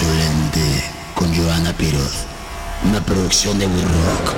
Insolente 0.00 0.82
con 1.14 1.34
Joana 1.36 1.74
Piroz. 1.74 2.24
Una 2.88 3.04
producción 3.04 3.58
de 3.58 3.66
We 3.66 3.82
Rock. 3.82 4.34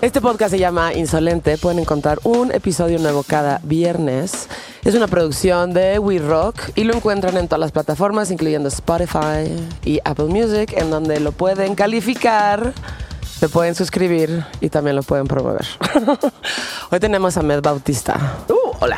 Este 0.00 0.20
podcast 0.20 0.50
se 0.50 0.58
llama 0.58 0.92
Insolente. 0.92 1.56
Pueden 1.56 1.78
encontrar 1.78 2.18
un 2.24 2.50
episodio 2.50 2.98
nuevo 2.98 3.22
cada 3.22 3.60
viernes. 3.62 4.48
Es 4.84 4.96
una 4.96 5.06
producción 5.06 5.72
de 5.72 6.00
We 6.00 6.18
Rock 6.18 6.70
y 6.74 6.82
lo 6.82 6.96
encuentran 6.96 7.36
en 7.36 7.46
todas 7.46 7.60
las 7.60 7.70
plataformas, 7.70 8.32
incluyendo 8.32 8.68
Spotify 8.68 9.54
y 9.84 10.00
Apple 10.04 10.26
Music, 10.26 10.72
en 10.76 10.90
donde 10.90 11.20
lo 11.20 11.30
pueden 11.30 11.76
calificar, 11.76 12.72
se 13.38 13.48
pueden 13.48 13.76
suscribir 13.76 14.44
y 14.60 14.68
también 14.68 14.96
lo 14.96 15.04
pueden 15.04 15.28
promover. 15.28 15.64
Hoy 16.90 16.98
tenemos 16.98 17.36
a 17.36 17.42
Med 17.42 17.62
Bautista. 17.62 18.38
Uh, 18.48 18.76
hola. 18.80 18.96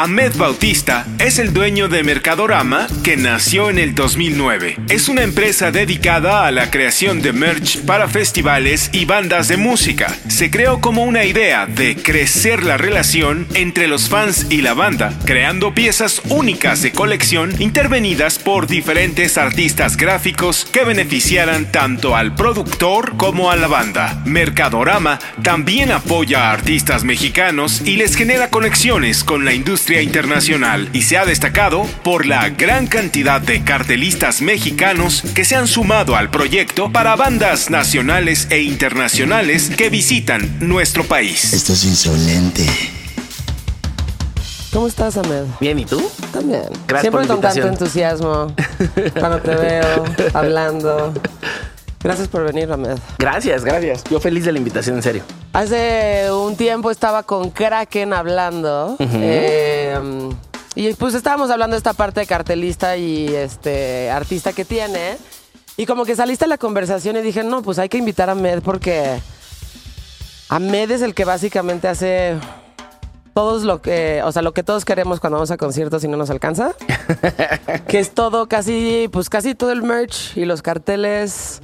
Ahmed 0.00 0.36
Bautista 0.36 1.04
es 1.18 1.40
el 1.40 1.52
dueño 1.52 1.88
de 1.88 2.04
Mercadorama 2.04 2.86
que 3.02 3.16
nació 3.16 3.68
en 3.68 3.80
el 3.80 3.96
2009. 3.96 4.76
Es 4.88 5.08
una 5.08 5.24
empresa 5.24 5.72
dedicada 5.72 6.46
a 6.46 6.52
la 6.52 6.70
creación 6.70 7.20
de 7.20 7.32
merch 7.32 7.80
para 7.80 8.06
festivales 8.06 8.90
y 8.92 9.06
bandas 9.06 9.48
de 9.48 9.56
música. 9.56 10.16
Se 10.28 10.52
creó 10.52 10.80
como 10.80 11.02
una 11.02 11.24
idea 11.24 11.66
de 11.66 11.96
crecer 11.96 12.62
la 12.62 12.76
relación 12.76 13.48
entre 13.54 13.88
los 13.88 14.08
fans 14.08 14.46
y 14.50 14.60
la 14.60 14.72
banda, 14.72 15.12
creando 15.24 15.74
piezas 15.74 16.22
únicas 16.28 16.80
de 16.80 16.92
colección 16.92 17.60
intervenidas 17.60 18.38
por 18.38 18.68
diferentes 18.68 19.36
artistas 19.36 19.96
gráficos 19.96 20.64
que 20.64 20.84
beneficiaran 20.84 21.72
tanto 21.72 22.14
al 22.14 22.36
productor 22.36 23.16
como 23.16 23.50
a 23.50 23.56
la 23.56 23.66
banda. 23.66 24.22
Mercadorama 24.26 25.18
también 25.42 25.90
apoya 25.90 26.44
a 26.44 26.52
artistas 26.52 27.02
mexicanos 27.02 27.82
y 27.84 27.96
les 27.96 28.14
genera 28.14 28.48
conexiones 28.48 29.24
con 29.24 29.44
la 29.44 29.54
industria 29.54 29.87
internacional 29.96 30.88
y 30.92 31.02
se 31.02 31.16
ha 31.16 31.24
destacado 31.24 31.84
por 32.04 32.26
la 32.26 32.50
gran 32.50 32.86
cantidad 32.86 33.40
de 33.40 33.64
cartelistas 33.64 34.42
mexicanos 34.42 35.22
que 35.34 35.44
se 35.44 35.56
han 35.56 35.66
sumado 35.66 36.14
al 36.14 36.30
proyecto 36.30 36.92
para 36.92 37.16
bandas 37.16 37.70
nacionales 37.70 38.46
e 38.50 38.60
internacionales 38.60 39.70
que 39.76 39.88
visitan 39.88 40.58
nuestro 40.60 41.04
país. 41.04 41.52
Esto 41.52 41.72
es 41.72 41.84
insolente. 41.84 42.66
¿Cómo 44.72 44.86
estás, 44.86 45.16
Ahmed? 45.16 45.44
Bien, 45.60 45.78
¿y 45.78 45.86
tú? 45.86 46.10
También. 46.32 46.64
Gracias 46.86 47.00
Siempre 47.00 47.10
por 47.10 47.22
la 47.22 47.26
con 47.28 47.40
tanto 47.40 47.66
entusiasmo 47.68 48.54
cuando 49.18 49.40
te 49.40 49.54
veo 49.54 50.04
hablando. 50.34 51.14
Gracias 52.02 52.28
por 52.28 52.44
venir, 52.44 52.70
Ahmed. 52.70 52.98
Gracias, 53.18 53.64
gracias. 53.64 54.04
Yo 54.04 54.20
feliz 54.20 54.44
de 54.44 54.52
la 54.52 54.58
invitación, 54.58 54.96
en 54.96 55.02
serio. 55.02 55.22
Hace 55.52 56.30
un 56.32 56.56
tiempo 56.56 56.90
estaba 56.90 57.22
con 57.24 57.50
Kraken 57.50 58.12
hablando. 58.12 58.96
eh, 58.98 59.98
y 60.74 60.92
pues 60.94 61.14
estábamos 61.14 61.50
hablando 61.50 61.74
de 61.74 61.78
esta 61.78 61.92
parte 61.92 62.20
de 62.20 62.26
cartelista 62.26 62.96
y 62.96 63.26
este 63.34 64.10
artista 64.10 64.52
que 64.52 64.64
tiene. 64.64 65.18
Y 65.76 65.86
como 65.86 66.04
que 66.04 66.14
saliste 66.14 66.44
a 66.44 66.48
la 66.48 66.58
conversación 66.58 67.16
y 67.16 67.22
dije, 67.22 67.42
no, 67.42 67.62
pues 67.62 67.78
hay 67.78 67.88
que 67.88 67.98
invitar 67.98 68.30
a 68.30 68.34
Med 68.34 68.62
porque 68.62 69.20
Ahmed 70.48 70.90
es 70.92 71.02
el 71.02 71.14
que 71.14 71.24
básicamente 71.24 71.88
hace 71.88 72.36
todos 73.34 73.62
lo 73.62 73.80
que, 73.80 74.20
o 74.24 74.32
sea, 74.32 74.42
lo 74.42 74.52
que 74.52 74.62
todos 74.62 74.84
queremos 74.84 75.20
cuando 75.20 75.36
vamos 75.36 75.50
a 75.50 75.56
conciertos 75.56 76.02
y 76.02 76.08
no 76.08 76.16
nos 76.16 76.30
alcanza. 76.30 76.74
que 77.88 78.00
es 78.00 78.10
todo, 78.12 78.48
casi, 78.48 79.08
pues 79.12 79.28
casi 79.28 79.54
todo 79.54 79.70
el 79.72 79.82
merch 79.82 80.36
y 80.36 80.44
los 80.44 80.62
carteles 80.62 81.60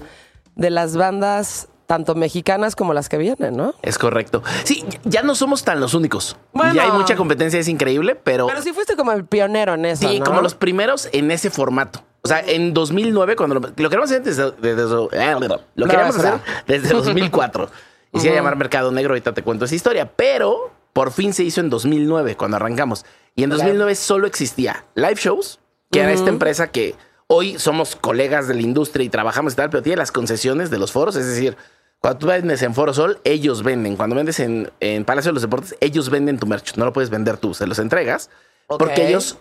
de 0.57 0.71
las 0.71 0.97
bandas, 0.97 1.69
tanto 1.87 2.15
mexicanas 2.15 2.77
como 2.77 2.95
las 2.95 3.09
que 3.09 3.19
vienen, 3.19 3.57
¿no? 3.57 3.75
Es 3.83 3.99
correcto. 3.99 4.43
Sí, 4.65 4.85
ya 5.05 5.23
no 5.23 5.35
somos 5.35 5.65
tan 5.65 5.81
los 5.81 5.95
únicos. 5.95 6.37
Bueno. 6.53 6.75
Ya 6.75 6.85
hay 6.85 6.93
mucha 6.93 7.17
competencia, 7.17 7.61
es 7.61 7.69
increíble, 7.69 8.15
pero, 8.15 8.47
Pero 8.47 8.63
sí 8.63 8.73
fuiste 8.73 8.97
como 8.97 9.13
el 9.13 9.25
pionero 9.27 9.75
en 9.75 9.85
eso, 9.85 10.09
sí, 10.09 10.19
¿no? 10.21 10.25
como 10.25 10.41
los 10.41 10.55
primeros 10.55 11.09
en 11.13 11.31
ese 11.31 11.51
formato. 11.51 12.03
O 12.23 12.29
sea, 12.29 12.41
en 12.41 12.73
2009, 12.73 13.37
cuando 13.37 13.57
lo, 13.57 13.61
lo 13.61 13.69
queríamos 13.75 14.11
hacer 14.11 14.23
desde, 14.23 14.51
desde- 14.53 14.77
desde- 14.77 15.59
lo 15.75 15.87
hacer 15.87 16.41
desde 16.67 16.89
2004. 16.89 17.69
Y 18.13 18.21
se 18.21 18.27
iba 18.29 18.35
a 18.35 18.39
llamar 18.39 18.57
Mercado 18.57 18.91
Negro, 18.93 19.11
ahorita 19.13 19.35
te 19.35 19.43
cuento 19.43 19.65
esa 19.67 19.75
historia, 19.75 20.11
pero 20.15 20.71
por 20.93 21.11
fin 21.11 21.35
se 21.35 21.43
hizo 21.43 21.61
en 21.61 21.69
2009, 21.69 22.37
cuando 22.37 22.57
arrancamos. 22.57 23.05
Y 23.35 23.43
en 23.43 23.51
2009 23.51 23.95
solo 23.97 24.27
existía 24.27 24.85
live 24.95 25.17
shows, 25.17 25.59
que 25.91 26.01
era 26.01 26.13
esta 26.13 26.31
empresa 26.31 26.69
que 26.69 26.95
hoy 27.35 27.59
somos 27.59 27.97
colegas 27.97 28.49
de 28.49 28.55
la 28.55 28.63
industria 28.63 29.05
y 29.05 29.09
trabajamos 29.09 29.53
y 29.55 29.57
tal, 29.57 29.71
pero 29.71 29.83
tiene 29.83 29.97
las 29.97 30.13
concesiones 30.13 30.71
de 30.71 30.79
los 30.79 30.93
foros, 30.93 31.17
es 31.17 31.27
decir, 31.27 31.57
cuando 32.01 32.19
tú 32.19 32.27
vendes 32.27 32.61
en 32.63 32.75
Foro 32.75 32.93
Sol, 32.93 33.19
ellos 33.25 33.63
venden. 33.63 33.97
Cuando 33.97 34.15
vendes 34.15 34.39
en, 34.39 34.71
en 34.81 35.07
Palacio 35.07 35.31
de 35.31 35.35
los 35.35 35.43
Deportes, 35.43 35.75
ellos 35.81 36.11
venden 36.11 36.39
tu 36.39 36.47
merch. 36.47 36.77
No 36.77 36.85
lo 36.85 36.93
puedes 36.93 37.09
vender 37.09 37.39
tú, 37.39 37.55
se 37.55 37.67
los 37.67 37.79
entregas. 37.79 38.29
Porque 38.67 39.09
ellos 39.09 39.39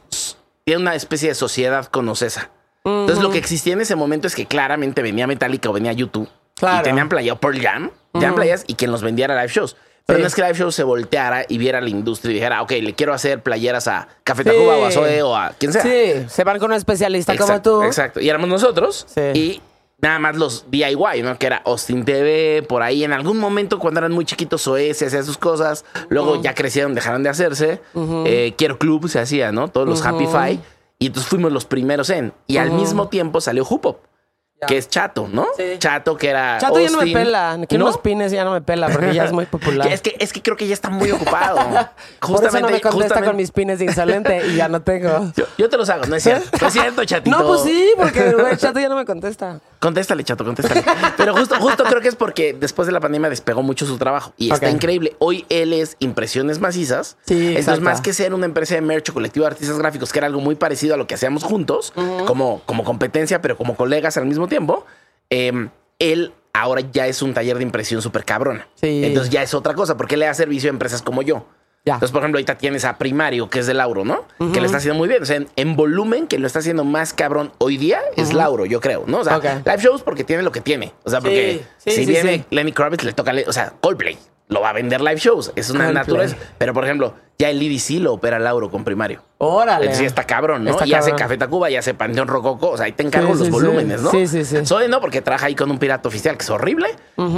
tienen 0.63 0.83
una 0.83 0.95
especie 0.95 1.27
de 1.27 1.35
sociedad 1.35 1.87
con 1.87 2.07
Ocesa. 2.07 2.51
Entonces, 2.85 3.21
lo 3.21 3.31
que 3.31 3.37
existía 3.37 3.73
en 3.73 3.81
ese 3.81 3.97
momento 3.97 4.27
es 4.27 4.35
que 4.35 4.45
claramente 4.45 5.01
venía 5.01 5.27
Metallica 5.27 5.69
o 5.69 5.73
venía 5.73 5.91
YouTube. 5.91 6.29
Claro. 6.55 6.79
Y 6.79 6.83
tenían 6.83 7.09
playa 7.09 7.35
Pearl 7.35 7.59
Jam. 7.61 7.91
Tenían 8.13 8.35
playas 8.35 8.63
y 8.67 8.75
quien 8.75 8.91
los 8.91 9.01
vendiera 9.01 9.35
live 9.35 9.51
shows. 9.53 9.75
Pero 10.05 10.19
no 10.19 10.27
es 10.27 10.35
que 10.35 10.41
Live 10.41 10.55
Show 10.55 10.71
se 10.71 10.83
volteara 10.83 11.45
y 11.47 11.57
viera 11.57 11.79
la 11.79 11.89
industria 11.89 12.31
y 12.31 12.33
dijera, 12.35 12.61
ok, 12.61 12.71
le 12.71 12.93
quiero 12.93 13.13
hacer 13.13 13.41
playeras 13.41 13.87
a 13.87 14.09
Café 14.23 14.43
Tacuba 14.43 14.77
o 14.77 14.85
a 14.85 14.91
Zoe 14.91 15.21
o 15.21 15.35
a 15.35 15.53
quien 15.57 15.71
sea. 15.71 15.81
Sí, 15.81 16.25
se 16.27 16.43
van 16.43 16.59
con 16.59 16.71
un 16.71 16.77
especialista 16.77 17.37
como 17.37 17.61
tú. 17.61 17.83
Exacto. 17.83 18.19
Y 18.19 18.29
éramos 18.29 18.49
nosotros. 18.49 19.05
Sí. 19.07 19.21
Y 19.33 19.61
nada 20.01 20.19
más 20.19 20.35
los 20.35 20.65
DIY, 20.69 21.23
¿no? 21.23 21.39
Que 21.39 21.45
era 21.45 21.61
Austin 21.65 22.03
TV, 22.03 22.63
por 22.67 22.81
ahí. 22.83 23.05
En 23.05 23.13
algún 23.13 23.37
momento, 23.37 23.79
cuando 23.79 24.01
eran 24.01 24.11
muy 24.11 24.25
chiquitos, 24.25 24.63
Zoe 24.63 24.93
se 24.93 25.05
hacía 25.05 25.23
sus 25.23 25.37
cosas. 25.37 25.85
Luego 26.09 26.41
ya 26.41 26.53
crecieron, 26.53 26.93
dejaron 26.93 27.23
de 27.23 27.29
hacerse. 27.29 27.79
Eh, 28.25 28.53
Quiero 28.57 28.77
Club 28.77 29.07
se 29.07 29.19
hacía, 29.19 29.53
¿no? 29.53 29.69
Todos 29.69 29.87
los 29.87 30.05
Happy 30.05 30.27
Five. 30.27 30.59
Y 30.99 31.07
entonces 31.07 31.29
fuimos 31.29 31.53
los 31.53 31.65
primeros 31.65 32.09
en. 32.09 32.33
Y 32.45 32.57
al 32.57 32.71
mismo 32.71 33.07
tiempo 33.07 33.39
salió 33.39 33.63
Hoop 33.63 33.95
que 34.65 34.77
es 34.77 34.89
Chato, 34.89 35.27
¿no? 35.31 35.47
Sí. 35.57 35.63
Chato, 35.79 36.17
que 36.17 36.29
era. 36.29 36.57
Chato 36.59 36.79
ya 36.79 36.87
no 36.89 36.97
me 36.97 37.03
Austin. 37.03 37.13
pela. 37.13 37.57
Quiero 37.67 37.83
¿No? 37.85 37.89
unos 37.91 38.01
pines 38.01 38.31
y 38.31 38.35
ya 38.35 38.43
no 38.43 38.51
me 38.51 38.61
pela 38.61 38.89
porque 38.89 39.13
ya 39.13 39.25
es 39.25 39.31
muy 39.31 39.45
popular. 39.45 39.87
Es 39.93 40.01
que, 40.01 40.15
es 40.19 40.33
que 40.33 40.41
creo 40.41 40.57
que 40.57 40.67
ya 40.67 40.73
está 40.73 40.89
muy 40.89 41.11
ocupado. 41.11 41.57
Por 42.19 42.43
eso 42.45 42.59
no 42.59 42.69
me 42.69 42.81
contesta 42.81 42.91
justamente- 42.91 43.25
con 43.27 43.35
mis 43.37 43.51
pines 43.51 43.79
de 43.79 43.85
insolente 43.85 44.47
y 44.47 44.55
ya 44.55 44.67
no 44.67 44.81
tengo. 44.81 45.31
Yo, 45.35 45.45
yo 45.57 45.69
te 45.69 45.77
los 45.77 45.89
hago, 45.89 46.05
no 46.05 46.15
es 46.15 46.23
cierto. 46.23 46.49
No 46.61 46.67
es 46.67 46.73
cierto, 46.73 47.05
chatito. 47.05 47.37
No, 47.37 47.45
pues 47.47 47.61
sí, 47.61 47.91
porque 47.97 48.31
güey, 48.33 48.57
Chato 48.57 48.79
ya 48.79 48.89
no 48.89 48.95
me 48.95 49.05
contesta. 49.05 49.59
Contéstale, 49.83 50.23
chato, 50.23 50.45
contéstale. 50.45 50.81
Pero 51.17 51.35
justo, 51.35 51.55
justo 51.59 51.83
creo 51.83 51.99
que 51.99 52.07
es 52.07 52.15
porque 52.15 52.53
después 52.53 52.85
de 52.85 52.93
la 52.93 53.01
pandemia 53.01 53.29
despegó 53.29 53.63
mucho 53.63 53.85
su 53.85 53.97
trabajo. 53.97 54.33
Y 54.37 54.49
está 54.49 54.69
increíble. 54.69 55.17
Hoy 55.19 55.45
él 55.49 55.73
es 55.73 55.97
Impresiones 55.99 56.61
Macizas. 56.61 57.17
Sí, 57.25 57.33
Entonces, 57.33 57.57
exacto. 57.57 57.81
más 57.81 57.99
que 57.99 58.13
ser 58.13 58.33
una 58.33 58.45
empresa 58.45 58.75
de 58.75 58.81
merch 58.81 59.09
o 59.09 59.13
colectivo 59.13 59.43
de 59.43 59.51
artistas 59.51 59.77
gráficos, 59.77 60.13
que 60.13 60.19
era 60.19 60.27
algo 60.27 60.39
muy 60.39 60.55
parecido 60.55 60.93
a 60.93 60.97
lo 60.97 61.05
que 61.05 61.15
hacíamos 61.15 61.43
juntos, 61.43 61.91
como, 62.25 62.61
como 62.65 62.85
competencia, 62.85 63.41
pero 63.41 63.57
como 63.57 63.75
colegas 63.75 64.15
al 64.15 64.25
mismo 64.25 64.47
tiempo, 64.47 64.85
eh, 65.29 65.67
él 65.99 66.31
ahora 66.53 66.81
ya 66.89 67.07
es 67.07 67.21
un 67.21 67.33
taller 67.33 67.57
de 67.57 67.63
impresión 67.63 68.01
súper 68.01 68.23
cabrona. 68.23 68.69
Sí. 68.75 69.03
Entonces 69.03 69.33
ya 69.33 69.43
es 69.43 69.53
otra 69.53 69.73
cosa, 69.73 69.97
porque 69.97 70.15
le 70.15 70.27
da 70.27 70.33
servicio 70.33 70.69
a 70.69 70.71
empresas 70.71 71.01
como 71.01 71.23
yo. 71.23 71.45
Ya. 71.85 71.95
Entonces, 71.95 72.11
por 72.13 72.21
ejemplo, 72.21 72.37
ahorita 72.37 72.57
tienes 72.57 72.85
a 72.85 72.97
Primario, 72.97 73.49
que 73.49 73.59
es 73.59 73.67
de 73.67 73.73
Lauro, 73.73 74.05
¿no? 74.05 74.23
Que 74.53 74.59
lo 74.61 74.65
está 74.65 74.77
haciendo 74.77 74.97
muy 74.97 75.09
bien. 75.09 75.21
O 75.21 75.25
sea, 75.25 75.35
en, 75.35 75.49
en 75.57 75.75
volumen, 75.75 76.27
que 76.27 76.39
lo 76.39 76.47
está 76.47 76.59
haciendo 76.59 76.85
más 76.85 77.13
cabrón 77.13 77.51
hoy 77.57 77.75
día 77.77 77.99
es 78.15 78.33
Lauro, 78.33 78.65
yo 78.65 78.79
creo, 78.79 79.03
¿no? 79.05 79.19
O 79.19 79.23
sea, 79.25 79.37
live 79.39 79.77
shows 79.81 80.01
porque 80.01 80.23
tiene 80.23 80.43
lo 80.43 80.51
que 80.53 80.61
tiene. 80.61 80.93
O 81.03 81.09
sea, 81.09 81.19
porque 81.19 81.63
Sí, 81.77 81.91
si 81.91 82.05
sí, 82.05 82.11
viene. 82.11 82.45
Lenny 82.51 82.71
Kravitz, 82.71 83.03
le 83.03 83.11
toca, 83.11 83.33
le- 83.33 83.45
o 83.47 83.51
sea, 83.51 83.73
Coldplay, 83.81 84.17
lo 84.47 84.61
va 84.61 84.69
a 84.69 84.73
vender 84.73 85.01
live 85.01 85.17
shows. 85.17 85.51
Es 85.57 85.69
una 85.71 85.79
Coldplay. 85.85 85.93
naturaleza. 85.93 86.37
Pero, 86.57 86.73
por 86.73 86.85
ejemplo, 86.85 87.15
ya 87.37 87.49
el 87.49 87.61
IDC 87.61 87.99
lo 88.01 88.13
opera 88.13 88.39
Lauro 88.39 88.71
con 88.71 88.85
Primario. 88.85 89.21
Órale. 89.39 89.85
Entonces 89.87 90.07
está 90.07 90.23
cabrón, 90.25 90.63
¿no? 90.63 90.71
Está 90.71 90.85
y 90.87 90.93
hace. 90.93 91.11
Café 91.13 91.37
Tacuba, 91.37 91.69
y 91.69 91.75
hace 91.75 91.93
Panteón 91.93 92.29
Rococo. 92.29 92.69
O 92.69 92.77
sea, 92.77 92.85
ahí 92.85 92.93
te 92.93 93.03
encargo 93.03 93.33
los 93.35 93.49
volúmenes. 93.49 94.01
¿no? 94.01 94.09
Sí, 94.09 94.25
sí, 94.27 94.45
sí. 94.45 94.65
Zoe 94.65 94.87
no, 94.87 95.01
porque 95.01 95.21
trabaja 95.21 95.47
ahí 95.47 95.55
con 95.55 95.69
un 95.69 95.79
pirata 95.79 96.07
oficial, 96.07 96.37
que 96.37 96.43
es 96.43 96.49
horrible. 96.49 96.87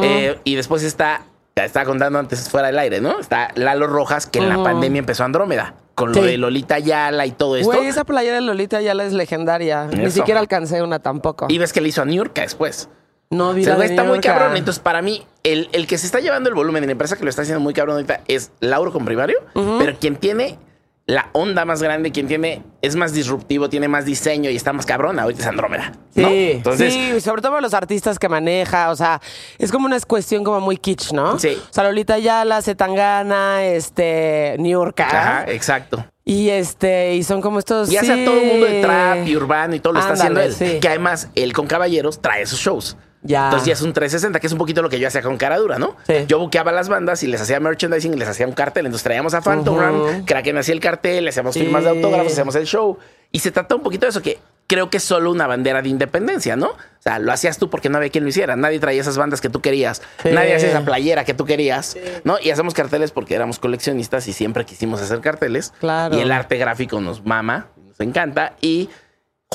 Eh, 0.04 0.38
y 0.44 0.54
después 0.56 0.84
está, 0.84 1.24
te 1.56 1.64
estaba 1.64 1.86
contando 1.86 2.20
antes 2.20 2.50
fuera 2.50 2.68
del 2.68 2.78
aire, 2.78 3.00
¿no? 3.00 3.18
Está 3.18 3.48
Lalo 3.56 3.88
Rojas, 3.88 4.28
que 4.28 4.40
en 4.40 4.50
la 4.50 4.62
pandemia 4.62 5.00
empezó 5.00 5.24
Andrómeda. 5.24 5.76
Con 5.96 6.10
lo 6.12 6.16
Sí. 6.16 6.28
de 6.28 6.38
Lolita 6.38 6.80
Yala 6.80 7.26
y 7.26 7.32
todo 7.32 7.56
esto. 7.56 7.72
Güey, 7.72 7.88
esa 7.88 8.04
playera 8.04 8.36
de 8.36 8.42
Lolita 8.42 8.82
ya 8.82 8.94
la 8.94 9.06
es 9.06 9.14
legendaria. 9.14 9.86
Ni 9.86 10.04
Eso. 10.04 10.18
siquiera 10.18 10.42
alcancé 10.42 10.84
una 10.84 11.00
tampoco. 11.00 11.46
Y 11.48 11.58
ves 11.58 11.72
que 11.72 11.80
le 11.80 11.88
hizo 11.88 12.02
a 12.02 12.06
New 12.06 12.16
York 12.18 12.34
después. 12.36 12.90
no 13.30 13.52
O 13.52 13.54
vi 13.54 13.64
sea, 13.64 13.72
la 13.72 13.76
güey, 13.78 13.88
de 13.88 13.94
está 13.94 14.04
muy 14.04 14.18
New 14.18 14.22
York. 14.22 14.38
cabrón. 14.38 14.58
Entonces, 14.58 14.84
para 14.84 15.02
mí, 15.02 15.26
el, 15.44 15.70
el 15.72 15.88
que 15.88 15.98
se 15.98 16.06
está 16.08 16.20
llevando 16.20 16.50
el 16.50 16.56
volumen 16.56 16.84
y 16.84 16.88
la 16.88 16.92
empresa 16.92 17.16
que 17.16 17.24
lo 17.24 17.30
está 17.30 17.44
haciendo 17.44 17.62
muy 17.62 17.74
cabrón 17.74 17.96
ahorita 17.96 18.20
es 18.28 18.52
Lauro 18.60 18.92
con 18.92 19.06
Primario. 19.06 19.38
Pero 19.54 19.96
quien 19.98 20.18
tiene 20.18 20.60
la 21.08 21.30
onda 21.34 21.66
más 21.66 21.84
grande, 21.84 22.12
quien 22.12 22.28
tiene, 22.28 22.64
es 22.82 22.96
más 22.96 23.14
disruptivo, 23.14 23.70
tiene 23.70 23.88
más 23.88 24.06
diseño 24.06 24.50
y 24.50 24.56
está 24.56 24.74
más 24.74 24.88
cabrón, 24.88 25.20
ahorita 25.20 25.42
es 25.42 25.48
Andrómeda. 25.48 25.92
¿no? 26.16 26.28
Sí, 26.28 26.52
Entonces, 26.54 26.94
sí, 26.94 27.22
sobre 27.22 27.44
todo 27.44 27.62
los 27.62 27.76
artistas 27.76 28.18
que 28.18 28.28
maneja, 28.28 28.90
o 28.90 28.96
sea, 28.96 29.22
es 29.60 29.72
como 29.72 29.86
una 29.86 30.00
cuestión 30.00 30.44
como 30.44 30.62
muy 30.62 30.78
kitsch, 30.78 31.12
¿no? 31.14 31.38
Sí. 31.38 31.58
O 31.70 31.74
sea, 31.74 31.84
Lolita 31.84 32.18
Yala, 32.18 32.62
Zetangana, 32.64 33.66
este, 33.66 34.56
New 34.58 34.72
York. 34.72 35.00
Ajá, 35.02 35.46
exacto. 35.48 36.04
Y 36.24 36.50
este, 36.50 37.14
y 37.14 37.22
son 37.22 37.40
como 37.40 37.60
estos. 37.60 37.92
Y 37.92 37.98
hace 37.98 38.14
a 38.14 38.16
sí. 38.16 38.26
todo 38.26 38.40
el 38.40 38.48
mundo 38.48 38.66
de 38.66 38.82
trap 38.82 39.28
y 39.28 39.36
urbano 39.36 39.76
y 39.76 39.80
todo 39.80 39.94
lo 39.94 40.00
está 40.00 40.14
haciendo 40.14 40.42
él. 40.42 40.54
sí. 40.54 40.80
Que 40.82 40.88
además, 40.88 41.30
él 41.36 41.54
con 41.54 41.68
Caballeros 41.68 42.20
trae 42.20 42.48
sus 42.48 42.60
shows. 42.60 42.98
Ya. 43.28 43.46
Entonces 43.46 43.66
ya 43.68 43.74
es 43.74 43.82
un 43.82 43.92
360, 43.92 44.40
que 44.40 44.48
es 44.48 44.54
un 44.54 44.60
poquito 44.60 44.82
lo 44.82 44.90
que 44.90 45.00
yo 45.00 45.08
hacía 45.08 45.22
con 45.24 45.38
Caradura, 45.38 45.80
¿no? 45.80 45.98
Sí. 46.08 46.26
Yo 46.28 46.40
buqueaba 46.40 46.72
las 46.72 46.88
bandas 46.90 47.24
y 47.24 47.28
les 47.28 47.42
hacía 47.42 47.60
merchandising 47.60 48.14
y 48.14 48.18
les 48.18 48.30
hacía 48.30 48.46
un 48.48 48.54
cartel. 48.54 48.86
Entonces 48.86 49.04
traíamos 49.04 49.34
a 49.34 49.42
Phantom 49.42 49.76
Ujú. 49.76 49.84
Run, 49.84 50.26
Kraken 50.26 50.58
hacía 50.60 50.74
el 50.76 50.80
cartel, 50.80 51.24
le 51.26 51.32
hacíamos 51.32 51.54
Sí. 51.56 51.62
firmas 51.62 51.84
de 51.84 51.90
autógrafos, 51.90 52.32
hacíamos 52.32 52.56
el 52.56 52.66
show. 52.66 52.98
Y 53.32 53.40
se 53.40 53.52
trata 53.52 53.76
un 53.76 53.82
poquito 53.82 54.06
de 54.06 54.12
eso, 54.12 54.22
que 54.22 54.40
creo 54.68 54.90
que 54.90 54.98
es 54.98 55.04
solo 55.04 55.30
una 55.32 55.46
bandera 55.48 55.82
de 55.82 55.90
independencia, 55.90 56.56
¿no? 56.56 56.68
O 56.70 56.78
sea, 57.00 57.20
lo 57.20 57.32
hacías 57.32 57.58
tú 57.58 57.70
porque 57.70 57.90
no 57.90 57.98
había 57.98 58.10
quien 58.10 58.24
lo 58.24 58.30
hiciera. 58.30 58.56
Nadie 58.56 58.80
traía 58.80 59.02
esas 59.02 59.18
bandas 59.18 59.42
que 59.42 59.50
tú 59.50 59.60
querías. 59.60 60.02
Sí. 60.24 60.30
Nadie 60.32 60.56
hacía 60.56 60.70
esa 60.70 60.86
playera 60.86 61.26
que 61.26 61.34
tú 61.34 61.46
querías, 61.46 61.98
¿no? 62.24 62.38
Y 62.42 62.52
hacemos 62.52 62.74
carteles 62.74 63.12
porque 63.12 63.36
éramos 63.36 63.60
coleccionistas 63.60 64.28
y 64.28 64.34
siempre 64.34 64.66
quisimos 64.66 65.02
hacer 65.02 65.20
carteles. 65.22 65.74
Claro. 65.80 66.16
Y 66.18 66.22
el 66.22 66.32
arte 66.32 66.58
gráfico 66.58 67.02
nos 67.02 67.26
mama, 67.26 67.68
nos 67.88 68.00
encanta. 68.00 68.54
Y 68.62 68.90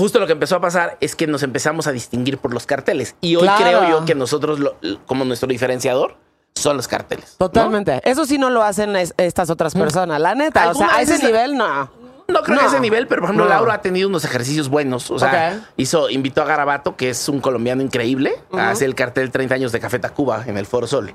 justo 0.00 0.18
lo 0.18 0.26
que 0.26 0.32
empezó 0.32 0.56
a 0.56 0.60
pasar 0.60 0.96
es 1.00 1.14
que 1.14 1.26
nos 1.26 1.42
empezamos 1.42 1.86
a 1.86 1.92
distinguir 1.92 2.38
por 2.38 2.54
los 2.54 2.64
carteles. 2.66 3.14
Y 3.20 3.36
hoy 3.36 3.42
Claro. 3.42 3.62
creo 3.62 3.88
yo 3.90 4.04
que 4.06 4.14
nosotros, 4.14 4.58
lo- 4.58 4.74
como 5.06 5.24
nuestro 5.26 5.46
diferenciador, 5.46 6.16
son 6.54 6.76
los 6.78 6.88
carteles. 6.88 7.36
¿no? 7.38 7.48
Totalmente. 7.48 8.00
Eso 8.04 8.24
sí 8.24 8.38
no 8.38 8.48
lo 8.50 8.62
hacen 8.62 8.96
es- 8.96 9.12
estas 9.18 9.50
otras 9.50 9.74
personas, 9.74 10.20
la 10.20 10.34
neta. 10.34 10.70
O 10.70 10.74
sea, 10.74 10.94
a 10.96 11.02
ese 11.02 11.22
nivel 11.24 11.56
no. 11.56 11.90
No 12.28 12.42
creo 12.42 12.58
que 12.58 12.64
a 12.64 12.68
ese 12.68 12.80
nivel, 12.80 13.06
pero 13.08 13.20
por 13.22 13.28
ejemplo, 13.28 13.44
No. 13.44 13.50
Laura 13.50 13.74
ha 13.74 13.80
tenido 13.82 14.08
unos 14.08 14.24
ejercicios 14.24 14.68
buenos. 14.68 15.10
O 15.10 15.18
sea, 15.18 15.68
hizo, 15.76 16.08
invitó 16.10 16.42
a 16.42 16.44
Garabato, 16.46 16.96
que 16.96 17.10
es 17.10 17.28
un 17.28 17.40
colombiano 17.40 17.82
increíble, 17.82 18.32
a 18.52 18.70
hacer 18.70 18.88
el 18.88 18.94
cartel 18.94 19.30
30 19.30 19.54
años 19.56 19.70
de 19.72 19.80
Café 19.80 19.98
Tacuba 19.98 20.44
en 20.46 20.56
el 20.56 20.64
Foro 20.66 20.86
Sol. 20.86 21.12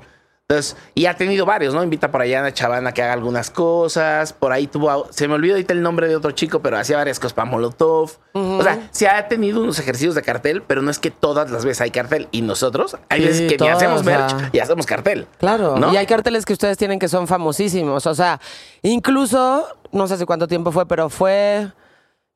Entonces, 0.48 0.76
y 0.94 1.06
ha 1.06 1.14
tenido 1.16 1.44
varios, 1.44 1.74
¿no? 1.74 1.82
Invita 1.82 2.12
por 2.12 2.20
allá 2.20 2.36
a 2.38 2.40
Ana 2.42 2.54
Chavana 2.54 2.92
que 2.92 3.02
haga 3.02 3.14
algunas 3.14 3.50
cosas. 3.50 4.32
Por 4.32 4.52
ahí 4.52 4.68
tuvo. 4.68 5.08
se 5.10 5.26
me 5.26 5.34
olvidó 5.34 5.54
ahorita 5.54 5.72
el 5.72 5.82
nombre 5.82 6.06
de 6.06 6.14
otro 6.14 6.30
chico, 6.30 6.60
pero 6.62 6.78
hacía 6.78 6.96
varias 6.98 7.18
cosas 7.18 7.32
para 7.32 7.50
Molotov. 7.50 8.12
O 8.32 8.62
sea, 8.62 8.86
se 8.92 9.08
ha 9.08 9.26
tenido 9.26 9.60
unos 9.60 9.80
ejercicios 9.80 10.14
de 10.14 10.22
cartel, 10.22 10.62
pero 10.62 10.82
no 10.82 10.90
es 10.92 11.00
que 11.00 11.10
todas 11.10 11.50
las 11.50 11.64
veces 11.64 11.80
hay 11.80 11.90
cartel. 11.90 12.28
Y 12.30 12.42
nosotros, 12.42 12.96
hay 13.08 13.22
Sí, 13.22 13.26
veces 13.26 13.40
que 13.42 13.54
ni 13.54 13.56
todas, 13.56 13.76
hacemos 13.78 14.02
o 14.02 14.04
sea. 14.04 14.18
merch 14.28 14.54
y 14.54 14.60
hacemos 14.60 14.86
cartel. 14.86 15.26
Claro. 15.38 15.78
¿no? 15.78 15.92
Y 15.92 15.96
hay 15.96 16.06
carteles 16.06 16.44
que 16.46 16.52
ustedes 16.52 16.78
tienen 16.78 17.00
que 17.00 17.08
son 17.08 17.26
famosísimos. 17.26 18.06
O 18.06 18.14
sea, 18.14 18.40
incluso, 18.82 19.66
no 19.90 20.06
sé 20.06 20.14
hace 20.14 20.26
cuánto 20.26 20.46
tiempo 20.46 20.70
fue, 20.70 20.86
pero 20.86 21.08
fue. 21.10 21.72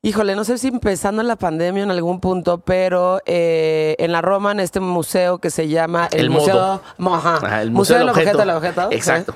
Híjole, 0.03 0.35
no 0.35 0.43
sé 0.43 0.57
si 0.57 0.67
empezando 0.69 1.21
en 1.21 1.27
la 1.27 1.35
pandemia 1.35 1.83
en 1.83 1.91
algún 1.91 2.19
punto, 2.19 2.57
pero 2.59 3.19
eh, 3.27 3.95
en 3.99 4.11
la 4.11 4.21
Roma, 4.21 4.51
en 4.51 4.59
este 4.59 4.79
museo 4.79 5.37
que 5.37 5.51
se 5.51 5.67
llama 5.67 6.07
el, 6.11 6.21
El 6.21 6.29
Museo, 6.31 6.55
Modo. 6.55 6.81
Mo- 6.97 7.15
ajá, 7.15 7.35
Ajá, 7.35 7.61
el 7.61 7.69
Museo, 7.69 7.97
Museo 7.97 7.99
del 7.99 8.09
Objeto, 8.09 8.37
del 8.39 8.49
Objeto. 8.49 8.87
Exacto. 8.91 9.35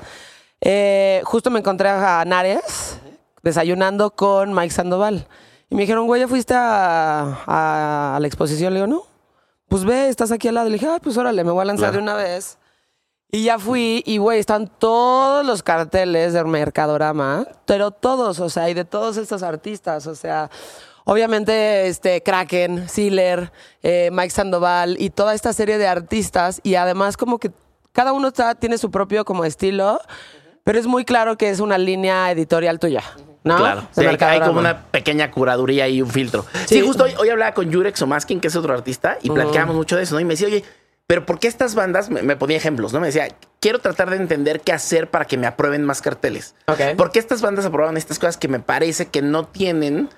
Eh, 0.60 1.20
justo 1.24 1.50
me 1.50 1.60
encontré 1.60 1.88
a 1.88 2.24
Nares 2.26 2.98
desayunando 3.44 4.10
con 4.10 4.52
Mike 4.54 4.74
Sandoval. 4.74 5.28
Y 5.70 5.76
me 5.76 5.82
dijeron, 5.82 6.06
güey, 6.06 6.20
¿ya 6.22 6.26
fuiste 6.28 6.54
a, 6.54 7.42
a- 7.46 8.16
a 8.16 8.20
la 8.20 8.26
exposición? 8.26 8.74
Le 8.74 8.80
digo, 8.80 8.88
no. 8.88 9.02
Pues 9.68 9.84
ve, 9.84 10.08
estás 10.08 10.32
aquí 10.32 10.48
al 10.48 10.54
lado. 10.56 10.68
Le 10.68 10.74
dije, 10.74 10.88
ah, 10.88 10.98
pues 11.00 11.16
órale, 11.16 11.44
me 11.44 11.52
voy 11.52 11.62
a 11.62 11.64
lanzar 11.64 11.90
Claro. 11.90 11.96
de 11.98 12.02
una 12.02 12.14
vez. 12.14 12.58
Y 13.32 13.42
ya 13.44 13.58
fui, 13.58 14.02
y 14.06 14.18
güey, 14.18 14.38
están 14.38 14.68
todos 14.78 15.44
los 15.44 15.62
carteles 15.62 16.32
del 16.32 16.46
Mercadorama, 16.46 17.46
pero 17.66 17.90
todos, 17.90 18.38
o 18.38 18.48
sea, 18.48 18.70
y 18.70 18.74
de 18.74 18.84
todos 18.84 19.16
estos 19.16 19.42
artistas, 19.42 20.06
o 20.06 20.14
sea, 20.14 20.48
obviamente, 21.04 21.88
este, 21.88 22.22
Kraken, 22.22 22.88
Sealer, 22.88 23.50
eh, 23.82 24.10
Mike 24.12 24.30
Sandoval, 24.30 24.96
y 25.00 25.10
toda 25.10 25.34
esta 25.34 25.52
serie 25.52 25.76
de 25.76 25.88
artistas, 25.88 26.60
y 26.62 26.76
además 26.76 27.16
como 27.16 27.38
que 27.38 27.50
cada 27.92 28.12
uno 28.12 28.28
está- 28.28 28.54
tiene 28.54 28.78
su 28.78 28.90
propio 28.92 29.24
como 29.24 29.44
estilo, 29.44 30.00
pero 30.62 30.78
es 30.78 30.86
muy 30.86 31.04
claro 31.04 31.36
que 31.36 31.50
es 31.50 31.58
una 31.60 31.78
línea 31.78 32.30
editorial 32.30 32.78
tuya, 32.78 33.02
¿no? 33.42 33.56
Claro. 33.56 33.88
Sí, 33.90 34.04
hay, 34.06 34.40
como 34.40 34.60
una 34.60 34.84
pequeña 34.84 35.30
curaduría 35.32 35.88
y 35.88 36.00
un 36.00 36.10
filtro. 36.10 36.44
Sí, 36.66 36.80
Sí. 36.80 36.86
justo 36.86 37.04
hoy, 37.04 37.14
hoy 37.18 37.28
hablaba 37.28 37.54
con 37.54 37.72
Jurek 37.72 37.96
Somaskin, 37.96 38.40
que 38.40 38.48
es 38.48 38.56
otro 38.56 38.72
artista, 38.72 39.18
y 39.20 39.30
platicábamos 39.30 39.74
mucho 39.74 39.96
de 39.96 40.04
eso, 40.04 40.14
¿no? 40.14 40.20
Y 40.20 40.24
me 40.24 40.34
decía, 40.34 40.46
oye, 40.46 40.64
pero 41.06 41.24
¿por 41.26 41.38
qué 41.38 41.48
estas 41.48 41.74
bandas? 41.74 42.10
Me, 42.10 42.22
me 42.22 42.36
ponía 42.36 42.56
ejemplos, 42.56 42.92
¿no? 42.92 43.00
Me 43.00 43.06
decía, 43.06 43.28
quiero 43.60 43.78
tratar 43.80 44.10
de 44.10 44.16
entender 44.16 44.60
qué 44.60 44.72
hacer 44.72 45.10
para 45.10 45.24
que 45.24 45.36
me 45.36 45.46
aprueben 45.46 45.84
más 45.84 46.02
carteles. 46.02 46.54
Ok. 46.66 46.96
¿Por 46.96 47.12
qué 47.12 47.18
estas 47.18 47.42
bandas 47.42 47.64
aprobaban 47.66 47.96
estas 47.96 48.18
cosas 48.18 48.36
que 48.36 48.48
me 48.48 48.58
parece 48.60 49.06
que 49.06 49.22
no 49.22 49.46
tienen 49.46 50.08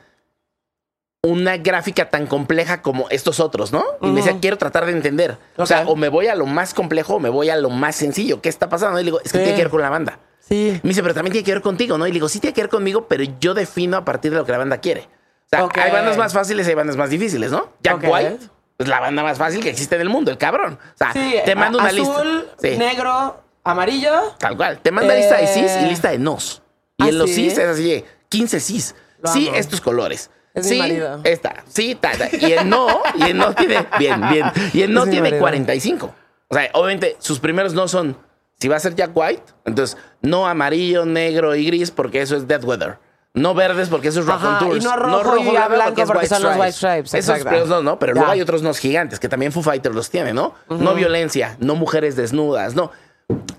una 1.23 1.57
gráfica 1.57 2.11
tan 2.11 2.27
compleja 2.27 2.81
como 2.81 3.09
estos 3.11 3.41
otros, 3.41 3.73
¿no? 3.73 3.85
Y 4.01 4.07
me 4.07 4.23
decía, 4.23 4.39
quiero 4.41 4.57
tratar 4.57 4.87
de 4.87 4.93
entender. 4.93 5.37
O 5.57 5.67
sea, 5.67 5.83
o 5.87 5.97
me 5.97 6.09
voy 6.09 6.29
a 6.29 6.35
lo 6.37 6.47
más 6.47 6.75
complejo 6.75 7.17
o 7.17 7.19
me 7.21 7.29
voy 7.29 7.51
a 7.51 7.57
lo 7.57 7.71
más 7.71 7.97
sencillo. 7.97 8.41
¿Qué 8.41 8.49
está 8.49 8.69
pasando? 8.69 8.99
Y 9.01 9.03
le 9.03 9.09
digo, 9.09 9.21
es 9.25 9.33
que 9.33 9.39
Sí. 9.39 9.45
tiene 9.45 9.57
que 9.57 9.65
ver 9.65 9.71
con 9.71 9.83
la 9.83 9.91
banda. 9.91 10.21
Sí. 10.39 10.79
Me 10.83 10.91
dice, 10.91 11.03
pero 11.03 11.15
también 11.15 11.33
tiene 11.33 11.45
que 11.45 11.53
ver 11.53 11.61
contigo, 11.61 11.99
¿no? 11.99 12.07
Y 12.07 12.11
le 12.11 12.15
digo, 12.15 12.29
sí 12.29 12.39
tiene 12.41 12.55
que 12.55 12.63
ver 12.63 12.71
conmigo, 12.71 13.09
pero 13.09 13.25
yo 13.41 13.53
defino 13.53 13.97
a 13.97 14.05
partir 14.05 14.31
de 14.31 14.39
lo 14.39 14.47
que 14.47 14.53
la 14.53 14.59
banda 14.59 14.79
quiere. 14.79 15.09
O 15.47 15.49
sea, 15.51 15.69
hay 15.83 15.91
bandas 15.91 16.17
más 16.17 16.33
fáciles 16.33 16.67
y 16.67 16.71
hay 16.71 16.77
bandas 16.77 16.97
más 16.97 17.11
difíciles, 17.11 17.51
¿no? 17.51 17.73
Jack. 17.83 18.03
White 18.09 18.39
es 18.79 18.89
la 18.89 19.01
banda 19.01 19.23
más 19.23 19.39
fácil 19.39 19.61
que 19.63 19.71
existe 19.71 19.95
en 19.97 20.03
el 20.03 20.09
mundo, 20.09 20.31
el 20.31 20.39
cabrón. 20.39 20.79
O 20.95 20.97
sea, 20.97 21.13
Sí, 21.13 21.35
te 21.45 21.55
mando 21.55 21.79
a- 21.79 21.83
una 21.83 21.91
azul, 21.91 22.35
lista. 22.37 22.55
Sí, 22.63 22.77
negro, 22.79 23.43
amarillo. 23.65 24.35
tal 24.39 24.57
cual. 24.57 24.79
Te 24.81 24.91
manda 24.91 25.15
lista 25.15 25.37
de 25.37 25.47
cis 25.47 25.73
y 25.81 25.85
Eh. 25.85 25.89
lista 25.89 26.11
de 26.11 26.19
nos. 26.19 26.63
Y 26.99 27.05
¿Ah, 27.05 27.09
en 27.09 27.19
los 27.19 27.29
sí? 27.31 27.37
cis 27.51 27.59
es 27.59 27.67
así, 27.69 27.89
de 27.91 28.05
15 28.29 28.61
cis. 28.61 28.95
Lo 29.21 29.31
Sí, 29.33 29.49
amo. 29.49 29.57
estos 29.57 29.81
colores. 29.81 30.31
Es 30.55 30.65
mi 30.67 30.73
sí, 30.73 30.79
marido. 30.79 31.21
esta. 31.25 31.63
Sí, 31.69 31.95
ta, 31.95 32.13
ta. 32.13 32.29
Y 32.33 32.53
el 32.53 32.69
no, 32.69 32.87
y 33.17 33.23
el 33.31 33.37
no 33.37 33.55
tiene, 33.55 33.87
bien, 33.99 34.21
bien. 34.31 34.47
Y 34.73 34.83
el 34.83 34.93
no 34.93 35.05
Es 35.05 35.11
tiene 35.11 35.23
marido. 35.29 35.41
45. 35.41 36.15
O 36.49 36.55
sea, 36.55 36.71
obviamente, 36.73 37.17
sus 37.21 37.39
primeros 37.39 37.75
no 37.75 37.87
son, 37.89 38.17
si 38.59 38.67
va 38.69 38.77
a 38.77 38.81
ser 38.81 38.95
Jack 38.95 39.11
White, 39.15 39.43
entonces 39.67 39.97
no 40.23 40.47
amarillo, 40.49 41.05
negro 41.05 41.55
y 41.55 41.67
gris, 41.67 41.91
porque 41.91 42.23
eso 42.23 42.37
es 42.37 42.49
Dead 42.49 42.63
Weather. 42.65 42.99
No 43.39 43.55
verdes 43.55 43.89
porque 43.89 44.09
eso 44.09 44.21
es 44.21 44.27
Rock 44.27 44.37
Ajá, 44.37 44.59
on 44.59 44.59
Tours. 44.69 44.83
y 44.85 44.87
no 44.87 44.97
rojo 44.97 45.35
no 45.35 45.41
y 45.41 45.51
blanco 45.51 45.69
blanco 45.75 46.03
porque 46.07 46.27
son 46.27 46.43
los 46.43 46.57
White 46.57 46.73
Stripes, 46.73 47.15
Esos 47.15 47.69
no, 47.69 47.83
¿no? 47.83 47.99
Pero 47.99 48.13
Ya. 48.15 48.21
luego 48.21 48.33
hay 48.33 48.41
otros 48.41 48.63
nos 48.63 48.79
gigantes 48.79 49.21
que 49.21 49.29
también 49.29 49.53
Foo 49.53 49.63
Fighters 49.63 49.95
los 49.95 50.11
tiene, 50.11 50.33
¿no? 50.33 50.55
No 50.69 50.95
violencia, 50.95 51.57
no 51.61 51.75
mujeres 51.75 52.17
desnudas, 52.17 52.75
no. 52.75 52.91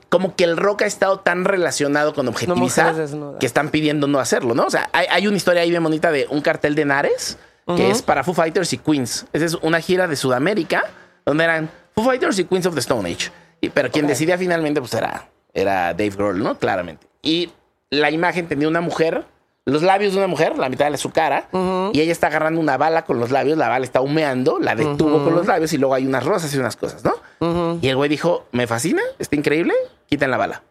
Como 0.09 0.35
que 0.35 0.43
el 0.43 0.57
rock 0.57 0.81
ha 0.81 0.85
estado 0.87 1.19
tan 1.19 1.45
relacionado 1.45 2.13
con 2.15 2.27
objetivizar 2.27 2.95
que 3.39 3.45
están 3.45 3.69
pidiendo 3.69 4.07
no 4.07 4.19
hacerlo, 4.19 4.55
¿no? 4.55 4.65
O 4.65 4.69
sea, 4.71 4.89
hay, 4.93 5.05
hay 5.09 5.27
una 5.27 5.37
historia 5.37 5.61
ahí 5.61 5.69
bien 5.69 5.83
bonita 5.83 6.11
de 6.11 6.25
un 6.29 6.41
cartel 6.41 6.75
de 6.75 6.85
Nares 6.85 7.37
que 7.77 7.91
es 7.91 8.01
para 8.01 8.23
Foo 8.23 8.33
Fighters 8.33 8.73
y 8.73 8.79
Queens. 8.79 9.27
Esa 9.31 9.45
es 9.45 9.53
una 9.61 9.79
gira 9.79 10.07
de 10.07 10.15
Sudamérica 10.15 10.83
donde 11.23 11.43
eran 11.43 11.69
Foo 11.93 12.03
Fighters 12.03 12.39
y 12.39 12.45
Queens 12.45 12.65
of 12.65 12.73
the 12.73 12.79
Stone 12.79 13.07
Age. 13.07 13.29
Y- 13.61 13.69
pero 13.69 13.91
quien 13.91 14.07
decidía 14.07 14.39
finalmente 14.39 14.79
pues 14.81 14.93
era, 14.95 15.29
era 15.53 15.93
Dave 15.93 16.09
Grohl, 16.09 16.41
¿no? 16.41 16.57
Claramente. 16.57 17.05
Y 17.21 17.51
la 17.91 18.09
imagen 18.09 18.47
tenía 18.47 18.67
una 18.67 18.81
mujer, 18.81 19.23
los 19.65 19.81
labios 19.83 20.13
de 20.13 20.17
una 20.19 20.27
mujer, 20.27 20.57
la 20.57 20.69
mitad 20.69 20.89
de 20.91 20.97
su 20.97 21.11
cara, 21.11 21.47
y 21.93 22.01
ella 22.01 22.11
está 22.11 22.27
agarrando 22.27 22.59
una 22.59 22.77
bala 22.77 23.05
con 23.05 23.19
los 23.19 23.29
labios, 23.31 23.57
la 23.57 23.67
bala 23.69 23.85
está 23.85 24.01
humeando, 24.01 24.57
la 24.59 24.75
detuvo 24.75 25.23
con 25.23 25.35
los 25.35 25.45
labios 25.47 25.71
y 25.73 25.77
luego 25.77 25.93
hay 25.93 26.05
unas 26.07 26.23
rosas 26.25 26.53
y 26.53 26.57
unas 26.57 26.75
cosas, 26.75 27.03
¿no? 27.03 27.77
Y 27.81 27.87
el 27.87 27.95
güey 27.95 28.09
dijo, 28.09 28.45
me 28.51 28.65
fascina, 28.67 29.01
está 29.19 29.35
increíble, 29.35 29.73
quiten 30.07 30.31
la 30.31 30.37
bala. 30.37 30.63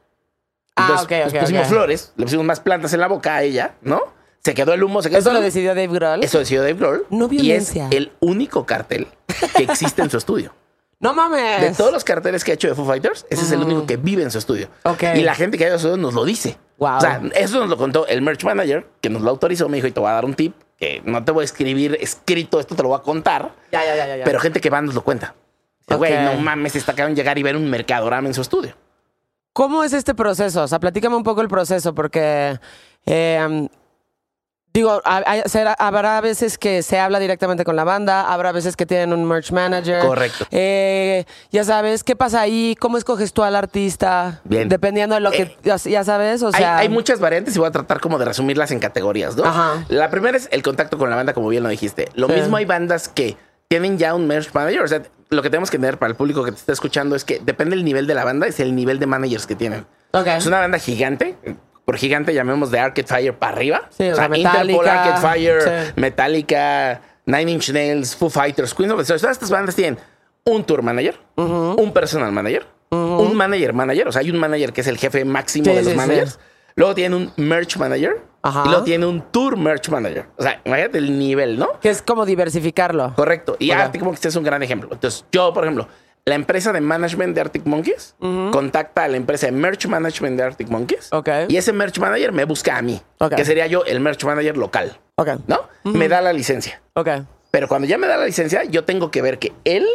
Ah, 0.77 0.83
Entonces, 0.91 1.05
ok, 1.05 1.23
pues, 1.23 1.35
ok, 1.35 1.41
pusimos 1.41 1.67
flores, 1.69 2.13
le 2.17 2.25
pusimos 2.25 2.47
más 2.47 2.61
plantas 2.61 2.93
en 2.93 3.01
la 3.01 3.09
boca 3.09 3.37
a 3.37 3.43
ella, 3.43 3.75
¿no? 3.83 4.03
Se 4.45 4.55
quedó 4.55 4.73
el 4.73 4.83
humo, 4.85 5.03
se 5.03 5.11
quedó 5.11 5.19
Eso 5.19 5.33
lo 5.33 5.41
decidió 5.41 5.71
Dave 5.71 5.89
Grohl. 5.89 6.23
Eso 6.23 6.39
decidió 6.39 6.63
Dave 6.63 6.75
Grohl. 6.75 7.07
No 7.11 7.25
Y 7.31 7.37
es 7.53 7.73
violencia. 7.73 7.89
el 7.91 8.13
único 8.21 8.65
cartel 8.65 9.09
que 9.57 9.65
existe 9.65 10.03
en 10.03 10.11
su 10.11 10.17
estudio. 10.19 10.55
No 11.01 11.15
mames. 11.15 11.61
De 11.61 11.71
todos 11.71 11.93
los 11.93 12.03
carteles 12.03 12.43
que 12.43 12.51
ha 12.51 12.55
hecho 12.55 12.67
de 12.67 12.75
Foo 12.75 12.85
Fighters, 12.85 13.25
ese 13.31 13.43
es 13.43 13.53
el 13.53 13.61
único 13.61 13.87
que 13.87 13.97
vive 13.97 14.25
en 14.25 14.33
su 14.33 14.39
estudio. 14.39 14.69
Y 15.15 15.21
la 15.21 15.37
gente 15.37 15.57
que 15.57 15.63
ha 15.65 15.69
ido 15.69 15.77
a 15.77 15.79
su 15.79 15.87
estudio 15.87 16.03
nos 16.03 16.13
lo 16.13 16.25
dice. 16.25 16.59
Wow. 16.79 16.97
O 16.97 17.01
sea, 17.01 17.21
eso 17.35 17.61
nos 17.61 17.69
lo 17.69 17.77
contó 17.77 18.07
el 18.07 18.23
merch 18.23 18.45
manager, 18.45 18.87
que 19.01 19.11
nos 19.11 19.23
lo 19.23 19.31
autorizó. 19.31 19.69
Me 19.69 19.77
dijo, 19.77 19.89
y 19.89 19.93
te 19.93 20.01
voy 20.01 20.09
a 20.09 20.13
dar 20.13 20.25
un 20.25 20.35
tip, 20.35 20.55
que 20.79 21.03
no 21.05 21.25
te 21.25 21.33
voy 21.33 21.43
a 21.43 21.45
escribir 21.45 21.99
escrito, 22.01 22.61
esto 22.61 22.75
te 22.77 22.83
lo 22.83 22.91
voy 22.91 22.99
a 22.99 23.03
contar. 23.03 23.53
Ya, 23.73 23.85
ya, 23.85 23.97
ya, 23.97 24.17
ya. 24.17 24.25
Pero 24.25 24.39
gente 24.41 24.61
que 24.61 24.71
va 24.71 24.81
nos 24.81 24.95
lo 24.95 25.03
cuenta. 25.03 25.35
Güey, 25.89 26.23
no 26.23 26.35
mames, 26.35 26.77
está 26.77 26.93
de 26.93 27.15
llegar 27.15 27.39
y 27.39 27.43
ver 27.43 27.57
un 27.57 27.69
mercadorama 27.69 28.29
en 28.29 28.35
su 28.35 28.43
estudio. 28.43 28.75
¿Cómo 29.53 29.83
es 29.83 29.93
este 29.93 30.15
proceso? 30.15 30.63
O 30.63 30.69
sea, 30.69 30.79
platícame 30.79 31.17
un 31.17 31.25
poco 31.25 31.41
el 31.41 31.49
proceso, 31.49 31.95
porque 31.95 32.61
eh, 33.07 33.69
digo, 34.75 35.01
hay- 35.05 35.43
habrá 35.79 36.21
veces 36.21 36.59
que 36.59 36.83
se 36.83 36.99
habla 36.99 37.19
directamente 37.19 37.65
con 37.65 37.75
la 37.77 37.85
banda, 37.85 38.33
habrá 38.33 38.53
veces 38.53 38.77
que 38.77 38.87
tienen 38.87 39.13
un 39.13 39.25
merch 39.25 39.51
manager. 39.51 40.01
Correcto. 40.01 40.47
Eh, 40.51 41.25
ya 41.51 41.65
sabes, 41.65 42.05
¿qué 42.05 42.15
pasa 42.17 42.41
ahí? 42.41 42.77
¿Cómo 42.79 42.97
escoges 42.99 43.33
tú 43.33 43.43
al 43.43 43.57
artista? 43.57 44.41
Bien. 44.45 44.69
Dependiendo 44.69 45.15
de 45.17 45.21
lo 45.21 45.31
que, 45.31 45.43
Eh, 45.43 45.57
ya, 45.65 46.05
sabes, 46.05 46.43
o 46.43 46.53
sea... 46.53 46.79
hay 46.79 46.89
muchas 46.89 47.19
variantes 47.21 47.57
y 47.57 47.59
voy 47.59 47.69
a 47.69 47.73
tratar 47.73 48.01
como 48.01 48.19
de 48.19 48.25
resumirlas 48.27 48.71
en 48.71 48.79
categorías, 48.79 49.37
¿no? 49.37 49.45
Ajá. 49.45 49.85
La 49.89 50.11
primera 50.11 50.37
es 50.37 50.49
el 50.53 50.63
contacto 50.63 50.99
con 50.99 51.11
la 51.11 51.17
banda, 51.17 51.33
como 51.35 51.49
bien 51.49 51.63
lo 51.63 51.69
dijiste. 51.69 52.09
Lo 52.15 52.29
Sí. 52.29 52.35
mismo 52.35 52.57
hay 52.57 52.65
bandas 52.65 53.09
que 53.09 53.37
tienen 53.69 53.99
ya 53.99 54.15
un 54.15 54.27
merch 54.27 54.53
manager. 54.55 54.83
O 54.83 54.89
sea, 54.89 55.03
lo 55.31 55.43
que 55.43 55.51
tenemos 55.51 55.71
que 55.71 55.79
tener 55.79 55.99
para 55.99 56.11
el 56.11 56.17
público 56.17 56.43
que 56.45 56.53
te 56.53 56.59
está 56.59 56.73
escuchando 56.73 57.17
es 57.17 57.25
que 57.25 57.39
depende 57.45 57.77
del 57.77 57.85
nivel 57.85 58.07
de 58.07 58.15
la 58.15 58.25
banda, 58.25 58.47
es 58.47 58.61
el 58.61 58.75
nivel 58.75 58.99
de 58.99 59.07
managers 59.07 59.47
que 59.47 59.55
tienen. 59.55 59.87
Ok. 60.13 60.27
Es 60.29 60.47
una 60.47 60.59
banda 60.61 60.79
gigante. 60.79 61.37
Por 61.89 61.97
gigante 61.97 62.35
llamemos 62.35 62.71
de 62.71 62.79
Arcade 62.79 63.07
Fire 63.07 63.39
para 63.39 63.57
arriba. 63.57 63.89
Sí, 63.89 64.11
o 64.11 64.13
o 64.13 64.15
sea, 64.15 64.29
sea, 64.29 64.37
Interpol, 64.37 64.67
Metallica, 64.67 65.05
Arcade 65.05 65.21
Fire, 65.27 65.63
sí. 65.63 65.93
Metallica, 65.97 67.01
Nine 67.25 67.51
Inch 67.53 67.71
Nails, 67.71 68.15
Foo 68.15 68.29
Fighters, 68.29 68.75
Queen 68.75 68.91
of 68.91 68.99
the 68.99 69.05
Stars. 69.05 69.23
Todas 69.23 69.37
estas 69.37 69.49
bandas 69.49 69.75
tienen 69.75 69.99
un 70.45 70.65
tour 70.65 70.83
manager, 70.83 71.19
un 71.37 71.91
personal 71.95 72.31
manager, 72.31 72.67
un 72.91 73.35
manager 73.35 73.73
manager. 73.73 74.07
O 74.07 74.13
sea, 74.13 74.21
hay 74.21 74.31
un 74.31 74.39
manager 74.39 74.75
que 74.75 74.83
es 74.83 74.87
el 74.87 74.99
jefe 74.99 75.25
máximo 75.25 75.65
Sí, 75.65 75.71
de 75.71 75.77
los 75.83 75.93
sí, 75.93 75.97
managers. 75.97 76.39
Luego 76.75 76.95
tiene 76.95 77.17
un 77.17 77.33
merch 77.39 77.79
manager. 77.79 78.21
Ajá. 78.43 78.65
Y 78.67 78.69
luego 78.69 78.85
tiene 78.85 79.07
un 79.07 79.23
tour 79.33 79.57
merch 79.57 79.89
manager. 79.89 80.27
O 80.37 80.43
sea, 80.43 80.61
imagínate 80.67 80.99
el 80.99 81.19
nivel, 81.19 81.59
¿no? 81.59 81.81
Que 81.81 81.89
es 81.89 82.03
como 82.03 82.27
diversificarlo. 82.27 83.15
Correcto. 83.17 83.57
Y 83.59 83.71
Ok. 83.71 83.79
Arctic 83.79 84.03
Monkeys 84.03 84.27
es 84.27 84.37
un 84.37 84.45
gran 84.45 84.63
ejemplo. 84.63 84.91
Entonces, 84.93 85.25
yo, 85.33 85.55
por 85.55 85.65
ejemplo, 85.65 85.89
la 86.29 86.35
empresa 86.35 86.73
de 86.73 86.81
management 86.83 87.35
de 87.35 87.41
Arctic 87.41 87.65
Monkeys 87.65 88.15
contacta 88.53 89.05
a 89.05 89.09
la 89.09 89.17
empresa 89.17 89.47
de 89.47 89.53
merch 89.53 89.87
management 89.87 90.37
de 90.37 90.43
Arctic 90.43 90.69
Monkeys. 90.69 91.09
Y 91.49 91.57
ese 91.57 91.73
merch 91.73 91.99
manager 91.99 92.33
me 92.33 92.45
busca 92.45 92.77
a 92.77 92.83
mí, 92.83 93.01
que 93.35 93.45
sería 93.45 93.67
yo 93.67 93.85
el 93.85 94.01
merch 94.01 94.25
manager 94.25 94.57
local. 94.59 94.99
¿No? 95.47 95.69
Me 95.85 96.09
da 96.09 96.21
la 96.21 96.33
licencia. 96.33 96.83
Pero 97.51 97.67
cuando 97.67 97.89
ya 97.89 97.97
me 97.97 98.07
da 98.07 98.19
la 98.19 98.27
licencia, 98.27 98.65
yo 98.65 98.85
tengo 98.85 99.11
que 99.11 99.23
ver 99.23 99.39
que 99.39 99.53
él 99.65 99.87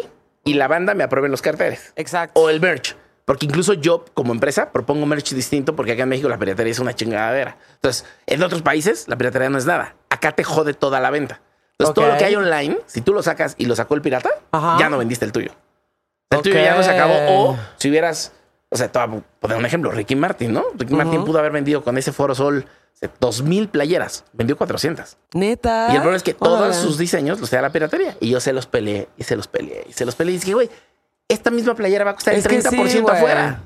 y 0.44 0.56
la 0.56 0.68
banda 0.68 0.96
me 0.96 1.04
aprueben 1.04 1.30
los 1.30 1.42
carteles. 1.42 1.94
Exacto. 1.96 2.40
O 2.42 2.50
el 2.50 2.60
merch. 2.60 2.96
Porque 3.26 3.46
incluso 3.46 3.74
yo, 3.74 4.04
como 4.14 4.34
empresa, 4.34 4.72
propongo 4.72 5.06
merch 5.06 5.34
distinto 5.34 5.76
porque 5.76 5.94
acá 5.94 6.04
en 6.04 6.10
México 6.10 6.28
la 6.28 6.38
piratería 6.38 6.72
es 6.72 6.80
una 6.80 6.94
chingadera. 6.94 7.58
Entonces, 7.76 8.06
en 8.26 8.44
otros 8.44 8.64
países, 8.64 9.08
la 9.08 9.18
piratería 9.18 9.50
no 9.50 9.58
es 9.58 9.66
nada. 9.66 9.96
Acá 10.10 10.34
te 10.34 10.44
jode 10.44 10.74
toda 10.74 11.00
la 11.00 11.10
venta. 11.12 11.42
Entonces, 11.74 11.94
todo 11.94 12.08
lo 12.12 12.18
que 12.18 12.26
hay 12.26 12.36
online, 12.36 12.80
si 12.86 13.02
tú 13.02 13.14
lo 13.14 13.24
sacas 13.24 13.56
y 13.58 13.66
lo 13.66 13.76
sacó 13.76 13.96
el 13.96 14.02
pirata, 14.02 14.30
Ajá. 14.52 14.78
ya 14.80 14.90
no 14.90 14.98
vendiste 14.98 15.26
el 15.26 15.32
tuyo. 15.32 15.52
El 16.30 16.42
tuyo 16.42 16.56
ya 16.56 16.76
no 16.76 16.84
se 16.84 16.90
acabó. 16.92 17.14
O 17.52 17.58
si 17.78 17.90
hubieras, 17.90 18.32
o 18.70 18.76
sea, 18.78 18.92
te 18.92 19.00
voy 19.00 19.20
a 19.20 19.22
poner 19.40 19.58
un 19.58 19.66
ejemplo, 19.66 19.92
Ricky 19.92 20.16
Martin, 20.16 20.54
¿no? 20.54 20.64
Ricky 20.76 20.94
Martin 20.94 21.24
pudo 21.24 21.40
haber 21.40 21.52
vendido 21.52 21.84
con 21.84 21.98
ese 21.98 22.12
Foro 22.12 22.34
Sol 22.36 22.66
dos 23.20 23.42
mil 23.42 23.68
playeras. 23.68 24.24
Vendió 24.34 24.58
400. 24.58 25.18
Neta. 25.34 25.88
Y 25.90 25.92
el 25.92 25.98
problema 25.98 26.18
es 26.18 26.24
que 26.24 26.34
todos 26.34 26.76
sus 26.76 26.98
diseños 26.98 27.40
los 27.40 27.52
da 27.52 27.62
la 27.62 27.70
piratería. 27.72 28.16
Y 28.20 28.30
yo 28.30 28.40
se 28.40 28.54
los 28.54 28.66
peleé, 28.66 29.10
y 29.18 29.24
se 29.24 29.36
los 29.36 29.48
peleé, 29.48 29.86
y 29.90 29.94
se 29.94 30.06
los 30.06 30.16
peleé. 30.16 30.36
Y 30.36 30.40
dije, 30.40 30.54
güey, 30.54 30.70
esta 31.28 31.52
misma 31.52 31.76
playera 31.76 32.06
va 32.06 32.12
a 32.12 32.14
costar 32.16 32.34
Es 32.34 32.46
el 32.46 32.52
que 32.52 32.62
30% 32.62 32.88
sí, 32.88 33.00
güey. 33.00 33.16
afuera. 33.16 33.62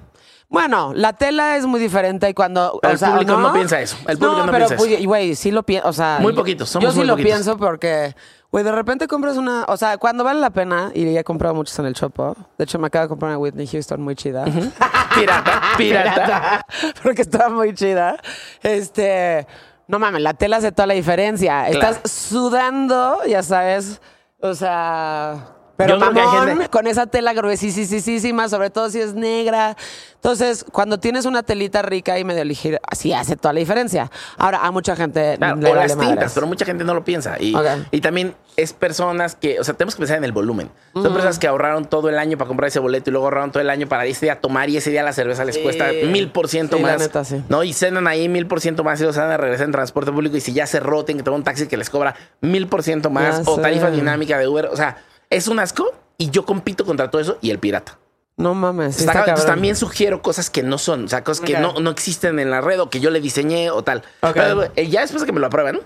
Bueno, 0.49 0.93
la 0.95 1.11
tela 1.13 1.57
es 1.57 1.65
muy 1.65 1.79
diferente 1.79 2.29
y 2.29 2.33
cuando. 2.33 2.79
Pero 2.81 2.89
o 2.89 2.93
el 2.93 2.99
sea, 2.99 3.11
público 3.11 3.37
no 3.37 3.53
piensa 3.53 3.81
eso. 3.81 3.97
El 4.07 4.17
público 4.17 4.45
no 4.45 4.51
pero, 4.51 4.65
piensa 4.67 4.75
eso. 4.75 4.85
pues, 4.85 5.05
güey, 5.05 5.35
sí 5.35 5.51
lo 5.51 5.63
pienso. 5.63 5.89
O 5.89 5.93
sea, 5.93 6.19
Muy 6.21 6.33
poquitos, 6.33 6.69
somos 6.69 6.85
Yo 6.85 6.91
sí 6.93 6.99
muy 6.99 7.07
lo 7.07 7.13
poquitos. 7.13 7.31
pienso 7.33 7.57
porque, 7.57 8.15
güey, 8.51 8.63
de 8.63 8.71
repente 8.71 9.07
compras 9.07 9.37
una. 9.37 9.65
O 9.67 9.77
sea, 9.77 9.97
cuando 9.97 10.23
vale 10.23 10.39
la 10.39 10.49
pena, 10.49 10.91
y 10.93 11.11
ya 11.11 11.19
he 11.19 11.23
comprado 11.23 11.55
muchos 11.55 11.77
en 11.79 11.85
el 11.85 11.93
Chopo. 11.93 12.35
De 12.57 12.63
hecho, 12.63 12.79
me 12.79 12.87
acabo 12.87 13.03
de 13.03 13.09
comprar 13.09 13.29
una 13.29 13.37
Whitney 13.37 13.67
Houston 13.67 14.01
muy 14.01 14.15
chida. 14.15 14.45
Pirata, 15.15 15.61
pirata. 15.77 16.65
porque 17.01 17.23
estaba 17.23 17.49
muy 17.49 17.73
chida. 17.73 18.17
Este. 18.61 19.47
No 19.87 19.99
mames, 19.99 20.21
la 20.21 20.33
tela 20.33 20.57
hace 20.57 20.71
toda 20.71 20.87
la 20.87 20.93
diferencia. 20.93 21.65
Claro. 21.71 21.95
Estás 21.95 22.11
sudando, 22.11 23.23
ya 23.25 23.41
sabes. 23.41 23.99
O 24.41 24.53
sea. 24.53 25.56
Pero 25.77 25.99
mamón, 25.99 26.47
gente- 26.47 26.69
con 26.69 26.87
esa 26.87 27.05
tela 27.05 27.33
gruesísima, 27.33 28.49
sobre 28.49 28.69
todo 28.69 28.89
si 28.89 28.99
es 28.99 29.13
negra. 29.13 29.77
Entonces, 30.15 30.65
cuando 30.71 30.99
tienes 30.99 31.25
una 31.25 31.43
telita 31.43 31.83
rica 31.83 32.17
y 32.17 32.23
medio 32.23 32.43
ligera, 32.43 32.79
sí 32.97 33.13
hace 33.13 33.35
toda 33.37 33.53
la 33.53 33.59
diferencia. 33.59 34.09
Ahora, 34.37 34.65
a 34.65 34.71
mucha 34.71 34.95
gente 34.95 35.35
Claro, 35.37 35.55
le 35.57 35.69
o 35.69 35.75
vale 35.75 35.87
las 35.87 35.97
tintas, 35.97 36.33
pero 36.33 36.47
mucha 36.47 36.65
gente 36.65 36.83
no 36.83 36.93
lo 36.95 37.03
piensa. 37.05 37.37
Y, 37.39 37.55
y 37.91 38.01
también 38.01 38.35
es 38.55 38.73
personas 38.73 39.35
que, 39.35 39.59
o 39.59 39.63
sea, 39.63 39.75
tenemos 39.75 39.93
que 39.95 39.99
pensar 39.99 40.17
en 40.17 40.23
el 40.23 40.31
volumen. 40.31 40.71
Son 40.93 41.13
personas 41.13 41.37
que 41.37 41.47
ahorraron 41.47 41.85
todo 41.85 42.09
el 42.09 42.17
año 42.17 42.37
para 42.39 42.47
comprar 42.47 42.69
ese 42.69 42.79
boleto 42.79 43.09
y 43.09 43.13
luego 43.13 43.27
ahorraron 43.27 43.51
todo 43.51 43.61
el 43.61 43.69
año 43.69 43.87
para 43.87 44.05
ese 44.05 44.25
día 44.25 44.41
tomar 44.41 44.69
y 44.69 44.77
ese 44.77 44.89
día 44.89 45.03
la 45.03 45.13
cerveza 45.13 45.45
les 45.45 45.55
Sí. 45.55 45.61
cuesta 45.61 45.89
mil 46.05 46.31
por 46.31 46.47
ciento 46.47 46.77
la 46.79 46.93
más. 46.93 46.99
neta, 47.01 47.23
sí. 47.23 47.43
¿No? 47.49 47.63
Y 47.63 47.73
cenan 47.73 48.07
ahí 48.07 48.27
mil 48.27 48.47
por 48.47 48.59
ciento 48.61 48.83
más 48.83 48.99
y 48.99 49.03
los 49.03 49.15
van 49.15 49.29
a 49.29 49.37
regresar 49.37 49.65
en 49.67 49.71
transporte 49.71 50.11
público 50.11 50.35
y 50.35 50.41
si 50.41 50.53
ya 50.53 50.65
se 50.65 50.79
roten, 50.79 51.17
que 51.17 51.23
tomar 51.23 51.37
un 51.37 51.43
taxi 51.43 51.67
que 51.67 51.77
les 51.77 51.91
cobra 51.91 52.15
mil 52.41 52.67
por 52.67 52.81
ciento 52.81 53.11
más 53.11 53.45
Ya 53.45 53.51
o 53.51 53.55
sé. 53.57 53.61
tarifa 53.61 53.91
dinámica 53.91 54.39
de 54.39 54.47
Uber. 54.47 54.65
O 54.65 54.75
sea, 54.75 54.97
es 55.29 55.47
un 55.47 55.59
asco 55.59 55.91
y 56.17 56.29
yo 56.29 56.45
compito 56.45 56.85
contra 56.85 57.09
todo 57.09 57.21
eso 57.21 57.37
y 57.41 57.51
el 57.51 57.59
pirata. 57.59 57.97
No 58.37 58.53
mames. 58.53 58.99
Está 58.99 59.33
también 59.45 59.75
sugiero 59.75 60.21
cosas 60.21 60.51
que 60.51 60.61
no 60.61 60.77
son, 60.77 61.05
o 61.05 61.07
sea, 61.07 61.23
cosas 61.23 61.43
que 61.43 61.57
no, 61.57 61.73
no 61.73 61.89
existen 61.89 62.37
en 62.39 62.51
la 62.51 62.61
red 62.61 62.79
o 62.79 62.89
que 62.89 62.99
yo 62.99 63.09
le 63.09 63.19
diseñé 63.19 63.71
o 63.71 63.83
tal. 63.83 64.03
Pero, 64.33 64.63
eh, 64.75 64.87
ya 64.89 65.01
después 65.01 65.21
de 65.21 65.25
que 65.25 65.33
me 65.33 65.39
lo 65.39 65.47
aprueban, 65.47 65.79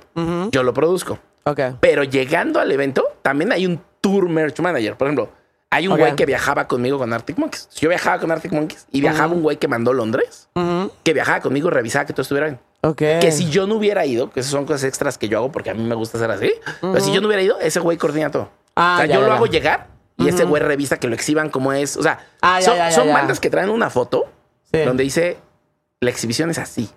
yo 0.51 0.63
lo 0.63 0.73
produzco. 0.73 1.19
Pero 1.79 2.03
llegando 2.03 2.59
al 2.59 2.71
evento, 2.71 3.05
también 3.21 3.51
hay 3.53 3.65
un 3.65 3.81
tour 4.01 4.27
merch 4.27 4.59
manager. 4.59 4.97
Por 4.97 5.07
ejemplo, 5.07 5.29
hay 5.69 5.87
un 5.87 5.97
güey 5.97 6.15
que 6.17 6.25
viajaba 6.25 6.67
conmigo 6.67 6.97
con 6.97 7.13
Arctic 7.13 7.37
Monkeys. 7.37 7.69
Yo 7.79 7.87
viajaba 7.87 8.19
con 8.19 8.29
Arctic 8.31 8.51
Monkeys 8.51 8.85
y 8.91 8.99
viajaba 8.99 9.33
un 9.33 9.41
güey 9.41 9.55
que 9.55 9.69
mandó 9.69 9.93
Londres, 9.93 10.49
que 11.03 11.13
viajaba 11.13 11.39
conmigo 11.39 11.69
y 11.69 11.71
revisaba 11.71 12.05
que 12.05 12.11
todo 12.11 12.23
estuviera 12.23 12.47
bien. 12.47 12.59
Que 13.21 13.31
si 13.31 13.49
yo 13.49 13.65
no 13.65 13.75
hubiera 13.75 14.05
ido, 14.05 14.29
que 14.29 14.41
esas 14.41 14.51
son 14.51 14.65
cosas 14.65 14.83
extras 14.83 15.17
que 15.17 15.29
yo 15.29 15.37
hago 15.37 15.51
porque 15.53 15.69
a 15.69 15.73
mí 15.73 15.83
me 15.83 15.95
gusta 15.95 16.17
hacer 16.17 16.29
así, 16.31 16.51
pero 16.81 16.99
si 16.99 17.13
yo 17.13 17.21
no 17.21 17.27
hubiera 17.27 17.41
ido, 17.43 17.57
ese 17.61 17.79
güey 17.79 17.97
coordina 17.97 18.29
todo. 18.29 18.49
Ah, 18.75 18.93
o 18.95 18.97
sea, 18.97 19.05
ya, 19.07 19.13
yo 19.15 19.19
ya, 19.21 19.25
lo 19.25 19.31
ya. 19.31 19.35
hago 19.37 19.45
llegar 19.47 19.87
y 20.17 20.27
ese 20.29 20.43
güey 20.45 20.61
revisa 20.61 20.97
que 20.97 21.07
lo 21.07 21.15
exhiban 21.15 21.49
como 21.49 21.73
es. 21.73 21.97
O 21.97 22.03
sea, 22.03 22.19
Ah, 22.41 22.61
son, 22.61 22.75
son 22.91 23.11
bandas 23.13 23.39
que 23.39 23.49
traen 23.49 23.69
una 23.69 23.89
foto 23.89 24.25
Sí. 24.71 24.79
donde 24.85 25.03
dice 25.03 25.37
la 25.99 26.09
exhibición 26.09 26.49
es 26.49 26.57
así. 26.57 26.89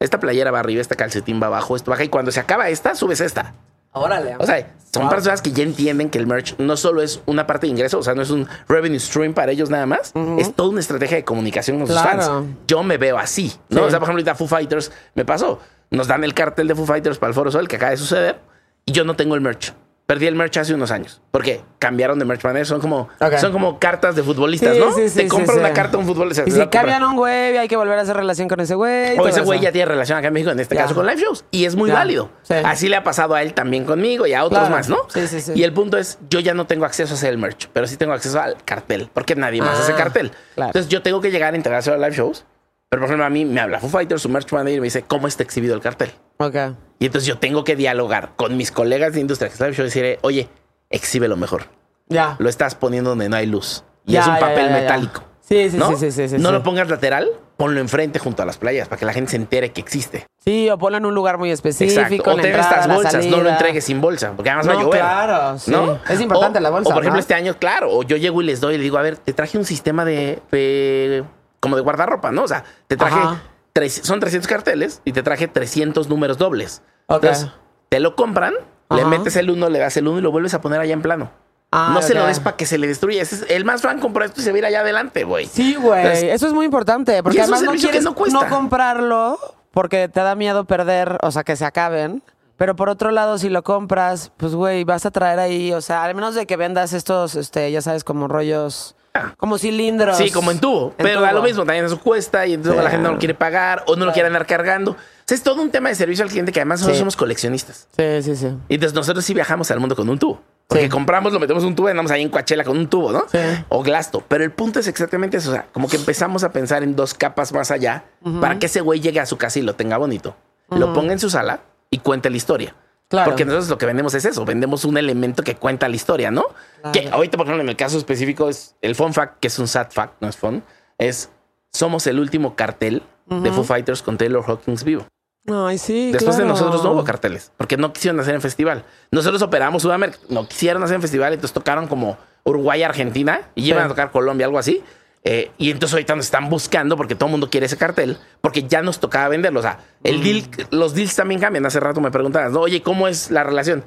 Esta 0.00 0.20
playera 0.20 0.50
va 0.50 0.60
arriba, 0.60 0.80
este 0.80 0.96
calcetín 0.96 1.40
va 1.42 1.46
abajo, 1.46 1.76
esto 1.76 1.90
baja 1.90 2.04
y 2.04 2.08
cuando 2.08 2.30
se 2.32 2.40
acaba 2.40 2.68
esta, 2.68 2.94
subes 2.94 3.20
esta. 3.20 3.54
Órale. 3.92 4.36
O 4.38 4.44
sea, 4.44 4.74
son 4.92 5.04
Wow. 5.04 5.10
personas 5.12 5.40
que 5.40 5.52
ya 5.52 5.62
entienden 5.62 6.10
que 6.10 6.18
el 6.18 6.26
merch 6.26 6.56
no 6.58 6.76
solo 6.76 7.00
es 7.00 7.22
una 7.26 7.46
parte 7.46 7.66
de 7.66 7.70
ingreso, 7.70 7.98
o 7.98 8.02
sea, 8.02 8.14
no 8.14 8.22
es 8.22 8.30
un 8.30 8.46
revenue 8.68 8.98
stream 8.98 9.34
para 9.34 9.52
ellos 9.52 9.70
nada 9.70 9.86
más, 9.86 10.12
es 10.38 10.52
toda 10.54 10.68
una 10.70 10.80
estrategia 10.80 11.16
de 11.16 11.24
comunicación 11.24 11.78
con 11.78 11.86
sus 11.86 11.96
Claro. 11.96 12.20
fans. 12.22 12.46
Yo 12.66 12.82
me 12.82 12.98
veo 12.98 13.16
así, 13.18 13.54
¿no? 13.68 13.78
Sí. 13.80 13.84
O 13.86 13.90
sea, 13.90 14.00
por 14.00 14.08
ejemplo, 14.08 14.12
ahorita 14.20 14.34
Foo 14.34 14.48
Fighters 14.48 14.90
me 15.14 15.24
pasó. 15.24 15.60
Nos 15.90 16.08
dan 16.08 16.24
el 16.24 16.34
cartel 16.34 16.66
de 16.66 16.74
Foo 16.74 16.86
Fighters 16.86 17.18
para 17.18 17.28
el 17.28 17.34
Foro 17.34 17.50
Sol 17.52 17.68
que 17.68 17.76
acaba 17.76 17.90
de 17.92 17.96
suceder 17.96 18.40
y 18.84 18.90
yo 18.92 19.04
no 19.04 19.14
tengo 19.14 19.36
el 19.36 19.40
merch. 19.40 19.72
Perdí 20.06 20.26
el 20.26 20.34
merch 20.34 20.58
hace 20.58 20.74
unos 20.74 20.90
años. 20.90 21.22
porque 21.30 21.62
Cambiaron 21.78 22.18
de 22.18 22.24
merch 22.26 22.44
manager. 22.44 22.66
Son 22.66 22.80
como, 22.80 23.08
Ok. 23.20 23.38
son 23.38 23.52
como 23.52 23.78
cartas 23.78 24.14
de 24.14 24.22
futbolistas, 24.22 24.74
Sí, 24.74 24.80
¿no? 24.80 24.92
sí, 24.94 25.08
sí, 25.08 25.16
Te 25.20 25.28
compra 25.28 25.54
una 25.54 25.72
carta 25.72 25.96
un 25.98 26.04
futbolista. 26.06 26.44
Y 26.46 26.50
si 26.50 26.66
cambian 26.68 27.02
un 27.04 27.16
güey, 27.16 27.56
hay 27.56 27.68
que 27.68 27.76
volver 27.76 27.98
a 27.98 28.02
hacer 28.02 28.16
relación 28.16 28.46
con 28.48 28.60
ese 28.60 28.74
güey. 28.74 29.18
O 29.18 29.26
ese 29.28 29.40
güey 29.40 29.60
ya 29.60 29.72
tiene 29.72 29.86
relación 29.86 30.18
acá 30.18 30.28
en 30.28 30.34
México, 30.34 30.50
en 30.50 30.60
este 30.60 30.74
Ya. 30.74 30.82
caso 30.82 30.94
con 30.94 31.06
live 31.06 31.20
shows. 31.20 31.44
Y 31.50 31.64
es 31.64 31.74
muy 31.74 31.88
Ya. 31.88 31.94
válido. 31.96 32.30
Sí. 32.42 32.54
Así 32.64 32.88
le 32.88 32.96
ha 32.96 33.04
pasado 33.04 33.34
a 33.34 33.42
él 33.42 33.54
también 33.54 33.84
conmigo 33.84 34.26
y 34.26 34.34
a 34.34 34.44
otros 34.44 34.60
Claro. 34.60 34.74
más, 34.76 34.88
¿no? 34.90 34.98
Sí, 35.08 35.26
sí, 35.26 35.40
sí. 35.40 35.52
Y 35.54 35.62
el 35.62 35.72
punto 35.72 35.96
es, 35.96 36.18
yo 36.28 36.40
ya 36.40 36.52
no 36.54 36.66
tengo 36.66 36.84
acceso 36.84 37.14
a 37.14 37.16
hacer 37.16 37.30
el 37.30 37.38
merch, 37.38 37.68
pero 37.72 37.86
sí 37.86 37.96
tengo 37.96 38.12
acceso 38.12 38.38
al 38.40 38.56
cartel, 38.64 39.08
porque 39.12 39.34
nadie 39.36 39.60
más 39.62 39.78
Ah, 39.78 39.82
hace 39.84 39.94
cartel. 39.94 40.32
claro. 40.54 40.68
Entonces 40.68 40.90
yo 40.90 41.00
tengo 41.02 41.20
que 41.22 41.30
llegar 41.30 41.54
a 41.54 41.56
integrarse 41.56 41.90
a 41.90 41.96
live 41.96 42.12
shows. 42.14 42.44
Pero 42.90 43.00
por 43.00 43.06
ejemplo, 43.08 43.24
a 43.24 43.30
mí 43.30 43.44
me 43.44 43.60
habla 43.60 43.80
Foo 43.80 43.88
Fighters, 43.90 44.22
su 44.22 44.28
merch 44.28 44.52
manager, 44.52 44.76
y 44.76 44.80
me 44.80 44.84
dice, 44.84 45.02
¿cómo 45.02 45.26
está 45.26 45.42
exhibido 45.42 45.74
el 45.74 45.80
cartel? 45.80 46.12
Ok. 46.38 46.54
Y 46.98 47.06
entonces 47.06 47.26
yo 47.26 47.38
tengo 47.38 47.64
que 47.64 47.76
dialogar 47.76 48.32
con 48.36 48.56
mis 48.56 48.70
colegas 48.70 49.12
de 49.14 49.20
industria 49.20 49.48
que 49.48 49.54
es 49.54 49.60
live 49.60 49.72
show 49.74 49.82
y 49.84 49.86
decirle, 49.88 50.18
oye, 50.22 50.48
exhíbelo 50.90 51.36
mejor. 51.36 51.64
Ya. 52.08 52.36
Lo 52.38 52.48
estás 52.48 52.74
poniendo 52.74 53.10
donde 53.10 53.28
no 53.28 53.36
hay 53.36 53.46
luz. 53.46 53.84
Y 54.06 54.12
Ya, 54.12 54.20
es 54.22 54.26
un 54.28 54.34
ya, 54.34 54.40
papel 54.40 54.68
ya, 54.68 54.72
metálico. 54.74 55.22
Sí, 55.40 55.70
sí, 55.70 55.76
¿no? 55.76 55.88
sí, 55.90 55.96
sí, 55.96 56.10
sí, 56.10 56.28
sí, 56.28 56.36
no 56.38 56.48
sí. 56.48 56.54
lo 56.54 56.62
pongas 56.62 56.88
lateral, 56.88 57.28
ponlo 57.58 57.78
enfrente 57.80 58.18
junto 58.18 58.42
a 58.42 58.46
las 58.46 58.56
playas 58.56 58.88
para 58.88 58.98
que 58.98 59.04
la 59.04 59.12
gente 59.12 59.30
se 59.32 59.36
entere 59.36 59.72
que 59.72 59.80
existe. 59.80 60.26
Sí, 60.42 60.70
o 60.70 60.78
ponlo 60.78 60.96
en 60.98 61.04
un 61.06 61.14
lugar 61.14 61.36
muy 61.36 61.50
específico. 61.50 62.00
Exacto. 62.00 62.30
O 62.30 62.36
ten 62.36 62.46
entrada, 62.46 62.70
estas 62.80 62.94
bolsas, 62.94 63.26
no 63.26 63.42
lo 63.42 63.50
entregues 63.50 63.84
sin 63.84 64.00
bolsa, 64.00 64.32
porque 64.34 64.48
además 64.50 64.68
va 64.68 64.72
a 64.72 64.74
No, 64.76 64.80
llover. 64.82 65.00
claro, 65.00 65.58
sí. 65.58 65.70
¿no? 65.70 65.98
Es 66.08 66.20
importante 66.20 66.58
O- 66.58 66.62
la 66.62 66.70
bolsa, 66.70 66.88
O 66.90 66.94
por 66.94 67.02
ejemplo, 67.02 67.16
¿no? 67.16 67.20
este 67.20 67.34
año, 67.34 67.54
claro, 67.58 67.90
o 67.92 68.02
yo 68.02 68.16
llego 68.16 68.40
y 68.40 68.46
les 68.46 68.60
doy 68.62 68.74
y 68.74 68.78
le 68.78 68.84
digo, 68.84 68.96
a 68.96 69.02
ver, 69.02 69.18
te 69.18 69.32
traje 69.34 69.58
un 69.58 69.64
sistema 69.66 70.04
de, 70.06 70.40
de- 70.50 71.24
como 71.60 71.76
de 71.76 71.82
guardarropa, 71.82 72.30
¿no? 72.32 72.44
O 72.44 72.48
sea, 72.48 72.64
te 72.86 72.96
traje, 72.96 73.14
Ajá. 73.18 73.42
Tres- 73.74 74.00
son 74.02 74.20
300 74.20 74.48
carteles 74.48 75.02
y 75.04 75.12
te 75.12 75.22
traje 75.22 75.46
300 75.48 76.08
números 76.08 76.38
dobles. 76.38 76.80
Ok. 77.06 77.24
Entonces, 77.24 77.50
te 77.90 78.00
lo 78.00 78.16
compran, 78.16 78.54
le 78.88 79.04
metes 79.04 79.36
el 79.36 79.50
uno, 79.50 79.68
le 79.68 79.78
das 79.80 79.96
el 79.98 80.08
uno 80.08 80.18
y 80.20 80.22
lo 80.22 80.30
vuelves 80.30 80.54
a 80.54 80.62
poner 80.62 80.80
allá 80.80 80.94
en 80.94 81.02
plano. 81.02 81.30
Ah, 81.70 81.90
no 81.92 82.00
se 82.02 82.14
lo 82.14 82.24
des 82.26 82.38
para 82.38 82.56
que 82.56 82.66
se 82.66 82.78
le 82.78 82.86
destruya. 82.86 83.20
Es- 83.22 83.44
el 83.48 83.64
más 83.64 83.82
fan 83.82 83.98
compró 83.98 84.24
esto 84.24 84.40
y 84.40 84.44
se 84.44 84.50
va 84.52 84.56
a 84.56 84.58
ir 84.60 84.66
allá 84.66 84.80
adelante, 84.80 85.24
güey. 85.24 85.46
Sí, 85.46 85.74
güey. 85.74 86.28
Eso 86.30 86.46
es 86.46 86.52
muy 86.52 86.64
importante. 86.64 87.20
Porque 87.22 87.40
además 87.40 87.62
no 87.62 87.72
quieres 87.72 88.04
no 88.04 88.14
no, 88.30 88.48
comprarlo 88.48 89.38
porque 89.72 90.08
te 90.08 90.20
da 90.20 90.36
miedo 90.36 90.64
perder, 90.66 91.18
o 91.22 91.32
sea, 91.32 91.42
que 91.42 91.56
se 91.56 91.64
acaben. 91.64 92.22
Pero 92.56 92.76
por 92.76 92.88
otro 92.88 93.10
lado, 93.10 93.36
si 93.38 93.48
lo 93.48 93.64
compras, 93.64 94.30
pues, 94.36 94.54
güey, 94.54 94.84
vas 94.84 95.04
a 95.04 95.10
traer 95.10 95.40
ahí, 95.40 95.72
o 95.72 95.80
sea, 95.80 96.04
al 96.04 96.14
menos 96.14 96.36
de 96.36 96.46
que 96.46 96.56
vendas 96.56 96.92
estos, 96.92 97.34
este, 97.34 97.72
ya 97.72 97.82
sabes, 97.82 98.04
como 98.04 98.28
rollos, 98.28 98.94
como 99.36 99.58
cilindros. 99.58 100.16
Sí, 100.16 100.30
como 100.30 100.50
en 100.50 100.58
tubo. 100.58 100.92
pero 100.96 101.20
da 101.20 101.32
lo 101.32 101.42
mismo, 101.42 101.64
también 101.64 101.84
eso 101.84 102.00
cuesta 102.00 102.46
y 102.46 102.54
entonces 102.54 102.78
Sí. 102.78 102.84
la 102.84 102.90
gente 102.90 103.04
no 103.06 103.12
lo 103.12 103.18
quiere 103.18 103.34
pagar 103.34 103.84
o 103.86 103.96
no 103.96 104.04
lo 104.06 104.12
quiere 104.12 104.26
andar 104.26 104.46
cargando. 104.46 104.92
O 104.92 104.96
sea, 105.26 105.36
es 105.36 105.42
todo 105.42 105.62
un 105.62 105.70
tema 105.70 105.88
de 105.88 105.94
servicio 105.94 106.24
al 106.24 106.30
cliente 106.30 106.52
que 106.52 106.60
además 106.60 106.80
nosotros 106.80 106.96
Sí. 106.96 107.00
somos 107.00 107.16
coleccionistas. 107.16 107.88
Sí, 107.96 108.22
sí, 108.22 108.36
sí. 108.36 108.46
Y 108.68 108.74
entonces 108.74 108.94
nosotros 108.94 109.24
sí 109.24 109.32
viajamos 109.34 109.70
al 109.70 109.80
mundo 109.80 109.94
con 109.96 110.08
un 110.08 110.18
tubo. 110.18 110.40
Porque 110.66 110.84
Sí. 110.84 110.88
compramos, 110.88 111.32
lo 111.32 111.38
metemos 111.40 111.62
en 111.62 111.68
un 111.70 111.74
tubo 111.76 111.88
y 111.88 111.90
andamos 111.90 112.10
ahí 112.10 112.22
en 112.22 112.30
Coachella 112.30 112.64
con 112.64 112.76
un 112.78 112.88
tubo, 112.88 113.12
¿no? 113.12 113.26
Sí. 113.30 113.38
O 113.68 113.82
Glasto. 113.82 114.22
Pero 114.26 114.44
el 114.44 114.50
punto 114.50 114.80
es 114.80 114.86
exactamente 114.86 115.36
eso. 115.36 115.50
O 115.50 115.52
sea, 115.52 115.66
como 115.72 115.88
que 115.88 115.96
empezamos 115.96 116.42
a 116.42 116.52
pensar 116.52 116.82
en 116.82 116.96
dos 116.96 117.14
capas 117.14 117.52
más 117.52 117.70
allá 117.70 118.04
para 118.40 118.58
que 118.58 118.66
ese 118.66 118.80
güey 118.80 119.00
llegue 119.00 119.20
a 119.20 119.26
su 119.26 119.36
casa 119.36 119.58
y 119.58 119.62
lo 119.62 119.74
tenga 119.74 119.96
bonito. 119.98 120.36
Lo 120.70 120.92
ponga 120.92 121.12
en 121.12 121.18
su 121.20 121.30
sala 121.30 121.60
y 121.90 121.98
cuente 121.98 122.30
la 122.30 122.36
historia. 122.36 122.74
Claro. 123.08 123.30
Porque 123.30 123.44
nosotros 123.44 123.68
lo 123.68 123.78
que 123.78 123.86
vendemos 123.86 124.14
es 124.14 124.24
eso. 124.24 124.44
Vendemos 124.44 124.84
un 124.84 124.96
elemento 124.96 125.42
que 125.42 125.54
cuenta 125.56 125.88
la 125.88 125.96
historia, 125.96 126.30
¿no? 126.30 126.44
Claro. 126.80 126.92
Que 126.92 127.08
ahorita, 127.10 127.36
por 127.36 127.46
ejemplo, 127.46 127.62
en 127.62 127.68
el 127.68 127.76
caso 127.76 127.98
específico 127.98 128.48
es 128.48 128.76
el 128.82 128.94
fun 128.94 129.12
fact, 129.12 129.38
que 129.40 129.48
es 129.48 129.58
un 129.58 129.68
sad 129.68 129.88
fact, 129.90 130.14
no 130.20 130.28
es 130.28 130.36
fun. 130.36 130.62
Es 130.98 131.30
somos 131.72 132.06
el 132.06 132.18
último 132.18 132.54
cartel 132.56 133.02
de 133.26 133.50
Foo 133.52 133.64
Fighters 133.64 134.02
con 134.02 134.16
Taylor 134.16 134.44
Hawkins 134.46 134.84
vivo. 134.84 135.06
Ay, 135.46 135.76
sí, 135.76 136.10
Después 136.12 136.36
de 136.38 136.44
nosotros 136.44 136.82
no 136.82 136.92
hubo 136.92 137.04
carteles, 137.04 137.52
porque 137.56 137.76
no 137.76 137.92
quisieron 137.92 138.18
hacer 138.20 138.34
en 138.34 138.40
festival. 138.40 138.84
Nosotros 139.10 139.42
operamos 139.42 139.82
Sudamérica, 139.82 140.18
no 140.30 140.48
quisieron 140.48 140.82
hacer 140.82 140.94
en 140.96 141.02
festival, 141.02 141.32
entonces 141.34 141.52
tocaron 141.52 141.86
como 141.86 142.16
Uruguay, 142.44 142.82
Argentina, 142.82 143.42
y 143.54 143.68
iban 143.68 143.82
Sí. 143.82 143.84
a 143.86 143.88
tocar 143.88 144.10
Colombia, 144.10 144.46
algo 144.46 144.58
así. 144.58 144.82
Eh, 145.26 145.50
y 145.56 145.70
entonces 145.70 145.94
ahorita 145.94 146.14
nos 146.14 146.26
están 146.26 146.50
buscando 146.50 146.96
porque 146.98 147.14
todo 147.14 147.28
el 147.28 147.30
mundo 147.30 147.48
quiere 147.48 147.64
ese 147.66 147.78
cartel, 147.78 148.18
porque 148.42 148.64
ya 148.64 148.82
nos 148.82 149.00
tocaba 149.00 149.28
venderlo. 149.28 149.60
O 149.60 149.62
sea, 149.62 149.78
el 150.02 150.22
deal, 150.22 150.42
los 150.70 150.94
deals 150.94 151.16
también 151.16 151.40
cambian. 151.40 151.64
Hace 151.64 151.80
rato 151.80 152.00
me 152.02 152.10
preguntabas, 152.10 152.52
¿no? 152.52 152.60
Oye, 152.60 152.82
¿cómo 152.82 153.08
es 153.08 153.30
la 153.30 153.42
relación? 153.42 153.84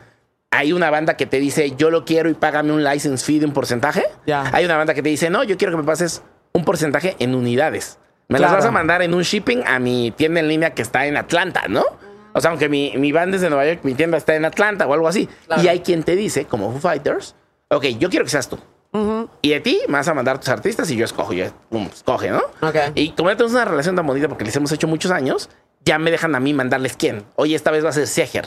Hay 0.50 0.74
una 0.74 0.90
banda 0.90 1.16
que 1.16 1.26
te 1.28 1.40
dice, 1.40 1.74
yo 1.78 1.92
lo 1.92 2.06
quiero 2.06 2.30
y 2.30 2.34
págame 2.34 2.72
un 2.72 2.84
license 2.84 3.24
fee 3.24 3.40
de 3.40 3.46
un 3.46 3.54
porcentaje. 3.54 4.04
Ya. 4.26 4.50
Hay 4.52 4.66
una 4.66 4.78
banda 4.78 4.94
que 4.96 5.04
te 5.04 5.10
dice, 5.10 5.30
no, 5.30 5.44
yo 5.44 5.58
quiero 5.58 5.72
que 5.74 5.78
me 5.78 5.84
pases 5.84 6.24
un 6.54 6.66
porcentaje 6.66 7.16
en 7.20 7.36
unidades. 7.36 8.00
Me 8.30 8.40
Claro. 8.40 8.54
las 8.54 8.64
vas 8.64 8.70
a 8.70 8.72
mandar 8.72 9.02
en 9.04 9.14
un 9.14 9.22
shipping 9.22 9.62
a 9.68 9.78
mi 9.78 10.12
tienda 10.12 10.40
en 10.40 10.48
línea 10.48 10.74
que 10.74 10.82
está 10.82 11.06
en 11.06 11.18
Atlanta, 11.18 11.66
¿no? 11.70 11.84
O 12.34 12.42
sea, 12.42 12.50
aunque 12.50 12.68
mi, 12.70 12.94
mi 12.98 13.12
band 13.12 13.36
es 13.36 13.42
de 13.42 13.50
Nueva 13.50 13.66
York, 13.68 13.82
mi 13.84 13.94
tienda 13.94 14.18
está 14.18 14.36
en 14.36 14.46
Atlanta 14.46 14.88
o 14.88 14.94
algo 14.94 15.08
así. 15.08 15.30
Claro. 15.46 15.62
Y 15.62 15.68
hay 15.68 15.80
quien 15.82 16.04
te 16.04 16.16
dice, 16.16 16.46
como 16.46 16.72
Foo 16.72 16.80
Fighters, 16.80 17.36
ok, 17.70 17.86
yo 18.00 18.10
quiero 18.10 18.26
que 18.26 18.32
seas 18.32 18.50
tú. 18.50 18.58
Y 19.42 19.50
de 19.50 19.60
ti 19.60 19.80
me 19.88 19.94
vas 19.94 20.08
a 20.08 20.14
mandar 20.14 20.40
tus 20.40 20.50
artistas 20.50 20.90
y 20.92 20.96
yo 20.96 21.06
escojo. 21.06 21.34
Yo, 21.34 21.46
escoge, 21.94 22.30
¿no? 22.32 22.42
Ok. 22.62 22.76
Y 22.96 23.10
como 23.12 23.30
ya 23.30 23.36
tenemos 23.38 23.54
una 23.54 23.66
relación 23.66 23.96
tan 23.96 24.06
bonita 24.08 24.28
porque 24.28 24.46
les 24.46 24.56
hemos 24.56 24.72
hecho 24.72 24.88
muchos 24.88 25.12
años, 25.12 25.50
ya 25.86 26.00
me 26.00 26.12
dejan 26.12 26.36
a 26.36 26.40
mí 26.40 26.54
mandarles 26.54 26.96
quién. 26.98 27.26
Oye, 27.36 27.56
esta 27.56 27.72
vez 27.72 27.84
va 27.86 27.90
a 27.90 27.94
ser 27.94 28.08
Seger. 28.08 28.46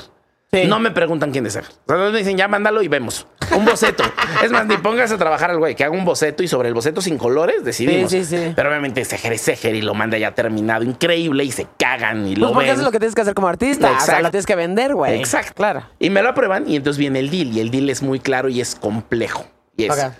Sí. 0.52 0.64
No 0.66 0.80
me 0.80 0.90
preguntan 0.90 1.30
quién 1.30 1.47
es 1.47 1.52
Seger. 1.52 1.71
O 1.87 1.95
sea, 1.97 2.11
me 2.11 2.19
dicen, 2.19 2.37
ya 2.37 2.49
mándalo 2.49 2.83
y 2.83 2.88
vemos. 2.88 3.25
Un 3.57 3.64
boceto. 3.64 4.02
es 4.45 4.50
más, 4.50 4.66
ni 4.66 4.76
pongas 4.78 5.12
a 5.12 5.16
trabajar 5.16 5.50
al 5.50 5.59
güey, 5.59 5.76
que 5.76 5.85
haga 5.85 5.95
un 5.97 6.04
boceto 6.04 6.42
y 6.42 6.49
sobre 6.49 6.66
el 6.69 6.75
boceto 6.75 7.00
sin 7.00 7.19
colores 7.19 7.62
decidimos. 7.62 8.11
Sí, 8.11 8.25
sí, 8.25 8.37
sí. 8.37 8.52
Pero 8.57 8.69
obviamente 8.69 9.04
Seger 9.04 9.33
es 9.33 9.42
Seger 9.42 9.76
y 9.76 9.80
lo 9.83 9.95
manda 9.95 10.19
ya 10.19 10.35
terminado, 10.35 10.83
increíble 10.83 11.45
y 11.45 11.52
se 11.52 11.69
cagan 11.78 12.26
y 12.26 12.30
Pues 12.35 12.38
lo 12.40 12.49
porque 12.52 12.64
ven. 12.66 12.73
eso 12.73 12.80
es 12.80 12.85
lo 12.85 12.90
que 12.90 12.99
tienes 12.99 13.14
que 13.14 13.21
hacer 13.21 13.35
como 13.35 13.47
artista. 13.47 13.87
O 13.87 13.90
sea, 13.90 13.99
Exacto. 14.00 14.23
lo 14.25 14.30
tienes 14.33 14.47
que 14.47 14.57
vender, 14.57 14.95
güey. 14.95 15.19
Exacto. 15.21 15.52
Claro. 15.54 15.85
Y 16.00 16.11
me 16.11 16.21
lo 16.21 16.30
aprueban 16.30 16.69
y 16.69 16.75
entonces 16.75 16.99
viene 16.99 17.21
el 17.21 17.30
deal. 17.30 17.52
Y 17.57 17.61
el 17.61 17.71
deal 17.71 17.88
es 17.88 18.02
muy 18.02 18.19
claro 18.19 18.49
y 18.49 18.61
es 18.61 18.75
complejo. 18.75 19.47
Y 19.76 19.85
es, 19.85 19.90
Ok. 19.92 20.12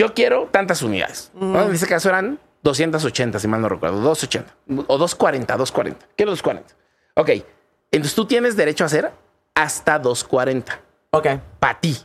Yo 0.00 0.14
quiero 0.14 0.48
tantas 0.50 0.80
unidades. 0.82 1.30
¿no? 1.34 1.62
En 1.62 1.74
este 1.74 1.86
caso 1.86 2.08
eran 2.08 2.38
280, 2.62 3.38
si 3.38 3.46
mal 3.48 3.60
no 3.60 3.68
recuerdo. 3.68 4.00
280. 4.00 4.54
O 4.86 4.96
240, 4.96 5.56
240. 5.58 6.06
Quiero 6.16 6.32
240. 6.32 6.74
Ok. 7.16 7.44
Entonces 7.90 8.14
tú 8.14 8.24
tienes 8.24 8.56
derecho 8.56 8.84
a 8.84 8.86
hacer 8.86 9.12
hasta 9.54 9.98
240. 9.98 10.80
Ok. 11.10 11.26
Para 11.58 11.80
ti. 11.80 11.98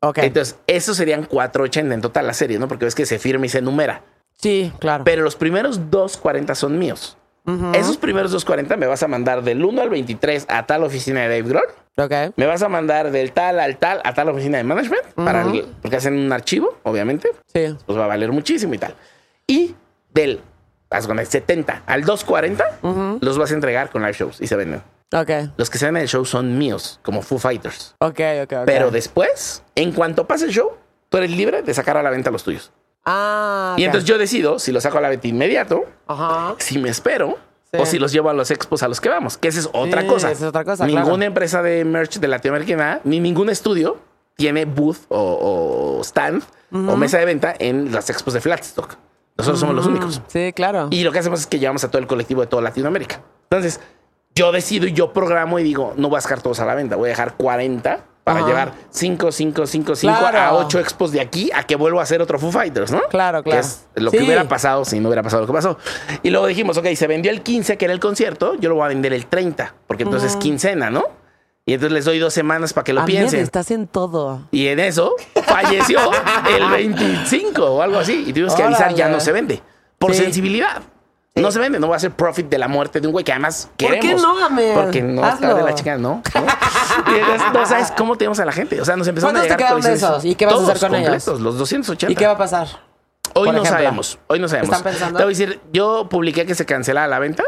Ok. 0.00 0.18
Entonces, 0.18 0.58
eso 0.66 0.92
serían 0.92 1.24
480 1.24 1.94
en 1.94 2.00
total 2.02 2.26
la 2.26 2.34
serie, 2.34 2.58
¿no? 2.58 2.68
Porque 2.68 2.84
ves 2.84 2.94
que 2.94 3.06
se 3.06 3.18
firma 3.18 3.46
y 3.46 3.48
se 3.48 3.62
numera. 3.62 4.02
sí, 4.36 4.70
claro. 4.78 5.04
Pero 5.04 5.22
los 5.22 5.36
primeros 5.36 5.90
240 5.90 6.54
son 6.54 6.78
míos. 6.78 7.16
Esos 7.72 7.96
primeros 7.96 8.30
240 8.32 8.76
me 8.76 8.86
vas 8.86 9.02
a 9.02 9.08
mandar 9.08 9.42
del 9.42 9.64
1 9.64 9.80
al 9.82 9.88
23 9.88 10.44
a 10.48 10.66
tal 10.66 10.84
oficina 10.84 11.22
de 11.22 11.28
Dave 11.28 11.48
Grohl. 11.48 11.64
Ok. 12.00 12.34
Me 12.36 12.46
vas 12.46 12.62
a 12.62 12.68
mandar 12.68 13.10
del 13.10 13.32
tal 13.32 13.60
al 13.60 13.76
tal 13.78 14.00
a 14.04 14.14
tal 14.14 14.28
oficina 14.30 14.58
de 14.58 14.64
management, 14.64 15.04
para 15.14 15.42
el- 15.42 15.66
porque 15.82 15.96
hacen 15.96 16.18
un 16.18 16.32
archivo, 16.32 16.78
obviamente, 16.82 17.30
Sí. 17.52 17.76
pues 17.86 17.98
va 17.98 18.04
a 18.04 18.08
valer 18.08 18.32
muchísimo 18.32 18.74
y 18.74 18.78
tal. 18.78 18.94
Y 19.46 19.74
del 20.12 20.40
con 21.06 21.18
el 21.20 21.26
70 21.26 21.84
al 21.86 22.02
240 22.04 22.64
los 23.20 23.38
vas 23.38 23.50
a 23.52 23.54
entregar 23.54 23.90
con 23.90 24.02
live 24.02 24.14
shows 24.14 24.40
y 24.40 24.46
se 24.48 24.56
venden. 24.56 24.82
Ok. 25.12 25.30
Los 25.56 25.70
que 25.70 25.78
se 25.78 25.86
ven 25.86 25.96
en 25.96 26.02
el 26.02 26.08
show 26.08 26.24
son 26.24 26.58
míos, 26.58 26.98
como 27.02 27.22
Foo 27.22 27.38
Fighters. 27.38 27.94
Ok, 27.98 28.20
ok, 28.42 28.52
ok. 28.52 28.62
Pero 28.66 28.90
después, 28.90 29.62
en 29.76 29.92
cuanto 29.92 30.26
pase 30.26 30.46
el 30.46 30.50
show, 30.52 30.72
tú 31.08 31.18
eres 31.18 31.30
libre 31.30 31.62
de 31.62 31.74
sacar 31.74 31.96
a 31.96 32.02
la 32.02 32.10
venta 32.10 32.30
los 32.30 32.42
tuyos. 32.44 32.72
Ah. 33.04 33.74
Y 33.78 33.84
entonces 33.84 34.06
yo 34.08 34.18
decido 34.18 34.58
si 34.58 34.72
los 34.72 34.82
saco 34.82 34.98
a 34.98 35.00
la 35.00 35.08
venta 35.08 35.26
inmediato, 35.28 35.84
Ajá. 36.06 36.54
si 36.58 36.78
me 36.78 36.88
espero. 36.90 37.38
Sí. 37.72 37.78
O 37.80 37.86
si 37.86 37.98
los 37.98 38.10
llevo 38.12 38.30
a 38.30 38.32
los 38.32 38.50
expos 38.50 38.82
a 38.82 38.88
los 38.88 39.00
que 39.00 39.08
vamos, 39.08 39.38
que 39.38 39.46
esa 39.48 39.60
es 39.60 39.68
otra 39.72 40.02
Sí, 40.02 40.08
cosa. 40.08 40.30
esa 40.32 40.42
es 40.44 40.48
otra 40.48 40.64
cosa, 40.64 40.86
Ninguna 40.86 41.04
claro. 41.04 41.22
empresa 41.22 41.62
de 41.62 41.84
merch 41.84 42.18
de 42.18 42.26
Latinoamérica, 42.28 43.00
ni 43.04 43.20
ningún 43.20 43.48
estudio 43.48 43.98
tiene 44.36 44.64
booth 44.64 44.96
o, 45.08 45.98
o 45.98 46.02
stand 46.02 46.42
o 46.72 46.96
mesa 46.96 47.18
de 47.18 47.24
venta 47.26 47.54
en 47.58 47.92
las 47.92 48.10
expos 48.10 48.34
de 48.34 48.40
Flatstock. 48.40 48.96
Nosotros 49.38 49.60
somos 49.60 49.74
los 49.76 49.86
únicos. 49.86 50.20
Sí, 50.28 50.52
claro. 50.52 50.88
Y 50.90 51.02
lo 51.04 51.12
que 51.12 51.18
hacemos 51.20 51.40
es 51.40 51.46
que 51.46 51.58
llevamos 51.58 51.84
a 51.84 51.88
todo 51.90 51.98
el 51.98 52.06
colectivo 52.06 52.40
de 52.40 52.46
toda 52.46 52.62
Latinoamérica. 52.62 53.20
Entonces, 53.50 53.80
yo 54.34 54.50
decido 54.52 54.86
y 54.86 54.92
yo 54.92 55.12
programo 55.12 55.58
y 55.58 55.62
digo, 55.62 55.94
no 55.96 56.08
voy 56.08 56.18
a 56.18 56.20
dejar 56.22 56.42
todos 56.42 56.60
a 56.60 56.66
la 56.66 56.74
venta, 56.74 56.96
voy 56.96 57.06
a 57.08 57.10
dejar 57.10 57.36
40 57.36 58.04
para 58.32 58.40
Ajá. 58.40 58.48
llevar 58.48 58.72
5, 58.90 59.32
5, 59.32 59.66
5, 59.66 59.96
5 59.96 60.18
Claro. 60.18 60.38
a 60.38 60.52
8 60.54 60.78
expos 60.80 61.12
de 61.12 61.20
aquí 61.20 61.50
a 61.54 61.62
que 61.64 61.76
vuelva 61.76 62.00
a 62.00 62.02
hacer 62.04 62.20
otro 62.22 62.38
Foo 62.38 62.50
Fighters, 62.52 62.90
¿no? 62.92 63.02
Claro, 63.10 63.42
Que 63.42 63.50
claro. 63.50 63.66
es 63.66 63.86
lo 63.94 64.10
Sí. 64.10 64.18
que 64.18 64.24
hubiera 64.24 64.44
pasado 64.48 64.84
si 64.84 64.98
no 65.00 65.08
hubiera 65.08 65.22
pasado 65.22 65.42
lo 65.42 65.46
que 65.46 65.52
pasó. 65.52 65.78
Y 66.22 66.30
luego 66.30 66.46
dijimos, 66.46 66.76
ok, 66.76 66.86
se 66.94 67.06
vendió 67.06 67.30
el 67.30 67.42
15, 67.42 67.76
que 67.78 67.84
era 67.84 67.94
el 67.94 68.00
concierto, 68.00 68.54
yo 68.56 68.68
lo 68.68 68.76
voy 68.76 68.84
a 68.84 68.88
vender 68.88 69.12
el 69.12 69.26
30, 69.26 69.74
porque 69.86 70.02
entonces 70.04 70.32
es 70.32 70.36
quincena, 70.36 70.90
¿no? 70.90 71.04
Y 71.66 71.74
entonces 71.74 71.92
les 71.92 72.04
doy 72.06 72.18
dos 72.18 72.32
semanas 72.34 72.72
para 72.72 72.84
que 72.84 72.92
lo 72.92 73.04
piensen. 73.04 73.40
estás 73.40 73.70
en 73.70 73.86
todo. 73.86 74.42
Y 74.50 74.66
en 74.68 74.80
eso 74.80 75.14
falleció 75.44 76.00
el 76.56 76.68
25 76.70 77.62
o 77.64 77.82
algo 77.82 77.98
así. 77.98 78.24
Y 78.26 78.32
tuvimos 78.32 78.54
que 78.54 78.62
avisar, 78.62 78.94
ya 78.94 79.08
no 79.08 79.20
se 79.20 79.30
vende. 79.30 79.62
Por 79.98 80.14
Sí. 80.14 80.22
sensibilidad. 80.22 80.82
No 81.36 81.52
se 81.52 81.60
vende, 81.60 81.78
no 81.78 81.88
va 81.88 81.94
a 81.96 81.98
ser 82.00 82.10
profit 82.10 82.48
de 82.48 82.58
la 82.58 82.66
muerte 82.66 83.00
de 83.00 83.06
un 83.06 83.12
güey 83.12 83.24
que 83.24 83.30
además 83.32 83.70
¿Por 83.78 83.90
qué 83.92 84.00
queremos. 84.00 84.22
no, 84.22 84.44
Amer? 84.44 84.74
Porque 84.74 85.00
no 85.00 85.22
está 85.22 85.48
Hazlo. 85.48 85.54
de 85.54 85.62
la 85.62 85.74
chica, 85.74 85.96
¿no? 85.96 86.22
¿no? 86.34 86.42
No 87.54 87.66
sabes 87.66 87.92
cómo 87.96 88.16
tenemos 88.16 88.38
a 88.40 88.44
la 88.44 88.52
gente. 88.52 88.80
O 88.80 88.84
sea, 88.84 88.96
nos 88.96 89.06
empezaron 89.08 89.36
a 89.36 89.40
¿Cuántos 89.40 89.56
te 89.56 89.62
llegar 89.62 89.80
quedaron 89.80 89.82
de 89.82 89.92
esos? 89.92 90.24
¿Y 90.24 90.34
qué 90.34 90.46
vas 90.46 90.54
a 90.54 90.62
hacer 90.72 90.78
con 90.78 90.94
ellos? 90.94 91.08
completos, 91.24 91.40
Los 91.40 91.58
280. 91.58 92.12
¿Y 92.12 92.16
qué 92.16 92.26
va 92.26 92.32
a 92.32 92.38
pasar? 92.38 92.68
Hoy 93.34 93.46
no 93.48 93.58
ejemplo? 93.58 93.70
sabemos. 93.70 94.18
Hoy 94.26 94.38
no 94.40 94.48
sabemos. 94.48 94.74
¿Están 94.76 94.92
pensando? 94.92 95.16
Te 95.18 95.24
voy 95.24 95.34
a 95.34 95.36
decir, 95.36 95.60
yo 95.72 96.08
publiqué 96.08 96.46
que 96.46 96.54
se 96.54 96.66
cancelara 96.66 97.06
la 97.06 97.18
venta 97.18 97.44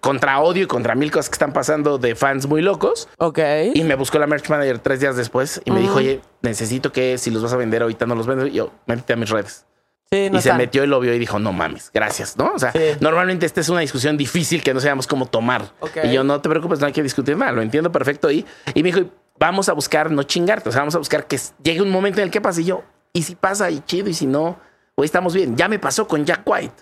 contra 0.00 0.40
odio 0.40 0.64
y 0.64 0.66
contra 0.66 0.94
mil 0.94 1.10
cosas 1.10 1.28
que 1.28 1.34
están 1.34 1.52
pasando 1.52 1.98
de 1.98 2.14
fans 2.14 2.46
muy 2.46 2.62
locos. 2.62 3.08
Ok. 3.18 3.38
Y 3.74 3.84
me 3.84 3.94
buscó 3.94 4.18
la 4.18 4.26
merch 4.26 4.48
manager 4.48 4.78
tres 4.80 5.00
días 5.00 5.16
después 5.16 5.60
y 5.64 5.70
me 5.70 5.80
dijo, 5.80 5.96
oye, 5.96 6.20
necesito 6.42 6.92
que 6.92 7.16
si 7.18 7.30
los 7.30 7.42
vas 7.42 7.52
a 7.52 7.56
vender 7.56 7.82
ahorita 7.82 8.06
no 8.06 8.14
los 8.14 8.26
vendo. 8.26 8.46
Y 8.46 8.52
yo, 8.52 8.72
métete 8.86 9.12
a 9.12 9.16
mis 9.16 9.30
redes. 9.30 9.66
Sí, 10.12 10.28
no 10.30 10.38
y 10.38 10.42
se 10.42 10.52
metió 10.54 10.82
y 10.82 10.88
lo 10.88 10.98
vio 10.98 11.14
y 11.14 11.18
dijo, 11.20 11.38
no 11.38 11.52
mames, 11.52 11.90
gracias, 11.94 12.36
¿no? 12.36 12.52
O 12.54 12.58
sea, 12.58 12.72
Sí. 12.72 12.80
normalmente 13.00 13.46
esta 13.46 13.60
es 13.60 13.68
una 13.68 13.80
discusión 13.80 14.16
difícil 14.16 14.60
que 14.62 14.74
no 14.74 14.80
sabemos 14.80 15.06
cómo 15.06 15.26
tomar. 15.26 15.62
Y 16.02 16.12
yo, 16.12 16.24
no 16.24 16.40
te 16.40 16.48
preocupes, 16.48 16.80
no 16.80 16.86
hay 16.86 16.92
que 16.92 17.02
discutir 17.02 17.36
nada, 17.36 17.52
lo 17.52 17.62
entiendo 17.62 17.92
perfecto. 17.92 18.28
Y, 18.30 18.44
y 18.74 18.82
me 18.82 18.92
dijo, 18.92 19.08
vamos 19.38 19.68
a 19.68 19.72
buscar 19.72 20.10
no 20.10 20.24
chingarte, 20.24 20.68
o 20.68 20.72
sea, 20.72 20.80
vamos 20.80 20.96
a 20.96 20.98
buscar 20.98 21.26
que 21.26 21.38
llegue 21.62 21.80
un 21.80 21.90
momento 21.90 22.18
en 22.20 22.24
el 22.24 22.30
que 22.32 22.40
pase. 22.40 22.62
Y 22.62 22.64
yo, 22.64 22.82
y 23.12 23.22
si 23.22 23.36
pasa, 23.36 23.70
y 23.70 23.80
chido, 23.86 24.08
y 24.08 24.14
si 24.14 24.26
no, 24.26 24.58
hoy 24.96 25.04
estamos 25.04 25.32
bien. 25.32 25.56
Ya 25.56 25.68
me 25.68 25.78
pasó 25.78 26.08
con 26.08 26.24
Jack 26.24 26.42
White. 26.44 26.74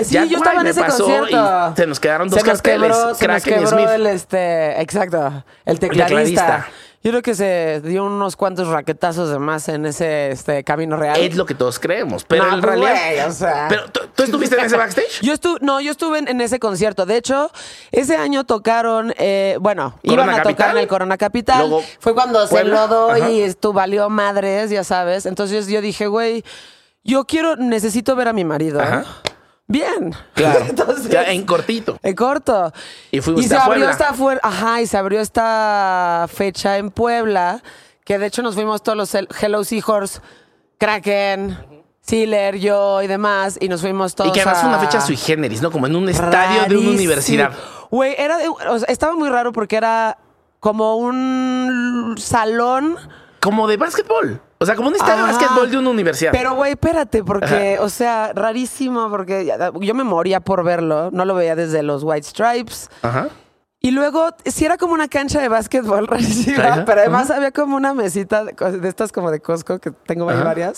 Sí, 0.00 0.14
Jack 0.14 0.28
yo 0.28 0.36
estaba 0.38 0.60
en 0.60 0.66
White 0.66 0.70
ese 0.70 0.80
me 0.80 0.86
pasó 0.86 1.04
concierto. 1.04 1.72
y 1.72 1.76
se 1.76 1.86
nos 1.88 1.98
quedaron 1.98 2.28
dos 2.28 2.40
se 2.40 2.46
nos 2.46 2.62
carteles, 2.62 2.96
quebró, 2.96 3.14
se 3.16 3.26
nos 3.26 3.42
quebró 3.42 3.66
Smith. 3.66 3.88
el 3.92 4.06
este, 4.06 4.80
exacto, 4.80 5.44
el 5.64 5.80
tecladista. 5.80 6.06
tecladista. 6.06 6.68
Yo 7.00 7.12
creo 7.12 7.22
que 7.22 7.34
se 7.36 7.80
dio 7.84 8.04
unos 8.04 8.34
cuantos 8.34 8.66
raquetazos 8.66 9.30
de 9.30 9.38
más 9.38 9.68
en 9.68 9.86
ese 9.86 10.32
este 10.32 10.64
camino 10.64 10.96
real. 10.96 11.18
Es 11.20 11.36
lo 11.36 11.46
que 11.46 11.54
todos 11.54 11.78
creemos, 11.78 12.24
pero 12.24 12.44
No, 12.44 12.54
en 12.54 12.60
pues, 12.60 12.74
realidad... 12.74 13.14
güey, 13.14 13.20
o 13.20 13.32
sea. 13.32 13.66
Pero 13.68 13.88
¿tú, 13.90 14.00
tú 14.16 14.22
estuviste 14.24 14.58
en 14.58 14.64
ese 14.64 14.76
backstage? 14.76 15.20
Yo 15.22 15.32
estuve, 15.32 15.58
no, 15.62 15.80
yo 15.80 15.92
estuve 15.92 16.18
en, 16.18 16.26
en 16.28 16.40
ese 16.40 16.58
concierto. 16.58 17.06
De 17.06 17.16
hecho, 17.16 17.52
ese 17.92 18.16
año 18.16 18.44
tocaron, 18.44 19.14
eh, 19.16 19.58
bueno, 19.60 19.94
Corona 20.04 20.32
iban 20.32 20.40
a 20.40 20.42
tocar 20.42 20.70
en 20.72 20.78
el 20.78 20.88
Corona 20.88 21.16
Capital. 21.16 21.60
Luego, 21.68 21.84
Fue 22.00 22.14
cuando 22.14 22.44
se 22.48 22.58
enlodó 22.60 23.10
Ajá. 23.12 23.30
y 23.30 23.42
esto 23.42 23.72
valió 23.72 24.10
madres, 24.10 24.70
ya 24.70 24.82
sabes. 24.82 25.24
Entonces 25.26 25.68
yo 25.68 25.80
dije, 25.80 26.08
güey, 26.08 26.42
yo 27.04 27.24
quiero, 27.26 27.54
necesito 27.56 28.16
ver 28.16 28.26
a 28.26 28.32
mi 28.32 28.44
marido. 28.44 28.80
Ajá. 28.80 29.04
Bien. 29.68 30.14
Claro. 30.34 30.60
Entonces, 30.68 31.08
Ya 31.10 31.24
en 31.24 31.44
cortito. 31.44 31.98
en 32.02 32.14
corto. 32.16 32.72
Y 33.10 33.20
fuimos 33.20 33.44
se 33.44 33.54
a 33.54 33.64
abrió 33.64 33.84
Puebla. 33.86 33.90
esta 33.92 34.14
ajá, 34.42 34.80
y 34.80 34.86
se 34.86 34.96
abrió 34.96 35.20
esta 35.20 36.26
fecha 36.32 36.78
en 36.78 36.90
Puebla, 36.90 37.62
que 38.04 38.18
de 38.18 38.26
hecho 38.26 38.42
nos 38.42 38.54
fuimos 38.54 38.82
todos 38.82 38.96
los 38.96 39.14
Hel- 39.14 39.28
Hello 39.40 39.62
Seahorse, 39.64 40.20
Kraken, 40.78 41.58
Sealer, 42.00 42.56
yo 42.58 43.02
y 43.02 43.06
demás, 43.06 43.58
y 43.60 43.68
nos 43.68 43.82
fuimos 43.82 44.14
todos 44.14 44.30
Y 44.30 44.32
que 44.32 44.40
además 44.40 44.58
a- 44.58 44.60
fue 44.62 44.68
una 44.70 44.78
fecha 44.78 45.00
sui 45.02 45.16
generis, 45.16 45.60
¿no? 45.60 45.70
Como 45.70 45.86
en 45.86 45.96
un 45.96 46.08
estadio 46.08 46.64
de 46.66 46.76
una 46.78 46.90
universidad. 46.90 47.52
Güey, 47.90 48.14
era 48.16 48.38
de- 48.38 48.48
o 48.48 48.78
sea, 48.78 48.88
estaba 48.88 49.14
muy 49.14 49.28
raro 49.28 49.52
porque 49.52 49.76
era 49.76 50.16
como 50.60 50.96
un 50.96 52.14
salón 52.18 52.96
Como 53.40 53.68
de 53.68 53.76
básquetbol. 53.76 54.40
O 54.60 54.66
sea, 54.66 54.74
como 54.74 54.88
un 54.88 54.94
estadio 54.96 55.24
de 55.24 55.32
básquetbol 55.32 55.70
de 55.70 55.78
una 55.78 55.90
universidad. 55.90 56.32
Pero, 56.32 56.54
güey, 56.54 56.72
espérate, 56.72 57.22
porque, 57.22 57.78
o 57.80 57.88
sea, 57.88 58.32
rarísimo, 58.34 59.08
porque 59.08 59.52
yo 59.80 59.94
me 59.94 60.04
moría 60.04 60.40
por 60.40 60.64
verlo. 60.64 61.10
No 61.12 61.24
lo 61.24 61.34
veía 61.34 61.54
desde 61.54 61.82
los 61.82 62.02
White 62.02 62.26
Stripes. 62.26 62.90
Ajá. 63.02 63.28
Y 63.80 63.92
luego, 63.92 64.30
sí 64.44 64.64
era 64.64 64.76
como 64.76 64.92
una 64.92 65.06
cancha 65.06 65.40
de 65.40 65.48
básquetbol 65.48 66.06
rarísima, 66.08 66.82
pero 66.84 67.00
además 67.00 67.30
había 67.30 67.52
como 67.52 67.76
una 67.76 67.94
mesita 67.94 68.44
de, 68.44 68.88
estas 68.88 69.12
como 69.12 69.30
de 69.30 69.40
Costco, 69.40 69.78
que 69.78 69.92
tengo 69.92 70.28
Ajá. 70.28 70.72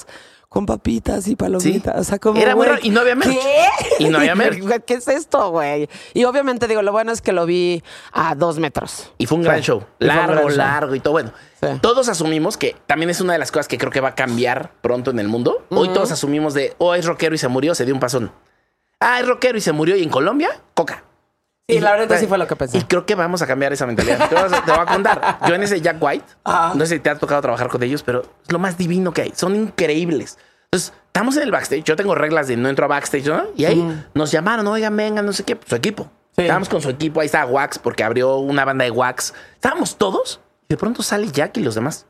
Con 0.50 0.66
papitas 0.66 1.28
y 1.28 1.36
palomitas. 1.36 1.94
Sí. 1.94 2.00
O 2.00 2.04
sea, 2.04 2.18
como. 2.18 2.40
Era 2.40 2.54
raro, 2.56 2.78
y 2.82 2.90
no 2.90 3.00
había 3.00 3.14
merch. 3.14 3.38
¿Qué? 3.38 4.04
Y 4.04 4.08
no 4.08 4.18
había 4.18 4.34
merch. 4.34 4.58
¿Qué 4.84 4.94
es 4.94 5.06
esto, 5.06 5.50
güey? 5.50 5.88
Y 6.12 6.24
obviamente, 6.24 6.66
digo, 6.66 6.82
lo 6.82 6.90
bueno 6.90 7.12
es 7.12 7.22
que 7.22 7.32
lo 7.32 7.46
vi 7.46 7.84
a 8.12 8.34
dos 8.34 8.58
metros. 8.58 9.12
Y 9.16 9.26
fue 9.26 9.38
un 9.38 9.44
gran 9.44 9.60
show. 9.62 9.84
Y 10.00 10.06
Largo, 10.06 10.32
gran 10.32 10.48
show. 10.48 10.56
largo 10.56 10.94
y 10.96 11.00
todo. 11.00 11.12
Bueno, 11.12 11.32
Sí. 11.60 11.66
todos 11.80 12.08
asumimos 12.08 12.56
que 12.56 12.74
también 12.86 13.10
es 13.10 13.20
una 13.20 13.34
de 13.34 13.38
las 13.38 13.52
cosas 13.52 13.68
que 13.68 13.78
creo 13.78 13.92
que 13.92 14.00
va 14.00 14.08
a 14.08 14.14
cambiar 14.16 14.72
pronto 14.80 15.10
en 15.12 15.20
el 15.20 15.28
mundo. 15.28 15.64
Hoy 15.70 15.88
todos 15.90 16.10
asumimos 16.10 16.52
de, 16.52 16.74
oh, 16.78 16.94
es 16.94 17.04
rockero 17.06 17.34
y 17.34 17.38
se 17.38 17.46
murió, 17.48 17.74
se 17.76 17.84
dio 17.84 17.94
un 17.94 18.00
pasón. 18.00 18.32
Ah, 18.98 19.20
es 19.20 19.28
rockero 19.28 19.56
y 19.56 19.60
se 19.60 19.70
murió. 19.72 19.94
Y 19.96 20.02
en 20.02 20.08
Colombia, 20.10 20.48
coca. 20.74 21.04
Sí, 21.74 21.80
la 21.80 21.92
verdad 21.92 22.18
sí 22.18 22.26
fue 22.26 22.38
lo 22.38 22.46
que 22.46 22.56
pensé. 22.56 22.78
Y 22.78 22.83
creo 22.83 23.06
que 23.06 23.14
vamos 23.14 23.42
a 23.42 23.46
cambiar 23.46 23.72
esa 23.72 23.87
mentalidad. 23.87 24.28
Te 24.28 24.35
voy 24.35 24.44
a, 24.44 24.64
te 24.64 24.70
voy 24.70 24.80
a 24.80 24.87
contar. 24.87 25.38
Yo 25.48 25.54
en 25.54 25.62
ese 25.62 25.80
Jack 25.80 25.96
White, 26.00 26.24
Ajá. 26.44 26.72
no 26.74 26.85
sé 26.87 26.94
si 26.96 27.00
te 27.00 27.11
ha 27.11 27.18
tocado 27.18 27.40
trabajar 27.42 27.68
con 27.68 27.83
ellos, 27.83 28.02
pero 28.02 28.22
es 28.44 28.52
lo 28.52 28.59
más 28.59 28.76
divino 28.78 29.12
que 29.12 29.22
hay. 29.22 29.33
Son 29.35 29.54
increíbles. 29.56 30.38
Entonces, 30.64 30.92
estamos 31.06 31.37
en 31.37 31.42
el 31.44 31.50
backstage. 31.50 31.83
Yo 31.85 31.96
tengo 31.96 32.14
reglas 32.14 32.46
de 32.48 32.56
no 32.56 32.68
entro 32.68 32.85
a 32.85 32.88
backstage, 32.88 33.26
¿no? 33.26 33.44
Y 33.56 33.64
ahí 33.64 34.04
nos 34.14 34.30
llamaron, 34.30 34.66
oigan, 34.68 34.96
vengan, 34.96 35.26
no 35.26 35.33
sé 35.33 35.42
qué. 35.44 35.59
Su 35.66 35.74
equipo. 35.74 36.11
Sí. 36.37 36.42
Estábamos 36.42 36.68
con 36.68 36.80
su 36.80 36.90
equipo. 36.90 37.20
Ahí 37.20 37.26
está 37.26 37.44
Wax, 37.44 37.78
porque 37.80 38.04
abrió 38.04 38.37
una 38.37 38.64
banda 38.64 38.85
de 38.85 38.90
Wax. 38.92 39.35
Estábamos 39.54 39.96
todos. 39.96 40.40
Y 40.68 40.74
de 40.74 40.76
pronto 40.76 41.02
sale 41.02 41.28
Jack 41.30 41.56
y 41.56 41.61
los 41.62 41.74
demás. 41.74 42.06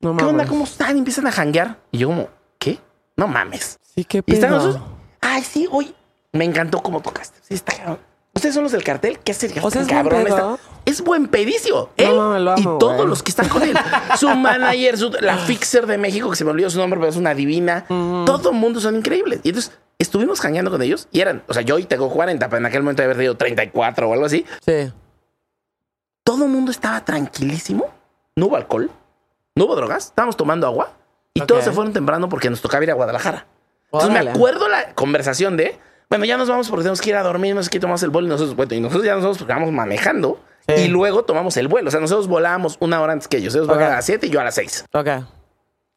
No 0.00 0.16
¿Qué 0.16 0.24
onda? 0.24 0.46
¿Cómo 0.46 0.64
están? 0.64 0.94
Y 0.96 0.98
empiezan 1.00 1.26
a 1.26 1.32
janguear. 1.32 1.78
Y 1.90 1.98
yo 1.98 2.08
como, 2.08 2.28
¿qué? 2.58 2.78
No 3.16 3.26
mames. 3.26 3.78
Sí, 3.82 4.04
qué 4.04 4.22
Y 4.24 4.32
están 4.34 4.50
pedo. 4.50 4.58
nosotros. 4.66 4.88
Ay, 5.20 5.42
sí, 5.42 5.68
hoy 5.70 5.94
me 6.32 6.44
encantó 6.44 6.80
cómo 6.82 7.02
tocaste. 7.02 7.38
Sí, 7.42 7.54
está. 7.54 7.98
Ustedes 8.40 8.54
son 8.54 8.62
los 8.64 8.72
del 8.72 8.82
cartel. 8.84 9.18
¿Qué 9.20 9.32
hace 9.32 9.46
O 9.62 9.70
sea, 9.70 9.82
es 9.82 9.86
buen 9.88 10.02
cabrón? 10.02 10.24
pedo. 10.24 10.36
Está- 10.54 10.58
es 10.86 11.00
buen 11.02 11.28
pedicio. 11.28 11.90
Él 11.96 12.08
No, 12.16 12.38
lo 12.38 12.52
amo, 12.52 12.60
y 12.60 12.78
todos 12.78 12.96
güey. 12.96 13.08
los 13.08 13.22
que 13.22 13.30
están 13.30 13.48
con 13.48 13.62
él. 13.62 13.76
Su 14.18 14.28
manager, 14.36 14.96
su- 14.98 15.10
la 15.20 15.36
fixer 15.36 15.86
de 15.86 15.98
México, 15.98 16.28
que 16.30 16.36
se 16.36 16.44
me 16.44 16.50
olvidó 16.50 16.70
su 16.70 16.78
nombre, 16.78 16.98
pero 16.98 17.10
es 17.10 17.16
una 17.16 17.34
divina. 17.34 17.84
Todo 17.88 18.50
el 18.50 18.56
mundo 18.56 18.80
son 18.80 18.96
increíbles. 18.96 19.40
Y 19.42 19.50
entonces 19.50 19.72
estuvimos 19.98 20.40
jangueando 20.40 20.70
con 20.70 20.80
ellos 20.82 21.06
y 21.12 21.20
eran, 21.20 21.42
o 21.48 21.52
sea, 21.54 21.62
yo 21.62 21.74
hoy 21.76 21.84
tengo 21.84 22.10
40, 22.10 22.48
pero 22.48 22.58
en 22.58 22.66
aquel 22.66 22.82
momento 22.82 23.02
haber 23.02 23.16
tenido 23.16 23.36
34 23.36 24.08
o 24.08 24.12
algo 24.14 24.24
así. 24.24 24.44
Sí. 24.64 24.90
Todo 26.24 26.44
el 26.44 26.50
mundo 26.50 26.70
estaba 26.70 27.04
tranquilísimo. 27.04 27.90
No 28.36 28.46
hubo 28.46 28.56
alcohol, 28.56 28.90
no 29.54 29.64
hubo 29.66 29.76
drogas, 29.76 30.06
estábamos 30.06 30.36
tomando 30.36 30.66
agua 30.66 30.92
y 31.34 31.40
todos 31.42 31.64
se 31.64 31.72
fueron 31.72 31.92
temprano 31.92 32.28
porque 32.28 32.48
nos 32.48 32.60
tocaba 32.62 32.82
ir 32.84 32.90
a 32.90 32.94
Guadalajara. 32.94 33.46
Entonces 33.86 34.10
Órale. 34.10 34.30
me 34.30 34.36
acuerdo 34.36 34.68
la 34.68 34.94
conversación 34.94 35.56
de, 35.56 35.78
bueno, 36.10 36.24
ya 36.26 36.36
nos 36.36 36.48
vamos 36.48 36.68
porque 36.68 36.82
tenemos 36.82 37.00
que 37.00 37.08
ir 37.10 37.16
a 37.16 37.22
dormir, 37.22 37.54
no 37.54 37.62
sé 37.62 37.70
qué, 37.70 37.80
tomamos 37.80 38.02
el 38.02 38.10
vuelo 38.10 38.26
y 38.26 38.30
nosotros, 38.30 38.54
bueno, 38.56 38.74
y 38.74 38.80
nosotros 38.80 39.04
ya 39.06 39.14
nos 39.14 39.22
vamos 39.22 39.38
porque 39.38 39.52
vamos 39.54 39.72
manejando 39.72 40.40
Sí. 40.68 40.74
y 40.82 40.88
luego 40.88 41.24
tomamos 41.24 41.56
el 41.56 41.68
vuelo. 41.68 41.88
O 41.88 41.90
sea, 41.90 42.00
nosotros 42.00 42.28
volábamos 42.28 42.76
una 42.80 43.00
hora 43.00 43.14
antes 43.14 43.26
que 43.28 43.38
ellos. 43.38 43.54
Ellos 43.54 43.66
van 43.66 43.78
Ok. 43.78 43.82
a 43.84 43.88
las 43.90 44.04
7 44.04 44.26
y 44.26 44.30
yo 44.30 44.40
a 44.40 44.44
las 44.44 44.54
6. 44.56 44.84
Ok. 44.92 45.08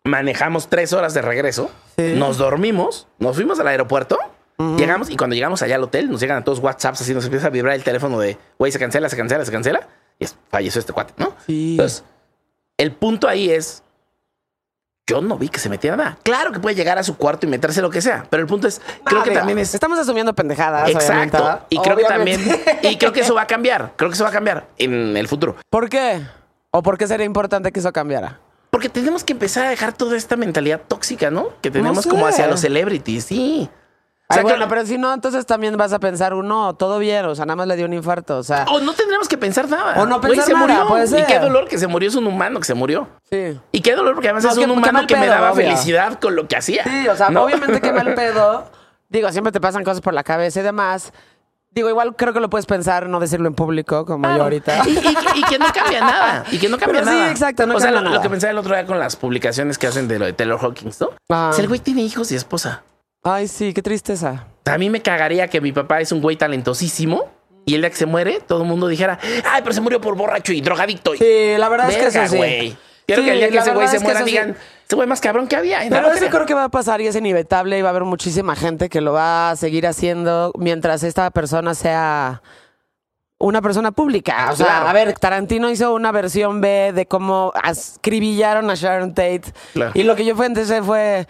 Manejamos 0.05 0.67
tres 0.67 0.91
horas 0.93 1.13
de 1.13 1.21
regreso, 1.21 1.69
Sí. 1.97 2.13
nos 2.15 2.37
dormimos, 2.37 3.07
nos 3.19 3.35
fuimos 3.35 3.59
al 3.59 3.67
aeropuerto, 3.67 4.17
llegamos 4.77 5.09
y 5.09 5.15
cuando 5.17 5.33
llegamos 5.35 5.61
allá 5.61 5.75
al 5.75 5.83
hotel 5.83 6.09
nos 6.09 6.19
llegan 6.21 6.37
a 6.37 6.43
todos 6.43 6.59
WhatsApps 6.59 7.01
así, 7.01 7.13
nos 7.13 7.25
empieza 7.25 7.47
a 7.47 7.49
vibrar 7.49 7.75
el 7.75 7.83
teléfono 7.83 8.19
de, 8.19 8.37
güey, 8.57 8.71
se 8.71 8.79
cancela, 8.79 9.09
se 9.09 9.15
cancela, 9.17 9.45
se 9.45 9.51
cancela. 9.51 9.87
Y 10.19 10.25
es, 10.25 10.35
falleció 10.49 10.79
este 10.79 10.93
cuate, 10.93 11.13
¿no? 11.17 11.33
Sí. 11.45 11.71
Entonces, 11.71 12.03
el 12.77 12.91
punto 12.93 13.27
ahí 13.27 13.49
es, 13.49 13.82
yo 15.07 15.21
no 15.21 15.37
vi 15.37 15.49
que 15.49 15.59
se 15.59 15.69
metiera 15.69 15.97
nada. 15.97 16.17
Claro 16.23 16.51
que 16.51 16.59
puede 16.59 16.75
llegar 16.75 16.97
a 16.97 17.03
su 17.03 17.17
cuarto 17.17 17.45
y 17.45 17.49
meterse 17.49 17.81
lo 17.81 17.89
que 17.89 18.01
sea, 18.01 18.25
pero 18.29 18.41
el 18.41 18.47
punto 18.47 18.67
es, 18.67 18.81
creo 19.03 19.23
que 19.23 19.31
digo, 19.31 19.39
también 19.39 19.59
es... 19.59 19.73
Estamos 19.73 19.99
asumiendo 19.99 20.33
pendejadas. 20.33 20.89
Exacto. 20.89 21.65
Y 21.69 21.77
creo 21.79 21.97
que 21.97 22.03
también, 22.05 22.39
y 22.81 22.97
creo 22.97 23.11
que 23.11 23.21
eso 23.21 23.35
va 23.35 23.41
a 23.41 23.47
cambiar. 23.47 23.93
Creo 23.95 24.09
que 24.09 24.15
eso 24.15 24.23
va 24.23 24.29
a 24.29 24.33
cambiar 24.33 24.67
en 24.77 25.17
el 25.17 25.27
futuro. 25.27 25.57
¿Por 25.69 25.89
qué? 25.89 26.21
¿O 26.71 26.81
por 26.81 26.97
qué 26.97 27.07
sería 27.07 27.25
importante 27.25 27.71
que 27.71 27.79
eso 27.79 27.91
cambiara? 27.91 28.39
Porque 28.69 28.89
tenemos 28.89 29.23
que 29.23 29.33
empezar 29.33 29.65
a 29.65 29.69
dejar 29.69 29.93
toda 29.93 30.17
esta 30.17 30.35
mentalidad 30.35 30.81
tóxica, 30.87 31.29
¿no? 31.29 31.49
Que 31.61 31.69
tenemos 31.69 32.03
sé. 32.03 32.09
como 32.09 32.25
hacia 32.25 32.47
los 32.47 32.61
celebrities, 32.61 33.25
sí. 33.25 33.69
O 34.33 34.39
Ay, 34.39 34.41
sea, 34.41 34.43
bueno, 34.43 34.65
que- 34.65 34.69
pero 34.69 34.85
si 34.85 34.97
no, 34.97 35.13
entonces 35.13 35.45
también 35.45 35.75
vas 35.77 35.93
a 35.93 35.99
pensar, 35.99 36.33
no, 36.33 36.73
todo 36.75 36.99
bien, 36.99 37.25
o 37.25 37.35
sea, 37.35 37.45
nada 37.45 37.55
más 37.55 37.67
le 37.67 37.75
dio 37.75 37.85
un 37.85 37.93
infarto, 37.93 38.37
o 38.37 38.43
sea. 38.43 38.65
O 38.71 38.79
no 38.79 38.93
tendremos 38.93 39.27
que 39.27 39.37
pensar 39.37 39.69
nada. 39.69 40.01
O 40.01 40.05
no 40.05 40.19
pensar 40.21 40.45
se 40.45 40.53
nada, 40.53 40.65
murió. 40.65 40.87
puede 40.87 41.05
Y 41.05 41.07
ser. 41.07 41.25
qué 41.25 41.39
dolor 41.39 41.67
que 41.67 41.77
se 41.77 41.87
murió, 41.87 42.09
es 42.09 42.15
un 42.15 42.27
humano 42.27 42.59
que 42.59 42.65
se 42.65 42.73
murió. 42.73 43.07
Sí. 43.29 43.59
Y 43.71 43.81
qué 43.81 43.95
dolor 43.95 44.13
porque 44.13 44.29
además 44.29 44.43
No, 44.45 44.51
es 44.51 44.57
un 44.57 44.71
humano 44.71 45.05
que 45.07 45.15
me 45.15 45.21
pedo, 45.23 45.31
daba 45.33 45.51
obvio. 45.51 45.65
felicidad 45.67 46.19
con 46.19 46.35
lo 46.35 46.47
que 46.47 46.55
hacía. 46.57 46.83
Sí, 46.83 47.07
o 47.07 47.15
sea, 47.15 47.29
¿no? 47.29 47.43
obviamente 47.43 47.79
qué 47.81 47.91
mal 47.93 48.13
pedo. 48.15 48.65
Digo, 49.09 49.31
siempre 49.31 49.51
te 49.51 49.61
pasan 49.61 49.83
cosas 49.83 50.01
por 50.01 50.13
la 50.13 50.23
cabeza 50.23 50.59
y 50.59 50.63
demás. 50.63 51.13
Digo, 51.69 51.89
igual 51.89 52.15
creo 52.15 52.33
que 52.33 52.39
lo 52.39 52.51
puedes 52.51 52.67
pensar, 52.67 53.09
no 53.09 53.19
decirlo 53.19 53.47
en 53.47 53.55
público, 53.55 54.05
como 54.05 54.27
yo 54.35 54.43
ahorita. 54.43 54.83
Y, 54.87 54.91
y- 54.91 55.39
y 55.39 55.43
que 55.43 55.57
no 55.57 55.65
cambia 55.73 56.01
nada. 56.01 56.43
Y 56.51 56.59
que 56.59 56.69
no 56.69 56.77
cambia 56.77 56.99
Pero 57.01 57.11
sí, 57.11 57.17
nada. 57.17 57.31
exacto, 57.31 57.65
no 57.65 57.75
o 57.75 57.79
sea, 57.79 57.89
lo, 57.89 58.01
lo 58.01 58.09
nada. 58.11 58.21
que 58.21 58.29
pensaba 58.29 58.51
el 58.51 58.59
otro 58.59 58.75
día 58.75 58.85
con 58.85 58.99
las 58.99 59.15
publicaciones 59.15 59.79
que 59.79 59.87
hacen 59.87 60.07
de 60.07 60.19
lo 60.19 60.25
de 60.25 60.33
Taylor 60.33 60.59
Hawkins, 60.63 61.01
¿no? 61.01 61.09
Ah. 61.29 61.49
O 61.51 61.53
sea, 61.53 61.63
el 61.63 61.67
güey 61.69 61.79
tiene 61.79 62.01
hijos 62.03 62.31
y 62.31 62.35
esposa. 62.35 62.83
Ay, 63.23 63.47
sí, 63.47 63.73
qué 63.73 63.81
tristeza. 63.81 64.47
A 64.65 64.77
mí 64.77 64.89
me 64.89 65.01
cagaría 65.01 65.47
que 65.47 65.61
mi 65.61 65.71
papá 65.71 66.01
es 66.01 66.11
un 66.11 66.21
güey 66.21 66.35
talentosísimo 66.35 67.29
y 67.65 67.75
el 67.75 67.81
día 67.81 67.89
que 67.89 67.95
se 67.95 68.05
muere, 68.05 68.39
todo 68.45 68.63
el 68.63 68.67
mundo 68.67 68.87
dijera, 68.87 69.19
ay, 69.49 69.61
pero 69.61 69.73
se 69.73 69.81
murió 69.81 70.01
por 70.01 70.15
borracho 70.15 70.51
y 70.53 70.61
drogadicto. 70.61 71.15
Y- 71.15 71.17
Sí, 71.19 71.53
la 71.57 71.69
verdad 71.69 71.89
es 71.89 71.97
que 71.97 72.05
eso 72.07 72.27
sí. 72.31 72.37
güey. 72.37 72.77
Quiero 73.05 73.21
Sí, 73.21 73.25
que 73.27 73.33
el 73.33 73.39
día 73.39 73.49
que 73.49 73.57
ese 73.57 73.71
güey 73.73 73.87
se 73.87 73.97
es 73.97 74.01
que 74.01 74.05
muera 74.05 74.19
sí. 74.21 74.25
digan, 74.25 74.55
ese 74.85 74.95
güey 74.95 75.07
más 75.07 75.19
cabrón 75.19 75.47
que 75.47 75.55
había. 75.57 75.83
en 75.83 75.89
la 75.89 75.97
Pero 75.97 76.07
eso 76.07 76.13
lotería". 76.15 76.31
creo 76.31 76.45
que 76.45 76.53
va 76.53 76.63
a 76.65 76.69
pasar 76.69 77.01
y 77.01 77.07
es 77.07 77.15
inevitable 77.15 77.77
y 77.77 77.81
va 77.81 77.89
a 77.89 77.91
haber 77.91 78.05
muchísima 78.05 78.55
gente 78.55 78.87
que 78.89 79.01
lo 79.01 79.11
va 79.13 79.51
a 79.51 79.55
seguir 79.57 79.87
haciendo 79.87 80.53
mientras 80.57 81.03
esta 81.03 81.29
persona 81.31 81.73
sea 81.75 82.41
una 83.39 83.61
persona 83.61 83.91
pública. 83.91 84.49
O 84.51 84.55
sea, 84.55 84.65
Claro. 84.67 84.87
a 84.87 84.93
ver, 84.93 85.13
Tarantino 85.19 85.69
hizo 85.69 85.93
una 85.93 86.13
versión 86.13 86.61
B 86.61 86.91
de 86.93 87.05
cómo 87.05 87.51
ascribillaron 87.61 88.69
a 88.69 88.75
Sharon 88.75 89.13
Tate. 89.13 89.43
Claro. 89.73 89.91
Y 89.95 90.03
lo 90.03 90.15
que 90.15 90.23
yo 90.25 90.35
pensé 90.37 90.81
fue... 90.81 91.27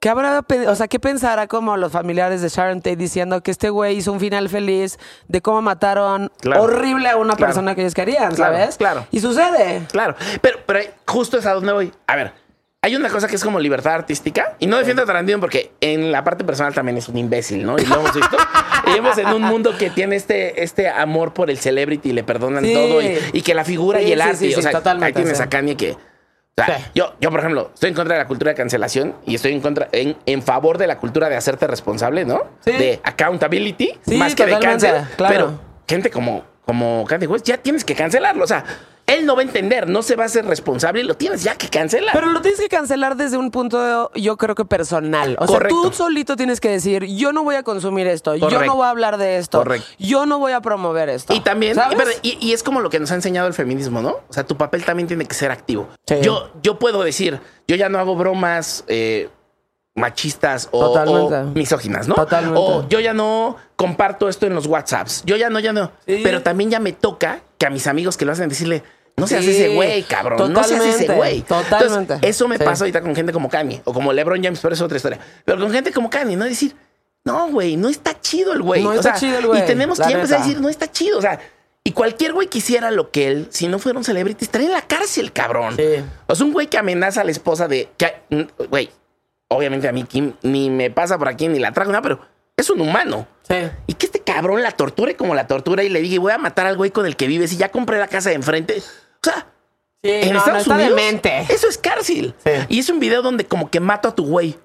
¿Qué 0.00 0.08
habrá, 0.08 0.44
o 0.68 0.74
sea, 0.76 0.86
qué 0.86 1.00
pensará 1.00 1.48
como 1.48 1.76
los 1.76 1.90
familiares 1.90 2.40
de 2.40 2.48
Sharon 2.48 2.78
Tate 2.82 2.94
diciendo 2.94 3.42
que 3.42 3.50
este 3.50 3.68
güey 3.70 3.96
hizo 3.96 4.12
un 4.12 4.20
final 4.20 4.48
feliz 4.48 4.96
de 5.26 5.40
cómo 5.42 5.60
mataron 5.60 6.30
Claro. 6.40 6.62
horrible 6.62 7.08
a 7.08 7.16
una 7.16 7.34
Claro. 7.34 7.48
persona 7.48 7.74
que 7.74 7.80
ellos 7.80 7.94
querían, 7.94 8.36
¿sabes? 8.36 8.76
claro. 8.76 9.06
Y 9.10 9.18
sucede. 9.18 9.82
Claro, 9.90 10.14
pero, 10.40 10.58
pero 10.66 10.80
justo 11.04 11.38
es 11.38 11.46
a 11.46 11.54
donde 11.54 11.72
voy. 11.72 11.92
A 12.06 12.14
ver, 12.14 12.32
hay 12.80 12.94
una 12.94 13.08
cosa 13.08 13.26
que 13.26 13.34
es 13.34 13.42
como 13.42 13.58
libertad 13.58 13.94
artística 13.94 14.54
y 14.60 14.68
no 14.68 14.76
defiendo 14.78 15.02
a 15.02 15.06
Tarantino 15.06 15.40
porque 15.40 15.72
en 15.80 16.12
la 16.12 16.22
parte 16.22 16.44
personal 16.44 16.72
también 16.72 16.96
es 16.96 17.08
un 17.08 17.18
imbécil, 17.18 17.66
¿no? 17.66 17.76
Y 17.76 17.84
lo 17.84 17.96
hemos 17.96 18.14
visto. 18.14 18.36
y 18.86 18.90
vivimos 18.90 19.18
en 19.18 19.26
un 19.26 19.42
mundo 19.42 19.76
que 19.76 19.90
tiene 19.90 20.14
este, 20.14 20.62
este 20.62 20.88
amor 20.88 21.34
por 21.34 21.50
el 21.50 21.58
celebrity 21.58 22.10
y 22.10 22.12
le 22.12 22.22
perdonan 22.22 22.62
Sí. 22.64 22.72
todo 22.72 23.02
y, 23.02 23.18
y 23.32 23.42
que 23.42 23.52
la 23.52 23.64
figura 23.64 23.98
Sí, 23.98 24.04
y 24.06 24.12
el 24.12 24.22
sí, 24.22 24.28
arte. 24.28 24.56
o 24.58 24.62
sea, 24.62 24.70
totalmente, 24.70 25.06
ahí 25.06 25.12
tienes 25.24 25.40
a 25.40 25.48
Kanye 25.48 25.76
que. 25.76 25.96
O 26.62 26.64
sea, 26.66 26.78
Sí. 26.78 26.84
yo, 26.94 27.14
yo, 27.20 27.30
por 27.30 27.40
ejemplo, 27.40 27.70
estoy 27.74 27.88
en 27.90 27.94
contra 27.94 28.14
de 28.16 28.22
la 28.22 28.26
cultura 28.28 28.50
de 28.50 28.56
cancelación 28.56 29.14
y 29.26 29.34
estoy 29.34 29.52
en 29.52 29.60
contra, 29.60 29.88
en, 29.92 30.16
en 30.26 30.42
favor 30.42 30.78
de 30.78 30.86
la 30.86 30.98
cultura 30.98 31.28
de 31.28 31.36
hacerte 31.36 31.66
responsable, 31.66 32.24
¿no? 32.24 32.42
Sí. 32.60 32.72
De 32.72 33.00
accountability, 33.04 33.92
Sí, 34.06 34.16
más 34.16 34.34
que 34.34 34.46
de 34.46 34.58
cancel. 34.58 34.94
claro. 35.16 35.34
Pero 35.34 35.60
gente 35.88 36.10
como, 36.10 36.44
como 36.64 37.04
Kanye 37.06 37.26
West, 37.26 37.46
ya 37.46 37.56
tienes 37.58 37.84
que 37.84 37.94
cancelarlo. 37.94 38.44
O 38.44 38.46
sea, 38.46 38.64
él 39.08 39.26
no 39.26 39.34
va 39.34 39.40
a 39.40 39.44
entender, 39.44 39.88
no 39.88 40.02
se 40.02 40.14
va 40.14 40.24
a 40.24 40.26
hacer 40.26 40.46
responsable 40.46 41.00
y 41.00 41.04
lo 41.04 41.14
tienes 41.14 41.42
ya 41.42 41.56
que 41.56 41.68
cancelar. 41.68 42.14
Pero 42.14 42.26
lo 42.26 42.40
tienes 42.42 42.60
que 42.60 42.68
cancelar 42.68 43.16
desde 43.16 43.38
un 43.38 43.50
punto, 43.50 44.12
yo 44.14 44.36
creo 44.36 44.54
que 44.54 44.64
personal. 44.64 45.36
O 45.40 45.46
Correcto. 45.46 45.82
sea, 45.82 45.90
tú 45.90 45.96
solito 45.96 46.36
tienes 46.36 46.60
que 46.60 46.68
decir, 46.68 47.04
yo 47.06 47.32
no 47.32 47.42
voy 47.42 47.56
a 47.56 47.62
consumir 47.62 48.06
esto, 48.06 48.36
yo 48.36 48.42
Correcto. 48.42 48.66
no 48.66 48.76
voy 48.76 48.86
a 48.86 48.90
hablar 48.90 49.16
de 49.16 49.38
esto, 49.38 49.58
Correcto. 49.58 49.86
yo 49.98 50.26
no 50.26 50.38
voy 50.38 50.52
a 50.52 50.60
promover 50.60 51.08
esto. 51.08 51.34
Y 51.34 51.40
también, 51.40 51.76
y, 52.22 52.38
y 52.46 52.52
es 52.52 52.62
como 52.62 52.80
lo 52.80 52.90
que 52.90 53.00
nos 53.00 53.10
ha 53.10 53.14
enseñado 53.14 53.48
el 53.48 53.54
feminismo, 53.54 54.02
¿no? 54.02 54.10
O 54.28 54.32
sea, 54.32 54.44
tu 54.44 54.56
papel 54.56 54.84
también 54.84 55.08
tiene 55.08 55.24
que 55.24 55.34
ser 55.34 55.50
activo. 55.50 55.88
Sí. 56.06 56.16
Yo, 56.22 56.50
yo 56.62 56.78
puedo 56.78 57.02
decir, 57.02 57.40
yo 57.66 57.76
ya 57.76 57.88
no 57.88 57.98
hago 57.98 58.14
bromas 58.14 58.84
eh, 58.88 59.30
machistas 59.94 60.68
o, 60.70 61.30
misóginas, 61.54 62.08
¿no? 62.08 62.14
Totalmente. 62.14 62.58
O 62.58 62.88
yo 62.88 63.00
ya 63.00 63.12
no 63.12 63.56
comparto 63.76 64.28
esto 64.28 64.46
en 64.46 64.54
los 64.54 64.66
WhatsApps. 64.66 65.22
Yo 65.24 65.36
ya 65.36 65.50
no, 65.50 65.60
ya 65.60 65.72
no. 65.72 65.92
Sí. 66.06 66.20
Pero 66.22 66.42
también 66.42 66.70
ya 66.70 66.80
me 66.80 66.92
toca 66.92 67.40
que 67.58 67.66
a 67.66 67.70
mis 67.70 67.86
amigos 67.86 68.16
que 68.16 68.24
lo 68.24 68.32
hacen 68.32 68.48
decirle, 68.48 68.82
no 69.18 69.26
seas 69.26 69.44
Sí. 69.44 69.50
ese 69.50 69.68
güey, 69.74 70.02
cabrón. 70.04 70.52
No 70.52 70.64
seas 70.64 70.84
ese 70.84 71.12
güey. 71.14 71.42
Totalmente. 71.42 72.14
Entonces, 72.14 72.18
eso 72.30 72.48
me 72.48 72.56
Sí. 72.58 72.64
pasa 72.64 72.84
ahorita 72.84 73.00
con 73.00 73.14
gente 73.14 73.32
como 73.32 73.48
Kanye 73.48 73.82
o 73.84 73.92
como 73.92 74.12
LeBron 74.12 74.42
James, 74.42 74.60
pero 74.60 74.74
es 74.74 74.80
otra 74.80 74.96
historia. 74.96 75.18
Pero 75.44 75.58
con 75.58 75.70
gente 75.72 75.92
como 75.92 76.08
Kanye, 76.10 76.36
no 76.36 76.44
decir, 76.44 76.74
no, 77.24 77.48
güey, 77.48 77.76
no 77.76 77.88
está 77.88 78.18
chido 78.20 78.52
el 78.52 78.62
güey. 78.62 78.82
No 78.82 78.90
O 78.90 78.92
está 78.94 79.10
sea, 79.10 79.14
chido 79.20 79.38
el 79.38 79.46
güey, 79.46 79.62
Y 79.62 79.66
tenemos 79.66 79.98
que 79.98 80.08
ya 80.08 80.16
empezar 80.16 80.40
a 80.40 80.42
decir, 80.42 80.60
no 80.60 80.68
está 80.68 80.90
chido. 80.90 81.18
O 81.18 81.22
sea, 81.22 81.38
y 81.84 81.92
cualquier 81.92 82.32
güey 82.32 82.48
que 82.48 82.58
hiciera 82.58 82.90
lo 82.90 83.10
que 83.10 83.28
él, 83.28 83.46
si 83.50 83.66
no 83.68 83.78
fuera 83.78 83.98
un 83.98 84.04
celebrity, 84.04 84.44
estaría 84.44 84.66
en 84.68 84.72
la 84.74 84.82
cárcel, 84.82 85.32
cabrón. 85.32 85.74
Sí. 85.76 85.84
O 86.26 86.34
sea, 86.34 86.46
un 86.46 86.52
güey 86.52 86.66
que 86.68 86.78
amenaza 86.78 87.20
a 87.22 87.24
la 87.24 87.30
esposa 87.30 87.66
de. 87.68 87.88
que, 87.96 88.14
Güey, 88.68 88.90
obviamente 89.48 89.88
a 89.88 89.92
mí 89.92 90.04
Kim 90.04 90.34
ni 90.42 90.68
me 90.70 90.90
pasa 90.90 91.18
por 91.18 91.28
aquí 91.28 91.48
ni 91.48 91.58
la 91.58 91.72
trago 91.72 91.90
nada, 91.90 92.02
pero 92.02 92.20
es 92.56 92.68
un 92.70 92.80
humano. 92.80 93.26
Sí. 93.48 93.54
Y 93.86 93.94
que 93.94 94.04
este 94.06 94.20
cabrón 94.20 94.62
la 94.62 94.72
torture 94.72 95.16
como 95.16 95.34
la 95.34 95.46
tortura 95.46 95.82
y 95.82 95.88
le 95.88 96.00
diga, 96.02 96.20
voy 96.20 96.32
a 96.32 96.38
matar 96.38 96.66
al 96.66 96.76
güey 96.76 96.90
con 96.90 97.06
el 97.06 97.16
que 97.16 97.26
vives 97.26 97.52
y 97.54 97.56
ya 97.56 97.70
compré 97.70 97.98
la 97.98 98.08
casa 98.08 98.28
de 98.28 98.34
enfrente. 98.34 98.82
O 99.20 99.24
sea, 99.24 99.46
Sí, 100.02 100.10
en 100.10 100.28
no, 100.28 100.34
no, 100.34 100.38
Estados 100.38 100.62
está 100.62 100.74
Unidos. 100.74 100.96
demente. 100.96 101.46
Eso 101.48 101.68
es 101.68 101.76
cárcel. 101.76 102.34
Sí. 102.44 102.50
Y 102.68 102.78
es 102.78 102.88
un 102.88 103.00
video 103.00 103.20
donde 103.20 103.44
como 103.46 103.68
que 103.68 103.80
mato 103.80 104.08
a 104.08 104.14
tu 104.14 104.24
güey. 104.26 104.56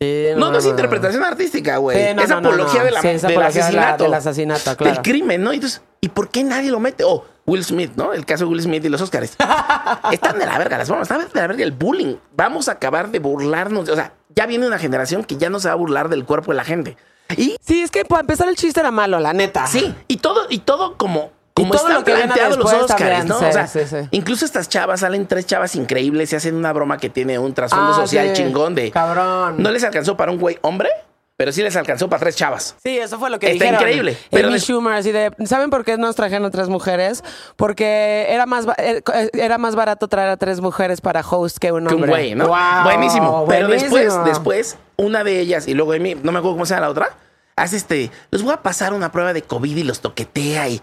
Sí, 0.00 0.28
No, 0.36 0.50
no, 0.50 0.58
es 0.58 0.64
interpretación 0.64 1.22
artística, 1.24 1.76
güey. 1.76 1.96
Sí, 2.08 2.14
no, 2.14 2.22
es 2.22 2.28
no, 2.30 2.40
no, 2.40 2.48
apología 2.48 2.80
no. 2.80 2.84
del 2.86 2.96
apología 2.96 3.28
de 3.28 3.34
la- 3.36 3.46
asesinato. 3.48 4.04
del 4.04 4.14
asesinato, 4.14 4.76
claro. 4.76 4.94
Del 4.94 5.02
crimen, 5.02 5.42
¿no? 5.42 5.52
Y 5.52 5.56
Entonces, 5.56 5.82
¿y 6.00 6.08
por 6.08 6.30
qué 6.30 6.42
nadie 6.44 6.70
lo 6.70 6.80
mete? 6.80 7.04
Oh, 7.04 7.24
Will 7.44 7.64
Smith, 7.64 7.92
¿no? 7.96 8.12
El 8.14 8.24
caso 8.24 8.44
de 8.44 8.50
Will 8.50 8.62
Smith 8.62 8.84
y 8.84 8.88
los 8.88 9.00
Oscars. 9.02 9.36
Están 10.12 10.38
de 10.38 10.46
la 10.46 10.56
verga 10.58 10.78
las 10.78 10.88
bromas, 10.88 11.10
están 11.10 11.20
de 11.28 11.40
la 11.40 11.46
verga 11.46 11.62
el 11.64 11.72
bullying. 11.72 12.16
Vamos 12.34 12.68
a 12.68 12.72
acabar 12.72 13.10
de 13.10 13.18
burlarnos. 13.18 13.88
O 13.90 13.94
sea, 13.94 14.12
ya 14.34 14.46
viene 14.46 14.66
una 14.66 14.78
generación 14.78 15.24
que 15.24 15.36
ya 15.36 15.50
no 15.50 15.58
se 15.60 15.68
va 15.68 15.74
a 15.74 15.76
burlar 15.76 16.08
del 16.08 16.24
cuerpo 16.24 16.52
de 16.52 16.56
la 16.56 16.64
gente. 16.64 16.96
Y 17.36 17.56
Sí, 17.60 17.82
es 17.82 17.90
que 17.90 18.04
para 18.06 18.20
empezar 18.22 18.48
el 18.48 18.56
chiste 18.56 18.80
era 18.80 18.90
malo, 18.90 19.18
la 19.20 19.32
neta. 19.34 19.66
sí, 19.66 19.94
y 20.06 20.16
todo, 20.18 20.46
y 20.48 20.60
todo 20.60 20.96
como. 20.96 21.32
Como 21.58 21.72
todo 21.74 21.82
están 21.88 21.94
lo 21.94 22.04
que 22.04 22.12
viene 22.12 22.26
planteados 22.26 22.56
los 22.58 22.72
Oscars, 22.72 23.24
¿no? 23.26 23.38
sí, 23.38 23.44
o 23.44 23.52
sea, 23.52 23.66
sí, 23.66 23.80
sí. 23.86 23.96
incluso 24.12 24.44
estas 24.44 24.68
chavas 24.68 25.00
salen 25.00 25.26
tres 25.26 25.46
chavas 25.46 25.74
increíbles 25.76 26.32
y 26.32 26.36
hacen 26.36 26.54
una 26.54 26.72
broma 26.72 26.98
que 26.98 27.10
tiene 27.10 27.38
un 27.38 27.52
trasfondo 27.54 27.92
Ah, 27.92 27.96
social 27.96 28.32
chingón 28.32 28.74
de. 28.74 28.90
Cabrón. 28.90 29.56
No 29.62 29.70
les 29.70 29.84
alcanzó 29.84 30.16
para 30.16 30.30
un 30.32 30.38
güey 30.38 30.58
hombre, 30.62 30.88
pero 31.36 31.52
sí 31.52 31.62
les 31.62 31.76
alcanzó 31.76 32.08
para 32.08 32.20
tres 32.20 32.34
chavas. 32.36 32.74
Sí, 32.82 32.98
eso 32.98 33.18
fue 33.18 33.30
lo 33.30 33.38
que 33.38 33.52
Está 33.52 33.64
dijeron. 33.66 33.80
increíble, 33.80 34.16
pero 34.30 34.48
Amy 34.48 34.58
Schumer, 34.58 34.92
así 34.94 35.12
de, 35.12 35.30
¿saben 35.46 35.70
por 35.70 35.84
qué 35.84 35.96
nos 35.96 36.16
trajeron 36.16 36.44
a 36.46 36.50
tres 36.50 36.68
mujeres? 36.68 37.22
Porque 37.56 38.26
era 38.28 38.44
más, 38.46 38.66
ba- 38.66 38.74
eh, 38.78 39.02
era 39.34 39.56
más 39.58 39.74
barato 39.76 40.08
traer 40.08 40.30
a 40.30 40.36
tres 40.36 40.60
mujeres 40.60 41.00
para 41.00 41.20
host 41.20 41.58
que 41.58 41.70
un 41.72 41.86
que 41.86 41.94
un 41.94 42.02
hombre. 42.02 42.10
güey, 42.10 42.34
¿no? 42.34 42.48
Wow, 42.48 42.84
buenísimo. 42.84 43.46
Pero 43.48 43.68
después, 43.68 44.12
después, 44.24 44.76
una 44.96 45.22
de 45.24 45.38
ellas, 45.40 45.68
y 45.68 45.74
luego 45.74 45.92
Amy, 45.92 46.14
no 46.16 46.32
me 46.32 46.38
acuerdo 46.38 46.54
cómo 46.56 46.66
se 46.66 46.74
llama 46.74 46.86
la 46.86 46.90
otra, 46.90 47.10
hace 47.56 47.76
este, 47.76 48.10
les 48.30 48.42
voy 48.42 48.52
a 48.52 48.62
pasar 48.62 48.92
una 48.92 49.12
prueba 49.12 49.32
de 49.32 49.42
COVID 49.42 49.76
y 49.76 49.82
los 49.84 50.00
toquetea 50.00 50.68
y. 50.68 50.82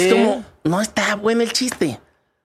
es 0.00 0.12
como, 0.12 0.44
no 0.64 0.80
está 0.80 1.14
bueno 1.16 1.42
el 1.42 1.52
chiste. 1.52 1.98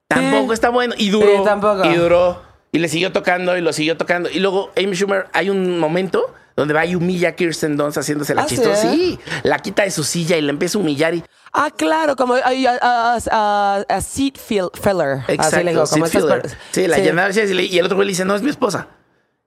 Tampoco 0.08 0.54
está 0.54 0.70
bueno. 0.70 0.94
Y 0.98 1.10
duró. 1.10 1.44
Tampoco. 1.44 1.86
Y 1.86 1.96
duró. 1.96 2.42
Y 2.72 2.80
le 2.80 2.88
siguió 2.88 3.12
tocando 3.12 3.58
y 3.58 3.62
lo 3.62 3.74
siguió 3.74 3.98
tocando. 3.98 4.30
Y 4.30 4.40
luego 4.40 4.72
Amy 4.78 4.94
Schumer, 4.96 5.28
hay 5.34 5.50
un 5.50 5.80
momento 5.80 6.34
donde 6.56 6.74
va 6.74 6.86
y 6.86 6.96
humilla 6.96 7.30
a 7.30 7.32
Kirsten 7.34 7.78
Dunst 7.78 7.98
haciéndose 7.98 8.36
la 8.36 8.44
¿Ah, 8.44 8.46
chistosa. 8.46 8.92
Sí, 8.92 9.20
la 9.44 9.60
quita 9.60 9.84
de 9.84 9.92
su 9.92 10.04
silla 10.04 10.38
y 10.38 10.42
la 10.42 10.52
empieza 10.52 10.78
a 10.78 10.82
humillar 10.82 11.14
y 11.16 11.24
Ah, 11.54 11.70
claro, 11.76 12.16
como 12.16 12.36
a, 12.36 12.40
a- 12.46 13.18
a- 13.32 13.86
a 13.90 14.02
seat 14.02 14.36
fill- 14.38 14.72
filler. 14.74 15.20
Exacto, 15.28 15.56
Así 15.58 15.64
le 15.66 15.72
digo, 15.72 15.84
como 15.86 16.06
Sid 16.08 16.16
estas 16.20 16.22
Filler. 16.42 16.58
Sí, 16.72 16.88
la 16.88 16.96
sí. 17.34 17.68
y 17.74 17.78
el 17.78 17.86
otro 17.86 17.98
güey 17.98 18.06
le 18.08 18.12
dice, 18.12 18.24
no, 18.26 18.36
es 18.36 18.42
mi 18.42 18.50
esposa. 18.50 18.88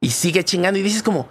Y 0.00 0.10
sigue 0.10 0.44
chingando 0.44 0.78
y 0.78 0.82
dices 0.82 1.02
como, 1.02 1.28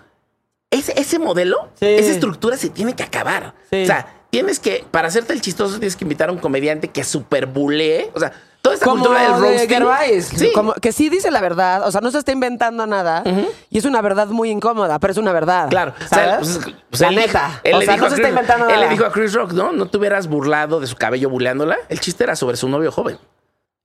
ese, 0.72 1.00
ese 1.00 1.20
modelo, 1.20 1.70
Sí. 1.76 1.86
esa 1.86 2.12
estructura 2.12 2.58
se 2.58 2.70
tiene 2.70 2.96
que 2.96 3.04
acabar. 3.04 3.54
Sí. 3.70 3.84
O 3.84 3.86
sea, 3.86 4.08
tienes 4.34 4.60
que, 4.60 4.84
para 4.90 5.10
hacerte 5.10 5.32
el 5.32 5.42
chistoso, 5.42 5.78
tienes 5.78 5.96
que 5.96 6.06
invitar 6.06 6.30
a 6.30 6.32
un 6.32 6.40
comediante 6.40 6.88
que 6.88 7.04
super 7.04 7.46
bulee. 7.46 8.10
O 8.16 8.20
sea, 8.20 8.34
toda 8.64 8.74
esta 8.74 8.86
Como 8.88 9.04
cultura 9.04 9.22
del 9.22 9.32
de 9.34 9.38
roasting. 9.50 9.70
Gervais, 9.70 10.26
Sí. 10.36 10.52
como 10.56 10.74
que 10.74 10.92
sí 10.92 11.10
dice 11.10 11.30
la 11.30 11.40
verdad, 11.40 11.88
o 11.88 11.92
sea, 11.92 12.02
no 12.02 12.10
se 12.10 12.18
está 12.18 12.32
inventando 12.32 12.88
nada 12.88 13.22
y 13.70 13.78
es 13.78 13.86
una 13.86 14.02
verdad 14.02 14.26
muy 14.30 14.50
incómoda, 14.50 14.98
pero 14.98 15.12
es 15.12 15.18
una 15.20 15.34
verdad. 15.34 15.70
Claro, 15.70 15.94
o 16.04 16.08
sea, 16.08 16.40
¿sabes? 16.42 16.60
pues, 16.90 17.00
la 17.02 17.10
él 17.10 17.16
dijo- 17.16 17.28
neta. 17.28 17.62
él 17.64 17.76
o 17.76 17.80
le 17.80 17.86
sea, 17.86 17.98
no 17.98 18.10
se 18.10 18.16
está 18.16 18.28
Él 18.74 18.80
le 18.80 18.90
dijo 18.90 19.06
a 19.06 19.12
Chris 19.12 19.34
Rock, 19.34 19.52
no, 19.52 19.72
no 19.72 19.86
te 19.86 19.98
hubieras 19.98 20.26
burlado 20.28 20.80
de 20.80 20.88
su 20.88 20.96
cabello 20.96 21.30
buleándola. 21.30 21.78
El 21.90 22.00
chiste 22.00 22.24
era 22.24 22.36
sobre 22.36 22.58
su 22.58 22.68
novio 22.68 22.92
joven. 22.92 23.20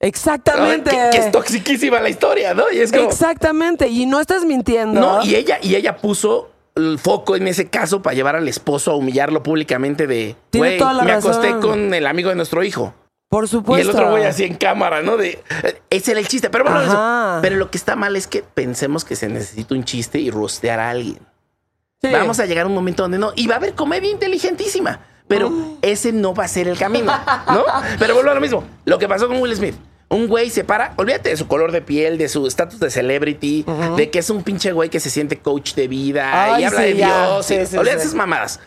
Exactamente. 0.00 0.90
Que, 0.90 1.10
que 1.10 1.18
es 1.18 1.30
toxiquísima 1.32 2.00
la 2.00 2.08
historia, 2.08 2.54
¿no? 2.54 2.70
Y 2.72 2.78
es 2.78 2.90
como, 2.92 3.04
Exactamente, 3.04 3.88
y 3.88 4.06
no 4.06 4.20
estás 4.20 4.44
mintiendo. 4.44 4.98
No, 5.00 5.24
y 5.24 5.34
ella, 5.34 5.58
y 5.60 5.74
ella 5.74 5.96
puso 5.98 6.50
el 6.78 6.98
foco 6.98 7.36
en 7.36 7.46
ese 7.48 7.68
caso 7.68 8.00
para 8.02 8.14
llevar 8.14 8.36
al 8.36 8.48
esposo 8.48 8.92
a 8.92 8.96
humillarlo 8.96 9.42
públicamente 9.42 10.06
de, 10.06 10.36
güey, 10.52 10.78
me 10.78 10.84
razón. 11.04 11.32
acosté 11.32 11.58
con 11.60 11.92
el 11.92 12.06
amigo 12.06 12.30
de 12.30 12.36
nuestro 12.36 12.62
hijo. 12.64 12.94
Por 13.28 13.44
Y 13.44 13.48
supuesto. 13.48 13.90
el 13.90 13.94
otro 13.96 14.10
güey 14.10 14.24
así 14.24 14.44
en 14.44 14.54
cámara, 14.54 15.02
¿no? 15.02 15.18
De, 15.18 15.42
eh, 15.62 15.82
ese 15.90 16.12
era 16.12 16.20
el 16.20 16.28
chiste. 16.28 16.48
Pero 16.48 16.64
bueno, 16.64 16.80
eso- 16.80 17.38
pero 17.42 17.56
lo 17.56 17.70
que 17.70 17.76
está 17.76 17.94
mal 17.94 18.16
es 18.16 18.26
que 18.26 18.42
pensemos 18.42 19.04
que 19.04 19.16
se 19.16 19.28
necesita 19.28 19.74
un 19.74 19.84
chiste 19.84 20.18
y 20.18 20.30
rostear 20.30 20.80
a 20.80 20.88
alguien. 20.90 21.18
Sí. 22.00 22.08
Vamos 22.10 22.40
a 22.40 22.46
llegar 22.46 22.64
a 22.64 22.68
un 22.68 22.74
momento 22.74 23.02
donde 23.02 23.18
no. 23.18 23.32
Y 23.36 23.46
va 23.46 23.54
a 23.54 23.58
haber 23.58 23.74
comedia 23.74 24.10
inteligentísima. 24.10 25.00
Pero 25.26 25.52
ese 25.82 26.10
no 26.10 26.32
va 26.32 26.44
a 26.44 26.48
ser 26.48 26.68
el 26.68 26.78
camino, 26.78 27.12
¿no? 27.48 27.64
Pero 27.98 28.14
vuelvo 28.14 28.30
a 28.30 28.34
lo 28.34 28.40
mismo. 28.40 28.64
Lo 28.86 28.98
que 28.98 29.06
pasó 29.06 29.28
con 29.28 29.42
Will 29.42 29.54
Smith. 29.54 29.74
Un 30.10 30.26
güey 30.26 30.48
se 30.48 30.64
para, 30.64 30.94
olvídate 30.96 31.28
de 31.30 31.36
su 31.36 31.46
color 31.48 31.70
de 31.70 31.82
piel, 31.82 32.16
de 32.16 32.28
su 32.30 32.46
estatus 32.46 32.80
de 32.80 32.90
celebrity, 32.90 33.64
de 33.96 34.10
que 34.10 34.20
es 34.20 34.30
un 34.30 34.42
pinche 34.42 34.72
güey 34.72 34.88
que 34.88 35.00
se 35.00 35.10
siente 35.10 35.38
coach 35.38 35.74
de 35.74 35.86
vida 35.86 36.54
Ay, 36.54 36.62
y 36.62 36.64
habla 36.64 36.80
sí, 36.80 36.86
de. 36.86 36.94
Dios. 36.94 37.46
Sí, 37.46 37.54
y- 37.56 37.66
sí, 37.66 37.76
olvídate 37.76 38.00
sí. 38.00 38.06
esas 38.06 38.14
mamadas. 38.14 38.60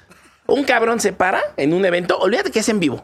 Un 0.46 0.64
cabrón 0.64 1.00
se 1.00 1.14
para 1.14 1.42
en 1.58 1.74
un 1.74 1.84
evento, 1.86 2.20
olvídate 2.20 2.52
que 2.52 2.60
es 2.60 2.70
en 2.70 2.80
vivo. 2.80 3.04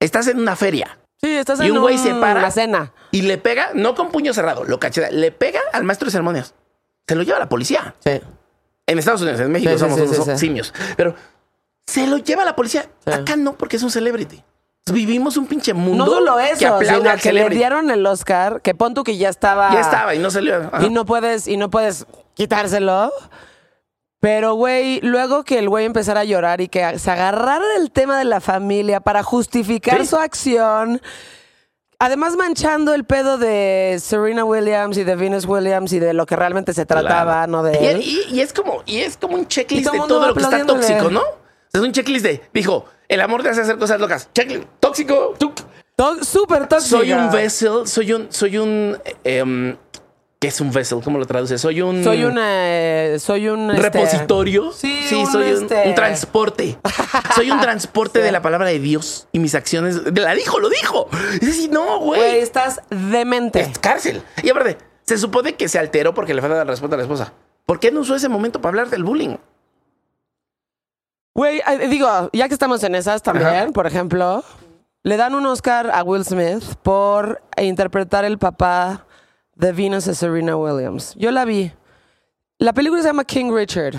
Estás 0.00 0.26
en 0.28 0.38
una 0.40 0.56
feria 0.56 0.98
Sí, 1.22 1.30
estás 1.36 1.60
y 1.60 1.66
en 1.66 1.72
un 1.72 1.80
güey 1.82 1.98
se 1.98 2.14
para 2.14 2.40
una 2.40 2.50
cena. 2.50 2.94
y 3.10 3.22
le 3.22 3.36
pega, 3.36 3.70
no 3.74 3.94
con 3.94 4.10
puño 4.10 4.32
cerrado, 4.32 4.64
lo 4.64 4.80
cacheta, 4.80 5.10
le 5.10 5.30
pega 5.30 5.60
al 5.72 5.84
maestro 5.84 6.06
de 6.06 6.12
ceremonias. 6.12 6.54
Se 7.06 7.14
lo 7.14 7.22
lleva 7.22 7.36
a 7.36 7.40
la 7.40 7.48
policía. 7.48 7.94
Sí. 8.02 8.20
En 8.86 8.98
Estados 8.98 9.20
Unidos, 9.20 9.38
en 9.40 9.52
México 9.52 9.76
somos 9.78 10.00
unos 10.00 10.40
simios. 10.40 10.72
Pero 10.96 11.14
se 11.86 12.06
lo 12.06 12.16
lleva 12.18 12.44
la 12.44 12.56
policía. 12.56 12.88
Acá 13.04 13.36
no, 13.36 13.54
porque 13.56 13.76
es 13.76 13.82
un 13.82 13.90
celebrity. 13.90 14.42
Vivimos 14.92 15.36
un 15.36 15.46
pinche 15.46 15.72
mundo 15.74 16.04
No 16.06 16.10
solo 16.10 16.36
que 16.38 16.50
eso, 16.50 16.66
aplaude 16.74 16.96
sino 16.98 17.10
al 17.10 17.20
que 17.20 17.32
le 17.32 17.48
dieron 17.50 17.90
el 17.90 18.04
Oscar, 18.06 18.60
que 18.62 18.74
pon 18.74 18.94
tú 18.94 19.04
que 19.04 19.16
ya 19.16 19.28
estaba. 19.28 19.72
Ya 19.72 19.80
estaba 19.80 20.14
y 20.14 20.18
no 20.18 20.30
salió. 20.30 20.56
Ajá. 20.72 20.84
Y 20.84 20.90
no 20.90 21.04
puedes, 21.04 21.46
y 21.46 21.56
no 21.56 21.70
puedes 21.70 22.06
quitárselo. 22.34 23.12
Pero, 24.20 24.54
güey, 24.54 25.00
luego 25.02 25.44
que 25.44 25.58
el 25.58 25.68
güey 25.68 25.86
empezara 25.86 26.20
a 26.20 26.24
llorar 26.24 26.60
y 26.60 26.68
que 26.68 26.98
se 26.98 27.10
agarrara 27.10 27.64
del 27.78 27.90
tema 27.90 28.18
de 28.18 28.24
la 28.24 28.40
familia 28.40 29.00
para 29.00 29.22
justificar 29.22 30.00
Sí. 30.00 30.06
su 30.08 30.16
acción, 30.16 31.00
además 31.98 32.36
manchando 32.36 32.92
el 32.92 33.04
pedo 33.04 33.38
de 33.38 33.96
Serena 34.02 34.44
Williams 34.44 34.98
y 34.98 35.04
de 35.04 35.14
Venus 35.16 35.46
Williams 35.46 35.92
y 35.92 36.00
de 36.00 36.12
lo 36.14 36.26
que 36.26 36.36
realmente 36.36 36.74
se 36.74 36.84
trataba, 36.84 37.46
no 37.46 37.62
de 37.62 37.78
Y, 37.80 37.86
él. 37.86 38.00
y- 38.02 38.34
y 38.36 38.40
es 38.40 38.52
como, 38.52 38.82
y 38.86 38.98
es 39.00 39.16
como 39.16 39.36
un 39.36 39.46
checklist 39.46 39.84
todo 39.86 40.02
de 40.02 40.08
todo 40.08 40.26
lo 40.26 40.34
que 40.34 40.40
está 40.42 40.66
tóxico, 40.66 41.10
¿no? 41.10 41.22
Es 41.72 41.80
un 41.80 41.92
checklist 41.92 42.24
de, 42.24 42.42
dijo, 42.52 42.84
el 43.08 43.20
amor 43.20 43.42
te 43.42 43.48
hace 43.50 43.60
hacer 43.60 43.78
cosas 43.78 44.00
locas. 44.00 44.28
Checklist, 44.34 44.64
tóxico, 44.80 45.34
Súper 46.22 46.66
tóxico. 46.66 46.98
Soy 46.98 47.12
un 47.12 47.30
vessel, 47.30 47.86
soy 47.86 48.12
un, 48.14 48.26
soy 48.32 48.56
un, 48.56 48.96
em, 49.22 49.76
¿qué 50.38 50.48
es 50.48 50.60
un 50.60 50.72
vessel? 50.72 51.00
¿Cómo 51.04 51.18
lo 51.18 51.26
traduces? 51.26 51.60
Soy 51.60 51.82
un... 51.82 52.02
Soy 52.02 52.24
un, 52.24 52.38
eh, 52.40 53.18
soy 53.20 53.48
un 53.48 53.70
este, 53.70 53.82
repositorio. 53.82 54.72
Sí, 54.72 55.06
un, 55.12 55.30
soy 55.30 55.52
un, 55.52 55.62
este- 55.64 55.88
un 55.88 55.94
transporte. 55.94 56.78
soy 57.34 57.50
un 57.50 57.60
transporte 57.60 58.20
de 58.20 58.32
la 58.32 58.40
palabra 58.40 58.68
de 58.68 58.78
Dios 58.78 59.28
y 59.32 59.38
mis 59.40 59.54
acciones. 59.54 60.00
La 60.14 60.34
dijo, 60.34 60.58
lo 60.58 60.70
dijo. 60.70 61.08
Y 61.42 61.44
dices, 61.44 61.68
no, 61.68 61.98
Güey, 62.00 62.18
güey. 62.20 62.38
estás 62.38 62.80
demente. 62.88 63.60
Es 63.60 63.78
cárcel. 63.78 64.22
Y 64.42 64.48
aparte, 64.48 64.78
se 65.04 65.18
supone 65.18 65.54
que 65.54 65.68
se 65.68 65.78
alteró 65.78 66.14
porque 66.14 66.32
le 66.32 66.40
falta 66.40 66.56
la 66.56 66.64
respuesta 66.64 66.94
a 66.94 66.98
la 66.98 67.04
esposa. 67.04 67.34
¿Por 67.66 67.78
qué 67.78 67.92
no 67.92 68.00
usó 68.00 68.14
ese 68.16 68.28
momento 68.30 68.60
para 68.60 68.70
hablar 68.70 68.88
del 68.90 69.04
bullying? 69.04 69.36
Güey, 71.40 71.62
digo, 71.88 72.28
ya 72.34 72.48
que 72.48 72.52
estamos 72.52 72.84
en 72.84 72.94
esas 72.94 73.22
también, 73.22 73.48
Ajá. 73.48 73.72
por 73.72 73.86
ejemplo, 73.86 74.44
le 75.02 75.16
dan 75.16 75.34
un 75.34 75.46
Oscar 75.46 75.90
a 75.90 76.02
Will 76.02 76.22
Smith 76.22 76.62
por 76.82 77.40
interpretar 77.56 78.26
el 78.26 78.36
papá 78.36 79.06
de 79.54 79.72
Venus 79.72 80.06
a 80.06 80.12
Serena 80.12 80.54
Williams. 80.58 81.14
Yo 81.16 81.30
la 81.30 81.46
vi. 81.46 81.72
La 82.58 82.74
película 82.74 83.00
se 83.00 83.08
llama 83.08 83.24
King 83.24 83.54
Richard. 83.54 83.94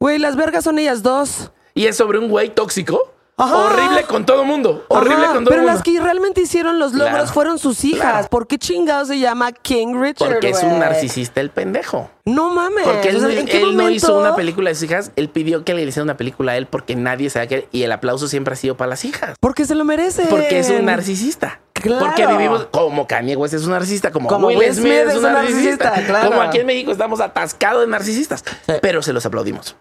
Güey, 0.00 0.18
las 0.18 0.34
vergas 0.34 0.64
son 0.64 0.80
ellas 0.80 1.00
dos. 1.00 1.52
Y 1.74 1.86
es 1.86 1.96
sobre 1.96 2.18
un 2.18 2.28
güey 2.28 2.52
tóxico. 2.52 3.13
Ajá. 3.36 3.56
Horrible 3.56 4.04
con 4.04 4.24
todo 4.24 4.44
mundo. 4.44 4.84
Horrible 4.88 5.24
Ajá, 5.24 5.34
con 5.34 5.44
todo 5.44 5.50
Pero 5.50 5.62
mundo. 5.62 5.72
las 5.74 5.82
que 5.82 6.00
realmente 6.00 6.40
hicieron 6.42 6.78
los 6.78 6.92
logros 6.92 7.10
Claro. 7.14 7.32
fueron 7.32 7.58
sus 7.58 7.84
hijas. 7.84 8.00
Claro. 8.12 8.28
¿Por 8.28 8.46
qué 8.46 8.58
chingado 8.58 9.04
se 9.06 9.18
llama 9.18 9.50
King 9.50 9.94
Richard? 10.00 10.28
Porque 10.34 10.50
es 10.50 10.62
un 10.62 10.78
narcisista 10.78 11.40
el 11.40 11.50
pendejo. 11.50 12.08
No 12.26 12.50
mames. 12.54 12.84
Porque 12.84 13.08
él, 13.08 13.16
O 13.16 13.20
sea, 13.20 13.30
¿en 13.38 13.46
qué 13.46 13.60
él 13.62 13.76
no 13.76 13.90
hizo 13.90 14.16
una 14.18 14.36
película 14.36 14.70
de 14.70 14.74
sus 14.76 14.84
hijas. 14.84 15.10
Él 15.16 15.28
pidió 15.28 15.64
que 15.64 15.74
le 15.74 15.82
hiciera 15.82 16.04
una 16.04 16.16
película 16.16 16.52
a 16.52 16.56
él 16.56 16.66
porque 16.66 16.94
nadie 16.94 17.28
sabe 17.28 17.48
que. 17.48 17.68
Y 17.72 17.82
el 17.82 17.90
aplauso 17.92 18.28
siempre 18.28 18.54
ha 18.54 18.56
sido 18.56 18.76
para 18.76 18.90
las 18.90 19.04
hijas. 19.04 19.36
Porque 19.40 19.64
se 19.64 19.74
lo 19.74 19.84
merece. 19.84 20.26
Porque 20.30 20.60
es 20.60 20.70
un 20.70 20.84
narcisista. 20.84 21.60
Claro. 21.72 22.06
Porque 22.06 22.26
vivimos 22.26 22.68
como 22.70 23.06
Kanye 23.08 23.34
West 23.36 23.54
es 23.54 23.64
un 23.64 23.72
narcisista, 23.72 24.12
como, 24.12 24.28
Como 24.28 24.46
Will, 24.46 24.58
Will 24.58 24.74
Smith, 24.74 24.92
es 24.92 25.16
un 25.16 25.22
narcisista. 25.24 25.92
claro. 26.06 26.28
Como 26.30 26.40
aquí 26.40 26.58
en 26.60 26.66
México 26.66 26.92
estamos 26.92 27.20
atascados 27.20 27.80
de 27.82 27.88
narcisistas. 27.88 28.44
Sí. 28.66 28.74
Pero 28.80 29.02
se 29.02 29.12
los 29.12 29.26
aplaudimos. 29.26 29.76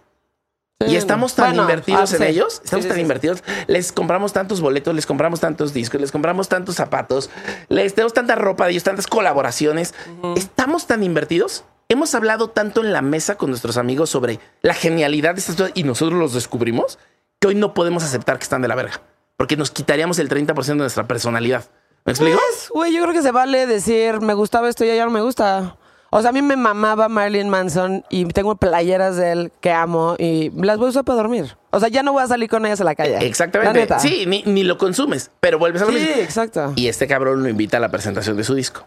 Sí. 0.86 0.92
Y 0.92 0.96
estamos 0.96 1.36
tan 1.36 1.48
Bueno, 1.50 1.64
invertidos 1.64 2.12
ah, 2.14 2.16
en 2.16 2.22
sí. 2.22 2.28
ellos, 2.28 2.62
estamos 2.64 2.84
sí, 2.84 2.90
tan 2.90 3.00
invertidos, 3.00 3.44
les 3.68 3.92
compramos 3.92 4.34
tantos 4.34 4.62
boletos, 4.62 4.94
les 4.96 5.06
compramos 5.06 5.40
tantos 5.40 5.74
discos, 5.74 6.00
les 6.02 6.12
compramos 6.12 6.50
tantos 6.50 6.76
zapatos, 6.76 7.30
les 7.70 7.94
tenemos 7.94 8.14
tanta 8.14 8.36
ropa 8.36 8.66
de 8.66 8.72
ellos, 8.72 8.84
tantas 8.84 9.08
colaboraciones. 9.08 9.94
Estamos 10.36 10.88
tan 10.88 11.04
invertidos. 11.04 11.64
Hemos 11.90 12.16
hablado 12.16 12.50
tanto 12.50 12.82
en 12.82 12.92
la 12.94 13.02
mesa 13.02 13.36
con 13.36 13.50
nuestros 13.50 13.78
amigos 13.78 14.10
sobre 14.10 14.40
la 14.62 14.74
genialidad 14.74 15.36
de 15.36 15.42
estas 15.42 15.56
cosas 15.56 15.72
y 15.76 15.84
nosotros 15.84 16.18
los 16.18 16.34
descubrimos 16.34 16.98
que 17.40 17.48
hoy 17.48 17.56
no 17.56 17.74
podemos 17.74 18.04
aceptar 18.04 18.38
que 18.38 18.44
están 18.44 18.62
de 18.62 18.68
la 18.68 18.76
verga. 18.76 19.02
Porque 19.38 19.58
nos 19.58 19.70
quitaríamos 19.70 20.18
el 20.20 20.30
30% 20.30 20.66
de 20.66 20.76
nuestra 20.76 21.08
personalidad. 21.08 21.66
¿Me 22.06 22.12
explico? 22.12 22.38
Pues, 22.38 22.70
güey, 22.74 22.94
yo 22.94 23.02
creo 23.04 23.14
que 23.14 23.22
se 23.22 23.32
vale 23.32 23.66
decir, 23.68 24.22
me 24.22 24.34
gustaba 24.34 24.70
esto 24.70 24.84
y 24.86 24.88
ya 24.88 25.06
no 25.06 25.12
me 25.12 25.22
gusta. 25.22 25.78
O 26.16 26.22
sea, 26.22 26.30
a 26.30 26.34
mí 26.34 26.44
me 26.44 26.56
mamaba 26.56 27.10
Marilyn 27.10 27.50
Manson 27.50 28.06
y 28.10 28.26
tengo 28.26 28.56
playeras 28.56 29.16
de 29.16 29.32
él 29.32 29.52
que 29.62 29.72
amo 29.72 30.16
y 30.20 30.52
las 30.62 30.78
voy 30.78 30.88
a 30.88 30.90
usar 30.92 31.04
para 31.04 31.18
dormir. 31.18 31.58
O 31.72 31.80
sea, 31.80 31.90
ya 31.90 32.04
no 32.04 32.14
voy 32.14 32.22
a 32.22 32.28
salir 32.28 32.48
con 32.50 32.64
ellas 32.68 32.80
a 32.82 32.84
la 32.84 32.94
calle. 32.94 33.14
La 33.14 33.24
Exactamente. 33.24 33.80
neta. 33.80 33.98
Sí, 33.98 34.26
ni, 34.28 34.44
ni 34.46 34.64
lo 34.64 34.78
consumes, 34.78 35.32
pero 35.40 35.58
vuelves 35.58 35.82
a 35.82 35.86
lo 35.86 35.92
Sí, 35.92 35.98
mismo. 35.98 36.16
exacto. 36.22 36.74
Y 36.76 36.88
este 36.88 37.08
cabrón 37.08 37.42
lo 37.42 37.50
invita 37.50 37.78
a 37.78 37.80
la 37.80 37.90
presentación 37.90 38.38
de 38.38 38.44
su 38.44 38.54
disco. 38.54 38.86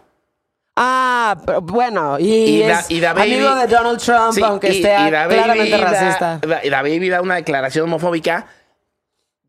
Ah, 0.77 1.35
pero 1.45 1.61
bueno, 1.61 2.17
y, 2.19 2.25
Y 2.31 2.59
da- 2.67 2.79
es 2.81 2.91
y 2.91 2.99
da 2.99 3.13
baby- 3.13 3.33
amigo 3.33 3.55
de 3.55 3.67
Donald 3.67 3.99
Trump, 3.99 4.31
Sí, 4.33 4.41
aunque 4.43 4.73
y- 4.73 4.81
Da 4.81 5.09
Baby 5.27 5.33
claramente 5.35 5.77
racista. 5.77 6.39
da- 6.47 6.63
Y 6.63 6.69
Da 6.69 6.81
Baby 6.81 7.09
da 7.09 7.21
una 7.21 7.35
declaración 7.35 7.85
homofóbica. 7.85 8.45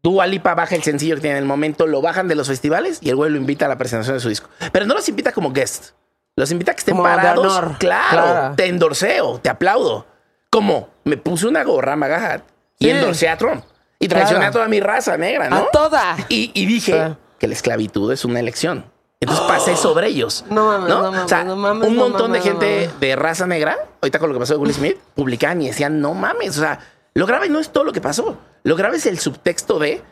Dua 0.02 0.26
Lipa 0.26 0.54
baja 0.54 0.74
el 0.74 0.82
sencillo 0.82 1.16
que 1.16 1.20
tiene 1.20 1.36
en 1.36 1.42
el 1.42 1.48
momento, 1.48 1.86
lo 1.86 2.00
bajan 2.00 2.28
de 2.28 2.34
los 2.34 2.48
festivales 2.48 2.98
y 3.02 3.10
el 3.10 3.16
güey 3.16 3.30
lo 3.30 3.36
invita 3.36 3.66
a 3.66 3.68
la 3.68 3.76
presentación 3.78 4.16
de 4.16 4.20
su 4.20 4.28
disco. 4.30 4.48
Pero 4.72 4.86
no 4.86 4.94
los 4.94 5.08
invita 5.08 5.32
como 5.32 5.52
guest. 5.52 5.90
Los 6.38 6.50
invita 6.52 6.70
a 6.72 6.74
que 6.74 6.78
estén 6.80 6.96
Como 6.96 7.08
de 7.08 7.14
parados. 7.16 7.46
honor. 7.58 7.76
Claro, 7.78 8.08
Claro. 8.10 8.54
te 8.56 8.66
endorseo, 8.66 9.38
te 9.40 9.48
aplaudo. 9.48 10.06
Como 10.50 10.88
me 11.04 11.16
puse 11.16 11.46
una 11.48 11.64
gorra 11.64 11.96
Magahat 11.96 12.42
y 12.78 12.84
Sí. 12.86 12.90
endorcé 12.90 13.28
a 13.28 13.36
Trump. 13.36 13.64
Y 13.98 14.06
traicioné 14.06 14.38
Claro. 14.40 14.50
a 14.50 14.52
toda 14.52 14.68
mi 14.68 14.78
raza 14.80 15.16
negra, 15.16 15.50
¿no? 15.50 15.56
A 15.56 15.70
toda. 15.72 16.16
Y, 16.28 16.52
y 16.54 16.66
dije 16.66 17.16
que 17.40 17.48
la 17.48 17.54
esclavitud 17.54 18.12
es 18.12 18.24
una 18.24 18.38
elección. 18.38 18.84
Entonces 19.20 19.44
pasé 19.48 19.74
sobre 19.76 20.06
ellos. 20.06 20.44
No 20.48 20.66
mames, 20.66 20.88
no 20.88 21.02
mames, 21.02 21.20
O 21.24 21.28
sea, 21.28 21.42
no 21.42 21.56
mames, 21.56 21.88
un 21.88 21.96
no 21.96 22.02
montón 22.02 22.30
mames, 22.30 22.44
de 22.44 22.50
no 22.50 22.60
gente 22.60 22.90
de 23.00 23.16
raza 23.16 23.46
negra, 23.48 23.76
ahorita 24.00 24.20
con 24.20 24.28
lo 24.28 24.34
que 24.34 24.40
pasó 24.40 24.54
de 24.54 24.60
Will 24.60 24.72
Smith, 24.72 24.96
publicaban 25.16 25.60
y 25.62 25.66
decían, 25.66 26.00
no 26.00 26.14
mames. 26.14 26.56
O 26.56 26.60
sea, 26.60 26.78
lo 27.14 27.26
grave 27.26 27.48
no 27.48 27.58
es 27.58 27.70
todo 27.70 27.82
lo 27.82 27.92
que 27.92 28.00
pasó. 28.00 28.38
Lo 28.62 28.76
grave 28.76 28.98
es 28.98 29.06
el 29.06 29.18
subtexto 29.18 29.80
de 29.80 30.02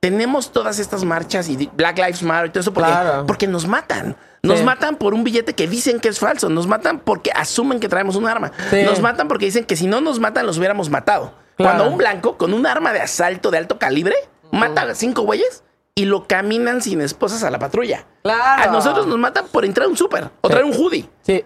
tenemos 0.00 0.50
todas 0.52 0.78
estas 0.78 1.04
marchas 1.04 1.48
y 1.48 1.68
Black 1.74 1.98
Lives 1.98 2.22
Matter 2.22 2.46
y 2.46 2.50
todo 2.50 2.60
eso 2.60 2.72
porque, 2.72 2.90
Claro. 2.90 3.26
porque 3.26 3.46
nos 3.46 3.66
matan. 3.66 4.16
Nos 4.44 4.58
Sí. 4.58 4.64
matan 4.64 4.96
por 4.96 5.14
un 5.14 5.24
billete 5.24 5.54
que 5.54 5.66
dicen 5.66 6.00
que 6.00 6.08
es 6.08 6.18
falso. 6.18 6.48
Nos 6.48 6.66
matan 6.66 7.00
porque 7.00 7.30
asumen 7.34 7.80
que 7.80 7.88
traemos 7.88 8.16
un 8.16 8.26
arma. 8.26 8.52
Sí. 8.70 8.82
Nos 8.82 9.00
matan 9.00 9.26
porque 9.28 9.46
dicen 9.46 9.64
que 9.64 9.76
si 9.76 9.86
no 9.86 10.00
nos 10.00 10.20
matan, 10.20 10.46
los 10.46 10.58
hubiéramos 10.58 10.90
matado. 10.90 11.34
Claro. 11.56 11.76
Cuando 11.78 11.90
un 11.92 11.98
blanco 11.98 12.36
con 12.36 12.52
un 12.54 12.66
arma 12.66 12.92
de 12.92 13.00
asalto 13.00 13.50
de 13.50 13.58
alto 13.58 13.78
calibre 13.78 14.14
mata 14.52 14.82
a 14.82 14.94
cinco 14.94 15.22
güeyes 15.22 15.62
y 15.94 16.04
lo 16.06 16.26
caminan 16.26 16.82
sin 16.82 17.00
esposas 17.00 17.42
a 17.44 17.50
la 17.50 17.58
patrulla. 17.58 18.06
Claro. 18.22 18.70
A 18.70 18.72
nosotros 18.72 19.06
nos 19.06 19.18
matan 19.18 19.46
por 19.50 19.64
entrar 19.64 19.86
a 19.86 19.88
un 19.90 19.96
súper 19.96 20.30
o 20.40 20.48
traer 20.48 20.64
un 20.64 20.72
hoodie. 20.74 21.08
Sí. 21.22 21.44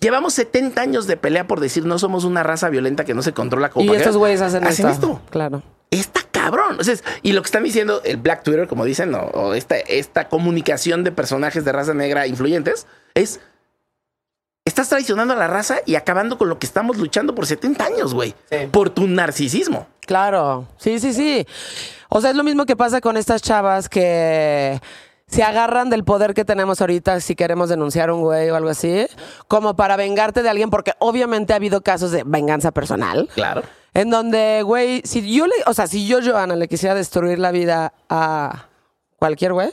Llevamos 0.00 0.32
70 0.34 0.80
años 0.80 1.06
de 1.06 1.16
pelea 1.16 1.46
por 1.46 1.58
decir 1.60 1.84
no 1.84 1.98
somos 1.98 2.24
una 2.24 2.42
raza 2.44 2.68
violenta 2.68 3.04
que 3.04 3.14
no 3.14 3.22
se 3.22 3.32
controla 3.32 3.70
como 3.70 3.92
Y 3.92 3.96
estos 3.96 4.16
güeyes 4.16 4.40
hacen, 4.40 4.64
hacen 4.64 4.88
esto. 4.88 5.06
esto. 5.08 5.22
Claro. 5.30 5.62
Está 5.90 6.20
cabrón. 6.30 6.78
O 6.78 6.84
sea, 6.84 6.94
es- 6.94 7.02
y 7.22 7.32
lo 7.32 7.42
que 7.42 7.46
están 7.46 7.64
diciendo 7.64 8.00
el 8.04 8.16
Black 8.18 8.42
Twitter, 8.44 8.68
como 8.68 8.84
dicen, 8.84 9.14
o, 9.14 9.20
o 9.22 9.54
esta, 9.54 9.76
esta 9.76 10.28
comunicación 10.28 11.02
de 11.02 11.10
personajes 11.10 11.64
de 11.64 11.72
raza 11.72 11.94
negra 11.94 12.26
influyentes, 12.26 12.86
es. 13.14 13.40
Estás 14.64 14.90
traicionando 14.90 15.32
a 15.32 15.36
la 15.36 15.46
raza 15.46 15.78
y 15.86 15.94
acabando 15.94 16.36
con 16.36 16.50
lo 16.50 16.58
que 16.58 16.66
estamos 16.66 16.98
luchando 16.98 17.34
por 17.34 17.46
70 17.46 17.84
años, 17.86 18.12
güey. 18.12 18.34
Sí. 18.50 18.56
Por 18.70 18.90
tu 18.90 19.06
narcisismo. 19.08 19.88
Claro, 20.02 20.68
sí, 20.76 21.00
sí, 21.00 21.14
sí. 21.14 21.46
O 22.10 22.20
sea, 22.20 22.30
es 22.30 22.36
lo 22.36 22.44
mismo 22.44 22.66
que 22.66 22.76
pasa 22.76 23.00
con 23.00 23.16
estas 23.16 23.40
chavas 23.40 23.88
que 23.88 24.78
se 25.28 25.42
agarran 25.42 25.90
del 25.90 26.04
poder 26.04 26.34
que 26.34 26.44
tenemos 26.44 26.80
ahorita 26.80 27.20
si 27.20 27.36
queremos 27.36 27.68
denunciar 27.68 28.08
a 28.08 28.14
un 28.14 28.22
güey 28.22 28.50
o 28.50 28.56
algo 28.56 28.70
así, 28.70 29.06
como 29.46 29.76
para 29.76 29.96
vengarte 29.96 30.42
de 30.42 30.48
alguien, 30.48 30.70
porque 30.70 30.94
obviamente 30.98 31.52
ha 31.52 31.56
habido 31.56 31.82
casos 31.82 32.10
de 32.10 32.24
venganza 32.24 32.72
personal. 32.72 33.28
Claro. 33.34 33.62
En 33.94 34.10
donde, 34.10 34.62
güey, 34.62 35.02
si 35.04 35.32
yo 35.32 35.46
le, 35.46 35.54
o 35.66 35.74
sea, 35.74 35.86
si 35.86 36.06
yo, 36.06 36.18
Joana, 36.24 36.56
le 36.56 36.68
quisiera 36.68 36.94
destruir 36.94 37.38
la 37.38 37.50
vida 37.50 37.92
a 38.08 38.66
cualquier 39.18 39.52
güey, 39.52 39.70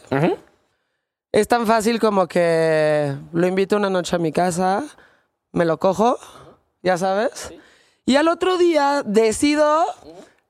es 1.31 1.47
tan 1.47 1.67
fácil 1.67 1.99
como 1.99 2.27
que 2.27 3.15
lo 3.31 3.47
invito 3.47 3.75
una 3.75 3.89
noche 3.89 4.15
a 4.15 4.19
mi 4.19 4.31
casa, 4.31 4.83
me 5.51 5.65
lo 5.65 5.77
cojo, 5.79 6.17
ya 6.81 6.97
sabes, 6.97 7.53
y 8.05 8.17
al 8.17 8.27
otro 8.27 8.57
día 8.57 9.03
decido 9.05 9.85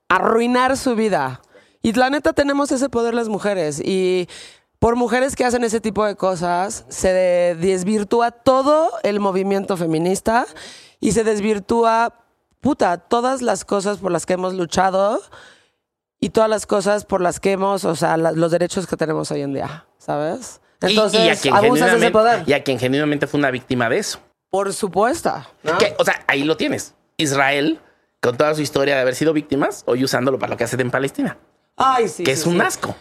arruinar 0.08 0.76
su 0.76 0.94
vida. 0.94 1.40
Y 1.82 1.92
la 1.92 2.10
neta 2.10 2.32
tenemos 2.32 2.72
ese 2.72 2.88
poder 2.88 3.14
las 3.14 3.28
mujeres 3.28 3.80
y 3.80 4.28
por 4.78 4.96
mujeres 4.96 5.36
que 5.36 5.44
hacen 5.44 5.64
ese 5.64 5.80
tipo 5.80 6.04
de 6.04 6.16
cosas 6.16 6.84
se 6.88 7.12
de- 7.12 7.54
desvirtúa 7.54 8.30
todo 8.30 8.90
el 9.02 9.20
movimiento 9.20 9.76
feminista 9.76 10.46
y 11.00 11.12
se 11.12 11.24
desvirtúa, 11.24 12.14
puta, 12.60 12.98
todas 12.98 13.42
las 13.42 13.64
cosas 13.64 13.98
por 13.98 14.12
las 14.12 14.26
que 14.26 14.34
hemos 14.34 14.54
luchado 14.54 15.20
y 16.20 16.30
todas 16.30 16.48
las 16.50 16.66
cosas 16.66 17.04
por 17.04 17.20
las 17.20 17.40
que 17.40 17.52
hemos, 17.52 17.84
o 17.84 17.94
sea, 17.96 18.16
la- 18.16 18.32
los 18.32 18.50
derechos 18.50 18.86
que 18.86 18.96
tenemos 18.96 19.30
hoy 19.30 19.42
en 19.42 19.54
día, 19.54 19.86
¿sabes? 19.98 20.60
Entonces, 20.80 21.20
y, 21.20 21.28
a 21.30 21.36
quien 21.36 21.54
abusas 21.54 21.90
de 21.92 21.96
ese 21.96 22.10
poder. 22.10 22.42
Y 22.46 22.52
a 22.52 22.62
quien 22.62 22.78
genuinamente 22.78 23.26
fue 23.26 23.38
una 23.38 23.50
víctima 23.50 23.88
de 23.88 23.98
eso. 23.98 24.18
Por 24.50 24.72
supuesto. 24.74 25.32
¿no? 25.62 25.78
Que, 25.78 25.94
o 25.98 26.04
sea, 26.04 26.22
ahí 26.26 26.44
lo 26.44 26.56
tienes. 26.56 26.94
Israel, 27.16 27.80
con 28.20 28.36
toda 28.36 28.54
su 28.54 28.60
historia 28.60 28.94
de 28.94 29.00
haber 29.00 29.14
sido 29.14 29.32
víctimas, 29.32 29.84
hoy 29.86 30.04
usándolo 30.04 30.38
para 30.38 30.50
lo 30.50 30.56
que 30.56 30.64
hacen 30.64 30.80
en 30.80 30.90
Palestina. 30.90 31.38
Ay, 31.76 32.08
sí. 32.08 32.24
que 32.24 32.36
sí, 32.36 32.42
es 32.42 32.46
un 32.46 32.54
sí. 32.54 32.60
asco. 32.60 32.94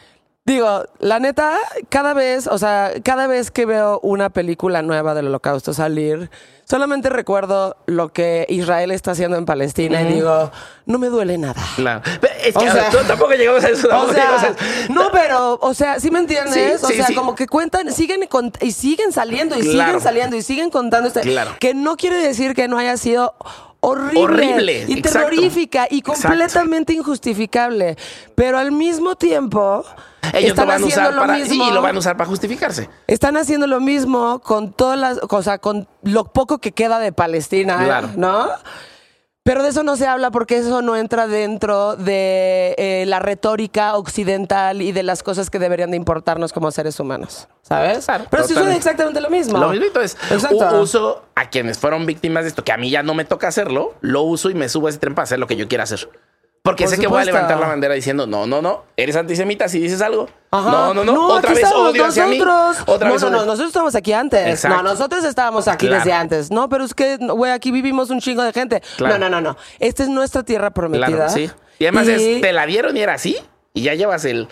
Digo, 0.47 0.83
la 0.99 1.19
neta, 1.19 1.57
cada 1.89 2.13
vez, 2.13 2.45
o 2.45 2.59
sea, 2.59 2.91
cada 3.03 3.25
vez 3.25 3.49
que 3.49 3.65
veo 3.65 3.99
una 4.03 4.29
película 4.29 4.83
nueva 4.83 5.15
del 5.15 5.25
holocausto 5.25 5.73
salir, 5.73 6.29
solamente 6.65 7.09
recuerdo 7.09 7.77
lo 7.87 8.09
que 8.13 8.45
Israel 8.49 8.91
está 8.91 9.11
haciendo 9.11 9.37
en 9.37 9.45
Palestina 9.45 10.03
y 10.03 10.13
digo, 10.13 10.51
no 10.85 10.99
me 10.99 11.07
duele 11.07 11.39
nada. 11.39 11.59
Claro. 11.77 12.03
Es 12.43 12.53
que 12.55 12.69
O 12.69 12.71
sea- 12.71 12.91
no, 12.93 12.99
tampoco 13.07 13.31
llegamos 13.33 13.63
a 13.63 13.69
eso. 13.69 13.87
O 13.89 13.91
a 14.11 14.55
no, 14.89 15.09
pero, 15.11 15.57
o 15.59 15.73
sea, 15.73 15.99
¿sí 15.99 16.11
me 16.11 16.19
entiendes? 16.19 16.79
Sí, 16.79 16.85
o 16.85 16.87
sí, 16.89 16.93
sea, 16.93 17.07
sí. 17.07 17.15
como 17.15 17.33
que 17.33 17.47
cuentan, 17.47 17.91
siguen 17.91 18.29
y 18.61 18.71
siguen 18.71 19.11
saliendo 19.13 19.57
y 19.57 19.61
Claro. 19.63 19.87
siguen 19.93 20.01
saliendo 20.01 20.35
y 20.35 20.43
siguen 20.43 20.69
contando 20.69 21.07
este, 21.07 21.21
Claro. 21.21 21.53
que 21.59 21.73
no 21.73 21.97
quiere 21.97 22.17
decir 22.17 22.53
que 22.53 22.67
no 22.67 22.77
haya 22.77 22.97
sido 22.97 23.33
horrible, 23.87 24.19
Horrible, 24.23 24.85
y 24.87 24.93
exacto. 24.99 25.19
terrorífica 25.19 25.87
y 25.89 25.99
Exacto. 25.99 26.21
completamente 26.27 26.93
injustificable, 26.93 27.95
pero 28.35 28.57
al 28.57 28.71
mismo 28.71 29.15
tiempo 29.15 29.83
Ellos 30.33 30.41
lo 30.43 30.47
están 30.63 30.69
a 30.71 30.73
haciendo 30.75 30.87
usar 30.87 31.13
lo 31.13 31.21
para. 31.21 31.33
mismo. 31.35 31.65
Sí, 31.65 31.71
lo 31.71 31.81
van 31.81 31.95
a 31.95 31.99
usar 31.99 32.17
para 32.17 32.27
justificarse. 32.29 32.89
Están 33.07 33.37
haciendo 33.37 33.67
lo 33.67 33.79
mismo 33.79 34.39
con 34.39 34.73
todas 34.73 34.97
las, 34.99 35.19
o 35.29 35.43
sea, 35.43 35.57
con 35.59 35.87
lo 36.03 36.25
poco 36.25 36.57
que 36.59 36.71
queda 36.71 36.99
de 36.99 37.11
Palestina, 37.11 37.77
Claro. 37.83 38.09
¿no? 38.15 38.47
Pero 39.45 39.61
de 39.61 39.69
eso 39.69 39.83
no 39.83 39.95
se 39.95 40.07
habla 40.07 40.31
porque 40.31 40.57
eso 40.57 40.81
no 40.81 40.95
entra 40.95 41.27
dentro 41.27 41.95
de 41.95 42.73
eh, 42.79 43.05
la 43.05 43.19
retórica 43.19 43.95
occidental 43.95 44.81
y 44.81 44.91
de 44.91 45.03
las 45.03 45.21
cosas 45.21 45.51
que 45.51 45.59
deberían 45.59 45.91
de 45.91 45.97
importarnos 45.97 46.51
como 46.51 46.71
seres 46.71 46.99
humanos, 46.99 47.47
¿sabes? 47.61 48.05
Claro, 48.05 48.25
Pero 48.31 48.41
sucede 48.41 48.55
totalmente. 48.55 48.77
exactamente 48.79 49.21
lo 49.21 49.29
mismo. 49.29 49.59
Lo 49.59 49.69
mismo 49.69 49.99
es. 50.01 50.17
Exacto. 50.31 50.81
Uso 50.81 51.25
a 51.35 51.51
quienes 51.51 51.77
fueron 51.77 52.07
víctimas 52.07 52.45
de 52.45 52.49
esto, 52.49 52.63
que 52.63 52.71
a 52.71 52.77
mí 52.77 52.89
ya 52.89 53.03
no 53.03 53.13
me 53.13 53.23
toca 53.23 53.47
hacerlo, 53.47 53.93
lo 54.01 54.23
uso 54.23 54.49
y 54.49 54.55
me 54.55 54.67
subo 54.67 54.87
a 54.87 54.89
ese 54.89 54.97
tren 54.97 55.13
para 55.13 55.25
hacer 55.25 55.37
lo 55.37 55.45
que 55.45 55.55
yo 55.55 55.67
quiera 55.67 55.83
hacer. 55.83 56.09
Porque 56.65 56.85
Por 56.85 56.95
sé 56.95 56.99
que 56.99 57.05
voy 57.05 57.21
a 57.21 57.25
levantar 57.25 57.59
la 57.59 57.67
bandera 57.67 57.93
diciendo, 57.93 58.25
no, 58.25 58.47
no, 58.47 58.59
no, 58.59 58.85
eres 58.97 59.15
antisemita 59.15 59.69
si 59.69 59.79
dices 59.79 60.01
algo. 60.01 60.27
Ajá. 60.49 60.71
No, 60.71 60.93
no, 60.95 61.03
no, 61.05 61.27
otra 61.27 61.53
vez 61.53 61.63
odio 61.71 62.05
hacia 62.05 62.25
mí. 62.25 62.41
Otra 62.41 63.07
no, 63.07 63.13
vez 63.13 63.21
no, 63.21 63.29
no, 63.29 63.45
nosotros 63.45 63.67
estamos 63.67 63.93
aquí 63.93 64.13
antes. 64.13 64.47
Exacto. 64.47 64.77
No, 64.77 64.89
nosotros 64.89 65.23
estábamos 65.25 65.67
aquí 65.67 65.85
Claro. 65.85 66.03
desde 66.03 66.13
antes. 66.13 66.49
No, 66.49 66.67
pero 66.67 66.83
es 66.83 66.95
que, 66.95 67.17
güey, 67.17 67.51
aquí 67.51 67.69
vivimos 67.69 68.09
un 68.09 68.19
chingo 68.19 68.41
de 68.41 68.51
gente. 68.51 68.81
Claro. 68.97 69.19
No, 69.19 69.29
no, 69.29 69.39
no, 69.39 69.51
no. 69.51 69.57
Esta 69.79 70.01
es 70.01 70.09
nuestra 70.09 70.41
tierra 70.41 70.71
prometida. 70.71 71.05
Claro, 71.27 71.29
sí. 71.29 71.51
Y 71.77 71.85
además 71.85 72.07
Y- 72.07 72.11
es, 72.35 72.41
te 72.41 72.51
la 72.51 72.65
dieron 72.65 72.97
y 72.97 73.01
era 73.01 73.13
así, 73.13 73.37
y 73.75 73.83
ya 73.83 73.93
llevas 73.93 74.25
el 74.25 74.47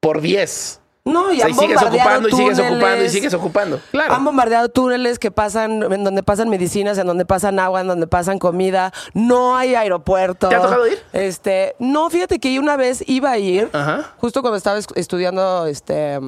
por 0.00 0.20
10. 0.20 0.82
No, 1.08 1.32
y 1.32 1.36
O 1.36 1.38
sea, 1.38 1.44
han 1.46 1.50
y 1.50 1.54
sigues 1.54 1.74
bombardeado 1.76 1.88
ocupando 2.18 2.28
y 2.28 2.32
sigues 2.32 2.58
ocupando 2.58 2.76
y 2.76 2.80
túneles. 2.90 3.12
sigues 3.12 3.34
ocupando. 3.34 3.80
Claro. 3.90 4.14
Han 4.14 4.24
bombardeado 4.24 4.68
túneles 4.68 5.18
que 5.18 5.30
pasan, 5.30 5.82
en 5.92 6.04
donde 6.04 6.22
pasan 6.22 6.48
medicinas, 6.48 6.98
en 6.98 7.06
donde 7.06 7.24
pasan 7.24 7.58
agua, 7.58 7.80
en 7.80 7.86
donde 7.88 8.06
pasan 8.06 8.38
comida. 8.38 8.92
No 9.14 9.56
hay 9.56 9.74
aeropuerto. 9.74 10.48
¿Te 10.48 10.54
ha 10.54 10.60
tocado 10.62 10.86
ir? 10.86 10.98
Este, 11.12 11.74
no, 11.78 12.10
fíjate 12.10 12.38
que 12.38 12.52
yo 12.52 12.60
una 12.60 12.76
vez 12.76 13.02
iba 13.06 13.30
a 13.30 13.38
ir, 13.38 13.70
Ajá. 13.72 14.12
justo 14.18 14.40
cuando 14.42 14.56
estaba 14.56 14.78
es- 14.78 14.86
estudiando 14.94 15.66
este 15.66 16.18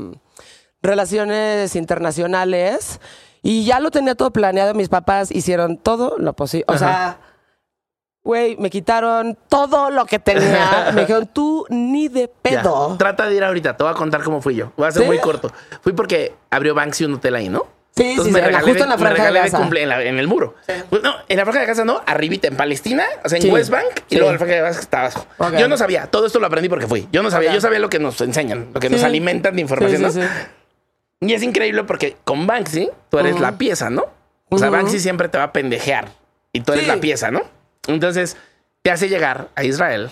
relaciones 0.82 1.76
internacionales 1.76 3.00
y 3.42 3.64
ya 3.64 3.80
lo 3.80 3.90
tenía 3.90 4.14
todo 4.14 4.30
planeado. 4.32 4.74
Mis 4.74 4.88
papás 4.88 5.30
hicieron 5.30 5.76
todo 5.76 6.16
lo 6.18 6.32
posible. 6.34 6.64
O 6.68 6.78
sea, 6.78 7.18
güey, 8.22 8.56
me 8.58 8.70
quitaron 8.70 9.36
todo 9.48 9.90
lo 9.90 10.04
que 10.06 10.18
tenía. 10.18 10.90
me 10.94 11.02
dijeron, 11.02 11.28
tú 11.32 11.66
ni 11.70 12.08
de 12.08 12.30
Ya. 12.44 12.62
pedo. 12.62 12.96
Trata 12.98 13.26
de 13.28 13.34
ir 13.36 13.44
ahorita, 13.44 13.76
te 13.76 13.82
voy 13.84 13.92
a 13.92 13.94
contar 13.96 14.22
cómo 14.22 14.40
fui 14.42 14.54
yo. 14.54 14.72
Voy 14.76 14.88
a 14.88 14.92
ser 14.92 15.02
¿Sí? 15.02 15.08
muy 15.08 15.18
corto. 15.18 15.52
Fui 15.82 15.92
porque 15.92 16.34
abrió 16.50 16.74
Banksy 16.74 17.04
un 17.04 17.14
hotel 17.14 17.34
ahí, 17.34 17.48
¿no? 17.48 17.66
Sí, 17.96 18.14
sí, 18.16 18.22
sí, 18.32 18.38
en 18.38 18.52
la- 18.52 18.60
justo 18.60 18.84
en 18.84 18.88
la 18.88 18.96
me 18.96 19.02
franja 19.02 19.24
de 19.24 19.30
regalé 19.32 19.50
cumple- 19.50 19.82
en, 19.82 19.88
la- 19.88 20.02
en 20.04 20.18
el 20.18 20.28
muro. 20.28 20.54
Pues 20.88 21.02
no, 21.02 21.12
en 21.28 21.36
la 21.36 21.42
franja 21.42 21.60
de 21.60 21.66
casa 21.66 21.84
no, 21.84 22.00
arribita 22.06 22.46
en 22.46 22.56
Palestina, 22.56 23.04
o 23.24 23.28
sea, 23.28 23.36
en 23.36 23.42
Sí. 23.42 23.50
West 23.50 23.68
Bank, 23.68 23.84
y 24.08 24.14
Sí. 24.14 24.16
luego 24.16 24.28
en 24.28 24.34
la 24.34 24.38
franja 24.38 24.54
de 24.54 24.60
Gaza 24.62 24.80
está 24.80 25.00
abajo. 25.00 25.26
Yo 25.58 25.66
no 25.68 25.76
sabía, 25.76 26.06
todo 26.06 26.26
esto 26.26 26.38
lo 26.38 26.46
aprendí 26.46 26.68
porque 26.68 26.86
fui. 26.86 27.08
Yo 27.12 27.22
no 27.22 27.30
sabía, 27.30 27.52
yo 27.52 27.60
sabía 27.60 27.78
lo 27.80 27.90
que 27.90 27.98
nos 27.98 28.18
enseñan, 28.20 28.68
lo 28.72 28.80
que 28.80 28.88
nos 28.90 29.02
alimentan 29.02 29.56
de 29.56 29.62
información. 29.62 30.10
Y 31.20 31.34
es 31.34 31.42
increíble 31.42 31.84
porque 31.84 32.16
con 32.24 32.46
Banksy 32.46 32.88
tú 33.10 33.18
eres 33.18 33.38
la 33.40 33.58
pieza, 33.58 33.90
¿no? 33.90 34.06
O 34.50 34.56
sea. 34.58 34.70
Banksy 34.70 34.98
siempre 35.00 35.28
te 35.28 35.36
va 35.38 35.44
a 35.44 35.52
pendejear 35.52 36.08
y 36.52 36.60
tú 36.60 36.72
eres 36.72 36.86
la 36.86 36.96
pieza, 36.98 37.30
¿no? 37.30 37.42
Entonces 37.86 38.36
te 38.82 38.90
hace 38.90 39.08
llegar 39.08 39.48
a 39.54 39.64
Israel 39.64 40.10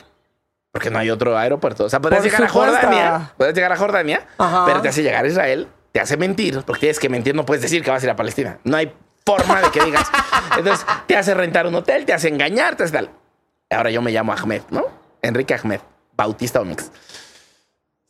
porque 0.73 0.91
no 0.91 0.99
hay 0.99 1.11
otro 1.11 1.37
aeropuerto. 1.37 1.85
O 1.85 1.89
sea, 1.89 2.01
podrías 2.01 2.23
Por 2.23 2.31
llegar 2.31 2.45
a. 2.45 2.49
Jordania, 2.49 3.33
podrías 3.37 3.55
llegar 3.55 3.73
a 3.73 3.77
Jordania, 3.77 4.27
Ajá. 4.39 4.65
pero 4.67 4.81
te 4.81 4.89
hace 4.89 5.03
llegar 5.03 5.25
a 5.25 5.29
Israel, 5.29 5.69
te 5.93 6.01
hace 6.01 6.17
mentir 6.17 6.63
porque 6.67 6.81
tienes 6.81 6.99
que 6.99 7.09
mentir, 7.09 7.35
no 7.35 7.45
puedes 7.45 7.63
decir 7.63 7.83
que 7.83 7.91
vas 7.91 8.03
a 8.03 8.07
ir 8.07 8.11
a 8.11 8.17
Palestina. 8.17 8.59
No 8.65 8.77
hay 8.77 8.93
forma 9.25 9.61
de 9.61 9.71
que 9.71 9.85
digas. 9.85 10.09
Entonces 10.57 10.87
te 11.07 11.17
hace 11.17 11.35
rentar 11.35 11.67
un 11.67 11.75
hotel, 11.75 12.05
te 12.05 12.13
hace 12.13 12.29
engañar, 12.29 12.77
te 12.77 12.85
hace 12.85 12.93
tal. 12.93 13.11
Ahora 13.71 13.91
yo 13.91 14.01
me 14.03 14.11
llamo 14.11 14.33
Ahmed, 14.33 14.63
¿no? 14.71 14.85
Enrique 15.21 15.55
Ahmed, 15.55 15.81
Bautista 16.17 16.61
Omix. 16.61 16.91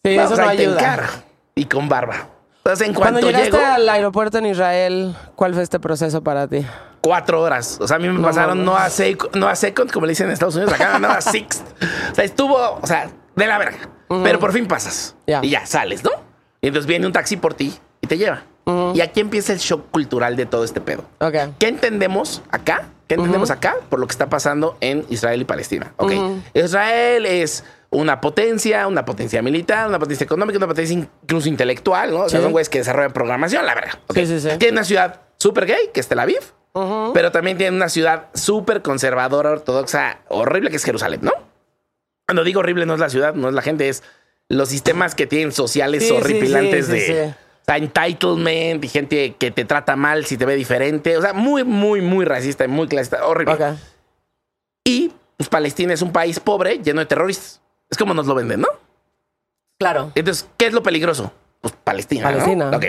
Sí, 0.04 0.16
Vamos, 0.16 0.32
eso 0.32 0.42
no 0.42 0.48
ayuda. 0.48 1.08
Y 1.54 1.64
con 1.64 1.88
barba. 1.88 2.28
Entonces, 2.58 2.86
en 2.86 2.94
Cuando 2.94 3.20
cuanto 3.20 3.26
llegaste 3.38 3.56
llego, 3.56 3.72
al 3.74 3.88
aeropuerto 3.88 4.38
en 4.38 4.46
Israel, 4.46 5.16
¿cuál 5.34 5.54
fue 5.54 5.62
este 5.62 5.80
proceso 5.80 6.22
para 6.22 6.46
ti? 6.46 6.64
Cuatro 7.00 7.40
horas. 7.42 7.78
O 7.80 7.86
sea, 7.88 7.96
a 7.96 8.00
mí 8.00 8.08
me 8.08 8.14
No 8.14 8.22
pasaron 8.22 8.64
no 8.64 8.76
a, 8.76 8.86
sec- 8.88 9.30
no 9.34 9.48
a 9.48 9.54
second, 9.56 9.90
como 9.90 10.06
le 10.06 10.10
dicen 10.12 10.26
en 10.26 10.32
Estados 10.32 10.56
Unidos, 10.56 10.72
acá 10.74 10.98
no 10.98 11.08
a 11.08 11.20
sixth. 11.20 11.62
O 12.12 12.14
sea, 12.14 12.24
estuvo, 12.24 12.56
o 12.80 12.86
sea, 12.86 13.10
de 13.36 13.46
la 13.46 13.58
verga. 13.58 13.78
Pero 14.08 14.38
por 14.38 14.52
fin 14.52 14.66
pasas. 14.66 15.14
Ya. 15.26 15.40
Y 15.42 15.50
ya 15.50 15.66
sales, 15.66 16.02
¿no? 16.02 16.10
Y 16.60 16.68
entonces 16.68 16.86
viene 16.86 17.06
un 17.06 17.12
taxi 17.12 17.36
por 17.36 17.54
ti 17.54 17.74
y 18.00 18.06
te 18.06 18.16
lleva. 18.18 18.42
Y 18.94 19.00
aquí 19.00 19.20
empieza 19.20 19.54
el 19.54 19.58
shock 19.60 19.90
cultural 19.90 20.36
de 20.36 20.44
todo 20.44 20.62
este 20.62 20.80
pedo. 20.82 21.02
Ok. 21.20 21.34
¿Qué 21.58 21.68
entendemos 21.68 22.42
acá? 22.50 22.84
¿Qué 23.06 23.14
entendemos 23.14 23.50
acá 23.50 23.76
por 23.88 23.98
lo 23.98 24.06
que 24.06 24.12
está 24.12 24.28
pasando 24.28 24.76
en 24.82 25.06
Israel 25.08 25.40
y 25.40 25.44
Palestina? 25.46 25.94
Ok. 25.96 26.12
Israel 26.52 27.24
es 27.24 27.64
una 27.90 28.20
potencia, 28.20 28.86
una 28.86 29.06
potencia 29.06 29.40
militar, 29.40 29.88
una 29.88 29.98
potencia 29.98 30.24
económica, 30.24 30.58
una 30.58 30.66
potencia 30.66 30.94
incluso 31.22 31.48
intelectual, 31.48 32.10
¿no? 32.10 32.20
O 32.24 32.28
sea, 32.28 32.40
Sí. 32.40 32.42
son 32.42 32.52
güeyes 32.52 32.68
que 32.68 32.78
desarrollan 32.78 33.12
programación, 33.12 33.64
la 33.64 33.74
verdad. 33.74 33.92
Sí, 34.12 34.26
sí, 34.26 34.40
sí. 34.40 34.48
Tiene 34.58 34.72
una 34.72 34.84
ciudad 34.84 35.20
súper 35.38 35.64
gay, 35.64 35.88
que 35.94 36.00
es 36.00 36.08
Tel 36.08 36.18
Aviv, 36.18 36.40
pero 37.14 37.32
también 37.32 37.56
tiene 37.58 37.76
una 37.76 37.88
ciudad 37.88 38.26
súper 38.34 38.82
conservadora, 38.82 39.50
ortodoxa, 39.50 40.18
horrible, 40.28 40.70
que 40.70 40.76
es 40.76 40.84
Jerusalén, 40.84 41.20
¿no? 41.22 41.32
Cuando 42.26 42.44
digo 42.44 42.60
horrible 42.60 42.86
no 42.86 42.94
es 42.94 43.00
la 43.00 43.08
ciudad, 43.08 43.34
no 43.34 43.48
es 43.48 43.54
la 43.54 43.62
gente, 43.62 43.88
es 43.88 44.02
los 44.48 44.68
sistemas 44.68 45.14
que 45.14 45.26
tienen 45.26 45.52
sociales 45.52 46.06
Sí, 46.06 46.12
horripilantes 46.12 46.86
sí, 46.86 46.92
de... 46.92 47.00
sí, 47.00 47.34
entitlement 47.66 48.84
y 48.84 48.88
gente 48.88 49.34
que 49.38 49.50
te 49.50 49.64
trata 49.64 49.96
mal 49.96 50.24
si 50.26 50.36
te 50.36 50.44
ve 50.44 50.56
diferente. 50.56 51.16
O 51.16 51.22
sea, 51.22 51.32
muy, 51.32 51.64
muy, 51.64 52.00
muy 52.00 52.24
racista 52.24 52.64
y 52.64 52.68
muy 52.68 52.88
clasista. 52.88 53.26
Horrible. 53.26 53.76
Y 54.84 55.12
pues, 55.36 55.48
Palestina 55.48 55.92
es 55.92 56.02
un 56.02 56.12
país 56.12 56.40
pobre 56.40 56.78
lleno 56.78 57.00
de 57.00 57.06
terroristas. 57.06 57.60
Es 57.90 57.96
como 57.98 58.14
nos 58.14 58.26
lo 58.26 58.34
venden, 58.34 58.60
¿no? 58.62 58.68
Claro. 59.78 60.12
Entonces, 60.14 60.48
¿qué 60.56 60.66
es 60.66 60.72
lo 60.72 60.82
peligroso? 60.82 61.32
Pues 61.60 61.74
Palestina. 61.84 62.30
¿no? 62.30 62.38
Palestina. 62.38 62.70
Ok. 62.74 62.86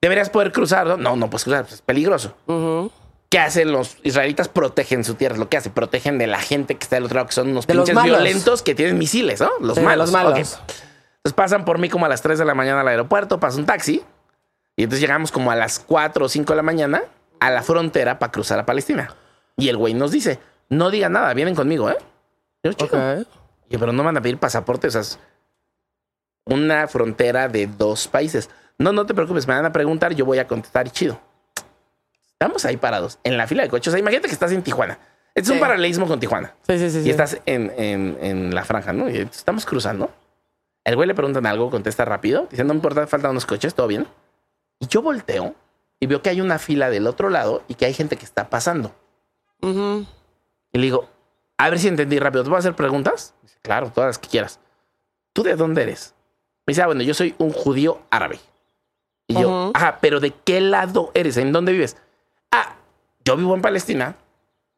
Deberías 0.00 0.30
poder 0.30 0.50
cruzar, 0.50 0.86
¿no? 0.86 0.96
No, 0.96 1.14
no 1.16 1.30
puedes 1.30 1.44
cruzar, 1.44 1.62
pues, 1.62 1.74
es 1.74 1.82
peligroso. 1.82 2.34
Ujú. 2.46 2.90
¿Qué 3.32 3.38
hacen 3.38 3.72
los 3.72 3.96
israelitas? 4.02 4.48
Protegen 4.48 5.04
su 5.04 5.14
tierra, 5.14 5.36
es 5.36 5.38
lo 5.40 5.48
que 5.48 5.56
hacen. 5.56 5.72
Protegen 5.72 6.18
de 6.18 6.26
la 6.26 6.38
gente 6.38 6.74
que 6.76 6.82
está 6.82 6.96
del 6.96 7.06
otro 7.06 7.14
lado, 7.16 7.28
que 7.28 7.32
son 7.32 7.48
unos 7.48 7.66
De 7.66 7.72
pinches 7.72 8.02
violentos 8.02 8.62
que 8.62 8.74
tienen 8.74 8.98
misiles, 8.98 9.40
¿no? 9.40 9.48
Los 9.58 9.78
Sí, 9.78 9.82
malos. 9.82 10.10
los 10.10 10.12
malos. 10.12 10.36
Entonces 10.36 11.32
pasan 11.34 11.64
por 11.64 11.78
mí 11.78 11.88
como 11.88 12.04
a 12.04 12.10
las 12.10 12.20
3 12.20 12.38
de 12.38 12.44
la 12.44 12.54
mañana 12.54 12.82
al 12.82 12.88
aeropuerto, 12.88 13.40
pasa 13.40 13.56
un 13.56 13.64
taxi. 13.64 14.04
Y 14.76 14.82
entonces 14.82 15.00
llegamos 15.00 15.32
como 15.32 15.50
a 15.50 15.56
las 15.56 15.78
4 15.78 16.26
o 16.26 16.28
5 16.28 16.52
de 16.52 16.56
la 16.58 16.62
mañana 16.62 17.04
a 17.40 17.50
la 17.50 17.62
frontera 17.62 18.18
para 18.18 18.30
cruzar 18.30 18.58
a 18.58 18.66
Palestina. 18.66 19.16
Y 19.56 19.70
el 19.70 19.78
güey 19.78 19.94
nos 19.94 20.10
dice, 20.10 20.38
no 20.68 20.90
digan 20.90 21.12
nada, 21.12 21.32
vienen 21.32 21.54
conmigo, 21.54 21.88
¿eh? 21.88 21.96
Yo, 22.62 22.72
yo, 22.72 23.78
pero 23.78 23.94
no 23.94 24.04
van 24.04 24.18
a 24.18 24.20
pedir 24.20 24.36
pasaporte, 24.36 24.88
o 24.88 24.90
sea, 24.90 25.00
es 25.00 25.18
una 26.44 26.86
frontera 26.86 27.48
de 27.48 27.66
dos 27.66 28.08
países. 28.08 28.50
No, 28.76 28.92
no 28.92 29.06
te 29.06 29.14
preocupes, 29.14 29.46
me 29.48 29.54
van 29.54 29.64
a 29.64 29.72
preguntar, 29.72 30.12
yo 30.14 30.26
voy 30.26 30.38
a 30.38 30.46
contestar 30.46 30.86
y 30.86 30.90
chido. 30.90 31.18
Estamos 32.42 32.64
ahí 32.64 32.76
parados, 32.76 33.20
en 33.22 33.36
la 33.36 33.46
fila 33.46 33.62
de 33.62 33.68
coches. 33.68 33.86
O 33.88 33.90
sea, 33.92 34.00
imagínate 34.00 34.26
que 34.26 34.34
estás 34.34 34.50
en 34.50 34.62
Tijuana. 34.64 34.98
Es 35.32 35.48
un 35.48 35.54
Sí. 35.54 35.60
paralelismo 35.60 36.08
con 36.08 36.18
Tijuana. 36.18 36.56
Sí, 36.66 36.76
sí, 36.76 36.90
sí. 36.90 36.98
Y 36.98 37.02
sí. 37.04 37.10
estás 37.10 37.40
en, 37.46 37.72
en- 37.78 38.18
en 38.20 38.52
la 38.52 38.64
franja, 38.64 38.92
¿no? 38.92 39.08
Y 39.08 39.18
estamos 39.18 39.64
cruzando. 39.64 40.10
El 40.84 40.96
güey 40.96 41.06
le 41.06 41.14
preguntan 41.14 41.46
algo, 41.46 41.70
contesta 41.70 42.04
rápido, 42.04 42.48
dice, 42.50 42.64
no 42.64 42.74
importa, 42.74 43.06
faltan 43.06 43.30
unos 43.30 43.46
coches, 43.46 43.76
todo 43.76 43.86
bien. 43.86 44.08
Y 44.80 44.88
yo 44.88 45.02
volteo 45.02 45.54
y 46.00 46.06
veo 46.06 46.20
que 46.20 46.30
hay 46.30 46.40
una 46.40 46.58
fila 46.58 46.90
del 46.90 47.06
otro 47.06 47.30
lado 47.30 47.62
y 47.68 47.74
que 47.76 47.86
hay 47.86 47.94
gente 47.94 48.16
que 48.16 48.24
está 48.24 48.50
pasando. 48.50 48.92
Ujú. 49.60 50.04
Y 50.72 50.78
le 50.78 50.82
digo, 50.82 51.08
a 51.58 51.70
ver 51.70 51.78
si 51.78 51.86
entendí 51.86 52.18
rápido, 52.18 52.42
¿te 52.42 52.48
puedo 52.50 52.58
hacer 52.58 52.74
preguntas? 52.74 53.34
Dice, 53.42 53.56
claro, 53.62 53.92
todas 53.94 54.08
las 54.08 54.18
que 54.18 54.28
quieras. 54.28 54.58
¿Tú 55.32 55.44
de 55.44 55.54
dónde 55.54 55.82
eres? 55.84 56.12
Me 56.66 56.72
dice, 56.72 56.82
ah, 56.82 56.86
bueno, 56.86 57.02
yo 57.02 57.14
soy 57.14 57.36
un 57.38 57.52
judío 57.52 58.00
árabe. 58.10 58.40
Y 59.28 59.34
yo, 59.34 59.48
Ujú. 59.48 59.70
ajá, 59.74 59.98
pero 60.00 60.18
¿de 60.18 60.32
qué 60.44 60.60
lado 60.60 61.12
eres? 61.14 61.36
¿En 61.36 61.52
dónde 61.52 61.70
vives? 61.70 61.96
Yo 63.24 63.36
vivo 63.36 63.54
en 63.54 63.62
Palestina, 63.62 64.16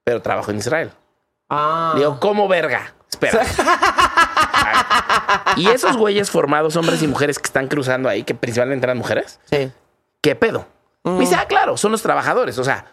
pero 0.04 0.20
trabajo 0.22 0.50
en 0.50 0.58
Israel. 0.58 0.92
Ah. 1.50 1.92
Le 1.94 2.00
Digo, 2.00 2.18
¿cómo 2.20 2.48
verga? 2.48 2.94
Espera. 3.10 3.42
Y 5.56 5.68
esos 5.68 5.96
güeyes 5.96 6.30
formados, 6.30 6.74
hombres 6.76 7.02
y 7.02 7.06
mujeres 7.06 7.38
que 7.38 7.46
están 7.46 7.68
cruzando 7.68 8.08
ahí, 8.08 8.24
que 8.24 8.34
principalmente 8.34 8.86
eran 8.86 8.98
mujeres, 8.98 9.38
Sí. 9.44 9.70
¿qué 10.20 10.34
pedo? 10.34 10.66
Me 11.04 11.20
dice, 11.20 11.34
ah, 11.36 11.46
claro, 11.46 11.76
son 11.76 11.92
los 11.92 12.02
trabajadores. 12.02 12.58
O 12.58 12.64
sea, 12.64 12.86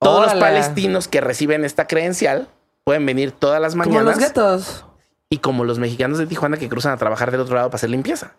todos 0.00 0.24
los 0.26 0.34
palestinos 0.34 1.08
que 1.08 1.20
reciben 1.20 1.64
esta 1.64 1.86
credencial 1.86 2.48
pueden 2.84 3.04
venir 3.06 3.32
todas 3.32 3.60
las 3.60 3.72
Como 3.74 3.84
mañanas. 3.84 4.16
los 4.16 4.18
guetos. 4.18 4.84
y 5.30 5.38
como 5.38 5.64
los 5.64 5.78
mexicanos 5.78 6.18
de 6.18 6.26
Tijuana 6.26 6.56
que 6.56 6.68
cruzan 6.68 6.92
a 6.92 6.96
trabajar 6.96 7.30
del 7.30 7.40
otro 7.40 7.54
lado 7.56 7.68
para 7.68 7.76
hacer 7.76 7.90
limpieza. 7.90 8.32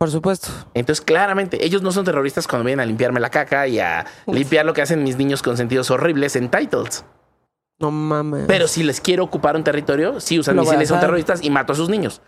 Por 0.00 0.10
supuesto. 0.10 0.48
Entonces, 0.72 1.04
claramente, 1.04 1.62
ellos 1.62 1.82
no 1.82 1.92
son 1.92 2.06
terroristas 2.06 2.48
cuando 2.48 2.64
vienen 2.64 2.80
a 2.82 2.86
limpiarme 2.86 3.20
la 3.20 3.28
caca 3.28 3.66
y 3.68 3.80
a 3.80 4.06
limpiar 4.26 4.64
lo 4.64 4.72
que 4.72 4.80
hacen 4.80 5.04
mis 5.04 5.18
niños 5.18 5.42
con 5.42 5.58
sentidos 5.58 5.90
horribles 5.90 6.36
en 6.36 6.48
titles. 6.50 7.04
No 7.78 7.90
mames. 7.90 8.44
Pero 8.46 8.66
si 8.66 8.82
les 8.82 8.98
quiero 8.98 9.24
ocupar 9.24 9.56
un 9.56 9.62
territorio, 9.62 10.18
sí 10.18 10.38
usan 10.38 10.56
Lo 10.56 10.62
voy 10.62 10.70
a 10.70 10.72
misiles, 10.72 10.88
son 10.88 10.96
hacer. 10.96 11.06
terroristas 11.06 11.44
y 11.44 11.50
mato 11.50 11.74
a 11.74 11.76
sus 11.76 11.90
niños. 11.90 12.22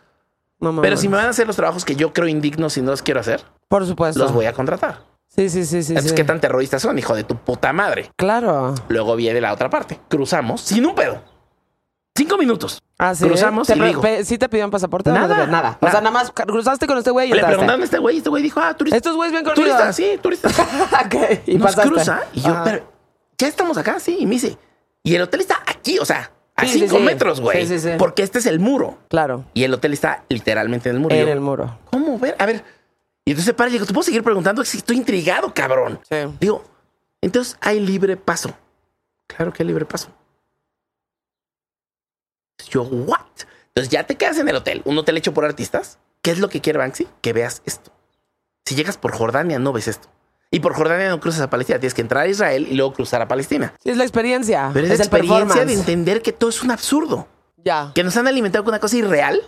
no 0.61 0.71
mames. 0.73 0.83
Pero 0.83 0.99
si 0.99 1.09
me 1.09 1.17
van 1.17 1.25
a 1.25 1.31
hacer 1.31 1.47
los 1.47 1.57
trabajos 1.57 1.87
que 1.87 1.97
yo 1.97 2.13
creo 2.13 2.29
indignos 2.29 2.77
y 2.77 2.83
no 2.83 2.91
los 2.91 3.01
quiero 3.01 3.21
hacer, 3.21 3.43
Por 3.69 3.87
supuesto. 3.87 4.23
los 4.23 4.33
voy 4.35 4.45
a 4.45 4.53
contratar. 4.53 5.07
Sí, 5.29 5.49
sí, 5.49 5.65
sí, 5.65 5.83
sí. 5.83 5.93
Entonces, 5.93 6.11
sí. 6.11 6.15
¿qué 6.15 6.25
tan 6.25 6.43
terroristas 6.43 6.83
son, 6.83 6.99
hijo 6.99 7.15
de 7.17 7.25
tu 7.25 7.37
puta 7.37 7.73
madre? 7.73 8.11
Claro. 8.17 8.75
Luego 8.91 9.17
viene 9.17 9.41
la 9.41 9.51
otra 9.51 9.71
parte. 9.71 9.99
Cruzamos 10.11 10.61
sin 10.61 10.85
un 10.85 10.95
pedo. 10.95 11.23
Cinco 12.15 12.37
minutos. 12.37 12.83
Ah, 12.99 13.15
sí. 13.15 13.25
Cruzamos 13.27 13.67
¿Te 13.67 13.75
y 13.75 13.79
le 13.81 13.87
digo, 13.87 14.03
pe- 14.03 14.25
¿Sí 14.25 14.37
te 14.37 14.49
pidieron 14.49 14.71
pasaporte? 14.71 15.11
o 15.11 15.15
Nada, 15.15 15.47
nada. 15.47 15.79
O 15.81 15.91
sea, 15.91 16.01
nada 16.01 16.11
más 16.11 16.31
cruzaste 16.31 16.87
con 16.87 16.99
este 16.99 17.11
güey 17.11 17.29
y 17.29 17.31
le 17.31 17.37
entraste. 17.37 17.53
preguntaron 17.57 17.81
a 17.81 17.85
este 17.85 17.99
güey 17.99 18.15
y 18.17 18.19
este 18.19 18.29
güey 18.31 18.43
dijo, 18.43 18.61
ah, 18.61 18.75
turista. 18.75 18.97
Estos 18.97 19.17
güeyes 19.17 19.33
bien 19.33 19.45
conmigo. 19.45 19.63
Turista, 19.65 19.93
sí, 19.93 20.19
turista. 20.21 20.49
Ok, 21.07 21.15
Y 21.47 21.55
nos 21.55 21.75
pasaste. 21.75 21.89
cruza 21.91 22.21
y 22.35 22.41
yo, 22.43 22.51
Ajá. 22.53 22.65
pero 22.65 22.85
ya 23.39 23.49
estamos 23.49 23.79
acá, 23.79 23.99
sí. 23.99 24.17
Y 24.21 24.27
me 24.27 24.33
dice, 24.33 24.59
y 25.03 25.15
el 25.15 25.23
hotel 25.23 25.41
está 25.41 25.63
aquí, 25.67 25.99
o 25.99 26.05
sea, 26.05 26.31
a 26.55 26.67
Sí, 26.67 26.75
sí, 26.75 26.79
cinco 26.81 26.99
sí. 26.99 27.03
metros, 27.03 27.41
güey. 27.41 27.67
Sí, 27.67 27.79
sí, 27.79 27.91
sí. 27.91 27.97
Porque 27.99 28.23
este 28.23 28.39
es 28.41 28.47
el 28.47 28.61
muro. 28.61 28.99
Claro. 29.09 29.47
Y 29.55 29.65
el 29.65 29.73
hotel 29.73 29.95
está 29.95 30.23
literalmente 30.29 30.91
en 30.91 30.97
el 30.97 31.01
muro. 31.01 31.15
Y 31.15 31.19
En 31.19 31.27
yo, 31.27 31.33
el 31.33 31.41
muro. 31.41 31.79
¿Cómo 31.91 32.19
ver? 32.19 32.37
A 32.39 32.45
ver. 32.47 32.63
Y 33.25 33.31
entonces 33.31 33.55
para 33.55 33.71
y 33.71 33.73
digo, 33.73 33.87
¿te 33.87 33.93
puedo 33.95 34.03
seguir 34.05 34.23
preguntando? 34.23 34.63
Sí, 34.65 34.77
Estoy 34.79 34.97
intrigado, 34.99 35.53
cabrón. 35.55 35.99
Sí. 36.11 36.17
Digo, 36.41 36.63
entonces 37.23 37.57
hay 37.63 37.81
libre 37.81 38.17
paso. 38.19 38.51
Claro 39.27 39.51
que 39.53 39.63
hay 39.63 39.67
libre 39.69 39.87
paso. 39.87 40.09
Yo, 42.69 42.83
¿what? 42.83 43.21
Entonces 43.69 43.91
ya 43.91 44.05
te 44.05 44.17
quedas 44.17 44.39
en 44.39 44.49
el 44.49 44.57
hotel, 44.57 44.83
un 44.85 44.99
hotel 44.99 45.17
hecho 45.17 45.33
por 45.33 45.45
artistas. 45.45 45.99
¿Qué 46.21 46.31
es 46.31 46.39
lo 46.39 46.49
que 46.49 46.61
quiere 46.61 46.79
Banksy? 46.79 47.09
Que 47.21 47.33
veas 47.33 47.63
esto. 47.65 47.91
Si 48.65 48.75
llegas 48.75 48.97
por 48.97 49.13
Jordania, 49.13 49.59
no 49.59 49.73
ves 49.73 49.89
esto. 49.89 50.09
Y 50.51 50.61
por 50.61 50.75
Jordania 50.75 51.09
no 51.09 51.19
cruzas 51.19 51.41
a 51.41 51.51
Palestina. 51.51 51.81
Tienes 51.81 51.95
que 51.95 52.03
entrar 52.03 52.25
a 52.25 52.29
Israel 52.29 52.67
y 52.71 52.75
luego 52.75 52.93
cruzar 52.93 53.23
a 53.23 53.27
Palestina. 53.27 53.75
Sí, 53.83 53.91
es 53.91 53.97
la 53.97 54.05
experiencia. 54.05 54.71
Pero 54.75 54.87
es, 54.87 54.93
es 54.93 54.99
la 54.99 55.05
experiencia 55.07 55.65
de 55.65 55.73
entender 55.73 56.21
que 56.21 56.33
todo 56.33 56.51
es 56.51 56.63
un 56.63 56.71
absurdo. 56.71 57.27
Ya. 57.57 57.91
Que 57.95 58.05
nos 58.05 58.17
han 58.19 58.29
alimentado 58.29 58.63
con 58.63 58.73
una 58.73 58.81
cosa 58.81 58.97
irreal. 58.99 59.41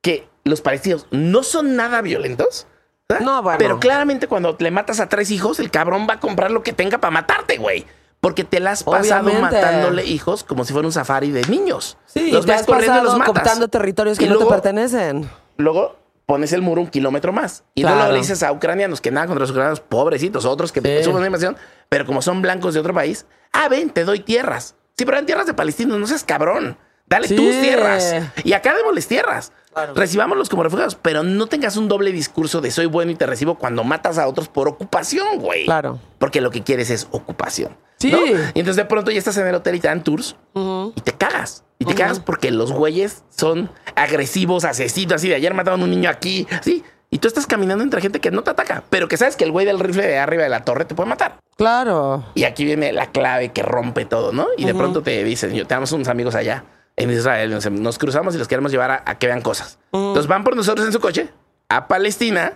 Que 0.00 0.26
los 0.44 0.62
palestinos 0.62 1.06
no 1.10 1.42
son 1.42 1.76
nada 1.76 2.00
violentos. 2.00 2.66
¿verdad? 3.06 3.24
No, 3.24 3.42
bueno. 3.42 3.58
Pero 3.58 3.78
claramente 3.78 4.28
cuando 4.28 4.56
le 4.58 4.70
matas 4.70 4.98
a 5.00 5.10
tres 5.10 5.30
hijos, 5.30 5.60
el 5.60 5.70
cabrón 5.70 6.06
va 6.08 6.14
a 6.14 6.20
comprar 6.20 6.50
lo 6.50 6.62
que 6.62 6.72
tenga 6.72 6.98
para 6.98 7.10
matarte, 7.10 7.58
güey. 7.58 7.86
Porque 8.20 8.44
te 8.44 8.60
la 8.60 8.72
has 8.72 8.84
pasado 8.84 9.26
Obviamente. 9.28 9.56
matándole 9.56 10.04
hijos 10.04 10.44
como 10.44 10.64
si 10.64 10.72
fuera 10.74 10.86
un 10.86 10.92
safari 10.92 11.30
de 11.30 11.42
niños. 11.48 11.96
Sí, 12.06 12.30
los 12.30 12.44
te 12.44 12.52
ves 12.52 12.60
has 12.60 12.66
corriendo 12.66 12.96
y 12.96 12.98
pasado 12.98 13.04
los 13.04 13.18
matas. 13.18 13.32
cooptando 13.34 13.68
territorios 13.68 14.18
que 14.18 14.24
Y 14.26 14.28
no 14.28 14.34
luego- 14.34 14.48
te 14.50 14.54
pertenecen. 14.56 15.30
Luego 15.56 15.96
pones 16.26 16.52
el 16.52 16.60
muro 16.62 16.82
un 16.82 16.88
kilómetro 16.88 17.32
más. 17.32 17.64
Y 17.74 17.80
Claro. 17.82 17.96
luego 17.96 18.12
le 18.12 18.18
dices 18.18 18.42
a 18.42 18.52
ucranianos 18.52 19.00
que 19.00 19.10
nada 19.10 19.26
contra 19.26 19.40
los 19.40 19.50
ucranianos, 19.50 19.80
pobrecitos, 19.80 20.44
otros 20.44 20.70
que 20.70 20.80
Sí. 20.80 20.98
sufren 20.98 21.16
una 21.16 21.26
invasión, 21.26 21.56
pero 21.88 22.04
como 22.04 22.20
son 22.22 22.42
blancos 22.42 22.74
de 22.74 22.80
otro 22.80 22.92
país, 22.94 23.26
ah, 23.52 23.68
ven, 23.68 23.88
te 23.90 24.04
doy 24.04 24.20
tierras. 24.20 24.74
Sí, 24.98 25.04
pero 25.06 25.12
eran 25.16 25.26
tierras 25.26 25.46
de 25.46 25.54
palestinos, 25.54 25.98
no 25.98 26.06
seas 26.06 26.22
cabrón. 26.22 26.76
Dale 27.06 27.26
Sí. 27.26 27.34
tus 27.34 27.60
tierras. 27.60 28.14
Y 28.44 28.52
acá 28.52 28.74
démosles 28.76 29.08
tierras. 29.08 29.50
Claro. 29.72 29.94
Recibámoslos 29.94 30.48
como 30.48 30.62
refugiados, 30.62 30.96
pero 30.96 31.22
no 31.22 31.46
tengas 31.46 31.76
un 31.76 31.88
doble 31.88 32.12
discurso 32.12 32.60
de 32.60 32.70
soy 32.70 32.86
bueno 32.86 33.12
y 33.12 33.14
te 33.14 33.26
recibo 33.26 33.56
cuando 33.56 33.84
matas 33.84 34.18
a 34.18 34.26
otros 34.26 34.48
por 34.48 34.68
ocupación, 34.68 35.38
güey. 35.38 35.64
Claro. 35.64 36.00
Porque 36.18 36.40
lo 36.40 36.50
que 36.50 36.62
quieres 36.62 36.90
es 36.90 37.06
ocupación. 37.12 37.76
Sí. 37.98 38.10
¿no? 38.10 38.26
Y 38.26 38.32
entonces 38.58 38.76
de 38.76 38.84
pronto 38.86 39.10
ya 39.10 39.18
estás 39.18 39.36
en 39.36 39.46
el 39.46 39.54
hotel 39.54 39.76
y 39.76 39.80
te 39.80 39.88
dan 39.88 40.02
tours 40.02 40.36
y 40.54 41.00
te 41.02 41.12
cagas. 41.12 41.64
Y 41.78 41.84
te 41.84 41.94
cagas 41.94 42.20
porque 42.20 42.50
los 42.50 42.72
güeyes 42.72 43.24
son 43.30 43.70
agresivos, 43.94 44.64
asesinos, 44.64 45.14
así 45.14 45.28
de 45.28 45.34
ayer 45.34 45.54
mataron 45.54 45.80
a 45.80 45.84
un 45.84 45.90
niño 45.90 46.10
aquí, 46.10 46.46
sí. 46.62 46.84
Y 47.12 47.18
tú 47.18 47.26
estás 47.26 47.46
caminando 47.46 47.82
entre 47.82 48.00
gente 48.00 48.20
que 48.20 48.30
no 48.30 48.42
te 48.42 48.50
ataca, 48.50 48.84
pero 48.88 49.08
que 49.08 49.16
sabes 49.16 49.34
que 49.34 49.44
el 49.44 49.50
güey 49.50 49.66
del 49.66 49.80
rifle 49.80 50.06
de 50.06 50.18
arriba 50.18 50.44
de 50.44 50.48
la 50.48 50.64
torre 50.64 50.84
te 50.84 50.94
puede 50.94 51.08
matar. 51.08 51.38
Claro. 51.56 52.24
Y 52.34 52.44
aquí 52.44 52.64
viene 52.64 52.92
la 52.92 53.10
clave 53.10 53.50
que 53.50 53.62
rompe 53.62 54.04
todo, 54.04 54.32
¿no? 54.32 54.46
Y 54.56 54.64
de 54.64 54.74
pronto 54.74 55.02
te 55.02 55.24
dicen, 55.24 55.52
yo 55.52 55.66
tenemos 55.66 55.90
unos 55.92 56.08
amigos 56.08 56.34
allá 56.34 56.64
en 57.02 57.10
Israel, 57.10 57.50
nos, 57.50 57.70
nos 57.70 57.98
cruzamos 57.98 58.34
y 58.34 58.38
los 58.38 58.46
queremos 58.48 58.70
llevar 58.70 58.90
a, 58.90 59.02
a 59.06 59.18
que 59.18 59.26
vean 59.26 59.40
cosas. 59.40 59.78
Entonces 59.92 60.26
van 60.26 60.44
por 60.44 60.54
nosotros 60.56 60.86
en 60.86 60.92
su 60.92 61.00
coche 61.00 61.28
a 61.68 61.86
Palestina, 61.88 62.54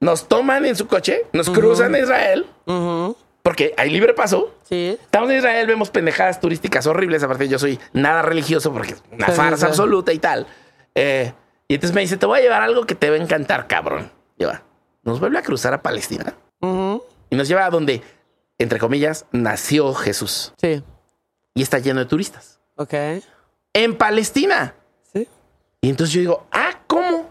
nos 0.00 0.28
toman 0.28 0.66
en 0.66 0.76
su 0.76 0.86
coche, 0.86 1.22
nos 1.32 1.48
cruzan 1.50 1.94
a 1.94 1.98
Israel, 1.98 2.46
porque 3.42 3.74
hay 3.76 3.90
libre 3.90 4.14
paso, 4.14 4.50
Sí. 4.64 4.98
Estamos 5.00 5.30
en 5.30 5.36
Israel, 5.38 5.66
vemos 5.66 5.90
pendejadas 5.90 6.40
turísticas 6.40 6.86
horribles. 6.86 7.22
Aparte, 7.22 7.46
yo 7.48 7.58
soy 7.58 7.78
nada 7.92 8.22
religioso 8.22 8.72
porque 8.72 8.92
es 8.94 9.02
una 9.12 9.26
Sí, 9.26 9.32
farsa 9.32 9.66
sí. 9.66 9.70
absoluta 9.70 10.10
y 10.14 10.18
tal. 10.18 10.46
Eh, 10.94 11.34
y 11.68 11.74
entonces 11.74 11.94
me 11.94 12.00
dice: 12.00 12.16
Te 12.16 12.24
voy 12.24 12.38
a 12.38 12.42
llevar 12.42 12.62
algo 12.62 12.86
que 12.86 12.94
te 12.94 13.10
va 13.10 13.16
a 13.16 13.18
encantar, 13.18 13.66
cabrón. 13.66 14.10
Lleva. 14.38 14.62
Nos 15.02 15.20
vuelve 15.20 15.38
a 15.38 15.42
cruzar 15.42 15.74
a 15.74 15.82
Palestina 15.82 16.34
y 16.62 17.36
nos 17.36 17.46
lleva 17.46 17.66
a 17.66 17.70
donde, 17.70 18.02
entre 18.58 18.78
comillas, 18.78 19.26
nació 19.32 19.92
Jesús. 19.92 20.54
Sí. 20.56 20.82
Y 21.54 21.60
está 21.62 21.78
lleno 21.78 22.00
de 22.00 22.06
turistas. 22.06 22.53
Ok. 22.76 22.94
En 23.72 23.96
Palestina. 23.96 24.74
Sí. 25.12 25.28
Y 25.80 25.90
entonces 25.90 26.14
yo 26.14 26.20
digo: 26.20 26.46
Ah, 26.52 26.80
¿cómo? 26.86 27.30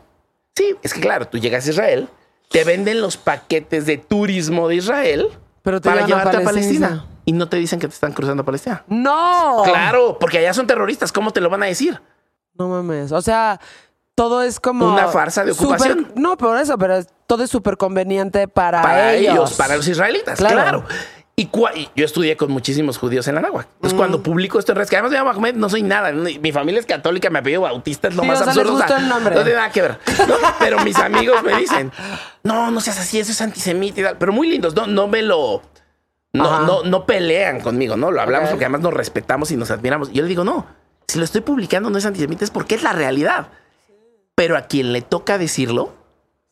Sí, 0.56 0.76
es 0.84 0.94
que 0.94 1.02
claro, 1.02 1.28
tú 1.28 1.40
llegas 1.40 1.66
a 1.66 1.70
Israel, 1.72 2.10
te 2.50 2.64
venden 2.64 3.02
los 3.02 3.18
paquetes 3.18 3.86
de 3.86 3.98
turismo 3.98 4.68
de 4.68 4.76
Israel 4.76 5.30
Pero 5.64 5.82
te 5.82 5.90
para 5.90 6.04
a 6.04 6.08
llevarte 6.08 6.38
a 6.38 6.42
Palestina. 6.42 7.08
Y 7.26 7.32
no 7.32 7.48
te 7.48 7.58
dicen 7.58 7.80
que 7.80 7.88
te 7.88 7.94
están 7.94 8.12
cruzando 8.12 8.44
a 8.44 8.46
Palestina. 8.46 8.84
No. 8.88 9.62
Claro, 9.64 10.18
porque 10.20 10.38
allá 10.40 10.54
son 10.54 10.68
terroristas. 10.68 11.12
¿Cómo 11.12 11.32
te 11.32 11.40
lo 11.42 11.50
van 11.50 11.64
a 11.64 11.68
decir? 11.68 12.00
No 12.54 12.68
mames. 12.68 13.12
O 13.12 13.22
sea, 13.22 13.60
todo 14.14 14.44
es 14.44 14.60
como. 14.60 14.92
Una 14.94 15.08
farsa 15.08 15.44
de 15.44 15.54
ocupación. 15.54 16.12
no, 16.16 16.38
por 16.38 16.58
eso, 16.58 16.78
pero 16.78 17.04
todo 17.26 17.44
es 17.44 17.50
súper 17.50 17.78
conveniente 17.78 18.48
para, 18.48 18.82
Para 18.82 19.14
ellos. 19.14 19.34
ellos. 19.34 19.54
para 19.54 19.78
los 19.78 19.88
israelitas. 19.88 20.38
Claro. 20.38 20.56
Claro. 20.56 20.86
Y, 21.36 21.50
yo 21.96 22.06
estudié 22.06 22.38
con 22.38 22.52
muchísimos 22.52 23.00
judíos 23.00 23.28
en 23.28 23.36
la 23.36 23.42
náhuatl. 23.42 23.68
Entonces, 23.76 23.98
cuando 23.98 24.22
publico 24.22 24.60
esto 24.60 24.72
en 24.72 24.76
redes, 24.76 24.90
que 24.92 24.98
además 24.98 25.12
me 25.12 25.18
llamo 25.18 25.32
Ahmed, 25.32 25.56
no 25.56 25.68
soy 25.68 25.82
nada. 25.82 26.12
Mi 26.12 26.52
familia 26.52 26.80
es 26.80 26.86
católica, 26.86 27.32
me 27.32 27.40
apellido 27.40 27.62
bautista, 27.62 28.08
es 28.08 28.16
lo 28.16 28.22
Sí, 28.22 28.28
más 28.28 28.42
o 28.42 28.44
sea, 28.44 28.54
les 28.54 28.58
absurdo. 28.60 28.78
gustó 28.78 28.98
el 28.98 29.08
nombre. 29.08 29.34
No 29.34 29.42
tiene 29.42 29.58
nada 29.58 29.72
que 29.72 29.82
ver. 29.82 30.00
No, 30.28 30.36
pero 30.60 30.80
mis 30.84 30.96
amigos 30.98 31.42
me 31.42 31.58
dicen, 31.58 31.92
no, 32.44 32.70
no 32.70 32.80
seas 32.82 33.00
así, 33.00 33.20
eso 33.20 33.32
es 33.32 33.42
antisemita 33.42 34.00
y 34.00 34.04
tal. 34.04 34.18
Pero 34.20 34.32
muy 34.32 34.48
lindos, 34.48 34.76
no, 34.76 34.86
no 34.86 35.08
me 35.08 35.24
lo. 35.24 35.64
No, 36.34 36.66
no, 36.66 36.84
no 36.84 37.06
pelean 37.06 37.62
conmigo, 37.62 37.96
¿no? 37.96 38.12
Lo 38.12 38.22
hablamos 38.22 38.50
porque 38.50 38.66
además 38.66 38.82
nos 38.82 38.94
respetamos 38.94 39.52
y 39.52 39.58
nos 39.58 39.72
admiramos. 39.72 40.12
Yo 40.12 40.22
le 40.22 40.30
digo, 40.30 40.44
no, 40.44 40.68
si 41.08 41.18
lo 41.18 41.26
estoy 41.26 41.42
publicando 41.42 41.90
no 41.90 41.98
es 41.98 42.06
antisemita, 42.06 42.44
es 42.44 42.52
porque 42.52 42.76
es 42.76 42.84
la 42.84 42.94
realidad. 42.94 43.48
Pero 44.36 44.56
a 44.56 44.64
quien 44.64 44.94
le 44.94 45.02
toca 45.02 45.38
decirlo 45.38 45.94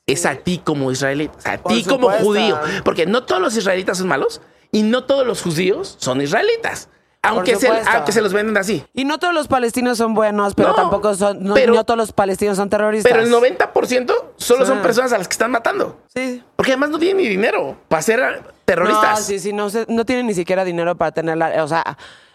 es 0.08 0.26
a 0.26 0.36
ti 0.36 0.62
como 0.64 0.92
israelita, 0.92 1.52
a 1.52 1.58
ti 1.58 1.84
como 1.84 2.10
judío. 2.10 2.60
Porque 2.84 3.06
no 3.06 3.24
todos 3.24 3.42
los 3.42 3.56
israelitas 3.56 4.00
son 4.00 4.08
malos 4.08 4.42
Y 4.72 4.84
no 4.84 5.04
todos 5.06 5.26
los 5.28 5.42
judíos 5.42 5.96
son 6.00 6.22
israelitas. 6.22 6.90
Aunque 7.24 7.56
se, 7.56 7.68
aunque 7.70 8.12
se 8.14 8.22
los 8.22 8.34
venden 8.34 8.58
así. 8.58 8.84
Y 8.94 9.06
no 9.06 9.20
todos 9.20 9.32
los 9.34 9.48
palestinos 9.48 9.96
son 10.00 10.16
buenos, 10.16 10.56
pero 10.56 10.70
No, 10.70 10.76
tampoco 10.76 11.14
son. 11.14 11.44
No, 11.44 11.54
pero- 11.54 11.76
no 11.76 11.84
todos 11.84 11.98
los 11.98 12.14
palestinos 12.14 12.58
son 12.58 12.68
terroristas. 12.70 13.12
Pero 13.12 13.24
el 13.24 13.30
90% 13.30 14.34
solo 14.38 14.66
Sí. 14.66 14.72
son 14.72 14.82
personas 14.82 15.14
a 15.14 15.20
las 15.20 15.28
que 15.28 15.34
están 15.34 15.52
matando. 15.52 16.00
Sí. 16.16 16.42
Porque 16.56 16.72
además 16.72 16.90
no 16.90 16.98
tienen 16.98 17.18
ni 17.18 17.28
dinero 17.30 17.78
para 17.90 18.02
ser 18.02 18.42
terroristas. 18.66 19.20
No, 19.20 19.26
sí, 19.26 19.38
sí, 19.40 19.54
no, 19.54 19.68
no 19.88 20.06
tienen 20.06 20.26
ni 20.26 20.34
siquiera 20.34 20.64
dinero 20.66 20.96
para 20.96 21.12
tener 21.12 21.38
la. 21.38 21.64
O 21.64 21.68
sea, 21.68 21.84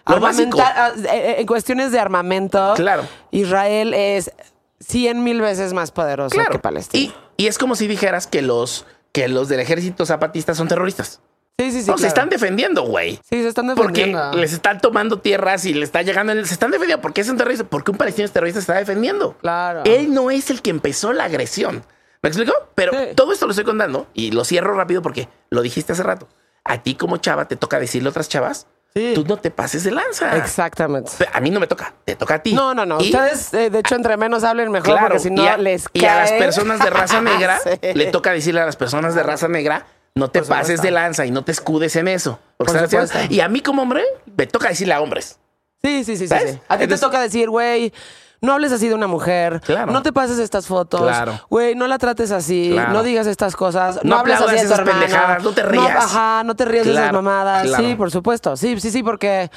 Lo 0.06 0.14
armamentar- 0.16 0.56
básico. 0.56 1.08
ah, 1.10 1.12
eh, 1.12 1.36
en 1.38 1.46
cuestiones 1.48 1.90
de 1.90 1.98
armamento, 1.98 2.74
Claro. 2.76 3.02
Israel 3.32 3.92
es 3.92 4.30
100 4.78 5.24
mil 5.24 5.40
veces 5.40 5.72
más 5.72 5.90
poderoso 5.90 6.36
que. 6.48 6.58
Palestina. 6.60 7.12
Y, 7.36 7.42
y 7.42 7.46
es 7.48 7.58
como 7.58 7.74
si 7.74 7.88
dijeras 7.88 8.28
que 8.28 8.40
los, 8.40 8.86
que 9.10 9.26
los 9.26 9.48
del 9.48 9.58
ejército 9.58 10.06
zapatista 10.06 10.54
son 10.54 10.68
terroristas. 10.68 11.20
Sí, 11.58 11.70
sí, 11.72 11.82
sí. 11.82 11.90
no, 11.90 11.96
se 11.96 12.02
claro. 12.02 12.08
están 12.08 12.28
defendiendo, 12.28 12.82
güey. 12.82 13.16
Sí, 13.28 13.42
se 13.42 13.48
están 13.48 13.66
Porque 13.74 14.00
defendiendo. 14.06 14.36
les 14.38 14.52
están 14.52 14.80
tomando 14.80 15.18
tierras 15.20 15.64
y 15.64 15.74
le 15.74 15.84
está 15.84 16.02
llegando. 16.02 16.32
Se 16.44 16.52
están 16.54 16.70
defendiendo. 16.70 17.00
¿Por 17.02 17.12
qué 17.12 17.20
es 17.22 17.28
un 17.28 17.36
terrorista? 17.36 17.64
Porque 17.64 17.90
un 17.90 17.96
palestino 17.96 18.26
es 18.26 18.32
terrorista 18.32 18.60
se 18.60 18.64
está 18.64 18.74
defendiendo. 18.74 19.36
Claro. 19.38 19.82
Él 19.84 20.12
no 20.12 20.30
es 20.30 20.50
el 20.50 20.62
que 20.62 20.70
empezó 20.70 21.12
la 21.12 21.24
agresión. 21.24 21.84
¿Me 22.22 22.28
explico? 22.28 22.52
Pero 22.74 22.92
Sí. 22.92 22.98
todo 23.14 23.32
esto 23.32 23.46
lo 23.46 23.52
estoy 23.52 23.64
contando 23.64 24.06
y 24.14 24.32
lo 24.32 24.44
cierro 24.44 24.74
rápido 24.74 25.02
porque 25.02 25.28
lo 25.50 25.62
dijiste 25.62 25.92
hace 25.92 26.02
rato. 26.02 26.28
A 26.64 26.82
ti 26.82 26.94
como 26.96 27.18
chava 27.18 27.46
te 27.46 27.56
toca 27.56 27.78
decirle 27.78 28.08
a 28.08 28.10
otras 28.10 28.28
chavas, 28.28 28.66
Sí. 28.94 29.12
tú 29.14 29.24
no 29.24 29.36
te 29.36 29.50
pases 29.50 29.84
de 29.84 29.90
lanza. 29.92 30.36
Exactamente. 30.38 31.10
A 31.32 31.38
mí 31.40 31.50
no 31.50 31.60
me 31.60 31.66
toca, 31.66 31.94
te 32.04 32.16
toca 32.16 32.36
a 32.36 32.38
ti. 32.42 32.54
No, 32.54 32.74
no, 32.74 32.86
no. 32.86 32.98
Y- 33.00 33.04
Ustedes, 33.14 33.52
eh, 33.54 33.70
de 33.70 33.78
hecho, 33.80 33.94
entre 33.94 34.16
menos 34.16 34.42
hablen 34.42 34.72
mejor, 34.72 34.88
Claro, 34.92 35.06
porque 35.08 35.18
si 35.20 35.30
no 35.30 35.44
y 35.44 35.46
a, 35.46 35.56
les 35.58 35.84
y 35.92 36.04
a 36.06 36.16
las 36.16 36.30
cae. 36.30 36.38
personas 36.40 36.80
de 36.80 36.90
raza 36.90 37.20
negra 37.20 37.60
Sí. 37.62 37.70
le 37.94 38.06
toca 38.06 38.32
decirle 38.32 38.62
a 38.62 38.66
las 38.66 38.76
personas 38.76 39.14
de 39.14 39.22
raza 39.22 39.46
negra, 39.48 39.86
no 40.16 40.28
te 40.30 40.42
pases 40.42 40.82
de 40.82 40.90
lanza 40.90 41.24
y 41.26 41.30
no 41.30 41.44
te 41.44 41.52
escudes 41.52 41.94
en 41.94 42.08
eso. 42.08 42.40
Porque 42.56 42.72
Por 42.72 42.82
están 42.82 42.84
haciendo- 42.86 43.06
supuesto. 43.06 43.32
y 43.34 43.40
a 43.40 43.48
mí 43.48 43.60
como 43.60 43.82
hombre 43.82 44.02
me 44.36 44.46
toca 44.48 44.68
decirle 44.68 44.94
a 44.94 45.00
hombres. 45.00 45.38
Sí, 45.82 46.02
sí, 46.02 46.16
sí, 46.16 46.24
sí, 46.24 46.28
¿Sabes? 46.28 46.52
sí. 46.54 46.60
A 46.68 46.76
ti 46.78 46.84
Entonces- 46.84 47.00
te 47.00 47.06
toca 47.06 47.20
decir, 47.20 47.48
güey, 47.50 47.92
no 48.40 48.54
hables 48.54 48.72
así 48.72 48.88
de 48.88 48.94
una 48.94 49.06
mujer. 49.06 49.60
Claro. 49.60 49.92
No 49.92 50.02
te 50.02 50.12
pases 50.12 50.38
estas 50.38 50.66
fotos. 50.66 51.02
Claro. 51.02 51.38
Güey, 51.48 51.74
no 51.74 51.86
la 51.86 51.98
trates 51.98 52.30
así. 52.32 52.70
Claro. 52.72 52.92
No 52.92 53.02
digas 53.02 53.26
estas 53.26 53.54
cosas. 53.56 53.96
No 54.02 54.10
No, 54.10 54.16
hables 54.20 54.36
así 54.36 54.44
aplaudas 54.44 54.62
de 54.62 54.68
tu 54.68 54.74
esas 54.74 54.78
hermana. 54.86 55.00
pendejadas, 55.06 55.42
no 55.44 55.52
te 55.52 55.62
rías. 55.62 55.96
ajá, 56.04 56.42
no 56.44 56.56
te 56.56 56.64
rías 56.64 56.84
de 56.86 56.92
esas 56.92 57.02
Claro, 57.04 57.22
mamadas. 57.22 57.66
claro. 57.66 57.84
Sí, 57.84 57.94
por 57.94 58.10
supuesto. 58.10 58.56
Sí, 58.56 58.80
sí, 58.80 58.90
sí, 58.90 59.02
porque... 59.02 59.50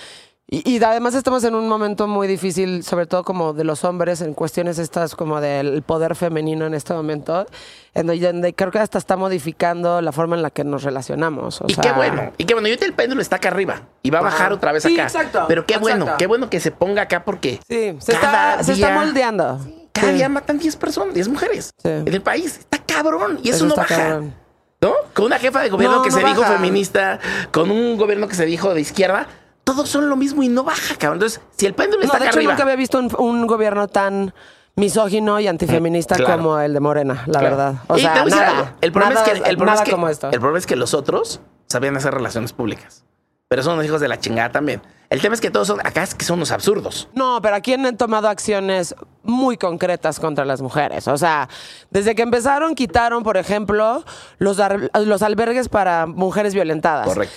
Y, 0.51 0.67
y 0.77 0.83
además 0.83 1.13
estamos 1.13 1.43
en 1.43 1.53
un 1.53 1.69
momento 1.69 2.07
muy 2.07 2.27
difícil, 2.27 2.83
sobre 2.83 3.05
todo 3.05 3.23
como 3.23 3.53
de 3.53 3.63
los 3.63 3.83
hombres, 3.83 4.21
en 4.21 4.33
cuestiones 4.33 4.79
estas 4.79 5.15
como 5.15 5.39
del 5.41 5.83
poder 5.83 6.15
femenino 6.15 6.65
en 6.65 6.73
este 6.73 6.91
momento, 6.93 7.45
en 7.93 8.07
donde, 8.07 8.55
creo 8.55 8.71
que 8.71 8.79
hasta 8.79 8.97
está 8.97 9.15
modificando 9.15 10.01
la 10.01 10.11
forma 10.11 10.35
en 10.35 10.41
la 10.41 10.49
que 10.49 10.63
nos 10.63 10.81
relacionamos. 10.81 11.61
o 11.61 11.65
y 11.67 11.75
sea- 11.75 11.83
qué 11.83 11.91
bueno. 11.91 12.31
Y 12.39 12.45
qué 12.45 12.55
bueno. 12.55 12.67
Y 12.67 12.71
ahorita 12.71 12.85
el 12.87 12.93
péndulo 12.93 13.21
está 13.21 13.35
acá 13.35 13.49
arriba 13.49 13.81
y 14.01 14.09
va 14.09 14.19
a 14.19 14.23
bajar 14.23 14.51
otra 14.51 14.71
vez 14.71 14.81
Sí, 14.81 14.95
acá. 14.95 15.03
exacto, 15.03 15.45
Pero 15.47 15.67
qué 15.67 15.77
bueno, 15.77 16.15
qué 16.17 16.25
bueno 16.25 16.49
que 16.49 16.59
se 16.59 16.71
ponga 16.71 17.03
acá 17.03 17.23
porque 17.25 17.59
Sí, 17.69 17.95
se, 17.99 18.13
Cada 18.13 18.51
está, 18.53 18.63
se 18.63 18.73
está 18.73 18.87
día- 18.87 18.99
moldeando. 18.99 19.59
cada 19.91 20.07
Sí. 20.07 20.13
día 20.15 20.29
matan 20.29 20.57
10 20.57 20.75
personas, 20.77 21.13
10 21.13 21.27
mujeres 21.27 21.69
en 21.83 22.07
el 22.07 22.21
país. 22.23 22.57
Está 22.57 22.79
cabrón. 22.87 23.39
Y 23.43 23.49
eso, 23.49 23.57
Eso 23.57 23.67
no 23.67 23.75
baja. 23.75 23.95
cabrón. 23.95 24.33
¿No? 24.81 24.93
Con 25.13 25.25
una 25.25 25.37
jefa 25.37 25.59
de 25.61 25.69
gobierno 25.69 25.97
No, 25.97 26.01
que 26.01 26.09
no 26.09 26.17
se 26.17 26.23
dijo 26.23 26.41
feminista, 26.43 27.19
con 27.51 27.69
un 27.69 27.97
gobierno 27.97 28.27
que 28.27 28.33
se 28.35 28.45
dijo 28.45 28.73
de 28.73 28.81
izquierda, 28.81 29.27
todos 29.73 29.89
son 29.89 30.09
lo 30.09 30.15
mismo 30.15 30.43
y 30.43 30.47
no 30.49 30.63
baja, 30.63 30.95
cabrón. 30.95 31.17
Entonces, 31.17 31.41
si 31.55 31.65
el 31.65 31.73
péndulo 31.73 31.99
No, 32.01 32.05
está 32.05 32.17
de 32.17 32.23
acá 32.25 32.29
hecho, 32.31 32.39
arriba. 32.39 32.53
nunca 32.53 32.63
había 32.63 32.75
visto 32.75 32.97
un, 32.99 33.13
un 33.17 33.47
gobierno 33.47 33.87
tan 33.87 34.33
misógino 34.75 35.39
y 35.39 35.47
antifeminista 35.47 36.15
Claro. 36.15 36.37
como 36.37 36.59
el 36.59 36.73
de 36.73 36.79
Morena, 36.79 37.23
la 37.27 37.39
Claro. 37.39 37.55
verdad. 37.57 37.73
O 37.87 37.97
Y 37.97 38.01
sea, 38.01 38.23
nada. 38.25 38.75
El 38.81 38.91
problema 38.91 39.15
nada- 39.15 39.25
es 39.25 39.31
que 39.31 39.49
el 39.49 39.57
problema 39.57 39.65
nada 39.73 39.83
es 39.83 39.85
que, 39.85 39.91
como 39.91 40.09
esto. 40.09 40.27
el 40.31 40.39
problema 40.39 40.57
es 40.59 40.65
que 40.65 40.75
los 40.75 40.93
otros 40.93 41.41
sabían 41.67 41.95
hacer 41.97 42.13
relaciones 42.13 42.53
públicas. 42.53 43.03
Pero 43.49 43.63
son 43.63 43.73
unos 43.73 43.85
hijos 43.85 43.99
de 43.99 44.07
la 44.07 44.19
chingada 44.19 44.51
también. 44.51 44.79
El 45.09 45.21
tema 45.21 45.33
es 45.33 45.41
que 45.41 45.49
todos 45.49 45.65
son 45.67 45.79
acá 45.79 46.03
es 46.03 46.13
que 46.13 46.23
son 46.23 46.37
unos 46.37 46.51
absurdos. 46.51 47.09
No, 47.15 47.41
pero 47.41 47.55
aquí 47.55 47.73
han 47.73 47.97
tomado 47.97 48.27
acciones 48.27 48.93
muy 49.23 49.57
concretas 49.57 50.19
contra 50.19 50.45
las 50.45 50.61
mujeres. 50.61 51.07
O 51.07 51.17
sea, 51.17 51.49
desde 51.89 52.13
que 52.13 52.21
empezaron, 52.21 52.75
quitaron, 52.75 53.23
por 53.23 53.37
ejemplo, 53.37 54.03
los, 54.37 54.57
los 55.03 55.21
albergues 55.23 55.67
para 55.67 56.05
mujeres 56.05 56.53
violentadas. 56.53 57.07
Correcto. 57.07 57.33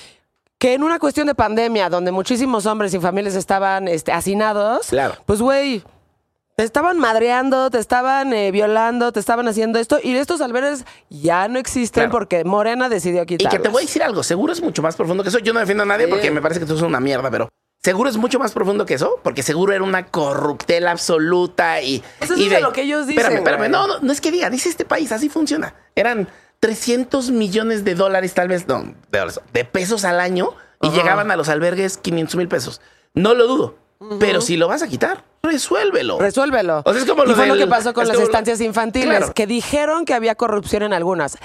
Que 0.63 0.75
en 0.75 0.85
una 0.85 1.01
cuestión 1.01 1.27
de 1.27 1.35
pandemia, 1.35 1.89
donde 1.91 2.13
muchísimos 2.13 2.67
hombres 2.67 2.95
y 2.95 3.01
familias 3.01 3.35
estaban 3.35 3.89
este, 3.89 4.13
hacinados, 4.13 4.87
Claro. 4.91 5.17
pues, 5.27 5.43
güey, 5.43 5.83
te 6.57 6.63
estaban 6.63 7.01
madreando, 7.01 7.69
te 7.69 7.81
estaban 7.81 8.33
eh, 8.33 8.53
violando, 8.53 9.11
te 9.11 9.19
estaban 9.19 9.49
haciendo 9.49 9.81
esto, 9.81 9.99
y 10.01 10.15
estos 10.15 10.41
albergues 10.41 10.85
ya 11.11 11.49
no 11.49 11.59
existen 11.59 12.03
Claro. 12.05 12.13
porque 12.13 12.45
Morena 12.45 12.89
decidió 12.89 13.23
Y 13.25 13.27
quitarlos. 13.27 13.55
que 13.55 13.59
te 13.61 13.69
voy 13.71 13.83
a 13.83 13.87
decir 13.87 14.05
algo, 14.05 14.23
seguro 14.23 14.53
es 14.53 14.63
mucho 14.63 14.83
más 14.83 14.95
profundo 14.95 15.25
que 15.25 15.31
eso. 15.31 15.41
Yo 15.41 15.53
no 15.53 15.59
defiendo 15.59 15.83
a 15.83 15.87
nadie 15.87 16.07
porque 16.07 16.31
me 16.31 16.41
parece 16.41 16.61
que 16.61 16.67
tú 16.67 16.75
eres 16.75 16.85
una 16.85 17.01
mierda, 17.01 17.29
pero 17.29 17.49
seguro 17.83 18.09
es 18.09 18.17
mucho 18.17 18.39
más 18.39 18.53
profundo 18.53 18.87
que 18.87 18.95
eso, 18.95 19.19
porque 19.25 19.43
seguro 19.43 19.73
era 19.73 19.83
una 19.83 20.07
corruptela 20.07 20.93
absoluta 20.93 21.83
y. 21.83 22.05
Pues 22.21 22.31
eso 22.31 22.39
y 22.41 22.45
es 22.45 22.51
de 22.53 22.61
lo 22.61 22.73
que 22.73 22.83
ellos 22.83 23.09
dicen, 23.09 23.21
Espérame, 23.33 23.39
espérame. 23.49 23.69
no, 23.69 23.99
no 23.99 24.13
es 24.13 24.21
que 24.21 24.31
diga, 24.31 24.49
dice 24.49 24.69
este 24.69 24.85
país, 24.85 25.11
así 25.11 25.29
funciona. 25.29 25.75
Eran 25.97 26.29
300 26.63 27.33
millones 27.33 27.85
de 27.85 27.97
dólares, 27.97 28.35
tal 28.35 28.47
vez, 28.47 28.69
no, 28.69 28.95
de, 29.53 29.65
pesos 29.65 30.05
al 30.05 30.21
año 30.21 30.51
y 30.81 30.91
llegaban 30.91 31.29
a 31.33 31.37
los 31.37 31.49
albergues 31.49 31.97
500 31.99 32.37
mil 32.37 32.47
pesos. 32.47 32.81
No 33.15 33.35
lo 33.35 33.49
dudo, 33.49 33.75
pero 34.21 34.41
si 34.41 34.57
lo 34.57 34.69
vas 34.69 34.81
a 34.81 34.87
quitar, 34.87 35.25
resuélvelo. 35.43 36.21
Resuélvelo. 36.21 36.83
O 36.85 36.93
sea, 36.93 37.03
es 37.03 37.09
como 37.09 37.25
y 37.25 37.29
lo 37.31 37.35
fue 37.35 37.49
lo 37.49 37.57
que 37.57 37.67
pasó 37.67 37.93
con 37.93 38.07
las 38.07 38.17
lo- 38.17 38.23
estancias 38.23 38.61
infantiles, 38.61 39.09
Claro. 39.09 39.35
que 39.35 39.49
dijeron 39.49 40.05
que 40.05 40.15
había 40.15 40.37
corrupción 40.37 40.85
en 40.85 40.93
algunas. 40.93 41.37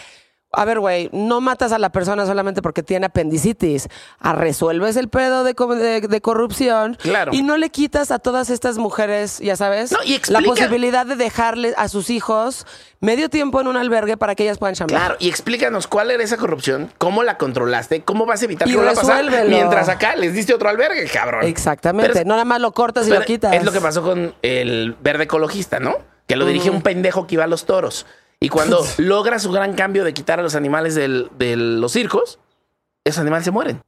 A 0.57 0.65
ver, 0.65 0.79
güey, 0.79 1.09
no 1.13 1.39
matas 1.39 1.71
a 1.71 1.77
la 1.77 1.91
persona 1.91 2.25
solamente 2.25 2.61
porque 2.63 2.81
tiene 2.81 3.05
apendicitis. 3.05 3.87
A 4.19 4.33
resuelves 4.33 4.95
el 4.95 5.07
pedo 5.07 5.43
de, 5.43 5.53
co- 5.53 5.75
de- 5.75 6.01
de 6.01 6.21
corrupción 6.21 6.97
Claro. 7.01 7.31
y 7.33 7.43
no 7.43 7.57
le 7.57 7.69
quitas 7.69 8.09
a 8.09 8.17
todas 8.19 8.49
estas 8.49 8.77
mujeres, 8.79 9.37
ya 9.37 9.55
sabes, 9.55 9.91
No, 9.91 9.99
y 10.03 10.19
la 10.29 10.41
posibilidad 10.41 11.05
de 11.05 11.15
dejarle 11.15 11.73
a 11.77 11.87
sus 11.89 12.09
hijos 12.09 12.65
medio 13.01 13.29
tiempo 13.29 13.61
en 13.61 13.67
un 13.67 13.77
albergue 13.77 14.17
para 14.17 14.33
que 14.33 14.43
ellas 14.43 14.57
puedan 14.57 14.73
chambear. 14.73 14.99
Claro, 14.99 15.15
y 15.19 15.29
explícanos 15.29 15.85
cuál 15.85 16.09
era 16.09 16.23
esa 16.23 16.37
corrupción, 16.37 16.91
cómo 16.97 17.21
la 17.21 17.37
controlaste, 17.37 18.01
cómo 18.01 18.25
vas 18.25 18.41
a 18.41 18.45
evitar 18.45 18.67
Y 18.67 18.71
que 18.71 18.77
vuelva 18.77 18.93
a 18.93 18.95
pasar. 18.95 19.23
Mientras 19.47 19.89
acá 19.89 20.15
les 20.15 20.33
diste 20.33 20.53
otro 20.55 20.69
albergue, 20.69 21.05
cabrón. 21.07 21.45
Exactamente. 21.45 22.11
Pero 22.13 22.25
no 22.25 22.33
nada 22.33 22.45
más 22.45 22.59
lo 22.61 22.71
cortas 22.71 23.07
y 23.07 23.11
lo 23.11 23.21
quitas. 23.23 23.53
Es 23.53 23.63
lo 23.63 23.71
que 23.71 23.79
pasó 23.81 24.01
con 24.01 24.33
el 24.41 24.95
verde 25.01 25.25
ecologista, 25.25 25.79
¿no? 25.79 25.97
Que 26.25 26.35
lo 26.35 26.45
dirige 26.47 26.71
un 26.71 26.81
pendejo 26.81 27.27
que 27.27 27.35
iba 27.35 27.43
a 27.43 27.47
los 27.47 27.65
toros. 27.65 28.07
Y 28.39 28.49
cuando 28.49 28.85
logra 28.97 29.39
su 29.39 29.51
gran 29.51 29.73
cambio 29.73 30.03
de 30.03 30.13
quitar 30.13 30.39
a 30.39 30.43
los 30.43 30.55
animales 30.55 30.95
del- 30.95 31.29
de 31.37 31.55
los 31.55 31.91
circos, 31.91 32.39
esos 33.05 33.19
animales 33.21 33.45
se 33.45 33.51
mueren. 33.51 33.81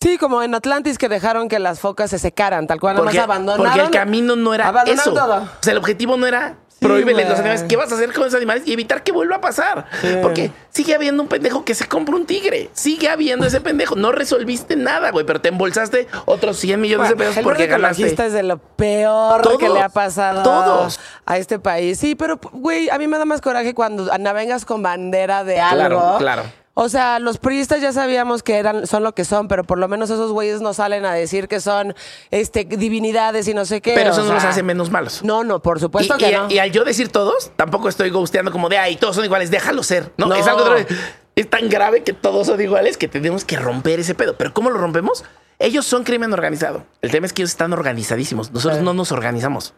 Sí, 0.00 0.16
como 0.16 0.42
en 0.44 0.54
Atlantis 0.54 0.96
que 0.96 1.08
dejaron 1.08 1.48
que 1.48 1.58
las 1.58 1.80
focas 1.80 2.10
se 2.10 2.20
secaran, 2.20 2.68
tal 2.68 2.78
cual, 2.78 2.94
nada 2.94 3.04
Porque, 3.04 3.18
más 3.18 3.24
abandonaron. 3.24 3.66
porque 3.66 3.80
el 3.84 3.90
camino 3.90 4.36
no 4.36 4.54
era 4.54 4.68
abandonaron 4.68 5.12
eso. 5.12 5.12
todo. 5.12 5.36
O 5.42 5.48
sea, 5.62 5.72
el 5.72 5.78
objetivo 5.78 6.16
no 6.16 6.26
era 6.26 6.56
prohíbeles 6.78 7.14
güey. 7.26 7.28
los 7.28 7.38
animales. 7.40 7.64
¿Qué 7.68 7.76
vas 7.76 7.90
a 7.92 7.94
hacer 7.96 8.12
con 8.12 8.22
esos 8.24 8.34
animales? 8.36 8.62
Y 8.66 8.72
evitar 8.72 9.02
que 9.02 9.12
vuelva 9.12 9.36
a 9.36 9.40
pasar. 9.40 9.86
Porque 10.22 10.50
sigue 10.70 10.94
habiendo 10.94 11.22
un 11.22 11.28
pendejo 11.28 11.64
que 11.64 11.74
se 11.74 11.86
compra 11.86 12.14
un 12.16 12.26
tigre. 12.26 12.70
Sigue 12.72 13.08
habiendo 13.08 13.46
ese 13.46 13.60
pendejo. 13.60 13.96
No 13.96 14.12
resolviste 14.12 14.76
nada, 14.76 15.10
güey, 15.10 15.26
pero 15.26 15.40
te 15.40 15.48
embolsaste 15.48 16.06
otros 16.26 16.56
100 16.58 16.80
millones 16.80 17.08
de 17.08 17.16
pesos 17.16 17.36
el 17.38 17.44
porque 17.44 17.66
ganaste. 17.66 18.06
es 18.26 18.32
de 18.32 18.42
lo 18.42 18.58
peor 18.58 19.42
Todos, 19.42 19.58
que 19.58 19.68
le 19.68 19.80
ha 19.80 19.88
pasado 19.88 20.42
todos. 20.42 21.00
a 21.26 21.38
este 21.38 21.58
país. 21.58 21.98
Sí, 21.98 22.14
pero, 22.14 22.38
güey, 22.52 22.88
a 22.90 22.98
mí 22.98 23.06
me 23.08 23.18
da 23.18 23.24
más 23.24 23.40
coraje 23.40 23.74
cuando 23.74 24.16
navegas 24.18 24.64
con 24.64 24.82
bandera 24.82 25.44
de 25.44 25.54
Claro, 25.54 25.98
algo. 26.00 26.18
claro. 26.18 26.42
O 26.80 26.88
sea, 26.88 27.18
los 27.18 27.38
priistas 27.38 27.80
ya 27.80 27.92
sabíamos 27.92 28.44
que 28.44 28.54
eran, 28.56 28.86
son 28.86 29.02
lo 29.02 29.12
que 29.12 29.24
son, 29.24 29.48
pero 29.48 29.64
por 29.64 29.78
lo 29.78 29.88
menos 29.88 30.10
esos 30.10 30.30
güeyes 30.30 30.60
no 30.60 30.72
salen 30.74 31.04
a 31.06 31.12
decir 31.12 31.48
que 31.48 31.58
son 31.60 31.92
este, 32.30 32.64
divinidades 32.64 33.48
y 33.48 33.54
no 33.54 33.64
sé 33.64 33.80
qué. 33.80 33.94
Pero 33.94 34.10
eso 34.12 34.20
no 34.20 34.26
sea, 34.26 34.34
los 34.36 34.44
hace 34.44 34.62
menos 34.62 34.88
malos. 34.88 35.24
No, 35.24 35.42
no, 35.42 35.60
por 35.60 35.80
supuesto 35.80 36.14
y, 36.14 36.18
que 36.18 36.30
y- 36.30 36.34
no. 36.34 36.46
y 36.48 36.60
al 36.60 36.70
yo 36.70 36.84
decir 36.84 37.08
todos, 37.08 37.50
tampoco 37.56 37.88
estoy 37.88 38.10
gusteando 38.10 38.52
como 38.52 38.68
de, 38.68 38.78
ay, 38.78 38.94
todos 38.94 39.16
son 39.16 39.24
iguales, 39.24 39.50
déjalo 39.50 39.82
ser. 39.82 40.12
No, 40.18 40.26
No. 40.26 40.36
es 40.36 40.46
algo 40.46 40.70
de- 40.70 40.86
es 41.34 41.50
tan 41.50 41.68
grave 41.68 42.04
que 42.04 42.12
todos 42.12 42.46
son 42.46 42.60
iguales 42.60 42.96
que 42.96 43.08
tenemos 43.08 43.44
que 43.44 43.56
romper 43.56 43.98
ese 43.98 44.14
pedo. 44.14 44.36
Pero 44.36 44.54
¿cómo 44.54 44.70
lo 44.70 44.78
rompemos? 44.78 45.24
Ellos 45.58 45.84
son 45.84 46.04
crimen 46.04 46.32
organizado. 46.32 46.84
El 47.02 47.10
tema 47.10 47.26
es 47.26 47.32
que 47.32 47.42
ellos 47.42 47.50
están 47.50 47.72
organizadísimos. 47.72 48.52
Nosotros 48.52 48.78
Sí. 48.78 48.84
no 48.84 48.94
nos 48.94 49.10
organizamos. 49.10 49.74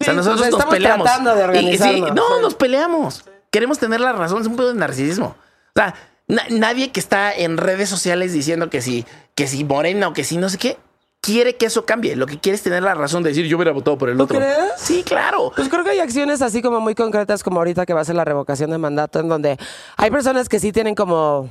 o 0.00 0.04
sea, 0.04 0.12
Sí, 0.14 0.16
nosotros 0.18 0.40
pues 0.40 0.52
nos 0.52 0.64
peleamos. 0.66 1.08
de 1.52 1.62
Y- 1.62 1.78
sí, 1.78 2.00
no, 2.00 2.26
sí. 2.36 2.42
nos 2.42 2.54
peleamos. 2.54 3.24
Queremos 3.50 3.80
tener 3.80 4.00
la 4.00 4.12
razón. 4.12 4.40
Es 4.40 4.46
un 4.46 4.54
pedo 4.56 4.68
de 4.72 4.78
narcisismo. 4.78 5.34
O 5.74 5.80
sea, 5.80 5.94
na- 6.34 6.46
nadie 6.50 6.90
que 6.90 7.00
está 7.00 7.32
en 7.34 7.56
redes 7.56 7.88
sociales 7.88 8.32
diciendo 8.32 8.70
que 8.70 8.80
si, 8.82 9.04
que 9.34 9.46
si 9.46 9.64
Morena 9.64 10.08
o 10.08 10.12
que 10.12 10.24
si 10.24 10.36
no 10.36 10.48
sé 10.48 10.58
qué, 10.58 10.76
quiere 11.20 11.54
que 11.56 11.66
eso 11.66 11.84
cambie. 11.86 12.16
Lo 12.16 12.26
que 12.26 12.38
quiere 12.38 12.56
es 12.56 12.62
tener 12.62 12.82
la 12.82 12.94
razón 12.94 13.22
de 13.22 13.28
decir 13.30 13.46
yo 13.46 13.56
hubiera 13.56 13.72
votado 13.72 13.96
por 13.96 14.08
el 14.10 14.16
¿Tú 14.16 14.24
otro. 14.24 14.38
crees? 14.38 14.56
Sí, 14.76 15.02
claro. 15.04 15.52
Pues 15.54 15.68
creo 15.68 15.84
que 15.84 15.90
hay 15.90 16.00
acciones 16.00 16.42
así 16.42 16.62
como 16.62 16.80
muy 16.80 16.94
concretas 16.96 17.42
como 17.44 17.58
ahorita 17.60 17.86
que 17.86 17.94
va 17.94 18.00
a 18.00 18.04
ser 18.04 18.16
la 18.16 18.24
revocación 18.24 18.70
de 18.70 18.78
mandato, 18.78 19.20
en 19.20 19.28
donde 19.28 19.56
hay 19.96 20.10
personas 20.10 20.48
que 20.48 20.58
sí 20.58 20.72
tienen 20.72 20.94
como 20.96 21.48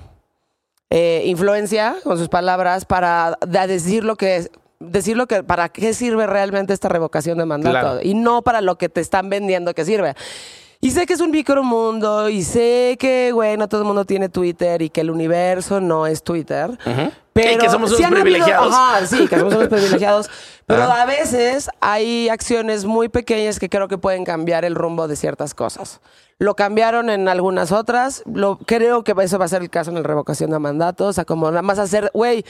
eh, 0.90 1.24
influencia 1.26 1.96
con 2.04 2.18
sus 2.18 2.28
palabras 2.28 2.84
para 2.86 3.38
decir 3.48 4.04
lo 4.04 4.16
que 4.18 4.36
es. 4.38 4.52
Decir 4.84 5.16
lo 5.16 5.28
que, 5.28 5.44
para 5.44 5.70
qué 5.70 5.94
sirve 5.94 6.26
realmente 6.26 6.74
esta 6.74 6.90
revocación 6.90 7.38
de 7.38 7.46
mandato 7.46 7.80
Claro. 7.80 8.00
y 8.02 8.16
no 8.16 8.42
para 8.42 8.62
lo 8.62 8.80
que 8.80 8.90
te 8.90 9.00
están 9.00 9.30
vendiendo 9.30 9.76
que 9.76 9.86
sirve. 9.86 10.16
Y 10.84 10.90
sé 10.92 11.06
que 11.06 11.14
es 11.14 11.22
un 11.22 11.30
micromundo 11.30 12.28
y 12.30 12.42
sé 12.44 12.98
que, 13.00 13.32
güey, 13.32 13.56
no 13.56 13.70
todo 13.70 13.82
el 13.82 13.88
mundo 13.88 14.04
tiene 14.04 14.30
Twitter 14.30 14.82
y 14.82 14.90
que 14.90 15.02
el 15.02 15.12
universo 15.12 15.80
no 15.80 16.08
es 16.08 16.24
Twitter. 16.24 16.76
Pero 17.34 17.52
Y 17.52 17.58
que 17.60 17.70
somos 17.70 17.92
sí 17.92 17.98
unos 17.98 18.06
han 18.08 18.14
habido- 18.14 18.24
privilegiados. 18.24 18.74
ajá, 18.74 19.06
sí, 19.06 19.28
que 19.28 19.38
somos 19.38 19.54
unos 19.54 19.68
privilegiados. 19.70 20.30
Pero 20.66 20.84
Ajá. 20.84 21.04
a 21.04 21.06
veces 21.06 21.70
hay 21.82 22.30
acciones 22.30 22.86
muy 22.86 23.10
pequeñas 23.10 23.60
que 23.60 23.70
creo 23.70 23.88
que 23.88 24.00
pueden 24.00 24.26
cambiar 24.26 24.66
el 24.66 24.74
rumbo 24.74 25.08
de 25.08 25.16
ciertas 25.16 25.54
cosas. 25.54 26.02
Lo 26.40 26.56
cambiaron 26.56 27.12
en 27.12 27.28
algunas 27.28 27.72
otras. 27.72 28.24
Lo, 28.26 28.58
creo 28.58 29.04
que 29.04 29.14
eso 29.22 29.38
va 29.38 29.46
a 29.46 29.50
ser 29.50 29.62
el 29.62 29.70
caso 29.70 29.92
en 29.92 29.98
la 29.98 30.04
revocación 30.04 30.50
de 30.50 30.58
mandatos. 30.58 31.10
O 31.10 31.14
sea, 31.14 31.26
como 31.26 31.48
nada 31.52 31.62
más 31.62 31.78
hacer, 31.78 32.10
güey, 32.16 32.44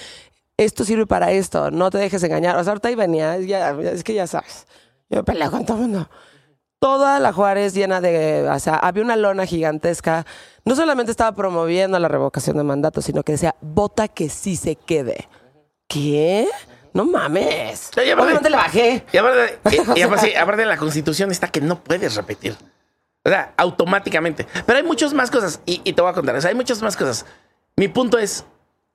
esto 0.55 0.86
sirve 0.86 1.05
para 1.05 1.32
esto, 1.34 1.69
no 1.69 1.89
te 1.89 1.97
dejes 1.97 2.23
engañar. 2.23 2.55
O 2.55 2.63
sea, 2.63 2.71
ahorita 2.71 2.88
ahí 2.88 2.95
venía, 2.95 3.38
ya, 3.39 3.71
es 3.71 4.03
que 4.05 4.13
ya 4.13 4.25
sabes, 4.25 4.67
yo 5.09 5.25
peleo 5.25 5.51
con 5.51 5.65
todo 5.65 5.75
el 5.77 5.84
mundo. 5.84 6.09
Toda 6.82 7.19
la 7.19 7.32
Juárez 7.32 7.75
llena 7.75 8.01
de, 8.01 8.49
o 8.49 8.57
sea, 8.59 8.75
había 8.75 9.03
una 9.03 9.15
lona 9.15 9.45
gigantesca. 9.45 10.25
No 10.65 10.75
solamente 10.75 11.11
estaba 11.11 11.32
promoviendo 11.36 11.99
la 11.99 12.07
revocación 12.07 12.57
de 12.57 12.63
mandatos, 12.63 13.05
sino 13.05 13.21
que 13.21 13.34
decía, 13.34 13.53
vota 13.61 14.07
que 14.07 14.29
sí 14.29 14.55
se 14.55 14.75
quede. 14.75 15.29
¿Qué? 15.88 16.47
No 16.91 17.05
mames. 17.05 17.91
Ya, 17.95 18.03
ya, 18.03 18.13
aparte- 18.13 18.23
Obviamente 18.23 18.49
le 18.49 18.57
bajé. 18.57 19.05
Y 19.13 19.17
aparte, 19.17 19.59
y- 19.69 19.99
y 19.99 20.01
aparte- 20.36 20.65
la 20.65 20.77
constitución 20.77 21.29
está 21.29 21.47
que 21.49 21.61
no 21.61 21.84
puedes 21.84 22.15
repetir. 22.15 22.57
O 23.23 23.29
sea, 23.29 23.53
automáticamente. 23.57 24.47
Pero 24.65 24.77
hay 24.79 24.84
muchas 24.84 25.13
más 25.13 25.29
cosas. 25.29 25.61
Y, 25.67 25.82
y 25.84 25.93
te 25.93 26.01
voy 26.01 26.09
a 26.09 26.15
contar. 26.15 26.36
O 26.36 26.41
sea, 26.41 26.49
hay 26.49 26.55
muchas 26.55 26.82
más 26.82 26.97
cosas. 26.97 27.27
Mi 27.75 27.89
punto 27.89 28.17
es, 28.17 28.43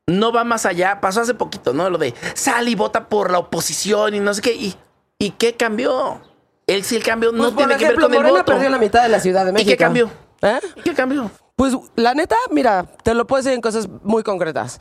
no 0.09 0.33
va 0.33 0.43
más 0.43 0.67
allá. 0.67 1.01
Pasó 1.01 1.21
hace 1.21 1.35
poquito, 1.35 1.73
¿no? 1.73 1.89
Lo 1.89 1.99
de 1.99 2.15
sal 2.35 2.69
y 2.69 2.75
vota 2.75 3.09
por 3.09 3.31
la 3.31 3.39
oposición 3.39 4.13
y 4.17 4.19
no 4.19 4.35
sé 4.35 4.43
qué. 4.43 4.55
¿Y, 4.55 4.75
y 5.21 5.31
qué 5.31 5.55
cambió? 5.55 6.21
El, 6.67 6.83
si 6.85 6.97
el 6.97 7.03
cambio 7.05 7.31
no 7.33 7.39
Pues, 7.39 7.51
por 7.51 7.57
tiene 7.59 7.75
que 7.77 7.85
ver 7.85 7.93
ejemplo, 7.93 8.07
con 8.07 8.15
el 8.15 8.19
Morena 8.21 8.39
voto. 8.41 8.53
perdió 8.53 8.69
la 8.71 8.79
mitad 8.79 9.03
de 9.03 9.09
la 9.09 9.21
Ciudad 9.21 9.45
de 9.45 9.51
¿Y 9.51 9.55
México. 9.55 9.71
qué 9.71 9.77
cambió? 9.77 10.11
¿Eh? 10.43 10.59
¿Y 10.77 10.81
qué 10.83 10.95
cambió? 10.95 11.31
Pues 11.55 11.75
la 11.95 12.15
neta, 12.15 12.37
mira, 12.51 12.85
te 13.03 13.15
lo 13.15 13.27
puedo 13.27 13.43
decir 13.43 13.55
en 13.55 13.61
cosas 13.61 13.89
muy 14.03 14.23
concretas. 14.23 14.81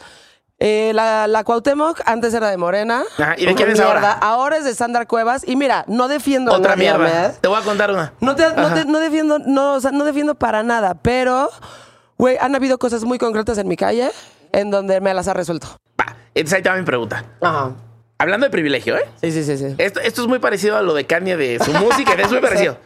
Eh, 0.57 0.91
la, 0.95 1.27
la 1.27 1.43
Cuauhtémoc 1.43 2.01
antes 2.05 2.33
era 2.33 2.49
de 2.49 2.57
Morena. 2.57 3.03
Ajá, 3.17 3.35
¿y 3.37 3.45
de 3.45 3.55
quién 3.55 3.69
es 3.71 3.79
ahora? 3.79 4.13
Ahora 4.13 4.57
es 4.57 4.63
de 4.65 4.73
Sandra 4.73 5.05
Cuevas. 5.05 5.47
Y 5.47 5.55
mira, 5.57 5.83
no 5.87 6.07
defiendo 6.07 6.51
a 6.53 6.57
Otra 6.57 6.75
nadie, 6.75 6.89
mierda. 6.91 7.25
Ahmed. 7.27 7.37
Te 7.39 7.47
voy 7.47 7.59
a 7.59 7.63
contar 7.63 7.91
una. 7.91 8.13
No, 8.19 8.35
te- 8.35 8.49
no, 8.55 8.61
Ajá. 8.67 8.73
te- 8.73 8.85
no 8.85 8.99
defiendo, 8.99 9.39
no, 9.39 9.73
o 9.75 9.79
sea, 9.81 9.91
no 9.91 10.05
defiendo 10.05 10.35
para 10.35 10.63
nada, 10.63 10.95
pero, 10.95 11.49
güey, 12.17 12.37
han 12.39 12.55
habido 12.55 12.77
cosas 12.79 13.03
muy 13.03 13.17
concretas 13.19 13.57
en 13.57 13.67
mi 13.67 13.75
calle 13.77 14.11
en 14.53 14.71
donde 14.71 15.01
me 15.01 15.13
las 15.13 15.27
ha 15.27 15.33
resuelto. 15.33 15.67
Va, 15.99 16.15
entonces 16.33 16.53
ahí 16.57 16.63
te 16.63 16.69
va 16.69 16.75
mi 16.77 16.83
pregunta. 16.83 17.23
Ajá. 17.41 17.71
Hablando 18.17 18.45
de 18.45 18.49
privilegio, 18.51 18.95
¿eh? 18.97 19.05
Sí, 19.21 19.31
sí, 19.31 19.43
sí, 19.43 19.57
sí. 19.57 19.75
Esto, 19.77 19.99
esto 19.99 20.21
es 20.21 20.27
muy 20.27 20.39
parecido 20.39 20.77
a 20.77 20.81
lo 20.81 20.93
de 20.93 21.05
Kanye 21.05 21.35
de 21.35 21.59
su 21.59 21.71
música, 21.73 22.13
es 22.13 22.31
muy 22.31 22.39
parecido. 22.41 22.77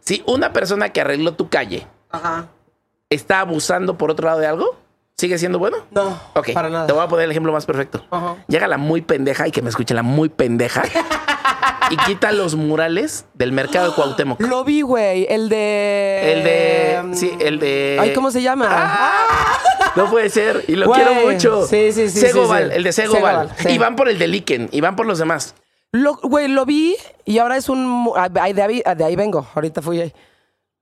Si 0.00 0.22
una 0.26 0.52
persona 0.52 0.88
que 0.88 1.00
arregló 1.00 1.32
tu 1.34 1.48
calle 1.48 1.86
Ajá. 2.10 2.48
está 3.08 3.40
abusando 3.40 3.96
por 3.98 4.10
otro 4.10 4.26
lado 4.26 4.40
de 4.40 4.46
algo, 4.46 4.76
¿sigue 5.20 5.38
siendo 5.38 5.58
bueno? 5.58 5.76
No, 5.90 6.18
Ok, 6.34 6.52
para 6.54 6.70
nada. 6.70 6.86
te 6.86 6.92
voy 6.94 7.02
a 7.04 7.08
poner 7.08 7.26
el 7.26 7.30
ejemplo 7.30 7.52
más 7.52 7.66
perfecto. 7.66 8.04
Ajá. 8.10 8.36
Llega 8.48 8.66
la 8.66 8.78
muy 8.78 9.02
pendeja, 9.02 9.46
y 9.46 9.50
que 9.50 9.60
me 9.62 9.68
escuche 9.68 9.94
la 9.94 10.02
muy 10.02 10.28
pendeja, 10.30 10.82
y 11.90 11.96
quita 11.98 12.32
los 12.32 12.54
murales 12.54 13.26
del 13.34 13.52
mercado 13.52 13.90
de 13.90 13.94
Cuauhtémoc. 13.94 14.40
Lo 14.40 14.64
vi, 14.64 14.80
güey, 14.80 15.26
el 15.28 15.48
de... 15.50 16.32
El 16.32 16.44
de... 16.44 17.16
Sí, 17.16 17.30
el 17.40 17.58
de... 17.60 17.98
Ay, 18.00 18.12
¿cómo 18.14 18.30
se 18.30 18.40
llama? 18.42 18.66
¡Ah! 18.70 19.58
No 19.96 20.08
puede 20.10 20.30
ser, 20.30 20.64
y 20.68 20.76
lo 20.76 20.86
Güey. 20.86 21.02
quiero 21.04 21.26
mucho. 21.26 21.66
Sí, 21.66 21.92
sí, 21.92 22.08
sí, 22.08 22.18
Segoval, 22.20 22.64
sí, 22.64 22.70
sí. 22.70 22.76
el 22.76 22.82
de 22.84 22.92
Segoval. 22.92 23.20
Segoval, 23.48 23.56
sí. 23.58 23.68
Y 23.74 23.78
van 23.78 23.96
por 23.96 24.08
el 24.08 24.18
de 24.18 24.28
Liken, 24.28 24.68
y 24.72 24.80
van 24.80 24.96
por 24.96 25.04
los 25.06 25.18
demás. 25.18 25.54
Lo, 25.92 26.14
güey, 26.22 26.46
lo 26.48 26.64
vi 26.64 26.94
y 27.24 27.38
ahora 27.38 27.56
es 27.56 27.68
un... 27.68 28.10
ah, 28.16 28.28
ay, 28.40 28.52
De 28.52 28.62
ahí, 28.62 28.82
de 28.96 29.04
ahí 29.04 29.16
vengo, 29.16 29.46
ahorita 29.54 29.82
fui 29.82 30.00
ahí. 30.00 30.14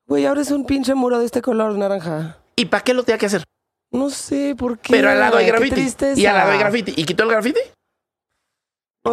Güey, 0.07 0.27
ahora 0.27 0.43
es 0.43 0.51
un 0.51 0.65
pinche 0.67 0.95
muro 0.95 1.19
de 1.19 1.25
este 1.25 1.41
color 1.43 1.73
naranja. 1.77 2.37
¿Y 2.57 2.67
para 2.67 2.85
qué 2.85 2.93
lo 2.93 3.03
tenía 3.03 3.19
que 3.19 3.27
hacer? 3.27 3.43
No 3.91 4.11
sé 4.11 4.55
por 4.57 4.79
qué. 4.79 4.93
Pero 4.93 5.11
al 5.11 5.19
lado 5.19 5.39
hay 5.39 5.47
Qué 5.47 5.51
graffiti. 5.53 5.75
tristeza. 5.77 6.21
Y 6.21 6.27
al 6.27 6.37
lado 6.37 6.53
hay 6.53 6.59
graffiti. 6.59 6.93
¿Y 6.97 7.05
quitó 7.05 7.23
el 7.25 7.31
graffiti? 7.31 7.61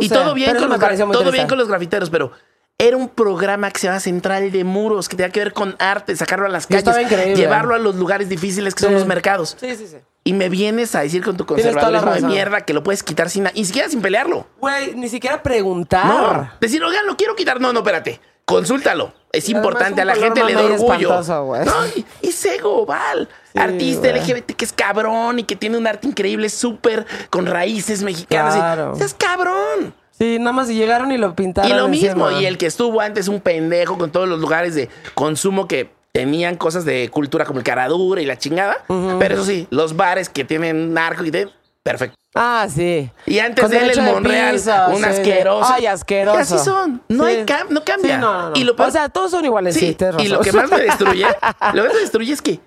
Y 0.01 0.09
todo 0.09 0.33
bien, 0.33 0.51
pero 0.51 0.59
con 0.59 0.63
eso 0.63 0.67
me 0.67 0.75
los, 0.75 0.79
pareció 0.81 1.05
gra- 1.05 1.07
muy 1.07 1.17
todo 1.17 1.31
bien 1.31 1.47
con 1.47 1.57
los 1.57 1.67
grafiteros, 1.69 2.09
pero 2.09 2.31
era 2.77 2.97
un 2.97 3.07
programa 3.07 3.71
que 3.71 3.79
se 3.79 3.87
llama 3.87 4.01
Central 4.01 4.51
de 4.51 4.63
Muros, 4.65 5.07
que 5.07 5.15
tenía 5.15 5.31
que 5.31 5.39
ver 5.39 5.53
con 5.53 5.75
arte, 5.79 6.15
sacarlo 6.17 6.45
a 6.47 6.49
las 6.49 6.67
calles, 6.67 6.85
increíble. 7.01 7.35
llevarlo 7.35 7.73
a 7.75 7.77
los 7.79 7.95
lugares 7.95 8.27
difíciles 8.27 8.75
que 8.75 8.81
son 8.81 8.89
Sí. 8.89 8.95
los 8.95 9.05
mercados. 9.07 9.55
Sí, 9.57 9.73
sí, 9.77 9.87
sí. 9.87 9.97
Y 10.25 10.33
me 10.33 10.49
vienes 10.49 10.95
a 10.95 11.01
decir 11.01 11.23
con 11.23 11.37
tu 11.37 11.45
Tienes 11.45 11.63
toda 11.65 11.75
la 11.75 11.99
conservadurismo 11.99 12.11
de 12.11 12.15
razón. 12.19 12.29
mierda 12.31 12.65
que 12.65 12.73
lo 12.73 12.83
puedes 12.83 13.03
quitar 13.03 13.29
sin, 13.29 13.43
na- 13.43 13.51
ni 13.55 13.63
siquiera 13.63 13.87
sin 13.87 14.01
pelearlo. 14.01 14.47
Güey, 14.59 14.95
ni 14.95 15.07
siquiera 15.07 15.41
preguntar. 15.41 16.05
No. 16.07 16.51
Decir, 16.59 16.83
oigan, 16.83 17.05
lo 17.05 17.15
quiero 17.15 17.35
quitar. 17.37 17.61
No, 17.61 17.71
no, 17.71 17.79
espérate. 17.79 18.19
Consúltalo. 18.45 19.13
Es 19.31 19.49
importante. 19.49 20.01
A 20.01 20.05
la 20.05 20.15
gente 20.15 20.43
le 20.43 20.53
da 20.53 20.63
orgullo. 20.63 21.21
No, 21.65 21.73
y, 21.95 22.05
y 22.21 22.31
Sego, 22.31 22.85
Val. 22.85 23.27
Sí, 23.51 23.59
artista 23.59 24.09
güey. 24.11 24.21
LGBT 24.21 24.51
que 24.55 24.65
es 24.65 24.71
cabrón 24.71 25.39
y 25.39 25.43
que 25.43 25.55
tiene 25.55 25.77
un 25.77 25.85
arte 25.87 26.07
increíble, 26.07 26.47
súper 26.49 27.05
con 27.29 27.45
raíces 27.45 28.01
mexicanas. 28.03 28.55
y- 28.55 28.59
Claro. 28.59 28.93
es 28.99 29.13
cabrón. 29.13 29.93
Sí, 30.17 30.37
nada 30.39 30.53
más 30.53 30.69
llegaron 30.69 31.11
y 31.11 31.17
lo 31.17 31.35
pintaron. 31.35 31.69
Y 31.69 31.73
lo 31.73 31.89
mismo, 31.89 32.07
encima. 32.29 32.41
y 32.41 32.45
el 32.45 32.57
que 32.57 32.67
estuvo 32.67 33.01
antes 33.01 33.27
un 33.27 33.41
pendejo 33.41 33.97
con 33.97 34.11
todos 34.11 34.29
los 34.29 34.39
lugares 34.39 34.73
de 34.73 34.87
consumo 35.13 35.67
que 35.67 35.91
tenían 36.13 36.55
cosas 36.55 36.85
de 36.85 37.09
cultura 37.09 37.43
como 37.43 37.59
el 37.59 37.65
caradura 37.65 38.21
y 38.21 38.25
la 38.25 38.37
chingada. 38.37 38.77
Pero 39.19 39.35
eso 39.35 39.43
sí, 39.43 39.67
los 39.71 39.97
bares 39.97 40.29
que 40.29 40.45
tienen 40.45 40.93
narco 40.93 41.25
y 41.25 41.31
de... 41.31 41.49
Perfecto. 41.85 42.15
Ah, 42.33 42.65
sí. 42.67 43.11
Y 43.27 43.37
antes 43.37 43.61
Con 43.61 43.69
de 43.69 43.77
él 43.77 43.91
el 43.91 44.01
Monreal, 44.01 44.55
piso, 44.55 44.71
un 44.89 44.97
sí, 44.97 45.03
asqueroso. 45.05 45.71
Ay, 45.71 45.85
asqueroso. 45.85 46.37
Y 46.37 46.41
así 46.41 46.57
son. 46.57 47.03
No, 47.07 47.25
Sí. 47.25 47.29
hay 47.29 47.45
cam- 47.45 47.69
no 47.69 47.83
cambia. 47.85 48.15
Sí, 48.15 48.21
no. 48.21 48.51
Y 48.55 48.63
lo 48.63 48.75
peor- 48.75 48.89
o 48.89 48.91
sea, 48.91 49.07
todos 49.09 49.29
son 49.29 49.45
iguales. 49.45 49.75
Sí, 49.75 49.95
y 50.17 50.27
lo 50.29 50.39
que 50.41 50.51
más 50.51 50.69
me 50.71 50.79
destruye, 50.81 51.25
lo 51.73 51.83
que 51.83 51.87
más 51.87 51.93
me 51.93 51.99
destruye 52.01 52.33
es 52.33 52.41
que... 52.41 52.59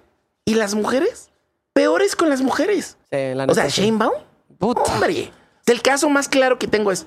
¿Y 0.45 0.55
las 0.55 0.75
mujeres? 0.77 1.31
Peores 1.73 2.15
con 2.15 2.31
las 2.31 2.41
mujeres. 2.43 2.97
La 3.11 3.45
O 3.49 3.55
sea. 3.55 3.67
Shane 3.67 3.99
Baum. 3.99 4.15
Puta. 4.57 4.83
Hombre, 4.83 5.33
el 5.67 5.83
caso 5.83 6.09
más 6.09 6.29
claro 6.29 6.57
que 6.59 6.69
tengo 6.69 6.93
es, 6.93 7.05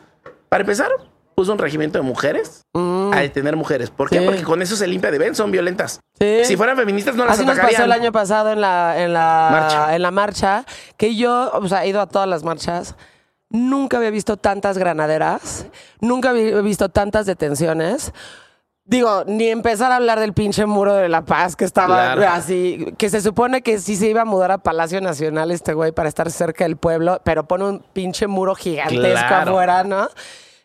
para 0.50 0.62
empezar, 0.62 0.90
puso 1.36 1.52
un 1.54 1.58
regimiento 1.58 1.98
de 1.98 2.04
mujeres 2.04 2.62
a 2.74 3.20
detener 3.20 3.56
mujeres. 3.56 3.90
¿Por 3.90 4.10
qué? 4.10 4.18
Mm. 4.20 4.22
Sí. 4.22 4.26
Porque 4.28 4.44
con 4.44 4.62
eso 4.62 4.76
se 4.76 4.88
limpia 4.88 5.12
de 5.12 5.18
ven, 5.18 5.36
son 5.36 5.52
violentas. 5.52 6.00
Sí. 6.20 6.46
Si 6.46 6.56
fueran 6.58 6.78
feministas 6.78 7.16
no 7.16 7.26
las 7.26 7.34
Así 7.38 7.46
nos 7.46 7.54
atacarían. 7.58 7.82
pasó 7.82 7.86
el 7.86 7.92
año 7.92 8.12
pasado 8.12 8.52
en 8.52 8.62
la, 8.62 9.02
en 9.04 9.14
la 9.14 9.48
Marcha. 9.52 9.96
en 9.96 10.02
la 10.02 10.12
marcha, 10.12 10.66
que 10.98 11.16
yo, 11.16 11.52
o 11.54 11.68
sea, 11.68 11.84
he 11.86 11.90
ido 11.90 12.02
a 12.02 12.08
todas 12.08 12.28
las 12.28 12.44
marchas. 12.44 12.96
Nunca 13.50 13.98
había 13.98 14.12
visto 14.12 14.38
tantas 14.38 14.78
granaderas, 14.78 15.66
nunca 16.00 16.30
había 16.30 16.62
visto 16.62 16.88
tantas 16.90 17.26
detenciones. 17.26 18.14
Digo, 18.86 19.24
ni 19.28 19.48
empezar 19.48 19.92
a 19.92 19.98
hablar 19.98 20.20
del 20.20 20.34
pinche 20.34 20.66
muro 20.66 20.94
de 20.96 21.08
la 21.08 21.24
paz 21.24 21.56
que 21.56 21.66
estaba 21.66 22.14
Claro. 22.14 22.28
así, 22.34 22.94
que 22.98 23.10
se 23.10 23.22
supone 23.22 23.62
que 23.62 23.78
sí 23.80 23.96
se 23.96 24.08
iba 24.08 24.22
a 24.22 24.26
mudar 24.26 24.52
a 24.52 24.58
Palacio 24.58 25.02
Nacional 25.02 25.52
este 25.52 25.74
güey 25.74 25.92
para 25.92 26.10
estar 26.10 26.32
cerca 26.32 26.64
del 26.64 26.78
pueblo, 26.78 27.22
pero 27.24 27.48
pone 27.48 27.66
un 27.66 27.80
pinche 27.94 28.28
muro 28.28 28.56
gigantesco 28.56 29.28
Claro. 29.28 29.52
afuera, 29.52 29.84
¿no? 29.84 30.08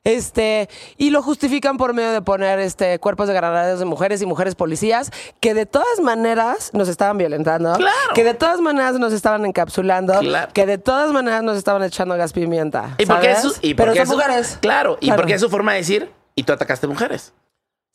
Este, 0.07 0.69
y 0.97 1.11
lo 1.11 1.21
justifican 1.21 1.79
por 1.79 1.93
medio 1.93 2.13
de 2.13 2.23
poner 2.23 2.61
este 2.61 3.01
cuerpos 3.01 3.27
de 3.27 3.35
granaderos 3.35 3.81
de 3.81 3.87
mujeres 3.87 4.23
y 4.23 4.27
mujeres 4.27 4.55
policías 4.55 5.11
que 5.41 5.53
de 5.53 5.67
todas 5.67 5.99
maneras 6.01 6.71
nos 6.73 6.89
estaban 6.89 7.19
violentando, 7.19 7.75
Claro. 7.75 7.97
que 8.15 8.23
de 8.23 8.35
todas 8.35 8.61
maneras 8.61 8.99
nos 9.01 9.13
estaban 9.13 9.45
encapsulando, 9.45 10.17
Claro. 10.21 10.53
que 10.55 10.65
de 10.65 10.79
todas 10.79 11.11
maneras 11.13 11.43
nos 11.43 11.57
estaban 11.59 11.83
echando 11.83 12.17
gas 12.17 12.33
pimienta. 12.33 12.95
¿Y 12.99 13.07
por 13.07 13.19
qué 13.21 13.35
¿sabes? 13.35 13.53
eso? 13.53 13.61
Y 13.63 13.75
Pero 13.75 13.93
porque 13.93 14.07
son 14.07 14.15
eso- 14.21 14.27
mujeres. 14.29 14.59
Claro, 14.61 14.97
y 15.01 15.07
Claro. 15.07 15.21
porque 15.23 15.35
es 15.35 15.41
su 15.41 15.51
forma 15.51 15.73
de 15.73 15.79
decir, 15.79 16.13
y 16.37 16.45
tú 16.45 16.53
atacaste 16.53 16.87
mujeres. 16.87 17.33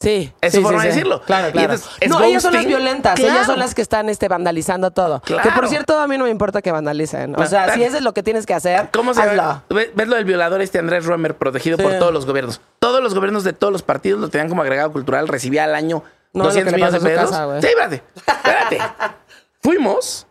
Sí. 0.01 0.33
Es 0.41 0.51
sí, 0.51 0.57
su 0.57 0.63
forma 0.63 0.81
sí, 0.81 0.87
de 0.87 0.93
decirlo. 0.93 1.21
Claro, 1.21 1.51
claro. 1.51 1.73
entonces, 1.73 1.89
¿es 1.99 2.09
no, 2.09 2.23
ellas 2.23 2.41
son 2.41 2.53
las 2.53 2.65
violentas. 2.65 3.15
Claro. 3.19 3.33
Ellas 3.33 3.45
son 3.45 3.59
las 3.59 3.75
que 3.75 3.81
están 3.83 4.09
este, 4.09 4.27
vandalizando 4.27 4.89
todo. 4.91 5.21
Que 5.21 5.37
por 5.55 5.67
cierto, 5.69 5.97
a 5.99 6.07
mí 6.07 6.17
no 6.17 6.23
me 6.23 6.31
importa 6.31 6.61
que 6.61 6.71
vandalicen. 6.71 7.33
O 7.33 7.35
Claro. 7.35 7.49
sea, 7.49 7.73
si 7.75 7.83
eso 7.83 7.97
es 7.97 8.03
lo 8.03 8.13
que 8.13 8.23
tienes 8.23 8.45
que 8.45 8.53
hacer, 8.55 8.89
¿Cómo 8.91 9.13
se 9.13 9.21
hazlo. 9.21 9.35
llama? 9.35 9.63
¿Ves 9.69 10.07
lo 10.07 10.15
del 10.15 10.25
violador 10.25 10.61
este 10.61 10.79
Andrés 10.79 11.05
Roemer, 11.05 11.35
protegido 11.37 11.77
Sí. 11.77 11.83
por 11.83 11.93
todos 11.99 12.11
los 12.11 12.25
gobiernos? 12.25 12.61
Todos 12.79 13.01
los 13.03 13.13
gobiernos 13.13 13.43
de 13.43 13.53
todos 13.53 13.71
los 13.71 13.83
partidos 13.83 14.19
lo 14.19 14.29
tenían 14.29 14.49
como 14.49 14.63
agregado 14.63 14.91
cultural, 14.91 15.27
recibía 15.27 15.65
al 15.65 15.75
año 15.75 16.03
No, 16.33 16.45
200 16.45 16.71
lo 16.71 16.75
que 16.75 16.79
le 16.81 16.85
millones 16.85 17.03
de 17.03 17.09
pesos. 17.09 17.29
casa, 17.31 17.61
sí, 17.61 17.67
espérate, 17.67 18.03
espérate. 18.15 18.79
Fuimos. 19.61 20.25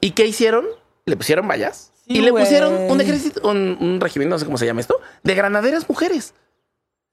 ¿Y 0.00 0.10
qué 0.12 0.26
hicieron? 0.26 0.66
Le 1.04 1.16
pusieron 1.16 1.46
vallas. 1.46 1.92
Y 2.06 2.20
le 2.20 2.32
pusieron 2.32 2.74
un 2.90 3.00
ejército, 3.00 3.48
un, 3.48 3.78
un 3.80 4.00
regimiento, 4.00 4.34
no 4.34 4.38
sé 4.38 4.44
cómo 4.44 4.58
se 4.58 4.66
llama 4.66 4.80
esto, 4.80 5.00
de 5.22 5.34
granaderas 5.34 5.88
mujeres. 5.88 6.34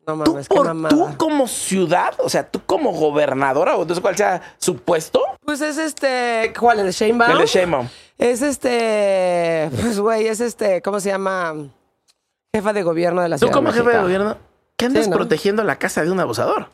No 0.08 0.24
Tú, 0.24 0.32
mames, 0.32 0.48
qué 0.50 0.56
por, 0.56 0.66
mamada. 0.68 0.90
tú 0.90 1.18
como 1.18 1.48
ciudad, 1.48 2.14
o 2.20 2.30
sea, 2.30 2.50
tú 2.50 2.62
como 2.66 2.92
gobernadora, 2.92 3.76
o 3.76 3.88
sé 3.94 4.02
cuál 4.02 4.16
sea 4.18 4.56
su 4.58 4.78
puesto, 4.78 5.22
Pues 5.46 5.62
es 5.62 5.78
este. 5.78 6.52
¿Cuál? 6.60 6.80
¿El 6.80 6.88
de 6.88 6.92
Sheinbaum? 6.92 7.32
el 7.32 7.38
de 7.40 7.46
Sheinbaum. 7.46 7.88
Es 8.18 8.42
este. 8.42 9.70
Pues, 9.80 10.00
güey, 10.00 10.28
es 10.28 10.40
este. 10.40 10.82
¿Cómo 10.82 11.00
se 11.00 11.10
llama? 11.10 11.54
Jefa 12.56 12.74
de 12.74 12.82
gobierno 12.84 13.22
de 13.22 13.30
la 13.30 13.36
Tú 13.36 13.42
ciudad. 13.42 13.54
como 13.54 13.72
de 13.72 13.78
jefe 13.78 13.92
de 13.96 14.02
gobierno, 14.02 14.38
¿qué 14.78 14.86
andas 14.86 15.04
Sí, 15.04 15.10
¿no? 15.12 15.18
protegiendo 15.18 15.64
la 15.64 15.78
casa 15.78 16.04
de 16.04 16.12
un 16.12 16.20
abusador? 16.20 16.70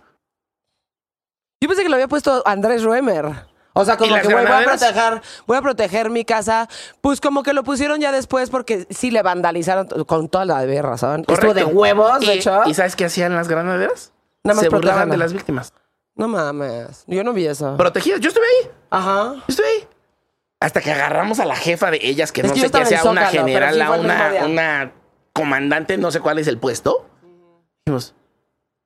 Yo 1.61 1.67
pensé 1.67 1.83
que 1.83 1.89
lo 1.89 1.95
había 1.95 2.07
puesto 2.07 2.41
Andrés 2.45 2.83
Ruemer. 2.83 3.47
O 3.77 3.83
sea, 3.83 3.95
¿Y 3.95 3.97
como 3.97 4.15
que, 4.15 4.21
güey, 4.23 4.45
voy 4.45 4.55
a 4.55 4.63
proteger, 4.63 5.21
voy 5.45 5.57
a 5.57 5.61
proteger 5.61 6.09
mi 6.09 6.23
casa. 6.23 6.69
Pues 7.01 7.19
como 7.19 7.43
que 7.43 7.51
lo 7.51 7.63
pusieron 7.65 7.99
ya 7.99 8.13
después 8.13 8.49
porque 8.49 8.87
sí 8.89 9.11
le 9.11 9.21
vandalizaron 9.21 9.87
con 10.05 10.29
toda 10.29 10.45
la 10.45 10.65
de 10.65 10.81
razón. 10.81 11.25
Estuvo 11.27 11.53
de 11.53 11.63
Correcto. 11.63 11.67
huevos, 11.79 12.19
de 12.21 12.33
hecho. 12.35 12.61
¿Y 12.67 12.73
sabes 12.73 12.95
qué 12.95 13.03
hacían 13.05 13.35
las 13.35 13.49
granaderas? 13.49 14.13
Nada 14.45 14.55
más 14.55 14.63
Se 14.63 14.69
burlaban 14.69 15.09
de 15.09 15.17
las 15.17 15.33
víctimas. 15.33 15.73
No 16.15 16.29
mames. 16.29 17.03
Yo 17.07 17.23
no 17.25 17.33
vi 17.33 17.47
eso. 17.47 17.75
Protegidas. 17.75 18.21
Yo 18.21 18.29
estuve 18.29 18.45
ahí. 18.45 18.71
Ajá. 18.91 19.33
Yo 19.35 19.43
estuve 19.49 19.67
ahí. 19.67 19.87
Hasta 20.61 20.79
que 20.79 20.91
agarramos 20.93 21.41
a 21.41 21.45
la 21.45 21.57
jefa 21.57 21.91
de 21.91 21.99
ellas, 22.01 22.31
que 22.31 22.41
Es 22.41 22.47
no 22.47 22.53
que 22.53 22.61
sé 22.61 22.71
qué 22.71 22.85
sea, 22.85 23.03
una 23.03 23.25
Zócalo, 23.27 23.45
general, 23.45 23.99
una, 23.99 24.45
una 24.45 24.91
comandante, 25.33 25.97
no 25.97 26.11
sé 26.11 26.21
cuál 26.21 26.39
es 26.39 26.47
el 26.47 26.57
puesto. 26.57 27.09
Dijimos, 27.85 28.15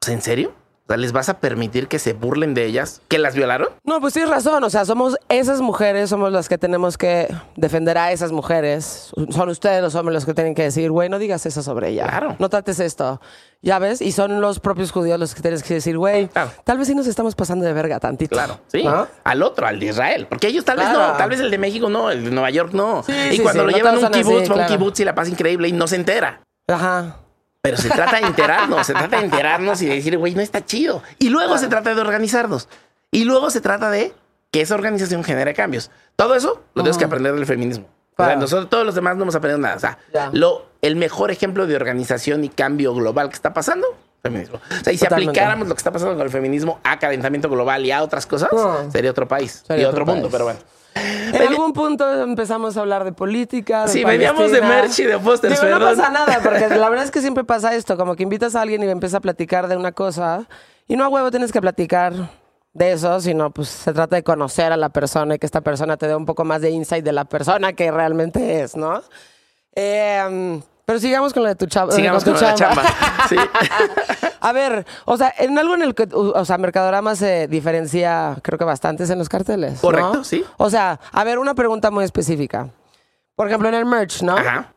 "¿O 0.02 0.06
sea, 0.06 0.16
¿en 0.16 0.22
serio? 0.24 0.56
O 0.90 0.92
sea, 0.92 0.98
¿les 0.98 1.12
vas 1.12 1.30
a 1.30 1.40
permitir 1.40 1.88
que 1.88 2.00
se 2.00 2.14
burlen 2.14 2.56
de 2.56 2.66
ellas? 2.66 3.04
¿Que 3.10 3.20
las 3.20 3.36
violaron? 3.36 3.68
No, 3.84 4.02
pues 4.02 4.14
tienes 4.14 4.32
razón. 4.32 4.64
O 4.64 4.72
sea, 4.72 4.86
somos 4.86 5.18
esas 5.30 5.62
mujeres, 5.62 6.10
somos 6.10 6.32
las 6.32 6.50
que 6.50 6.58
tenemos 6.58 6.98
que 6.98 7.32
defender 7.56 7.96
a 8.00 8.12
esas 8.12 8.32
mujeres. 8.32 9.12
Son 9.30 9.50
ustedes 9.50 9.84
los 9.84 9.94
hombres 9.94 10.16
los 10.16 10.26
que 10.26 10.34
tienen 10.34 10.56
que 10.56 10.64
decir, 10.64 10.90
güey, 10.90 11.08
no 11.08 11.20
digas 11.20 11.46
eso 11.46 11.62
sobre 11.62 11.90
ella. 11.90 12.08
Claro. 12.08 12.36
No 12.40 12.50
trates 12.50 12.80
esto. 12.80 13.22
Ya 13.62 13.78
ves, 13.78 14.02
y 14.02 14.12
son 14.14 14.42
los 14.42 14.60
propios 14.60 14.92
judíos 14.92 15.20
los 15.20 15.36
que 15.36 15.42
tienes 15.44 15.62
que 15.62 15.76
decir, 15.76 15.96
güey, 15.96 16.28
Claro. 16.30 16.50
tal 16.64 16.80
vez 16.80 16.88
sí 16.88 16.96
nos 16.96 17.06
estamos 17.06 17.36
pasando 17.36 17.66
de 17.66 17.74
verga 17.74 18.00
tantito. 18.00 18.36
Claro, 18.36 18.60
sí. 18.66 18.84
¿No? 18.84 19.06
Al 19.24 19.44
otro, 19.44 19.68
al 19.68 19.80
de 19.80 19.86
Israel. 19.86 20.26
Porque 20.28 20.48
ellos 20.48 20.66
tal 20.66 20.78
vez 20.78 20.88
no, 20.92 21.12
tal 21.18 21.30
vez 21.30 21.40
el 21.40 21.52
de 21.52 21.58
México 21.60 21.88
no, 21.88 22.10
el 22.10 22.24
de 22.26 22.32
Nueva 22.32 22.50
York 22.50 22.72
no. 22.74 23.04
Sí, 23.04 23.12
y 23.32 23.36
sí, 23.36 23.44
cuando 23.44 23.62
sí, 23.62 23.66
lo 23.68 23.72
no 23.74 23.78
llevan 23.78 23.94
a 23.94 23.98
un 23.98 24.04
son 24.06 24.14
así, 24.16 24.24
kibutz, 24.24 24.50
va 24.50 24.56
a 24.56 24.58
un 24.58 24.66
kibutz 24.66 25.00
y 25.02 25.06
la 25.06 25.14
pasa 25.14 25.30
increíble 25.30 25.68
y 25.68 25.72
no 25.72 25.86
se 25.88 25.98
entera. 25.98 26.42
Ajá. 26.68 27.18
Pero 27.62 27.78
se 27.78 27.90
trata 27.90 28.20
de 28.22 28.28
enterarnos, 28.28 28.88
se 28.88 28.94
trata 28.94 29.18
de 29.18 29.26
enterarnos 29.26 29.82
y 29.82 29.88
de 29.88 29.96
decir, 29.96 30.18
güey, 30.18 30.34
no 30.34 30.42
está 30.42 30.66
chido. 30.66 31.04
Y 31.18 31.30
luego 31.30 31.58
se 31.58 31.68
trata 31.68 31.94
de 31.94 32.00
organizarnos. 32.02 32.70
Y 33.12 33.26
luego 33.26 33.50
se 33.50 33.60
trata 33.60 33.90
de 33.90 34.14
que 34.52 34.62
esa 34.62 34.76
organización 34.76 35.24
genere 35.24 35.54
cambios. 35.54 35.92
Todo 36.16 36.36
eso 36.36 36.64
lo 36.74 36.84
tienes 36.84 36.98
que 36.98 37.06
aprender 37.06 37.34
del 37.36 37.46
feminismo. 37.46 37.86
O 37.86 38.16
sea, 38.24 38.26
Claro. 38.28 38.42
nosotros 38.42 38.70
todos 38.70 38.86
los 38.86 38.96
demás 38.96 39.16
no 39.18 39.24
hemos 39.24 39.36
aprendido 39.36 39.60
nada. 39.60 39.76
O 39.76 39.80
sea, 39.80 39.98
lo, 40.34 40.66
el 40.82 40.96
mejor 40.96 41.32
ejemplo 41.32 41.68
de 41.68 41.76
organización 41.76 42.44
y 42.44 42.50
cambio 42.50 42.94
global 42.94 43.30
que 43.30 43.36
está 43.36 43.54
pasando, 43.54 43.88
feminismo. 44.22 44.58
O 44.58 44.84
sea, 44.84 44.92
y 44.94 44.98
si 44.98 45.04
Totalmente. 45.06 45.32
aplicáramos 45.32 45.68
lo 45.68 45.76
que 45.76 45.80
está 45.80 45.92
pasando 45.92 46.16
con 46.16 46.24
el 46.24 46.30
feminismo 46.32 46.80
a 46.84 46.98
calentamiento 47.00 47.50
global 47.50 47.86
y 47.86 47.92
a 47.92 48.04
otras 48.04 48.26
cosas, 48.26 48.50
sería 48.92 49.12
otro 49.12 49.28
país 49.28 49.64
Sería 49.68 49.84
y 49.84 49.86
otro 49.86 50.04
otro, 50.04 50.14
mundo. 50.16 50.30
Pero 50.32 50.46
bueno. 50.46 50.60
En 51.34 51.48
algún 51.48 51.74
punto 51.74 52.24
empezamos 52.24 52.78
a 52.78 52.82
hablar 52.82 53.04
de 53.04 53.12
política. 53.12 53.84
de 53.84 53.90
Sí, 53.90 54.04
veníamos 54.04 54.52
de 54.52 54.60
Palestina. 54.60 54.82
merch 54.82 55.00
y 55.00 55.04
de 55.04 55.20
pósters, 55.20 55.64
no 55.64 55.80
pasa 55.80 56.10
nada, 56.10 56.40
porque 56.44 56.68
la 56.78 56.90
verdad 56.90 57.06
es 57.06 57.12
que 57.12 57.22
siempre 57.22 57.44
pasa 57.44 57.76
esto, 57.76 57.98
como 57.98 58.16
que 58.16 58.24
invitas 58.24 58.56
a 58.56 58.62
alguien 58.62 58.84
y 58.84 58.88
empieza 58.88 59.18
a 59.18 59.22
platicar 59.22 59.68
de 59.68 59.78
una 59.78 59.92
cosa, 59.92 60.48
y 60.88 60.96
no 60.96 61.04
a 61.06 61.08
huevo 61.08 61.32
tienes 61.32 61.52
que 61.52 61.62
platicar 61.62 62.14
de 62.74 62.92
eso, 62.92 63.20
sino 63.20 63.52
pues 63.52 63.70
se 63.70 63.94
trata 63.94 64.16
de 64.16 64.24
conocer 64.24 64.72
a 64.72 64.78
la 64.78 64.90
persona 64.90 65.36
y 65.36 65.40
que 65.40 65.46
esta 65.46 65.62
persona 65.62 65.98
te 65.98 66.08
dé 66.08 66.16
un 66.16 66.26
poco 66.26 66.46
más 66.46 66.62
de 66.62 66.70
insight 66.72 67.04
de 67.04 67.12
la 67.12 67.26
persona 67.26 67.74
que 67.74 67.92
realmente 67.92 68.62
es, 68.62 68.76
¿no? 68.76 69.02
Eh, 69.76 70.62
pero 70.90 71.00
sigamos 71.00 71.34
con 71.34 71.44
lo 71.44 71.50
de 71.50 71.56
tu 71.56 71.68
chava. 71.68 71.92
Sigamos 71.92 72.24
tu 72.24 72.34
con 72.34 72.42
la 72.42 72.56
chamba. 72.56 72.82
Sí. 73.30 73.36
A 74.40 74.52
ver, 74.52 74.88
o 75.06 75.18
sea, 75.18 75.32
en 75.38 75.56
algo 75.60 75.76
en 75.76 75.84
el 75.84 75.94
que, 75.94 76.08
o 76.12 76.44
sea, 76.44 76.58
Mercadorama 76.58 77.16
se 77.16 77.48
diferencia, 77.48 78.36
creo 78.42 78.58
que 78.58 78.66
bastantes 78.66 79.08
en 79.12 79.20
los 79.20 79.30
carteles. 79.30 79.74
¿no? 79.74 79.82
Correcto, 79.82 80.24
sí. 80.24 80.44
O 80.58 80.72
sea, 80.72 81.00
a 81.12 81.24
ver, 81.24 81.38
una 81.38 81.54
pregunta 81.54 81.92
muy 81.92 82.06
específica. 82.06 82.70
Por 83.36 83.48
ejemplo, 83.48 83.70
en 83.70 83.76
el 83.76 83.86
merch, 83.86 84.24
¿no? 84.24 84.36
Ajá. 84.36 84.74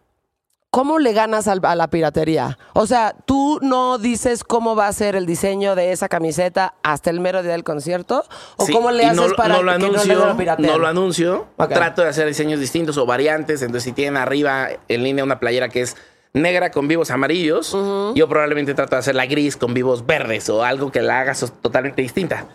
¿Cómo 0.72 0.98
le 0.98 1.12
ganas 1.12 1.48
a 1.48 1.54
la 1.74 1.88
piratería? 1.90 2.56
O 2.72 2.86
sea, 2.86 3.14
tú 3.26 3.58
no 3.60 3.98
dices 3.98 4.42
cómo 4.42 4.74
va 4.74 4.88
a 4.88 4.92
ser 4.94 5.16
el 5.16 5.26
diseño 5.26 5.74
de 5.74 5.92
esa 5.92 6.08
camiseta 6.08 6.72
hasta 6.82 7.10
el 7.10 7.20
mero 7.20 7.42
día 7.42 7.52
del 7.52 7.62
concierto, 7.62 8.24
o 8.56 8.64
Sí, 8.64 8.72
cómo 8.72 8.90
le 8.90 9.04
haces 9.04 9.16
no, 9.18 9.36
para 9.36 9.56
no 9.56 9.62
lo 9.62 9.68
que 9.70 9.84
anuncio, 9.84 10.14
no 10.18 10.26
le 10.28 10.34
pirateen? 10.34 10.66
no 10.70 10.78
lo 10.78 10.86
anuncio. 10.86 11.46
Trato 11.68 12.00
de 12.00 12.08
hacer 12.08 12.26
diseños 12.26 12.58
distintos 12.58 12.96
o 12.96 13.04
variantes. 13.04 13.60
Entonces, 13.60 13.84
si 13.84 13.92
tienen 13.92 14.16
arriba 14.16 14.68
en 14.88 15.02
línea 15.02 15.22
una 15.22 15.38
playera 15.40 15.68
que 15.68 15.82
es 15.82 15.94
negra 16.32 16.70
con 16.70 16.88
vivos 16.88 17.10
amarillos, 17.10 17.76
yo 18.14 18.26
probablemente 18.26 18.72
trato 18.72 18.96
de 18.96 19.00
hacerla 19.00 19.26
gris 19.26 19.58
con 19.58 19.74
vivos 19.74 20.06
verdes 20.06 20.48
o 20.48 20.64
algo 20.64 20.90
que 20.90 21.02
la 21.02 21.20
haga 21.20 21.34
sos- 21.34 21.52
totalmente 21.60 22.00
distinta. 22.00 22.46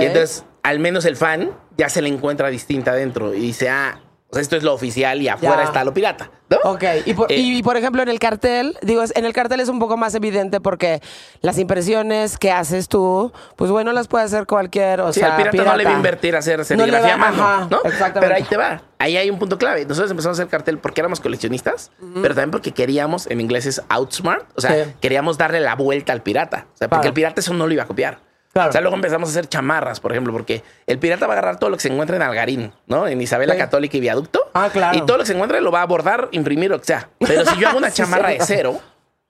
Y 0.00 0.04
entonces, 0.04 0.46
al 0.62 0.78
menos 0.80 1.04
el 1.04 1.16
fan 1.16 1.50
ya 1.76 1.90
se 1.90 2.00
le 2.00 2.08
encuentra 2.08 2.48
distinta 2.48 2.92
adentro 2.92 3.34
y 3.34 3.40
dice, 3.40 3.68
ah, 3.68 4.00
o 4.28 4.34
sea, 4.34 4.42
esto 4.42 4.56
es 4.56 4.62
lo 4.62 4.74
oficial 4.74 5.22
y 5.22 5.28
afuera 5.28 5.58
Ya. 5.58 5.62
está 5.64 5.84
lo 5.84 5.94
pirata. 5.94 6.30
¿no? 6.48 6.58
Ok, 6.70 6.84
y 7.06 7.14
por, 7.14 7.32
Eh, 7.32 7.36
y, 7.38 7.62
por 7.64 7.76
ejemplo 7.76 8.02
en 8.02 8.08
el 8.08 8.20
cartel, 8.20 8.76
digo, 8.82 9.02
en 9.14 9.24
el 9.24 9.32
cartel 9.32 9.58
es 9.58 9.68
un 9.68 9.80
poco 9.80 9.96
más 9.96 10.14
evidente 10.14 10.60
porque 10.60 11.00
las 11.40 11.58
impresiones 11.58 12.38
que 12.38 12.52
haces 12.52 12.88
tú, 12.88 13.32
pues 13.56 13.70
bueno, 13.72 13.92
las 13.92 14.06
puede 14.06 14.24
hacer 14.26 14.46
cualquier, 14.46 15.00
o 15.00 15.12
Sí, 15.12 15.18
sea, 15.20 15.34
al 15.34 15.50
pirata, 15.50 15.64
no 15.70 15.76
le 15.76 15.84
va 15.84 15.90
a 15.90 15.94
invertir 15.94 16.36
a 16.36 16.38
hacer 16.38 16.64
serigrafía 16.64 17.00
va- 17.00 17.14
a 17.14 17.16
mano, 17.16 17.42
ajá, 17.44 17.68
¿no? 17.70 17.78
exactamente. 17.84 18.20
Pero 18.20 18.34
ahí 18.36 18.42
te 18.44 18.56
va. 18.56 18.82
Ahí 18.98 19.16
hay 19.16 19.28
un 19.28 19.38
punto 19.40 19.58
clave. 19.58 19.84
Nosotros 19.86 20.10
empezamos 20.10 20.38
a 20.38 20.42
hacer 20.42 20.50
cartel 20.50 20.78
porque 20.78 21.00
éramos 21.00 21.18
coleccionistas, 21.20 21.90
pero 22.14 22.28
también 22.34 22.50
porque 22.52 22.70
queríamos, 22.72 23.26
en 23.28 23.40
inglés 23.40 23.66
es 23.66 23.82
outsmart, 23.88 24.46
o 24.56 24.60
sea, 24.60 24.84
Sí. 24.84 24.90
queríamos 25.00 25.38
darle 25.38 25.58
la 25.60 25.74
vuelta 25.74 26.12
al 26.12 26.22
pirata. 26.22 26.66
O 26.74 26.76
sea, 26.76 26.88
porque 26.88 27.00
Claro. 27.02 27.08
el 27.08 27.14
pirata 27.14 27.40
eso 27.40 27.54
no 27.54 27.66
lo 27.66 27.72
iba 27.72 27.82
a 27.82 27.86
copiar. 27.86 28.18
Claro. 28.56 28.70
O 28.70 28.72
sea, 28.72 28.80
luego 28.80 28.96
empezamos 28.96 29.28
a 29.28 29.32
hacer 29.32 29.48
chamarras, 29.50 30.00
por 30.00 30.12
ejemplo, 30.12 30.32
porque 30.32 30.62
el 30.86 30.98
pirata 30.98 31.26
va 31.26 31.34
a 31.34 31.36
agarrar 31.38 31.58
todo 31.58 31.68
lo 31.68 31.76
que 31.76 31.82
se 31.82 31.92
encuentra 31.92 32.16
en 32.16 32.22
Algarín, 32.22 32.72
¿no? 32.86 33.06
En 33.06 33.20
Isabela 33.20 33.52
Sí. 33.52 33.58
Católica 33.58 33.98
y 33.98 34.00
Viaducto. 34.00 34.50
Ah, 34.54 34.70
claro. 34.72 34.96
Y 34.96 35.02
todo 35.04 35.18
lo 35.18 35.24
que 35.24 35.26
se 35.26 35.34
encuentra 35.34 35.60
lo 35.60 35.70
va 35.70 35.82
a 35.82 35.86
bordar, 35.86 36.28
imprimir 36.32 36.72
o 36.72 36.78
que 36.78 36.86
sea. 36.86 37.10
Pero 37.18 37.44
si 37.44 37.58
yo 37.58 37.68
hago 37.68 37.76
una 37.76 37.90
Sí, 37.90 37.96
chamarra 37.98 38.30
de 38.30 38.38
cero, 38.40 38.80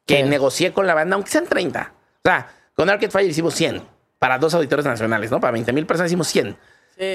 que 0.07 0.23
negocié 0.23 0.73
con 0.73 0.87
la 0.87 0.95
banda, 0.95 1.15
aunque 1.17 1.29
sean 1.33 1.47
30. 1.47 1.93
O 1.93 2.21
sea, 2.25 2.47
con 2.75 2.89
Arcade 2.89 3.11
Fire 3.11 3.29
hicimos 3.29 3.55
100 3.55 3.83
para 4.21 4.39
dos 4.39 4.55
auditores 4.55 4.85
nacionales, 4.87 5.33
¿no? 5.33 5.41
Para 5.41 5.51
20 5.51 5.73
mil 5.73 5.87
personas 5.87 6.11
hicimos 6.11 6.29
100. 6.29 6.57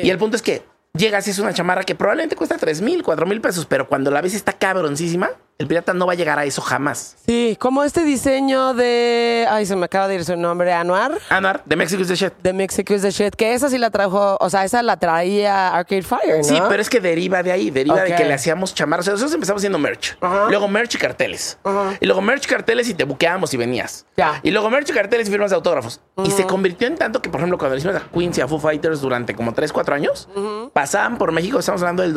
Y 0.03 0.09
el 0.09 0.17
punto 0.17 0.35
es 0.35 0.41
que 0.41 0.63
llegas 0.93 1.25
y 1.27 1.31
es 1.31 1.39
una 1.39 1.53
chamarra 1.53 1.83
que 1.85 1.95
probablemente 1.95 2.35
cuesta 2.35 2.57
3 2.57 2.81
mil, 2.81 3.03
4 3.03 3.25
mil 3.25 3.39
pesos, 3.39 3.65
pero 3.65 3.87
cuando 3.87 4.11
la 4.11 4.19
ves 4.19 4.33
está 4.33 4.51
cabroncísima, 4.51 5.29
el 5.61 5.67
pirata 5.67 5.93
no 5.93 6.07
va 6.07 6.13
a 6.13 6.15
llegar 6.15 6.39
a 6.39 6.45
eso 6.45 6.61
jamás. 6.61 7.15
Sí, 7.25 7.55
como 7.59 7.83
este 7.83 8.03
diseño 8.03 8.73
de, 8.73 9.47
ay, 9.49 9.65
se 9.65 9.75
me 9.75 9.85
acaba 9.85 10.07
de 10.07 10.15
ir 10.15 10.25
su 10.25 10.35
nombre, 10.35 10.73
Anuar. 10.73 11.17
Anuar, 11.29 11.61
de 11.65 11.75
Mexico 11.75 12.01
is 12.01 12.07
the 12.07 12.15
shit. 12.15 12.33
De 12.41 12.51
Mexico 12.51 12.93
is 12.93 13.03
the 13.03 13.11
shit, 13.11 13.35
que 13.35 13.53
esa 13.53 13.69
sí 13.69 13.77
la 13.77 13.91
trajo, 13.91 14.37
o 14.39 14.49
sea, 14.49 14.65
esa 14.65 14.81
la 14.81 14.97
traía 14.97 15.69
Arcade 15.69 16.01
Fire, 16.01 16.37
¿no? 16.37 16.43
Sí, 16.43 16.59
pero 16.67 16.81
es 16.81 16.89
que 16.89 16.99
deriva 16.99 17.43
de 17.43 17.51
ahí, 17.51 17.69
deriva 17.69 18.01
de 18.01 18.15
que 18.15 18.25
le 18.25 18.33
hacíamos 18.33 18.73
chamarras. 18.73 19.03
O 19.03 19.05
sea, 19.05 19.13
nosotros 19.13 19.35
empezamos 19.35 19.61
haciendo 19.61 19.79
merch. 19.79 20.17
Luego 20.49 20.67
merch 20.67 20.95
y 20.95 20.97
carteles. 20.97 21.57
Y 21.99 22.05
luego 22.05 22.21
merch, 22.21 22.47
carteles 22.47 22.89
y 22.89 22.93
te 22.93 23.03
buqueábamos 23.03 23.53
y 23.53 23.57
venías. 23.57 24.05
Ya. 24.17 24.39
Y 24.43 24.51
luego 24.51 24.69
merch, 24.69 24.91
carteles 24.91 25.27
y 25.27 25.31
firmas 25.31 25.51
de 25.51 25.55
autógrafos. 25.55 26.01
Y 26.25 26.31
se 26.31 26.45
convirtió 26.45 26.87
en 26.87 26.97
tanto 26.97 27.21
que, 27.21 27.29
por 27.29 27.39
ejemplo, 27.39 27.57
cuando 27.57 27.75
le 27.75 27.79
hicimos 27.79 27.95
a 27.95 28.07
Queens 28.11 28.37
y 28.37 28.41
a 28.41 28.47
Foo 28.47 28.59
Fighters 28.59 29.01
durante 29.01 29.35
como 29.35 29.53
3, 29.53 29.71
4 29.71 29.95
años, 29.95 30.27
pasaban 30.73 31.17
por 31.17 31.31
México, 31.31 31.59
estamos 31.59 31.81
hablando 31.81 32.01
del 32.01 32.13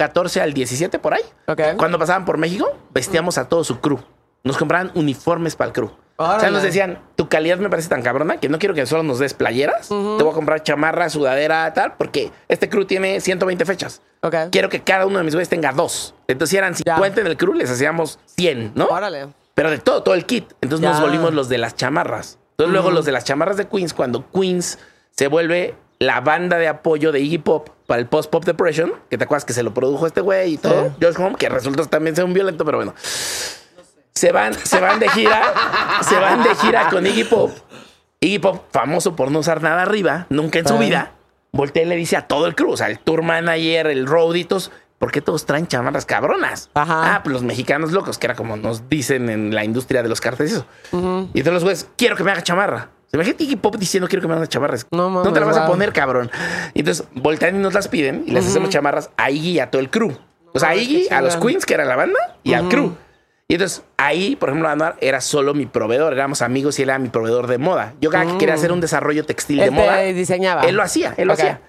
2014 0.00 0.40
al 0.40 0.52
17 0.54 0.98
por 0.98 1.14
ahí. 1.14 1.22
Ok. 1.46 1.60
Cuando 1.76 1.98
pasaban 1.98 2.24
por 2.24 2.38
México, 2.38 2.68
vestíamos 2.92 3.38
a 3.38 3.48
todo 3.48 3.64
su 3.64 3.80
crew. 3.80 3.98
Nos 4.42 4.56
compraban 4.56 4.90
uniformes 4.94 5.54
para 5.56 5.68
el 5.68 5.74
crew. 5.74 5.90
O 6.16 6.40
sea, 6.40 6.50
nos 6.50 6.62
decían, 6.62 6.98
tu 7.16 7.28
calidad 7.30 7.56
me 7.58 7.70
parece 7.70 7.88
tan 7.88 8.02
cabrona 8.02 8.38
que 8.38 8.48
no 8.50 8.58
quiero 8.58 8.74
que 8.74 8.84
solo 8.84 9.02
nos 9.02 9.18
des 9.18 9.32
playeras. 9.32 9.88
Te 9.88 9.94
voy 9.94 10.30
a 10.30 10.32
comprar 10.34 10.62
chamarra, 10.62 11.08
sudadera, 11.08 11.72
tal, 11.72 11.94
porque 11.96 12.30
este 12.48 12.68
crew 12.68 12.84
tiene 12.84 13.20
120 13.20 13.64
fechas. 13.64 14.02
Ok. 14.22 14.34
Quiero 14.50 14.68
que 14.68 14.82
cada 14.82 15.06
uno 15.06 15.18
de 15.18 15.24
mis 15.24 15.34
güeyes 15.34 15.48
tenga 15.48 15.72
dos. 15.72 16.14
Entonces, 16.28 16.50
si 16.50 16.56
eran 16.58 16.74
50 16.74 17.22
en 17.22 17.26
el 17.26 17.36
crew, 17.38 17.54
les 17.54 17.70
hacíamos 17.70 18.18
100, 18.36 18.72
¿no? 18.74 18.86
Órale. 18.86 19.28
Pero 19.54 19.70
de 19.70 19.78
todo, 19.78 20.02
todo 20.02 20.14
el 20.14 20.26
kit. 20.26 20.44
Entonces 20.60 20.86
nos 20.86 20.98
Ya. 20.98 21.02
volvimos 21.02 21.32
los 21.32 21.48
de 21.48 21.58
las 21.58 21.74
chamarras. 21.74 22.38
Entonces 22.52 22.72
luego 22.72 22.90
los 22.90 23.06
de 23.06 23.12
las 23.12 23.24
chamarras 23.24 23.56
de 23.56 23.66
Queens, 23.68 23.94
cuando 23.94 24.30
Queens 24.30 24.78
se 25.12 25.28
vuelve 25.28 25.74
la 26.00 26.20
banda 26.22 26.56
de 26.58 26.66
apoyo 26.66 27.12
de 27.12 27.20
Iggy 27.20 27.38
Pop 27.38 27.68
para 27.86 28.00
el 28.00 28.06
post-pop 28.06 28.44
depression, 28.44 28.92
que 29.10 29.18
te 29.18 29.24
acuerdas 29.24 29.44
que 29.44 29.52
se 29.52 29.62
lo 29.62 29.72
produjo 29.74 30.06
este 30.06 30.20
güey 30.22 30.54
y 30.54 30.56
todo, 30.56 30.86
Sí. 30.98 31.04
Josh 31.04 31.16
Home, 31.20 31.36
que 31.36 31.48
resulta 31.48 31.84
también 31.86 32.16
ser 32.16 32.24
un 32.24 32.32
violento, 32.34 32.64
pero 32.64 32.78
bueno. 32.78 32.94
Se 34.14 34.32
van, 34.32 34.54
se 34.54 34.80
van 34.80 34.98
de 34.98 35.08
gira, 35.10 35.42
se 36.02 36.16
van 36.18 36.42
de 36.42 36.54
gira 36.56 36.88
con 36.90 37.06
Iggy 37.06 37.24
Pop. 37.24 37.50
Iggy 38.20 38.38
Pop, 38.38 38.64
famoso 38.72 39.14
por 39.14 39.30
no 39.30 39.38
usar 39.38 39.62
nada 39.62 39.82
arriba, 39.82 40.26
nunca 40.30 40.58
en 40.58 40.66
su 40.66 40.76
vida, 40.78 41.12
voltea 41.52 41.82
y 41.82 41.86
le 41.86 41.96
dice 41.96 42.16
a 42.16 42.26
todo 42.26 42.46
el 42.46 42.54
crew, 42.54 42.70
o 42.72 42.76
sea, 42.76 42.88
el 42.88 42.98
tour 42.98 43.22
manager, 43.22 43.86
el 43.86 44.06
roaditos, 44.06 44.70
¿por 44.98 45.12
qué 45.12 45.20
todos 45.20 45.44
traen 45.46 45.66
chamarras 45.66 46.06
cabronas? 46.06 46.70
Ajá. 46.74 47.14
Ah, 47.16 47.22
pues 47.22 47.32
los 47.32 47.42
mexicanos 47.42 47.92
locos, 47.92 48.18
que 48.18 48.26
era 48.26 48.34
como 48.34 48.56
nos 48.56 48.88
dicen 48.88 49.28
en 49.30 49.54
la 49.54 49.64
industria 49.64 50.02
de 50.02 50.08
los 50.08 50.20
carteles. 50.20 50.52
y 50.52 50.54
eso. 50.56 50.66
Y 50.92 51.38
entonces 51.38 51.52
los 51.52 51.62
güeyes, 51.64 51.88
quiero 51.96 52.16
que 52.16 52.24
me 52.24 52.30
haga 52.32 52.42
chamarra. 52.42 52.88
Imagínate 53.12 53.44
Iggy 53.44 53.56
Pop 53.56 53.76
diciendo 53.76 54.08
quiero 54.08 54.22
que 54.22 54.28
me 54.28 54.34
haga 54.34 54.42
una 54.42 54.48
chamarra. 54.48 54.76
No 54.92 55.10
mames, 55.10 55.32
te 55.32 55.40
la 55.40 55.46
vas 55.46 55.56
a 55.56 55.66
poner, 55.66 55.92
cabrón. 55.92 56.30
Y 56.74 56.80
entonces 56.80 57.06
voltean 57.14 57.56
y 57.56 57.58
nos 57.58 57.74
las 57.74 57.88
piden 57.88 58.24
y 58.26 58.30
les 58.30 58.46
hacemos 58.46 58.70
chamarras 58.70 59.10
a 59.16 59.30
Iggy 59.30 59.50
y 59.50 59.58
a 59.60 59.70
todo 59.70 59.80
el 59.80 59.90
crew. 59.90 60.16
O 60.52 60.58
sea, 60.58 60.70
a 60.70 60.76
Iggy, 60.76 61.08
a 61.10 61.20
los. 61.20 61.36
Queens, 61.36 61.66
que 61.66 61.74
era 61.74 61.84
la 61.84 61.96
banda, 61.96 62.18
y 62.42 62.54
al 62.54 62.68
crew. 62.68 62.94
Y 63.48 63.54
entonces 63.54 63.82
ahí, 63.96 64.36
por 64.36 64.50
ejemplo, 64.50 64.68
Anuar 64.68 64.96
era 65.00 65.20
solo 65.20 65.54
mi 65.54 65.66
proveedor. 65.66 66.12
Éramos 66.12 66.40
amigos 66.40 66.78
y 66.78 66.82
él 66.82 66.90
era 66.90 67.00
mi 67.00 67.08
proveedor 67.08 67.48
de 67.48 67.58
moda. 67.58 67.94
Yo 68.00 68.08
cada 68.10 68.24
que 68.24 68.38
quería 68.38 68.54
hacer 68.54 68.70
un 68.70 68.80
desarrollo 68.80 69.24
textil 69.24 69.58
de 69.58 69.64
Él 69.64 69.72
moda, 69.72 70.02
diseñaba. 70.02 70.62
él 70.62 70.76
lo 70.76 70.84
hacía, 70.84 71.14
él 71.16 71.26
lo 71.26 71.32
hacía. 71.32 71.60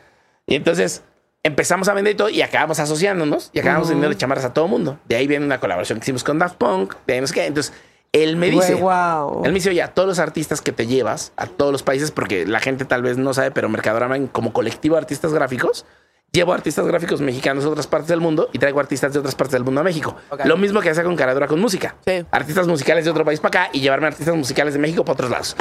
Y 0.46 0.54
entonces 0.54 1.04
empezamos 1.42 1.88
a 1.88 1.96
vender 1.96 2.14
y 2.14 2.18
todo 2.18 2.30
y 2.30 2.44
acabamos 2.44 2.80
asociándonos 2.80 3.50
y 3.52 3.62
acabamos 3.62 3.90
vendiendo 3.90 4.16
chamarras 4.16 4.46
a 4.46 4.54
todo 4.54 4.68
mundo. 4.68 5.00
De 5.06 5.16
ahí 5.16 5.26
viene 5.26 5.44
una 5.44 5.60
colaboración 5.60 6.00
que 6.00 6.04
hicimos 6.04 6.24
con 6.24 6.38
Daft 6.38 6.58
Punk, 6.58 6.94
de 7.08 7.16
ahí 7.16 7.22
no 7.22 7.26
sé 7.26 7.34
qué. 7.34 7.46
Entonces 7.48 7.74
él 8.14 8.36
me 8.36 8.50
dice, 8.50 8.76
wow. 8.76 9.44
él 9.46 9.52
me 9.52 9.56
dice, 9.56 9.70
oye, 9.70 9.82
a 9.82 9.94
todos 9.94 10.08
los 10.08 10.20
artistas 10.20 10.62
que 10.62 10.72
te 10.72 10.86
llevas, 10.86 11.32
a 11.38 11.48
todos 11.48 11.72
los 11.72 11.84
países, 11.84 12.12
porque 12.12 12.46
la 12.46 12.60
gente 12.60 12.86
tal 12.86 13.02
vez 13.02 13.18
no 13.18 13.34
sabe, 13.34 13.52
pero 13.52 13.70
Mercadorama 13.70 14.18
como 14.28 14.52
colectivo 14.52 14.96
de 14.96 15.02
artistas 15.02 15.34
gráficos, 15.34 15.86
llevo 16.34 16.54
artistas 16.54 16.86
gráficos 16.88 17.22
mexicanos 17.22 17.64
de 17.64 17.70
otras 17.70 17.88
partes 17.88 18.10
del 18.10 18.20
mundo 18.20 18.50
y 18.52 18.60
traigo 18.60 18.80
artistas 18.80 19.14
de 19.14 19.20
otras 19.20 19.36
partes 19.36 19.54
del 19.54 19.64
mundo 19.64 19.82
a 19.82 19.84
México. 19.84 20.16
Lo 20.44 20.58
mismo 20.58 20.82
que 20.82 20.90
hacía 20.90 21.04
con 21.04 21.16
Caradura 21.16 21.48
con 21.48 21.60
música. 21.60 21.96
Sí. 22.06 22.26
Artistas 22.32 22.68
musicales 22.68 23.06
de 23.06 23.12
otro 23.12 23.24
país 23.24 23.40
para 23.40 23.64
acá 23.64 23.70
y 23.74 23.80
llevarme 23.80 24.08
artistas 24.08 24.36
musicales 24.36 24.74
de 24.74 24.80
México 24.80 25.06
para 25.06 25.14
otros 25.14 25.30
lados. 25.30 25.56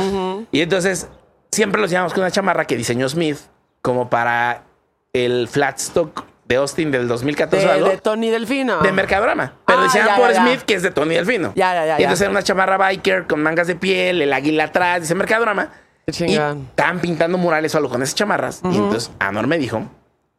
Y 0.50 0.60
entonces 0.60 1.08
siempre 1.52 1.80
los 1.80 1.90
llevamos 1.90 2.12
con 2.12 2.22
una 2.22 2.30
chamarra 2.30 2.66
que 2.66 2.76
diseñó 2.76 3.08
Smith 3.08 3.38
como 3.82 4.10
para 4.10 4.64
el 5.12 5.48
Flatstock 5.48 6.29
de 6.50 6.56
Austin 6.56 6.90
del 6.90 7.06
2014 7.06 7.64
o 7.64 7.68
De, 7.68 7.74
algo. 7.74 7.88
de 7.90 7.98
Tony 7.98 8.28
Delfino. 8.28 8.80
De 8.80 8.90
Mercadorama. 8.90 9.54
Pero 9.66 9.78
Ah, 9.82 9.88
ya, 9.94 10.16
por 10.16 10.30
ya, 10.30 10.34
ya. 10.34 10.42
Smith, 10.42 10.62
que 10.62 10.74
es 10.74 10.82
de 10.82 10.90
Tony 10.90 11.14
Delfino. 11.14 11.52
Ya, 11.54 11.72
ya, 11.74 11.86
ya, 11.86 12.00
Y 12.00 12.02
entonces 12.02 12.22
era 12.22 12.30
una 12.32 12.42
chamarra 12.42 12.76
biker 12.76 13.28
con 13.28 13.40
mangas 13.40 13.68
de 13.68 13.76
piel, 13.76 14.20
el 14.20 14.32
águila 14.32 14.64
atrás, 14.64 15.02
dice 15.02 15.14
Mercadorama. 15.14 15.70
Qué 16.06 16.26
Y 16.26 16.34
estaban 16.34 16.98
pintando 16.98 17.38
murales 17.38 17.72
o 17.76 17.78
algo 17.78 17.88
con 17.88 18.02
esas 18.02 18.16
chamarras. 18.16 18.62
Y 18.64 18.76
entonces 18.76 19.12
Anor 19.20 19.46
me 19.46 19.58
dijo, 19.58 19.88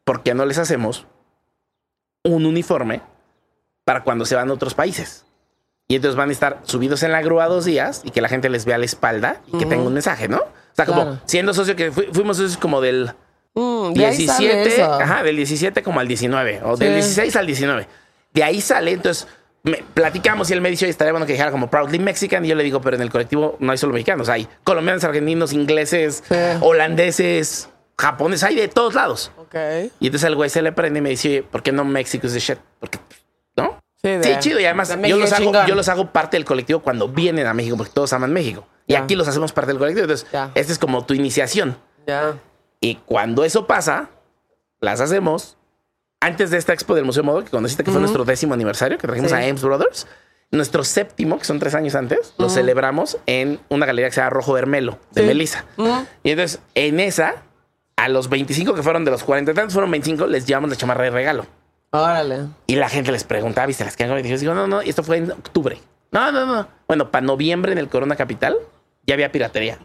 ¿por 0.04 0.22
qué 0.22 0.34
no 0.34 0.44
les 0.44 0.58
hacemos 0.58 1.06
un 2.24 2.44
uniforme 2.46 3.00
para 3.84 4.04
cuando 4.04 4.26
se 4.26 4.34
van 4.36 4.50
a 4.50 4.52
otros 4.52 4.74
países? 4.74 5.24
Y 5.88 5.96
entonces 5.96 6.16
van 6.16 6.28
a 6.28 6.32
estar 6.32 6.60
subidos 6.64 7.02
en 7.04 7.12
la 7.12 7.22
grúa 7.22 7.46
dos 7.46 7.64
días 7.64 8.02
y 8.04 8.10
que 8.10 8.20
la 8.20 8.28
gente 8.28 8.50
les 8.50 8.66
vea 8.66 8.76
la 8.76 8.84
espalda 8.84 9.40
y 9.46 9.56
que 9.58 9.64
tenga 9.66 9.82
un 9.82 9.94
mensaje, 9.94 10.28
¿no? 10.28 10.38
O 10.38 10.74
sea, 10.74 10.84
como 10.84 11.18
siendo 11.24 11.52
socio, 11.54 11.74
que 11.74 11.90
fu- 11.90 12.04
fuimos 12.12 12.36
socios 12.36 12.56
como 12.58 12.80
del 12.82 13.12
Mm, 13.54 13.92
de 13.92 14.06
ahí 14.06 14.26
sale 14.26 14.54
17, 14.56 14.74
eso. 14.82 14.92
ajá, 14.94 15.22
del 15.22 15.36
17 15.36 15.82
como 15.82 16.00
al 16.00 16.08
19, 16.08 16.60
o 16.64 16.76
del 16.76 16.88
Sí. 16.88 16.94
16 16.94 17.36
al 17.36 17.46
19. 17.46 17.86
De 18.32 18.42
ahí 18.44 18.60
sale, 18.60 18.92
entonces 18.92 19.28
me- 19.62 19.84
platicamos 19.94 20.48
y 20.50 20.54
él 20.54 20.60
me 20.60 20.70
dice, 20.70 20.88
estaría 20.88 21.12
bueno 21.12 21.26
que 21.26 21.32
dijera 21.32 21.50
como 21.50 21.68
Proudly 21.70 21.98
Mexican. 21.98 22.44
Y 22.44 22.48
yo 22.48 22.54
le 22.54 22.64
digo, 22.64 22.80
pero 22.80 22.96
en 22.96 23.02
el 23.02 23.10
colectivo 23.10 23.56
no 23.60 23.70
hay 23.72 23.78
solo 23.78 23.92
mexicanos, 23.92 24.28
hay 24.28 24.48
colombianos, 24.64 25.04
argentinos, 25.04 25.52
ingleses, 25.52 26.24
Sí. 26.28 26.34
holandeses, 26.60 27.68
japoneses, 27.98 28.42
hay 28.44 28.56
de 28.56 28.68
todos 28.68 28.94
lados. 28.94 29.30
Ok. 29.36 29.54
Y 30.00 30.06
entonces 30.06 30.26
el 30.26 30.34
güey 30.34 30.50
se 30.50 30.62
le 30.62 30.72
prende 30.72 30.98
y 30.98 31.02
me 31.02 31.10
dice, 31.10 31.44
¿por 31.48 31.62
qué 31.62 31.72
no 31.72 31.84
México 31.84 32.26
es 32.26 32.32
de 32.32 32.40
shit? 32.40 32.58
Porque, 32.80 32.98
¿no? 33.56 33.78
Sí, 34.02 34.08
de- 34.08 34.24
Sí, 34.24 34.30
chido. 34.40 34.58
Y 34.60 34.64
además 34.64 34.88
de 34.88 35.08
yo 35.08 35.16
los, 35.18 35.32
hago, 35.32 35.52
yo 35.66 35.74
los 35.74 35.88
hago 35.88 36.10
parte 36.10 36.36
del 36.36 36.44
colectivo 36.44 36.80
cuando 36.80 37.06
vienen 37.08 37.46
a 37.46 37.54
México, 37.54 37.76
porque 37.76 37.92
todos 37.92 38.12
aman 38.14 38.32
México. 38.32 38.66
Y 38.86 38.94
Ya. 38.94 39.02
aquí 39.04 39.14
los 39.14 39.28
hacemos 39.28 39.52
parte 39.52 39.68
del 39.70 39.78
colectivo. 39.78 40.04
Entonces, 40.04 40.26
Ya. 40.32 40.50
esta 40.54 40.72
es 40.72 40.78
como 40.78 41.04
tu 41.04 41.14
iniciación. 41.14 41.76
Ya. 42.06 42.34
Y 42.82 42.96
cuando 43.06 43.44
eso 43.44 43.66
pasa, 43.66 44.10
las 44.80 45.00
hacemos 45.00 45.56
antes 46.20 46.50
de 46.50 46.58
esta 46.58 46.72
expo 46.74 46.94
del 46.94 47.04
Museo 47.06 47.22
Modo, 47.24 47.42
que 47.44 47.50
conociste 47.50 47.82
que 47.84 47.90
fue 47.90 48.00
nuestro 48.00 48.24
décimo 48.24 48.52
aniversario, 48.54 48.98
que 48.98 49.06
trajimos 49.06 49.30
Sí. 49.30 49.36
a 49.36 49.40
Ames 49.40 49.62
Brothers. 49.62 50.06
Nuestro 50.50 50.84
séptimo, 50.84 51.38
que 51.38 51.44
son 51.46 51.58
tres 51.58 51.74
años 51.74 51.94
antes, 51.94 52.34
lo 52.36 52.50
celebramos 52.50 53.16
en 53.26 53.58
una 53.70 53.86
galería 53.86 54.08
que 54.10 54.14
se 54.16 54.20
llama 54.20 54.30
Rojo 54.30 54.58
Hermelo, 54.58 54.98
de 55.12 55.22
Sí. 55.22 55.26
Melissa. 55.26 55.64
Y 56.22 56.30
entonces, 56.32 56.60
en 56.74 57.00
esa, 57.00 57.36
a 57.96 58.08
los 58.08 58.28
25 58.28 58.74
que 58.74 58.82
fueron 58.82 59.04
de 59.06 59.10
los 59.12 59.24
40 59.24 59.52
y 59.52 59.54
tantos, 59.54 59.72
fueron 59.72 59.90
25, 59.90 60.26
les 60.26 60.44
llevamos 60.44 60.68
la 60.68 60.76
chamarra 60.76 61.04
de 61.04 61.10
regalo. 61.10 61.46
Órale. 61.90 62.46
Y 62.66 62.74
la 62.76 62.88
gente 62.88 63.12
les 63.12 63.24
preguntaba, 63.24 63.66
¿viste 63.66 63.84
las 63.84 63.96
que 63.96 64.04
hago? 64.04 64.18
Y 64.18 64.28
yo 64.28 64.36
digo, 64.36 64.54
no, 64.54 64.66
no, 64.66 64.82
y 64.82 64.88
esto 64.90 65.02
fue 65.02 65.18
en 65.18 65.30
octubre. 65.32 65.78
No, 66.10 66.30
no, 66.32 66.44
no. 66.44 66.68
Bueno, 66.86 67.10
para 67.10 67.24
noviembre 67.24 67.72
en 67.72 67.78
el 67.78 67.88
Corona 67.88 68.16
Capital 68.16 68.56
ya 69.06 69.14
había 69.14 69.32
piratería. 69.32 69.78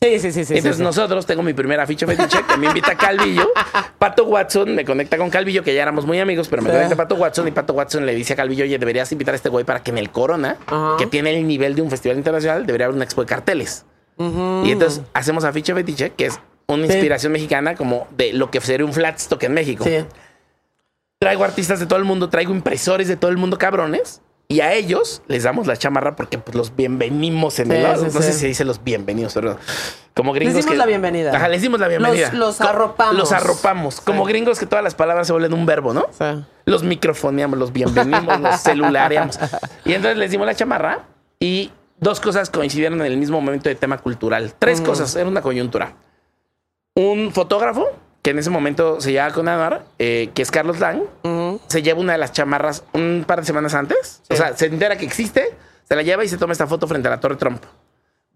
Sí, 0.00 0.18
sí, 0.18 0.32
sí, 0.32 0.44
sí. 0.44 0.54
Entonces 0.54 0.76
sí, 0.76 0.78
sí. 0.78 0.82
nosotros, 0.82 1.26
tengo 1.26 1.42
mi 1.44 1.52
primera 1.54 1.86
ficha 1.86 2.06
fetiche, 2.08 2.38
que 2.44 2.56
me 2.56 2.66
invita 2.66 2.96
Calvillo. 2.96 3.48
Pato 3.98 4.24
Watson 4.24 4.74
me 4.74 4.84
conecta 4.84 5.16
con 5.16 5.30
Calvillo, 5.30 5.62
que 5.62 5.74
ya 5.74 5.82
éramos 5.82 6.06
muy 6.06 6.18
amigos, 6.18 6.48
pero 6.48 6.60
me 6.60 6.70
Sí. 6.70 6.74
conecta 6.74 6.96
Pato 6.96 7.14
Watson 7.14 7.46
y 7.46 7.52
Pato 7.52 7.72
Watson 7.72 8.04
le 8.04 8.14
dice 8.14 8.32
a 8.32 8.36
Calvillo, 8.36 8.64
oye, 8.64 8.78
deberías 8.78 9.12
invitar 9.12 9.34
a 9.34 9.36
este 9.36 9.48
güey 9.48 9.64
para 9.64 9.82
que 9.84 9.92
en 9.92 9.98
el 9.98 10.10
Corona, 10.10 10.56
que 10.98 11.06
tiene 11.06 11.36
el 11.38 11.46
nivel 11.46 11.76
de 11.76 11.82
un 11.82 11.90
festival 11.90 12.18
internacional, 12.18 12.66
debería 12.66 12.86
haber 12.86 12.96
una 12.96 13.04
expo 13.04 13.20
de 13.20 13.28
carteles. 13.28 13.86
Y 14.18 14.72
entonces 14.72 15.02
hacemos 15.14 15.44
a 15.44 15.52
ficha 15.52 15.72
fetiche, 15.74 16.10
que 16.10 16.26
es 16.26 16.40
una 16.66 16.86
inspiración 16.86 17.32
mexicana 17.32 17.74
como 17.76 18.08
de 18.10 18.32
lo 18.32 18.50
que 18.50 18.60
sería 18.60 18.84
un 18.86 18.92
flatstock 18.92 19.42
en 19.44 19.54
México. 19.54 19.84
Traigo 21.20 21.44
artistas 21.44 21.78
de 21.78 21.86
todo 21.86 22.00
el 22.00 22.04
mundo, 22.04 22.28
traigo 22.28 22.52
impresores 22.52 23.06
de 23.06 23.16
todo 23.16 23.30
el 23.30 23.36
mundo 23.36 23.56
cabrones. 23.56 24.20
Y 24.52 24.60
a 24.60 24.72
ellos 24.74 25.22
les 25.28 25.44
damos 25.44 25.66
la 25.66 25.76
chamarra 25.76 26.14
porque 26.14 26.38
pues, 26.38 26.54
los 26.54 26.76
bienvenimos 26.76 27.58
en 27.58 27.68
Sí, 27.70 27.76
el... 27.76 27.96
sí, 27.96 28.04
no 28.14 28.22
sé 28.22 28.32
si 28.32 28.38
se 28.40 28.46
dice 28.48 28.64
los 28.64 28.82
bienvenidos, 28.84 29.32
pero 29.34 29.56
como 30.14 30.32
gringos 30.32 30.54
dimos 30.54 30.70
que- 30.70 30.76
la 30.76 30.84
bienvenida. 30.86 31.34
Ajá, 31.34 31.48
les 31.48 31.62
dimos 31.62 31.80
la 31.80 31.88
bienvenida. 31.88 32.32
los 32.32 32.60
arropamos. 32.60 33.16
Los 33.16 33.32
arropamos. 33.32 34.00
Como 34.00 34.24
gringos 34.24 34.58
que 34.58 34.66
todas 34.66 34.84
las 34.84 34.94
palabras 34.94 35.26
se 35.26 35.32
vuelven 35.32 35.54
un 35.54 35.64
verbo, 35.64 35.94
¿no? 35.94 36.06
Los 36.66 36.82
microfoneamos, 36.82 37.58
los 37.58 37.72
bienvenimos, 37.72 38.40
los 38.40 38.60
celulareamos. 38.62 39.38
Y 39.84 39.94
entonces 39.94 40.18
les 40.18 40.30
dimos 40.30 40.46
la 40.46 40.54
chamarra 40.54 41.06
y 41.40 41.70
dos 41.98 42.20
cosas 42.20 42.50
coincidieron 42.50 43.00
en 43.00 43.06
el 43.06 43.16
mismo 43.16 43.40
momento 43.40 43.68
de 43.68 43.74
tema 43.74 43.98
cultural. 43.98 44.52
Tres 44.58 44.80
cosas, 44.80 45.16
era 45.16 45.28
una 45.28 45.40
coyuntura. 45.40 45.94
Un 46.94 47.32
fotógrafo, 47.32 47.88
que 48.22 48.30
en 48.30 48.38
ese 48.38 48.50
momento 48.50 49.00
se 49.00 49.12
llevaba 49.12 49.34
con 49.34 49.48
Anar, 49.48 49.84
eh, 49.98 50.30
que 50.34 50.42
es 50.42 50.50
Carlos 50.50 50.78
Lang, 50.78 51.02
se 51.66 51.82
lleva 51.82 52.00
una 52.00 52.12
de 52.12 52.18
las 52.18 52.32
chamarras 52.32 52.84
un 52.92 53.24
par 53.26 53.40
de 53.40 53.46
semanas 53.46 53.74
antes. 53.74 54.22
O 54.30 54.36
sea, 54.36 54.56
se 54.56 54.66
entera 54.66 54.96
que 54.96 55.04
existe, 55.04 55.56
se 55.82 55.96
la 55.96 56.02
lleva 56.02 56.24
y 56.24 56.28
se 56.28 56.36
toma 56.38 56.52
esta 56.52 56.66
foto 56.66 56.86
frente 56.86 57.08
a 57.08 57.10
la 57.10 57.20
Torre 57.20 57.36
Trump. 57.36 57.62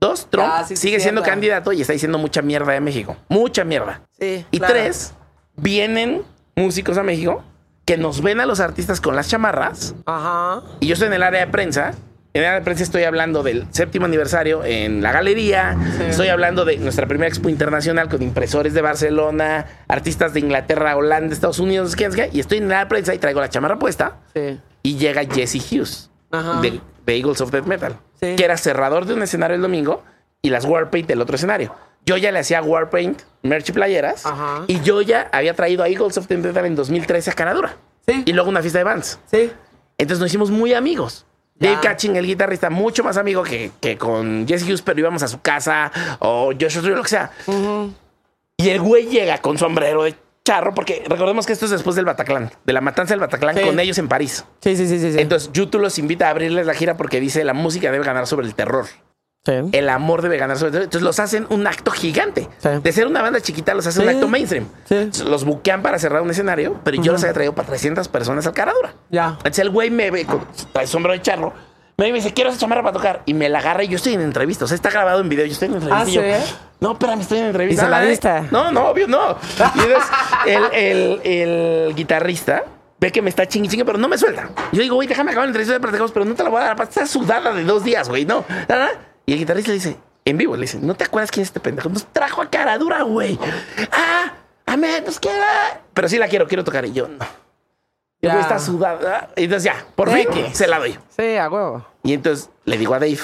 Dos, 0.00 0.26
Trump 0.28 0.48
Ah, 0.50 0.64
sí, 0.66 0.76
sigue 0.76 1.00
siendo 1.00 1.20
cierto. 1.22 1.30
candidato 1.32 1.72
y 1.72 1.80
está 1.80 1.92
diciendo 1.92 2.18
mucha 2.18 2.42
mierda 2.42 2.72
de 2.72 2.80
México. 2.80 3.16
Mucha 3.28 3.64
mierda. 3.64 4.02
Sí, 4.18 4.44
Y 4.50 4.58
claro. 4.58 4.74
tres, 4.74 5.14
vienen 5.56 6.22
músicos 6.54 6.98
a 6.98 7.02
México 7.02 7.42
que 7.86 7.96
nos 7.96 8.20
ven 8.20 8.40
a 8.40 8.46
los 8.46 8.60
artistas 8.60 9.00
con 9.00 9.14
las 9.16 9.28
chamarras. 9.28 9.94
Ajá. 10.04 10.62
Y 10.80 10.88
yo 10.88 10.94
estoy 10.94 11.06
en 11.06 11.14
el 11.14 11.22
área 11.22 11.40
de 11.46 11.46
prensa. 11.52 11.94
En 12.36 12.42
de 12.54 12.60
prensa 12.60 12.82
estoy 12.82 13.04
hablando 13.04 13.42
del 13.42 13.66
séptimo 13.70 14.04
aniversario 14.04 14.62
en 14.62 15.02
la 15.02 15.10
galería. 15.10 15.74
Estoy 16.06 16.28
hablando 16.28 16.66
de 16.66 16.76
nuestra 16.76 17.06
primera 17.06 17.28
expo 17.28 17.48
internacional 17.48 18.10
con 18.10 18.20
impresores 18.20 18.74
de 18.74 18.82
Barcelona, 18.82 19.64
artistas 19.88 20.34
de 20.34 20.40
Inglaterra, 20.40 20.94
Holanda, 20.96 21.32
Estados 21.32 21.60
Unidos, 21.60 21.96
¿qué 21.96 22.04
es 22.04 22.14
qué? 22.14 22.28
Y 22.34 22.40
estoy 22.40 22.58
en 22.58 22.68
de 22.68 22.86
prensa 22.86 23.14
y 23.14 23.18
traigo 23.18 23.40
la 23.40 23.48
chamarra 23.48 23.78
puesta. 23.78 24.18
Sí. 24.34 24.60
Y 24.82 24.96
llega 24.98 25.22
Jesse 25.24 25.56
Hughes 25.72 26.10
Ajá. 26.30 26.60
de, 26.60 26.78
de 27.06 27.16
Eagles 27.16 27.40
of 27.40 27.50
Death 27.50 27.64
Metal, 27.64 27.96
Sí. 28.20 28.36
que 28.36 28.44
era 28.44 28.58
cerrador 28.58 29.06
de 29.06 29.14
un 29.14 29.22
escenario 29.22 29.56
el 29.56 29.62
domingo 29.62 30.04
y 30.42 30.50
las 30.50 30.66
Warpaint 30.66 31.08
del 31.08 31.22
otro 31.22 31.36
escenario. 31.36 31.74
Yo 32.04 32.18
ya 32.18 32.32
le 32.32 32.40
hacía 32.40 32.60
Warpaint, 32.62 33.22
merch 33.44 33.70
y 33.70 33.72
playeras. 33.72 34.26
Ajá. 34.26 34.64
Y 34.66 34.80
yo 34.82 35.00
ya 35.00 35.30
había 35.32 35.54
traído 35.54 35.82
a 35.84 35.88
Eagles 35.88 36.18
of 36.18 36.28
Death 36.28 36.38
Metal 36.40 36.66
en 36.66 36.76
2013 36.76 37.30
a 37.30 37.32
Caradura. 37.32 37.76
Sí. 38.06 38.24
Y 38.26 38.32
luego 38.34 38.50
una 38.50 38.60
fiesta 38.60 38.78
de 38.78 38.84
bands. 38.84 39.18
Entonces 39.96 40.20
nos 40.20 40.28
hicimos 40.28 40.50
muy 40.50 40.74
amigos. 40.74 41.24
Dave 41.58 41.78
Catching, 41.82 42.16
el 42.16 42.26
guitarrista, 42.26 42.68
mucho 42.70 43.02
más 43.02 43.16
amigo 43.16 43.42
que, 43.42 43.70
que 43.80 43.96
con 43.96 44.46
Jesse 44.46 44.64
Hughes, 44.64 44.82
pero 44.82 45.00
íbamos 45.00 45.22
a 45.22 45.28
su 45.28 45.40
casa 45.40 45.90
o 46.18 46.52
Joshua 46.58 46.82
Tree, 46.82 46.94
lo 46.94 47.02
que 47.02 47.08
sea. 47.08 47.30
Y 48.58 48.68
el 48.70 48.80
güey 48.80 49.06
llega 49.06 49.38
con 49.38 49.56
sombrero 49.58 50.02
de 50.04 50.14
charro, 50.44 50.74
porque 50.74 51.02
recordemos 51.08 51.46
que 51.46 51.52
esto 51.52 51.64
es 51.64 51.70
después 51.72 51.96
del 51.96 52.04
Bataclan, 52.04 52.50
de 52.64 52.72
la 52.72 52.80
matanza 52.80 53.14
del 53.14 53.20
Bataclan 53.20 53.56
Sí. 53.56 53.62
con 53.62 53.80
ellos 53.80 53.98
en 53.98 54.06
París. 54.08 54.44
Sí, 54.60 54.76
sí, 54.76 54.86
sí, 54.86 54.98
sí. 55.00 55.12
sí. 55.12 55.18
Entonces, 55.18 55.50
YouTube 55.52 55.80
los 55.80 55.98
invita 55.98 56.28
a 56.28 56.30
abrirles 56.30 56.66
la 56.66 56.74
gira 56.74 56.96
porque 56.96 57.20
dice 57.20 57.42
la 57.44 57.52
música 57.54 57.90
debe 57.90 58.04
ganar 58.04 58.26
sobre 58.26 58.46
el 58.46 58.54
terror. 58.54 58.86
Sí. 59.46 59.52
El 59.72 59.88
amor 59.88 60.22
debe 60.22 60.36
ganar 60.36 60.56
sobre 60.58 60.66
el 60.68 60.72
terror. 60.72 60.84
Entonces 60.84 61.04
los 61.06 61.18
hacen 61.20 61.46
un 61.50 61.66
acto 61.66 61.92
gigante. 61.92 62.48
Sí. 62.58 62.68
De 62.82 62.92
ser 62.92 63.06
una 63.06 63.22
banda 63.22 63.40
chiquita, 63.40 63.72
los 63.74 63.86
hacen 63.86 64.02
Sí. 64.02 64.08
un 64.08 64.14
acto 64.14 64.28
mainstream. 64.28 64.66
Sí. 64.88 65.10
Los 65.24 65.44
buquean 65.44 65.82
para 65.82 65.98
cerrar 66.00 66.20
un 66.22 66.30
escenario, 66.30 66.80
pero 66.82 67.00
yo 67.00 67.12
los 67.12 67.22
había 67.22 67.32
traído 67.32 67.54
para 67.54 67.68
300 67.68 68.08
personas 68.08 68.46
al 68.46 68.52
Caradura. 68.52 68.92
Ya. 69.10 69.28
Entonces 69.38 69.60
el 69.60 69.70
güey 69.70 69.88
me 69.90 70.10
ve 70.10 70.24
con 70.26 70.44
trae 70.72 70.86
sombrero 70.86 71.16
de 71.16 71.22
charro. 71.22 71.52
Me 71.98 72.12
dice, 72.12 72.34
quiero 72.34 72.50
esa 72.50 72.58
chamarra 72.58 72.82
para 72.82 72.92
tocar. 72.92 73.22
Y 73.24 73.32
me 73.32 73.48
la 73.48 73.60
agarra 73.60 73.82
y 73.82 73.88
yo 73.88 73.96
estoy 73.96 74.12
en 74.12 74.20
entrevista. 74.20 74.66
O 74.66 74.68
sea, 74.68 74.74
está 74.74 74.90
grabado 74.90 75.20
en 75.22 75.30
video. 75.30 75.46
Yo 75.46 75.52
estoy 75.52 75.68
en 75.68 75.74
entrevista. 75.76 76.02
Ah, 76.04 76.08
y 76.08 76.12
yo, 76.12 76.22
no, 76.80 76.92
espérame, 76.92 77.20
estoy 77.22 77.38
en 77.38 77.46
entrevista. 77.46 77.82
¿Y 77.82 77.86
se 77.86 77.90
la 77.90 77.98
Ay, 77.98 78.08
diste? 78.10 78.42
No, 78.50 78.70
no, 78.70 78.88
obvio, 78.90 79.08
no. 79.08 79.30
Y 79.76 79.80
entonces 79.80 80.10
el, 80.46 80.62
el, 80.74 81.20
el 81.24 81.94
guitarrista 81.94 82.64
ve 83.00 83.10
que 83.12 83.22
me 83.22 83.30
está 83.30 83.46
chingui 83.46 83.68
chingue, 83.70 83.84
pero 83.86 83.96
no 83.96 84.08
me 84.08 84.18
suelta. 84.18 84.50
Yo 84.72 84.82
digo, 84.82 84.96
güey, 84.96 85.08
déjame 85.08 85.30
acabar 85.30 85.46
la 85.46 85.50
entrevista 85.50 85.72
de 85.72 85.80
platicamos, 85.80 86.12
pero 86.12 86.26
no 86.26 86.34
te 86.34 86.42
la 86.42 86.50
voy 86.50 86.60
a 86.60 86.74
dar. 86.74 86.80
Está 86.82 87.06
sudada 87.06 87.54
de 87.54 87.64
dos 87.64 87.82
días, 87.82 88.10
güey. 88.10 88.26
No. 88.26 88.44
Nada. 88.68 88.90
Y 89.26 89.32
el 89.32 89.38
guitarrista 89.40 89.70
le 89.70 89.74
dice, 89.74 89.96
en 90.24 90.38
vivo, 90.38 90.54
le 90.56 90.62
dice, 90.62 90.78
¿no 90.80 90.94
te 90.94 91.04
acuerdas 91.04 91.30
quién 91.30 91.42
es 91.42 91.48
este 91.48 91.60
pendejo? 91.60 91.88
Nos 91.88 92.06
trajo 92.12 92.42
a 92.42 92.48
cara 92.50 92.78
dura, 92.78 93.02
güey. 93.02 93.38
Ah, 93.92 94.32
a 94.66 94.76
mí, 94.76 94.86
pues 95.04 95.18
queda. 95.20 95.80
Pero 95.94 96.08
sí 96.08 96.18
la 96.18 96.28
quiero, 96.28 96.46
quiero 96.46 96.64
tocar. 96.64 96.84
Y 96.86 96.92
yo, 96.92 97.08
no. 97.08 97.24
Y 98.20 98.28
güey 98.28 98.40
está 98.40 98.58
sudada. 98.58 99.30
Y 99.36 99.44
entonces 99.44 99.64
ya, 99.64 99.84
por 99.94 100.10
fin, 100.10 100.26
X. 100.30 100.56
se 100.56 100.66
la 100.66 100.78
doy. 100.78 100.98
Sí, 101.16 101.36
a 101.36 101.48
huevo. 101.50 101.86
Y 102.02 102.12
entonces 102.14 102.50
le 102.64 102.78
digo 102.78 102.94
a 102.94 102.98
Dave, 102.98 103.18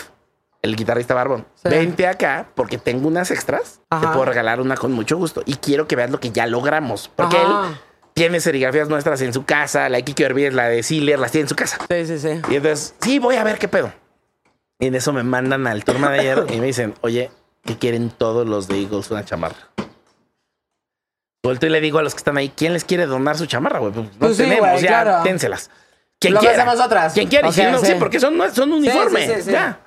el 0.60 0.76
guitarrista 0.76 1.14
barbón, 1.14 1.46
Sí. 1.54 1.68
vente 1.68 2.06
acá 2.06 2.48
porque 2.54 2.78
tengo 2.78 3.08
unas 3.08 3.30
extras. 3.30 3.80
Te 3.88 4.06
puedo 4.08 4.24
regalar 4.24 4.60
una 4.60 4.76
con 4.76 4.92
mucho 4.92 5.16
gusto. 5.16 5.42
Y 5.46 5.54
quiero 5.56 5.86
que 5.88 5.96
veas 5.96 6.10
lo 6.10 6.20
que 6.20 6.30
ya 6.30 6.46
logramos. 6.46 7.10
Porque 7.16 7.36
Ajá. 7.36 7.68
él 7.68 7.76
tiene 8.14 8.40
serigrafías 8.40 8.88
nuestras 8.88 9.20
en 9.22 9.32
su 9.32 9.44
casa. 9.44 9.88
La 9.88 9.98
de 9.98 10.04
Kiki 10.04 10.22
Herbies, 10.22 10.52
la 10.54 10.68
de 10.68 10.82
Sealer, 10.82 11.18
las 11.18 11.32
tiene 11.32 11.42
en 11.44 11.48
su 11.48 11.56
casa. 11.56 11.78
Sí, 11.88 12.06
sí, 12.06 12.18
sí. 12.18 12.40
Y 12.50 12.56
entonces, 12.56 12.94
sí, 13.00 13.18
voy 13.18 13.36
a 13.36 13.44
ver 13.44 13.58
qué 13.58 13.66
pedo. 13.68 13.92
Y 14.82 14.88
en 14.88 14.96
eso 14.96 15.12
me 15.12 15.22
mandan 15.22 15.64
al 15.68 15.84
tour 15.84 16.00
manager 16.00 16.44
y 16.52 16.58
me 16.58 16.66
dicen, 16.66 16.94
oye, 17.02 17.30
¿qué 17.64 17.78
quieren 17.78 18.10
todos 18.10 18.48
los 18.48 18.66
de 18.66 18.80
Eagles 18.80 19.12
una 19.12 19.24
chamarra? 19.24 19.54
Vuelto 21.44 21.66
y 21.66 21.68
le 21.68 21.80
digo 21.80 22.00
a 22.00 22.02
los 22.02 22.14
que 22.14 22.18
están 22.18 22.36
ahí, 22.36 22.48
¿quién 22.48 22.72
les 22.72 22.82
quiere 22.84 23.06
donar 23.06 23.38
su 23.38 23.46
chamarra, 23.46 23.78
güey? 23.78 23.92
Pues 23.92 24.06
no 24.06 24.18
Pues 24.18 24.36
sí, 24.36 24.42
tenemos, 24.42 24.68
güey, 24.70 24.82
ya, 24.82 24.88
claro. 25.04 25.22
ténselas. 25.22 25.70
Quien 26.18 26.34
Lo 26.34 26.40
que 26.40 26.48
quiera. 26.48 26.64
hacemos 26.64 26.84
otras. 26.84 27.12
Quien 27.12 27.28
quiera. 27.28 27.46
Y 27.46 27.50
Ok, 27.50 27.54
si 27.54 27.62
no, 27.62 27.78
sí. 27.78 27.86
sí, 27.86 27.94
porque 27.96 28.18
son, 28.18 28.36
son 28.52 28.72
uniformes. 28.72 29.46
Ya. 29.46 29.78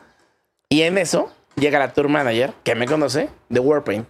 Y 0.70 0.84
en 0.84 0.98
eso 0.98 1.30
llega 1.58 1.78
la 1.78 1.92
tour 1.92 2.08
manager, 2.08 2.54
que 2.64 2.74
me 2.76 2.86
conoce, 2.86 3.28
de 3.50 3.60
Warpaint, 3.60 4.08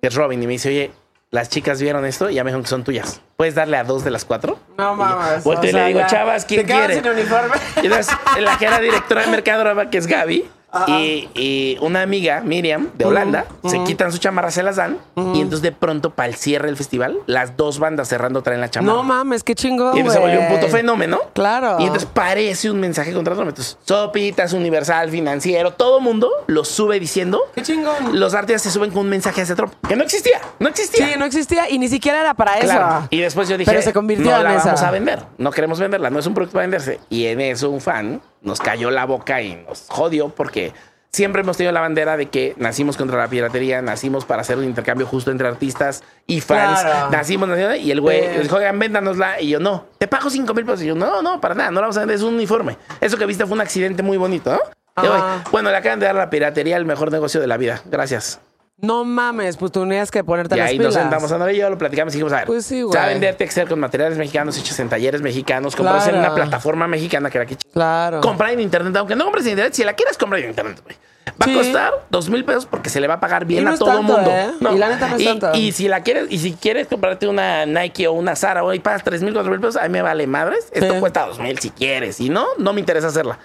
que 0.00 0.08
es 0.08 0.14
Robin, 0.14 0.42
y 0.42 0.46
me 0.46 0.52
dice, 0.54 0.70
oye, 0.70 0.92
las 1.32 1.48
chicas 1.48 1.80
vieron 1.80 2.04
esto 2.04 2.28
y 2.28 2.34
ya 2.34 2.44
me 2.44 2.50
dijeron 2.50 2.62
que 2.62 2.68
son 2.68 2.84
tuyas. 2.84 3.22
¿Puedes 3.38 3.54
darle 3.54 3.78
a 3.78 3.84
dos 3.84 4.04
de 4.04 4.10
las 4.10 4.26
cuatro? 4.26 4.58
No 4.76 4.94
mames. 4.94 5.42
Volteo 5.42 5.70
y 5.70 5.72
le 5.72 5.86
digo, 5.86 6.00
ya. 6.00 6.06
chavas, 6.06 6.44
¿quién 6.44 6.66
¿Te 6.66 6.72
quiere? 6.74 6.94
sin 6.96 7.08
uniforme? 7.08 7.56
Y 7.82 7.86
entonces, 7.86 8.14
la 8.38 8.58
que 8.58 8.66
era 8.66 8.78
directora 8.80 9.22
de 9.22 9.28
Mercadorama, 9.28 9.88
que 9.88 9.96
es 9.96 10.06
Gaby, 10.06 10.46
Y, 10.88 11.28
y 11.34 11.76
una 11.82 12.00
amiga, 12.02 12.40
Miriam, 12.40 12.88
de 12.94 13.04
Holanda, 13.04 13.44
se 13.64 13.82
quitan 13.84 14.10
su 14.10 14.18
chamarra, 14.18 14.50
se 14.50 14.62
las 14.62 14.76
dan. 14.76 14.98
Y 15.16 15.40
entonces 15.40 15.60
de 15.62 15.72
pronto, 15.72 16.10
para 16.10 16.28
el 16.28 16.34
cierre 16.34 16.66
del 16.66 16.76
festival, 16.76 17.18
las 17.26 17.56
dos 17.56 17.78
bandas 17.78 18.08
cerrando 18.08 18.42
traen 18.42 18.60
la 18.62 18.70
chamarra. 18.70 18.94
No 18.96 19.02
mames, 19.02 19.42
qué 19.44 19.54
chingón. 19.54 19.96
y 19.98 20.08
se 20.10 20.18
volvió 20.18 20.40
un 20.40 20.48
puto 20.48 20.68
fenómeno. 20.68 21.18
Claro. 21.34 21.76
Y 21.78 21.84
entonces 21.84 22.08
parece 22.12 22.70
un 22.70 22.80
mensaje 22.80 23.12
contra 23.12 23.34
Trump. 23.34 23.48
Entonces, 23.50 23.76
Sopitas, 23.84 24.52
Universal, 24.54 25.10
Financiero, 25.10 25.72
todo 25.72 26.00
mundo 26.00 26.30
lo 26.46 26.64
sube 26.64 26.98
diciendo. 26.98 27.40
Qué 27.54 27.62
chingón. 27.62 28.18
Los 28.18 28.34
artistas 28.34 28.62
se 28.62 28.70
suben 28.70 28.90
con 28.90 29.00
un 29.00 29.08
mensaje 29.10 29.42
hacia 29.42 29.54
Trump. 29.54 29.74
Que 29.86 29.94
no 29.96 30.04
existía. 30.04 30.40
No 30.58 30.68
existía. 30.68 31.06
Sí, 31.08 31.14
no 31.18 31.24
existía 31.26 31.68
y 31.70 31.78
ni 31.78 31.88
siquiera 31.88 32.20
era 32.20 32.34
para 32.34 32.52
Claro. 32.60 32.98
eso. 33.00 33.06
Y 33.10 33.20
después 33.20 33.48
yo 33.48 33.58
dije, 33.58 33.70
Pero 33.70 33.82
se 33.82 33.92
convirtió 33.92 34.30
no 34.30 34.36
en 34.38 34.44
la 34.44 34.54
esa. 34.54 34.64
vamos 34.66 34.82
a 34.82 34.90
vender. 34.90 35.22
No 35.38 35.50
queremos 35.50 35.78
venderla, 35.80 36.08
no 36.10 36.18
es 36.18 36.26
un 36.26 36.34
producto 36.34 36.54
para 36.54 36.62
venderse. 36.62 36.98
Y 37.10 37.26
en 37.26 37.40
eso 37.40 37.68
un 37.70 37.80
fan 37.80 38.20
nos 38.42 38.60
cayó 38.60 38.90
la 38.90 39.06
boca 39.06 39.42
y 39.42 39.56
nos 39.56 39.86
jodió 39.88 40.28
porque 40.28 40.72
siempre 41.12 41.42
hemos 41.42 41.56
tenido 41.56 41.72
la 41.72 41.80
bandera 41.80 42.16
de 42.16 42.30
que 42.30 42.54
nacimos 42.56 42.96
contra 42.96 43.18
la 43.18 43.28
piratería, 43.28 43.82
nacimos 43.82 44.24
para 44.24 44.40
hacer 44.40 44.56
un 44.56 44.64
intercambio 44.64 45.06
justo 45.06 45.30
entre 45.30 45.46
artistas 45.46 46.02
y 46.26 46.40
fans. 46.40 46.80
Claro. 46.80 47.10
Nacimos, 47.10 47.48
nacimos, 47.48 47.76
y 47.78 47.90
el 47.90 48.00
güey 48.00 48.38
dijo, 48.40 48.56
oigan, 48.56 48.78
véndanosla. 48.78 49.40
Y 49.40 49.50
yo, 49.50 49.60
no, 49.60 49.86
te 49.98 50.08
pago 50.08 50.30
5 50.30 50.54
mil 50.54 50.64
pesos. 50.64 50.82
Y 50.82 50.86
yo, 50.86 50.94
no, 50.94 51.20
no, 51.20 51.40
para 51.40 51.54
nada, 51.54 51.70
no 51.70 51.76
la 51.76 51.82
vamos 51.82 51.96
a 51.98 52.00
vender, 52.00 52.16
es 52.16 52.22
un 52.22 52.34
uniforme. 52.34 52.78
Eso 53.00 53.16
que 53.18 53.26
viste 53.26 53.44
fue 53.44 53.54
un 53.54 53.60
accidente 53.60 54.02
muy 54.02 54.16
bonito, 54.16 54.52
¿no? 54.52 54.60
Y 55.02 55.06
yo, 55.06 55.14
Ajá. 55.14 55.44
bueno, 55.50 55.70
le 55.70 55.76
acaban 55.76 56.00
de 56.00 56.06
dar 56.06 56.14
la 56.14 56.30
piratería 56.30 56.76
el 56.76 56.84
mejor 56.84 57.12
negocio 57.12 57.40
de 57.40 57.46
la 57.46 57.56
vida. 57.56 57.82
Gracias. 57.86 58.40
No 58.82 59.04
mames, 59.04 59.56
pues 59.56 59.70
tú 59.70 59.80
tenías 59.82 60.10
que 60.10 60.24
ponerte 60.24 60.56
Y 60.56 60.58
las 60.58 60.70
ahí 60.70 60.76
pilas. 60.76 60.92
nos 60.94 61.00
sentamos, 61.02 61.30
Ana 61.30 61.52
y 61.52 61.56
yo 61.56 61.70
lo 61.70 61.78
platicamos 61.78 62.12
y 62.14 62.16
dijimos, 62.16 62.32
a 62.32 62.38
ver, 62.38 62.46
Pues 62.46 62.66
sí, 62.66 62.82
güey. 62.82 63.00
tiene 63.20 63.36
que 63.36 63.48
ser 63.50 63.68
con 63.68 63.78
materiales 63.78 64.18
mexicanos 64.18 64.58
hechos 64.58 64.76
en 64.80 64.88
talleres 64.88 65.22
mexicanos, 65.22 65.76
compras 65.76 66.08
en 66.08 66.16
una 66.16 66.34
plataforma 66.34 66.88
mexicana 66.88 67.30
que 67.30 67.38
era 67.38 67.44
aquí. 67.44 67.56
Claro. 67.72 68.20
Comprar 68.20 68.50
en 68.50 68.60
internet, 68.60 68.94
aunque 68.96 69.14
no 69.14 69.22
compres 69.24 69.44
en 69.46 69.52
internet, 69.52 69.74
si 69.74 69.84
la 69.84 69.92
quieres 69.94 70.18
comprar 70.18 70.42
en 70.42 70.48
internet, 70.50 70.80
güey. 70.84 70.96
Va 71.40 71.46
Sí. 71.46 71.52
a 71.52 71.54
costar 71.54 71.92
dos 72.10 72.28
mil 72.28 72.44
pesos 72.44 72.66
porque 72.66 72.90
se 72.90 73.00
le 73.00 73.06
va 73.06 73.14
a 73.14 73.20
pagar 73.20 73.44
bien 73.44 73.62
Y 73.62 73.64
no 73.66 73.70
a 73.72 73.78
todo 73.78 73.90
el 73.92 73.96
tanto, 73.98 74.12
mundo. 74.16 74.30
¿eh? 74.32 74.74
Y 74.74 74.78
la 74.78 74.88
neta 74.88 75.08
no 75.08 75.14
es 75.14 75.22
y, 75.22 75.24
tanto. 75.26 75.50
y 75.54 75.70
si 75.72 75.86
la 75.86 76.02
quieres, 76.02 76.26
y 76.30 76.38
si 76.38 76.52
quieres 76.54 76.88
comprarte 76.88 77.28
una 77.28 77.64
Nike 77.64 78.08
o 78.08 78.12
una 78.12 78.34
Zara, 78.34 78.62
güey, 78.62 78.80
pagas 78.80 79.04
tres 79.04 79.22
mil, 79.22 79.32
cuatro 79.32 79.50
mil 79.52 79.60
pesos, 79.60 79.76
a 79.76 79.82
mí 79.84 79.88
me 79.90 80.02
vale 80.02 80.26
madres. 80.26 80.68
Esto 80.72 80.92
Sí. 80.94 81.00
cuesta 81.00 81.24
dos 81.26 81.38
mil 81.38 81.56
si 81.60 81.70
quieres. 81.70 82.16
Si 82.16 82.28
no, 82.28 82.46
no 82.58 82.72
me 82.72 82.80
interesa 82.80 83.06
hacerla. 83.06 83.38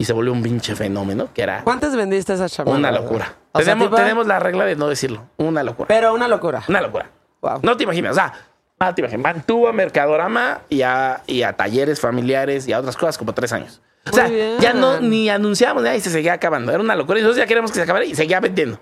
Y 0.00 0.04
se 0.06 0.14
volvió 0.14 0.32
un 0.32 0.42
pinche 0.42 0.74
fenómeno 0.74 1.28
que 1.34 1.42
era 1.42 1.62
¿Cuántas 1.62 1.94
vendiste 1.94 2.32
esas 2.32 2.50
chamarras? 2.50 2.78
una 2.78 2.90
locura. 2.90 3.34
Sea, 3.54 3.64
tenemos, 3.64 3.94
tenemos 3.94 4.26
la 4.26 4.38
regla 4.38 4.64
de 4.64 4.74
no 4.74 4.88
decirlo. 4.88 5.24
Una 5.36 5.62
locura. 5.62 5.88
Pero 5.88 6.14
una 6.14 6.26
locura. 6.26 6.62
Una 6.68 6.80
locura. 6.80 7.10
Wow. 7.42 7.60
No 7.62 7.76
te 7.76 7.84
imaginas. 7.84 8.12
O 8.12 8.14
sea, 8.14 8.32
no 8.80 8.94
te 8.94 9.02
imaginas. 9.02 9.22
Mantuvo 9.34 9.68
a 9.68 9.72
Mercadorama 9.74 10.60
y 10.70 10.80
a, 10.80 11.20
y 11.26 11.42
a 11.42 11.52
talleres 11.52 12.00
familiares 12.00 12.66
y 12.66 12.72
a 12.72 12.78
otras 12.78 12.96
cosas 12.96 13.18
como 13.18 13.34
tres 13.34 13.52
años. 13.52 13.82
O 14.10 14.14
sea, 14.14 14.26
ya 14.58 14.72
no 14.72 15.00
ni 15.00 15.28
anunciamos 15.28 15.82
nada 15.82 15.94
y 15.94 16.00
se 16.00 16.08
seguía 16.08 16.32
acabando. 16.32 16.72
Era 16.72 16.80
una 16.80 16.96
locura. 16.96 17.18
Y 17.18 17.22
nosotros 17.22 17.36
ya 17.42 17.46
queremos 17.46 17.70
que 17.70 17.76
se 17.76 17.82
acabara 17.82 18.06
y 18.06 18.14
seguía 18.14 18.40
vendiendo. 18.40 18.76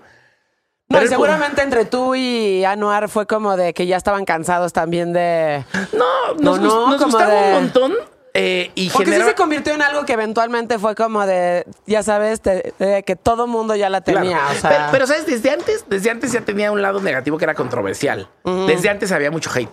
No, 0.87 0.95
Pero 0.99 1.03
y 1.05 1.07
seguramente 1.09 1.61
entre 1.61 1.83
tú 1.83 2.15
y 2.15 2.63
Anuar 2.63 3.09
fue 3.09 3.27
como 3.27 3.57
de 3.57 3.73
que 3.73 3.87
ya 3.87 3.97
estaban 3.97 4.23
cansados 4.23 4.71
también 4.71 5.11
de... 5.11 5.65
No, 5.91 6.05
No, 6.39 6.57
nos, 6.57 6.59
no, 6.61 6.87
nos 6.91 6.95
como 7.01 7.11
gustaba 7.17 7.33
de- 7.33 7.47
un 7.47 7.53
montón. 7.55 7.93
Eh, 8.33 8.71
y 8.75 8.89
Porque 8.89 9.11
sí 9.13 9.21
se 9.21 9.35
convirtió 9.35 9.73
en 9.73 9.81
algo 9.81 10.05
que 10.05 10.13
eventualmente 10.13 10.77
fue 10.79 10.95
como 10.95 11.25
de, 11.25 11.65
ya 11.85 12.03
sabes, 12.03 12.41
de 12.43 13.03
que 13.05 13.15
todo 13.15 13.47
mundo 13.47 13.75
ya 13.75 13.89
la 13.89 14.01
Claro. 14.01 14.21
tenía. 14.21 14.41
O 14.51 14.55
sea, 14.55 14.69
pero, 14.69 14.83
pero, 14.91 15.07
¿sabes? 15.07 15.25
Desde 15.25 15.49
antes, 15.51 15.85
desde 15.87 16.09
antes 16.09 16.31
ya 16.31 16.41
tenía 16.41 16.71
un 16.71 16.81
lado 16.81 17.01
negativo 17.01 17.37
que 17.37 17.45
era 17.45 17.55
controversial. 17.55 18.29
Desde 18.67 18.89
antes 18.89 19.11
había 19.11 19.31
mucho 19.31 19.49
hate. 19.53 19.69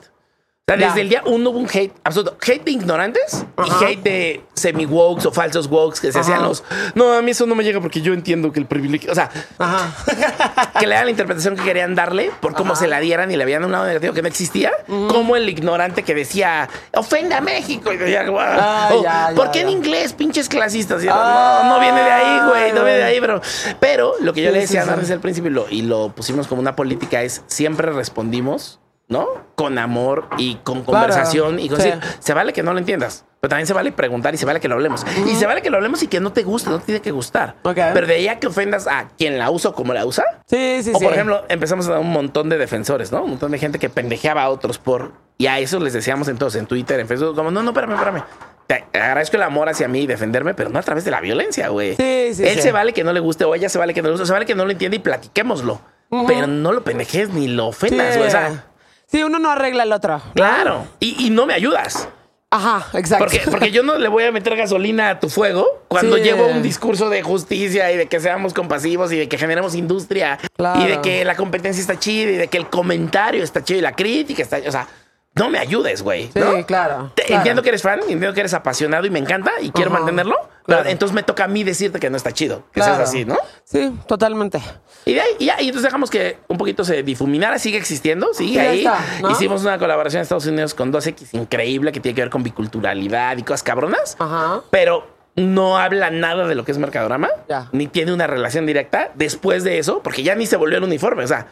O 0.68 0.72
sea, 0.76 0.84
desde 0.88 1.00
el 1.02 1.08
día 1.08 1.22
uno 1.26 1.50
hubo 1.50 1.60
un 1.60 1.68
hate 1.72 1.92
absoluto. 2.02 2.36
Hate 2.42 2.64
de 2.64 2.72
ignorantes 2.72 3.44
y 3.64 3.84
hate 3.84 4.02
de 4.02 4.44
semi-wokes 4.54 5.24
o 5.24 5.30
falsos 5.30 5.68
wokes 5.68 6.00
que 6.00 6.10
se 6.10 6.18
hacían 6.18 6.42
los... 6.42 6.64
No, 6.96 7.12
a 7.12 7.22
mí 7.22 7.30
eso 7.30 7.46
no 7.46 7.54
me 7.54 7.62
llega 7.62 7.80
porque 7.80 8.00
yo 8.00 8.12
entiendo 8.12 8.50
que 8.50 8.58
el 8.58 8.66
privilegio... 8.66 9.12
O 9.12 9.14
sea, 9.14 9.30
que 10.80 10.88
le 10.88 10.96
dan 10.96 11.04
la 11.04 11.10
interpretación 11.12 11.54
que 11.54 11.62
querían 11.62 11.94
darle 11.94 12.32
por 12.40 12.54
cómo 12.54 12.74
se 12.74 12.88
la 12.88 12.98
dieran 12.98 13.30
y 13.30 13.36
le 13.36 13.44
habían 13.44 13.64
un 13.64 13.70
lado 13.70 13.84
negativo 13.86 14.12
que 14.12 14.22
no 14.22 14.26
existía, 14.28 14.72
como 14.88 15.36
el 15.36 15.48
ignorante 15.48 16.02
que 16.02 16.16
decía, 16.16 16.68
ofenda 16.94 17.38
a 17.38 17.40
México. 17.40 17.92
Y 17.92 17.96
decía, 17.96 18.26
"Guau". 18.28 18.58
Ah, 18.60 18.88
O, 18.92 19.02
ya, 19.04 19.30
¿Por 19.36 19.46
ya, 19.46 19.52
qué 19.52 19.60
en 19.60 19.68
inglés, 19.68 20.14
pinches 20.14 20.48
clasistas? 20.48 21.00
Y 21.04 21.06
yo, 21.06 21.14
no, 21.14 21.64
no 21.74 21.78
viene 21.78 22.02
de 22.02 22.10
ahí, 22.10 22.40
güey, 22.48 22.72
no 22.72 22.82
viene 22.82 22.98
de 22.98 23.04
ahí, 23.04 23.20
pero, 23.20 23.40
pero 23.78 24.14
lo 24.20 24.32
que 24.32 24.42
yo 24.42 24.48
Sí, 24.48 24.54
le 24.54 24.60
decía 24.62 24.82
sí, 24.82 24.90
sí. 24.92 24.96
desde 25.00 25.14
el 25.14 25.20
principio 25.20 25.48
y 25.48 25.54
lo, 25.54 25.66
y 25.70 25.82
lo 25.82 26.08
pusimos 26.08 26.48
como 26.48 26.60
una 26.60 26.74
política 26.74 27.22
es 27.22 27.42
siempre 27.46 27.92
respondimos, 27.92 28.80
¿no? 29.08 29.26
Con 29.54 29.78
amor 29.78 30.26
y 30.38 30.56
con 30.56 30.82
Claro, 30.82 31.06
conversación 31.06 31.58
y 31.60 31.68
con 31.68 31.80
sí. 31.80 31.90
se 32.18 32.34
vale 32.34 32.52
que 32.52 32.62
no 32.62 32.72
lo 32.72 32.78
entiendas. 32.78 33.24
Pero 33.40 33.50
también 33.50 33.66
se 33.66 33.74
vale 33.74 33.92
preguntar 33.92 34.34
y 34.34 34.38
se 34.38 34.46
vale 34.46 34.58
que 34.60 34.66
lo 34.68 34.74
hablemos. 34.74 35.04
Y 35.26 35.36
se 35.36 35.46
vale 35.46 35.62
que 35.62 35.70
lo 35.70 35.76
hablemos 35.76 36.02
y 36.02 36.08
que 36.08 36.18
no 36.20 36.32
te 36.32 36.42
guste, 36.42 36.70
no 36.70 36.78
te 36.80 36.86
tiene 36.86 37.00
que 37.00 37.12
gustar. 37.12 37.54
Pero 37.62 38.06
de 38.06 38.14
ahí 38.14 38.28
a 38.28 38.40
que 38.40 38.46
ofendas 38.48 38.86
a 38.88 39.08
quien 39.16 39.38
la 39.38 39.50
usa 39.50 39.70
o 39.70 39.74
como 39.74 39.92
la 39.92 40.04
usa, 40.04 40.24
Sí, 40.46 40.80
sí, 40.82 40.90
o 40.94 40.98
sí. 40.98 41.04
por 41.04 41.12
ejemplo, 41.14 41.44
empezamos 41.48 41.86
a 41.86 41.92
dar 41.92 42.00
un 42.00 42.10
montón 42.10 42.48
de 42.48 42.58
defensores, 42.58 43.12
¿no? 43.12 43.22
Un 43.22 43.30
montón 43.30 43.52
de 43.52 43.58
gente 43.58 43.78
que 43.78 43.88
pendejeaba 43.88 44.42
a 44.42 44.48
otros 44.48 44.78
por. 44.78 45.12
Y 45.38 45.46
a 45.46 45.58
eso 45.58 45.78
les 45.78 45.92
decíamos 45.92 46.28
entonces 46.28 46.58
en 46.60 46.66
Twitter, 46.66 46.98
en 46.98 47.06
Facebook, 47.06 47.36
como, 47.36 47.50
no, 47.50 47.62
no, 47.62 47.70
espérame, 47.70 47.92
espérame. 47.92 48.22
Te 48.66 48.84
agradezco 48.94 49.36
el 49.36 49.42
amor 49.44 49.68
hacia 49.68 49.86
mí 49.86 50.00
y 50.00 50.06
defenderme, 50.08 50.54
pero 50.54 50.70
no 50.70 50.78
a 50.80 50.82
través 50.82 51.04
de 51.04 51.12
la 51.12 51.20
violencia, 51.20 51.68
güey. 51.68 51.94
Sí, 51.94 52.30
sí, 52.34 52.42
Él 52.42 52.56
sí. 52.56 52.62
se 52.62 52.72
vale 52.72 52.92
que 52.92 53.04
no 53.04 53.12
le 53.12 53.20
guste 53.20 53.44
o 53.44 53.54
ella 53.54 53.68
se 53.68 53.78
vale 53.78 53.94
que 53.94 54.02
no 54.02 54.08
le 54.08 54.12
guste, 54.14 54.26
se 54.26 54.32
vale 54.32 54.44
que 54.46 54.56
no 54.56 54.64
lo 54.64 54.72
entienda 54.72 54.96
y 54.96 54.98
platiquémoslo. 55.00 55.80
Pero 56.26 56.46
no 56.48 56.72
lo 56.72 56.82
pendejes 56.82 57.28
ni 57.30 57.46
lo 57.48 57.66
ofendas, 57.68 58.16
güey. 58.16 58.26
O 58.28 58.30
sea, 58.30 58.64
Sí, 59.06 59.22
uno 59.22 59.38
no 59.38 59.50
arregla 59.50 59.84
el 59.84 59.92
otro. 59.92 60.20
claro. 60.34 60.86
Y, 61.00 61.26
y 61.26 61.30
no 61.30 61.46
me 61.46 61.54
ayudas. 61.54 62.08
Ajá, 62.50 62.86
exacto. 62.96 63.24
Porque, 63.24 63.40
porque 63.50 63.70
yo 63.72 63.82
no 63.82 63.96
le 63.98 64.08
voy 64.08 64.22
a 64.24 64.30
meter 64.32 64.56
gasolina 64.56 65.10
a 65.10 65.20
tu 65.20 65.28
fuego 65.28 65.66
cuando 65.88 66.16
Sí. 66.16 66.22
llevo 66.22 66.46
un 66.46 66.62
discurso 66.62 67.10
de 67.10 67.22
justicia 67.22 67.90
y 67.92 67.96
de 67.96 68.06
que 68.06 68.20
seamos 68.20 68.54
compasivos 68.54 69.12
y 69.12 69.16
de 69.18 69.28
que 69.28 69.36
generemos 69.36 69.74
industria 69.74 70.38
Claro. 70.56 70.80
y 70.80 70.86
de 70.86 71.00
que 71.00 71.24
la 71.24 71.34
competencia 71.34 71.80
está 71.80 71.98
chida 71.98 72.30
y 72.30 72.36
de 72.36 72.46
que 72.48 72.56
el 72.56 72.68
comentario 72.68 73.42
está 73.42 73.62
chido 73.64 73.78
y 73.80 73.82
la 73.82 73.92
crítica 73.92 74.42
está 74.42 74.58
O 74.66 74.70
sea, 74.72 74.86
no 75.34 75.50
me 75.50 75.58
ayudes, 75.58 76.02
güey. 76.02 76.30
Sí, 76.32 76.38
¿no? 76.38 76.64
claro, 76.64 77.10
Te- 77.14 77.24
claro. 77.24 77.38
Entiendo 77.40 77.62
que 77.62 77.68
eres 77.70 77.82
fan, 77.82 77.98
entiendo 78.02 78.32
que 78.32 78.40
eres 78.40 78.54
apasionado 78.54 79.06
y 79.06 79.10
me 79.10 79.18
encanta 79.18 79.50
y 79.60 79.70
quiero 79.70 79.90
Ajá, 79.90 79.98
mantenerlo. 80.00 80.36
Claro. 80.64 80.88
entonces 80.88 81.14
me 81.14 81.22
toca 81.22 81.44
a 81.44 81.48
mí 81.48 81.62
decirte 81.62 82.00
que 82.00 82.10
no 82.10 82.16
está 82.16 82.32
chido, 82.32 82.64
que 82.72 82.82
seas 82.82 82.98
así, 82.98 83.24
¿no? 83.24 83.36
Sí, 83.64 83.92
totalmente. 84.08 84.60
Y 85.06 85.14
de 85.14 85.20
ahí, 85.20 85.30
y 85.38 85.46
ya, 85.46 85.54
y 85.62 85.66
entonces 85.68 85.84
dejamos 85.84 86.10
que 86.10 86.36
un 86.48 86.58
poquito 86.58 86.84
se 86.84 87.02
difuminara, 87.04 87.58
sigue 87.60 87.78
existiendo, 87.78 88.34
sigue 88.34 88.52
Sí, 88.54 88.58
ahí 88.58 88.66
ahí. 88.66 88.78
está, 88.80 88.98
¿no? 89.22 89.30
Hicimos 89.30 89.62
una 89.62 89.78
colaboración 89.78 90.18
en 90.18 90.22
Estados 90.24 90.46
Unidos 90.46 90.74
con 90.74 90.92
2X 90.92 91.28
increíble 91.32 91.92
que 91.92 92.00
tiene 92.00 92.14
que 92.16 92.22
ver 92.22 92.30
con 92.30 92.42
biculturalidad 92.42 93.36
y 93.38 93.42
cosas 93.44 93.62
cabronas. 93.62 94.16
Ajá. 94.18 94.62
Pero 94.70 95.06
no 95.36 95.78
habla 95.78 96.10
nada 96.10 96.46
de 96.48 96.54
lo 96.56 96.64
que 96.64 96.72
es 96.72 96.78
Mercadorama, 96.78 97.28
Ya. 97.48 97.68
ni 97.72 97.86
tiene 97.86 98.12
una 98.12 98.26
relación 98.26 98.66
directa 98.66 99.12
después 99.14 99.62
de 99.64 99.78
eso, 99.78 100.02
porque 100.02 100.22
ya 100.24 100.34
ni 100.34 100.44
se 100.46 100.56
volvió 100.56 100.78
el 100.78 100.84
uniforme. 100.84 101.22
O 101.22 101.28
sea, 101.28 101.46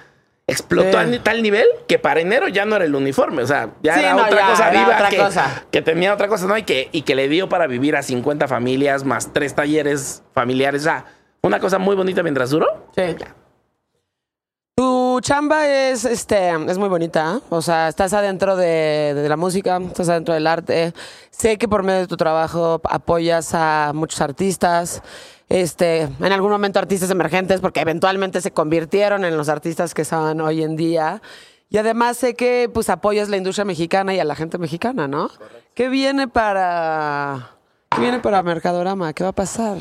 explotó 0.49 1.01
Sí. 1.01 1.15
a 1.15 1.23
tal 1.23 1.41
nivel 1.43 1.67
que 1.87 1.99
para 2.01 2.21
enero 2.21 2.49
ya 2.49 2.65
no 2.65 2.75
era 2.75 2.85
el 2.87 2.95
uniforme. 2.97 3.43
O 3.43 3.47
sea, 3.47 3.71
ya 3.85 3.95
Sí, 3.95 4.01
era 4.01 4.15
no, 4.15 4.25
otra 4.25 4.37
ya, 4.41 4.51
cosa 4.51 4.71
viva 4.71 4.85
otra 4.97 5.09
que, 5.11 5.17
cosa. 5.17 5.65
que 5.71 5.81
tenía 5.81 6.13
otra 6.13 6.27
cosa, 6.27 6.47
¿no? 6.47 6.59
Y 6.59 6.65
que, 6.65 6.89
y 6.91 7.03
que 7.03 7.15
le 7.15 7.29
dio 7.29 7.49
para 7.49 7.69
vivir 7.69 7.95
a 7.95 8.03
50 8.03 8.49
familias 8.49 9.05
más 9.05 9.33
tres 9.33 9.55
talleres 9.55 10.25
familiares. 10.33 10.81
O 10.83 10.85
sea, 10.85 11.05
una 11.43 11.61
cosa 11.61 11.79
muy 11.79 11.95
bonita 11.95 12.23
mientras 12.25 12.51
duró. 12.51 12.89
Sí. 12.97 13.15
Tu 15.15 15.21
chamba 15.21 15.69
es, 15.69 16.05
este, 16.05 16.51
es 16.51 16.77
muy 16.77 16.89
bonita. 16.89 17.41
O 17.49 17.63
sea, 17.63 17.87
estás 17.87 18.13
adentro 18.15 18.57
de, 18.57 19.13
de 19.15 19.29
la 19.29 19.37
música, 19.37 19.77
estás 19.77 20.09
adentro 20.09 20.35
del 20.35 20.45
arte. 20.45 20.93
Sé 21.31 21.57
que 21.57 21.69
por 21.69 21.85
medio 21.85 22.01
de 22.01 22.07
tu 22.09 22.17
trabajo 22.17 22.81
apoyas 22.83 23.55
a 23.55 23.93
muchos 23.95 24.21
artistas. 24.21 25.03
Este, 25.49 26.01
en 26.01 26.33
algún 26.33 26.51
momento 26.51 26.81
artistas 26.81 27.11
emergentes, 27.11 27.61
porque 27.61 27.79
eventualmente 27.79 28.41
se 28.41 28.51
convirtieron 28.51 29.25
en 29.25 29.37
los 29.37 29.49
artistas 29.49 29.95
que 29.95 30.05
son 30.05 30.41
hoy 30.41 30.65
en 30.65 30.75
día. 30.75 31.23
Y 31.71 31.79
además 31.79 32.17
sé 32.17 32.35
que 32.35 32.69
pues 32.75 32.91
apoyas 32.91 33.29
la 33.29 33.37
industria 33.37 33.65
mexicana 33.65 34.15
y 34.15 34.19
a 34.19 34.25
la 34.25 34.35
gente 34.35 34.59
mexicana, 34.59 35.07
¿no? 35.07 35.31
¿Qué 35.75 35.89
viene 35.89 36.27
para 36.27 37.53
qué 37.91 38.01
viene 38.01 38.19
para 38.19 38.43
Mercadorama? 38.43 39.13
¿Qué 39.13 39.23
va 39.23 39.31
a 39.31 39.33
pasar? 39.33 39.77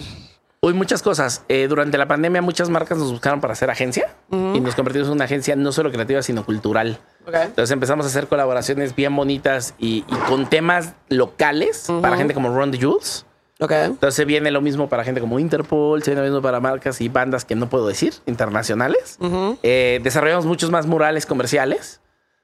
Uy, 0.64 0.74
muchas 0.74 1.02
cosas. 1.04 1.44
Eh, 1.50 1.68
durante 1.68 1.98
la 1.98 2.08
pandemia 2.08 2.42
muchas 2.42 2.70
marcas 2.70 2.98
nos 2.98 3.12
buscaron 3.12 3.42
para 3.42 3.52
hacer 3.52 3.70
agencia 3.70 4.16
y 4.32 4.62
nos 4.62 4.76
convertimos 4.76 5.10
en 5.10 5.16
una 5.16 5.26
agencia 5.26 5.58
no 5.58 5.74
solo 5.74 5.92
creativa, 5.92 6.22
sino 6.22 6.46
cultural. 6.46 7.00
Entonces 7.28 7.72
empezamos 7.72 8.06
a 8.06 8.08
hacer 8.08 8.28
colaboraciones 8.28 8.96
bien 8.96 9.14
bonitas 9.14 9.76
y, 9.78 10.06
y 10.08 10.16
con 10.30 10.50
temas 10.50 10.94
locales 11.10 11.92
para 12.02 12.16
gente 12.16 12.34
como 12.34 12.48
Ron 12.56 12.72
the 12.72 12.80
Jules. 12.82 13.26
Ok. 13.60 13.72
Entonces 13.72 14.26
viene 14.26 14.52
lo 14.52 14.62
mismo 14.62 14.88
para 14.88 15.04
gente 15.04 15.20
como 15.20 15.38
Interpol, 15.38 16.02
se 16.02 16.12
viene 16.12 16.22
lo 16.22 16.28
mismo 16.28 16.42
para 16.42 16.62
marcas 16.62 17.02
y 17.02 17.10
bandas 17.10 17.44
que 17.44 17.56
no 17.56 17.68
puedo 17.68 17.86
decir, 17.86 18.14
internacionales. 18.26 19.18
Eh, 19.64 20.00
desarrollamos 20.02 20.46
muchos 20.46 20.72
más 20.72 20.86
murales 20.86 21.26
comerciales. 21.26 22.00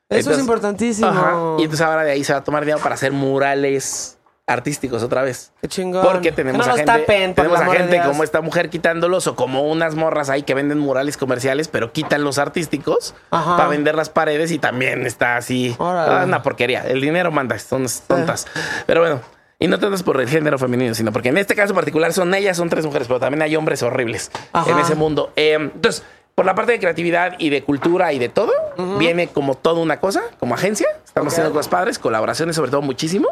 Eso 0.10 0.32
es 0.32 0.40
importantísimo. 0.40 1.08
Ajá. 1.08 1.56
Y 1.58 1.64
entonces 1.64 1.86
ahora 1.86 2.04
de 2.04 2.12
ahí 2.12 2.26
se 2.26 2.34
va 2.34 2.40
a 2.40 2.44
tomar 2.44 2.66
dinero 2.66 2.80
para 2.84 2.96
hacer 2.96 3.14
murales 3.14 4.19
artísticos 4.50 5.04
otra 5.04 5.22
vez. 5.22 5.52
Qué 5.62 5.68
chingón. 5.68 6.06
Porque 6.06 6.32
tenemos 6.32 6.66
no 6.66 6.74
a 6.74 6.76
gente, 6.76 6.92
tapen, 6.92 7.36
tenemos 7.36 7.60
a 7.60 7.66
gente 7.68 8.02
como 8.02 8.24
esta 8.24 8.42
mujer 8.42 8.70
quitándolos 8.70 9.28
o 9.28 9.36
como 9.36 9.64
unas 9.70 9.96
morras 9.96 10.30
ahí 10.30 10.44
que 10.44 10.54
venden 10.54 10.80
murales 10.80 11.18
comerciales, 11.18 11.68
pero 11.68 11.94
quitan 11.94 12.24
los 12.24 12.38
artísticos 12.38 13.16
Ajá. 13.32 13.58
para 13.58 13.70
vender 13.70 13.96
las 13.96 14.10
paredes 14.10 14.52
y 14.52 14.60
también 14.60 15.06
está 15.06 15.38
así. 15.38 15.76
Órale. 15.78 16.14
Ah, 16.14 16.26
una 16.26 16.42
porquería. 16.42 16.86
El 16.86 17.02
dinero 17.02 17.32
manda, 17.32 17.58
son 17.60 17.86
tontas. 18.08 18.48
Pero 18.86 19.02
bueno. 19.02 19.22
Y 19.62 19.68
no 19.68 19.78
tanto 19.78 20.02
por 20.06 20.22
el 20.22 20.30
género 20.30 20.58
femenino, 20.58 20.96
sino 20.96 21.12
porque 21.12 21.30
en 21.30 21.38
este 21.38 21.54
caso 21.54 21.74
particular 21.74 22.14
son 22.14 22.34
ellas, 22.34 22.56
son 22.56 22.70
tres 22.70 22.86
mujeres, 22.86 23.10
pero 23.10 23.20
también 23.20 23.42
hay 23.42 23.58
hombres 23.58 23.84
horribles 23.84 24.32
Ajá. 24.54 24.72
en 24.72 24.80
ese 24.80 24.96
mundo. 24.96 25.34
Eh, 25.36 25.56
entonces, 25.56 26.02
por 26.34 26.46
la 26.46 26.56
parte 26.56 26.72
de 26.72 26.80
creatividad 26.80 27.36
y 27.38 27.50
de 27.50 27.66
cultura 27.66 28.14
y 28.14 28.20
de 28.20 28.30
todo, 28.30 28.54
viene 28.98 29.28
como 29.28 29.56
toda 29.56 29.82
una 29.82 30.00
cosa, 30.00 30.22
como 30.40 30.56
agencia. 30.56 30.88
Estamos 31.04 31.34
haciendo 31.34 31.52
cosas 31.52 31.68
padres, 31.68 32.00
colaboraciones 32.00 32.56
sobre 32.56 32.72
todo 32.72 32.82
muchísimo. 32.82 33.28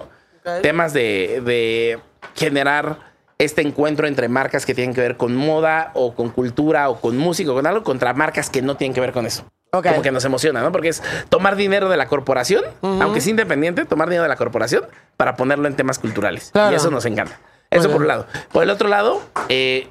Temas 0.62 0.94
de, 0.94 1.42
de 1.46 2.00
generar 2.36 3.08
este 3.38 3.62
encuentro 3.62 4.08
entre 4.08 4.28
marcas 4.30 4.66
que 4.66 4.74
tienen 4.74 4.96
que 4.96 5.02
ver 5.02 5.18
con 5.18 5.36
moda 5.36 5.92
o 5.94 6.16
con 6.16 6.30
cultura 6.30 6.90
o 6.90 7.00
con 7.00 7.18
música 7.18 7.52
o 7.52 7.56
con 7.56 7.68
algo 7.68 7.84
contra 7.84 8.14
marcas 8.14 8.50
que 8.50 8.62
no 8.62 8.76
tienen 8.78 8.94
que 8.94 9.02
ver 9.02 9.12
con 9.12 9.26
eso. 9.26 9.46
Como 9.70 10.02
que 10.02 10.12
nos 10.12 10.26
emociona, 10.26 10.62
¿no? 10.62 10.72
Porque 10.72 10.90
es 10.90 11.04
tomar 11.30 11.56
dinero 11.56 11.90
de 11.90 11.98
la 11.98 12.08
corporación, 12.08 12.64
aunque 12.82 13.20
es 13.20 13.28
independiente, 13.28 13.86
tomar 13.86 14.08
dinero 14.08 14.24
de 14.24 14.30
la 14.30 14.38
corporación 14.38 14.86
para 15.18 15.36
ponerlo 15.36 15.68
en 15.68 15.76
temas 15.76 16.00
culturales. 16.00 16.50
Claro. 16.52 16.72
Y 16.72 16.76
eso 16.76 16.90
nos 16.90 17.06
encanta. 17.06 17.40
Eso 17.70 17.92
por 17.92 18.02
un 18.02 18.08
lado. 18.08 18.26
Por 18.52 18.64
el 18.64 18.70
otro 18.70 18.88
lado, 18.88 19.22
eh, 19.50 19.90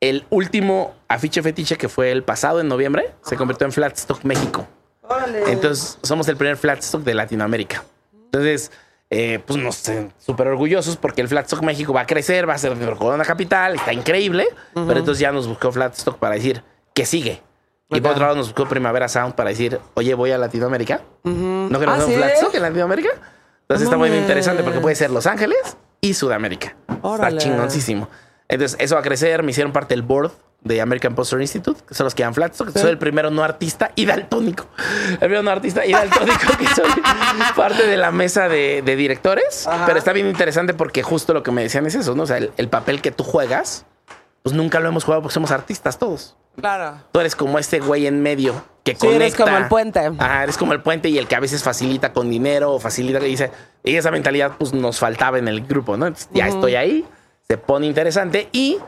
el 0.00 0.26
último 0.30 0.94
afiche 1.08 1.40
fetiche 1.40 1.76
que 1.76 1.88
fue 1.88 2.10
el 2.10 2.24
pasado 2.24 2.60
en 2.60 2.68
noviembre 2.68 3.10
se 3.22 3.36
convirtió 3.36 3.64
en 3.66 3.72
Flatstock 3.72 4.24
México. 4.24 4.66
Entonces, 5.46 5.98
somos 6.02 6.26
el 6.28 6.36
primer 6.36 6.56
Flatstock 6.56 7.02
de 7.02 7.14
Latinoamérica. 7.14 7.84
Entonces, 8.24 8.72
eh, 9.14 9.40
pues 9.46 9.62
nos 9.62 9.86
eh, 9.90 10.08
súper 10.16 10.48
orgullosos 10.48 10.96
porque 10.96 11.20
el 11.20 11.28
Flatstock 11.28 11.60
México 11.62 11.92
va 11.92 12.00
a 12.00 12.06
crecer, 12.06 12.48
va 12.48 12.54
a 12.54 12.58
ser 12.58 12.74
de 12.74 12.96
Corona 12.96 13.24
Capital, 13.24 13.74
está 13.74 13.92
increíble. 13.92 14.48
Pero 14.72 14.98
entonces 14.98 15.18
ya 15.18 15.30
nos 15.30 15.46
buscó 15.46 15.70
Flatstock 15.70 16.16
para 16.16 16.34
decir 16.34 16.64
que 16.94 17.04
sigue. 17.04 17.42
Y 17.90 18.00
por 18.00 18.12
otro 18.12 18.22
lado 18.22 18.36
nos 18.36 18.46
buscó 18.46 18.66
Primavera 18.66 19.08
Sound 19.08 19.34
para 19.34 19.50
decir, 19.50 19.78
oye, 19.92 20.14
voy 20.14 20.30
a 20.30 20.38
Latinoamérica. 20.38 21.02
¿No 21.24 21.78
queremos 21.78 22.00
¿Ah, 22.00 22.06
un 22.06 22.10
sí? 22.10 22.16
Flatstock 22.16 22.54
en 22.54 22.62
Latinoamérica? 22.62 23.10
Entonces 23.10 23.84
No 23.84 23.84
está 23.84 23.96
muy 23.98 24.08
interesante 24.08 24.62
porque 24.62 24.80
puede 24.80 24.96
ser 24.96 25.10
Los 25.10 25.26
Ángeles 25.26 25.76
y 26.00 26.14
Sudamérica. 26.14 26.74
Órale. 27.02 27.36
Está 27.36 27.50
chingoncísimo. 27.50 28.08
Entonces, 28.48 28.78
eso 28.80 28.94
va 28.94 29.02
a 29.02 29.04
crecer. 29.04 29.42
Me 29.42 29.50
hicieron 29.50 29.72
parte 29.74 29.92
del 29.92 30.02
board 30.02 30.32
de 30.64 30.80
American 30.80 31.14
Poster 31.14 31.40
Institute, 31.40 31.82
que 31.86 31.94
son 31.94 32.04
los 32.04 32.14
que 32.14 32.22
dan 32.22 32.34
Flatstock. 32.34 32.70
Soy 32.76 32.90
el 32.90 32.98
primero 32.98 33.30
no 33.30 33.42
artista 33.42 33.90
y 33.96 34.06
daltónico. 34.06 34.66
El 35.10 35.18
primero 35.18 35.42
no 35.42 35.50
artista 35.50 35.84
y 35.84 35.92
daltónico 35.92 36.56
que 36.58 36.66
soy 36.68 36.90
parte 37.56 37.86
de 37.86 37.96
la 37.96 38.10
mesa 38.12 38.48
de, 38.48 38.82
de 38.84 38.96
directores. 38.96 39.66
Ajá. 39.66 39.86
Pero 39.86 39.98
está 39.98 40.12
bien 40.12 40.28
interesante 40.28 40.72
porque 40.74 41.02
justo 41.02 41.34
lo 41.34 41.42
que 41.42 41.50
me 41.50 41.62
decían 41.62 41.86
es 41.86 41.94
eso, 41.96 42.14
¿no? 42.14 42.22
O 42.22 42.26
sea, 42.26 42.36
el, 42.38 42.52
el 42.56 42.68
papel 42.68 43.02
que 43.02 43.10
tú 43.10 43.24
juegas, 43.24 43.86
pues 44.42 44.54
nunca 44.54 44.78
lo 44.78 44.88
hemos 44.88 45.02
jugado 45.04 45.22
porque 45.22 45.34
somos 45.34 45.50
artistas 45.50 45.98
todos. 45.98 46.36
Claro. 46.56 46.98
Tú 47.12 47.18
eres 47.20 47.34
como 47.34 47.58
este 47.58 47.80
güey 47.80 48.06
en 48.06 48.22
medio 48.22 48.62
que 48.84 48.92
Sí, 48.92 48.98
conecta. 48.98 49.24
eres 49.24 49.34
como 49.36 49.56
el 49.56 49.66
puente. 49.68 50.00
Ah, 50.18 50.42
eres 50.44 50.56
como 50.58 50.74
el 50.74 50.82
puente 50.82 51.08
y 51.08 51.18
el 51.18 51.26
que 51.26 51.34
a 51.34 51.40
veces 51.40 51.62
facilita 51.64 52.12
con 52.12 52.30
dinero 52.30 52.72
o 52.72 52.78
facilita 52.78 53.18
que 53.20 53.26
dice. 53.26 53.50
Y 53.82 53.96
esa 53.96 54.10
mentalidad 54.10 54.52
pues 54.58 54.72
nos 54.74 54.98
faltaba 55.00 55.38
en 55.38 55.48
el 55.48 55.62
grupo, 55.66 55.96
¿no? 55.96 56.06
Entonces, 56.06 56.28
ya 56.32 56.46
estoy 56.48 56.74
ahí, 56.76 57.04
se 57.48 57.56
pone 57.58 57.86
interesante 57.86 58.48
y 58.52 58.78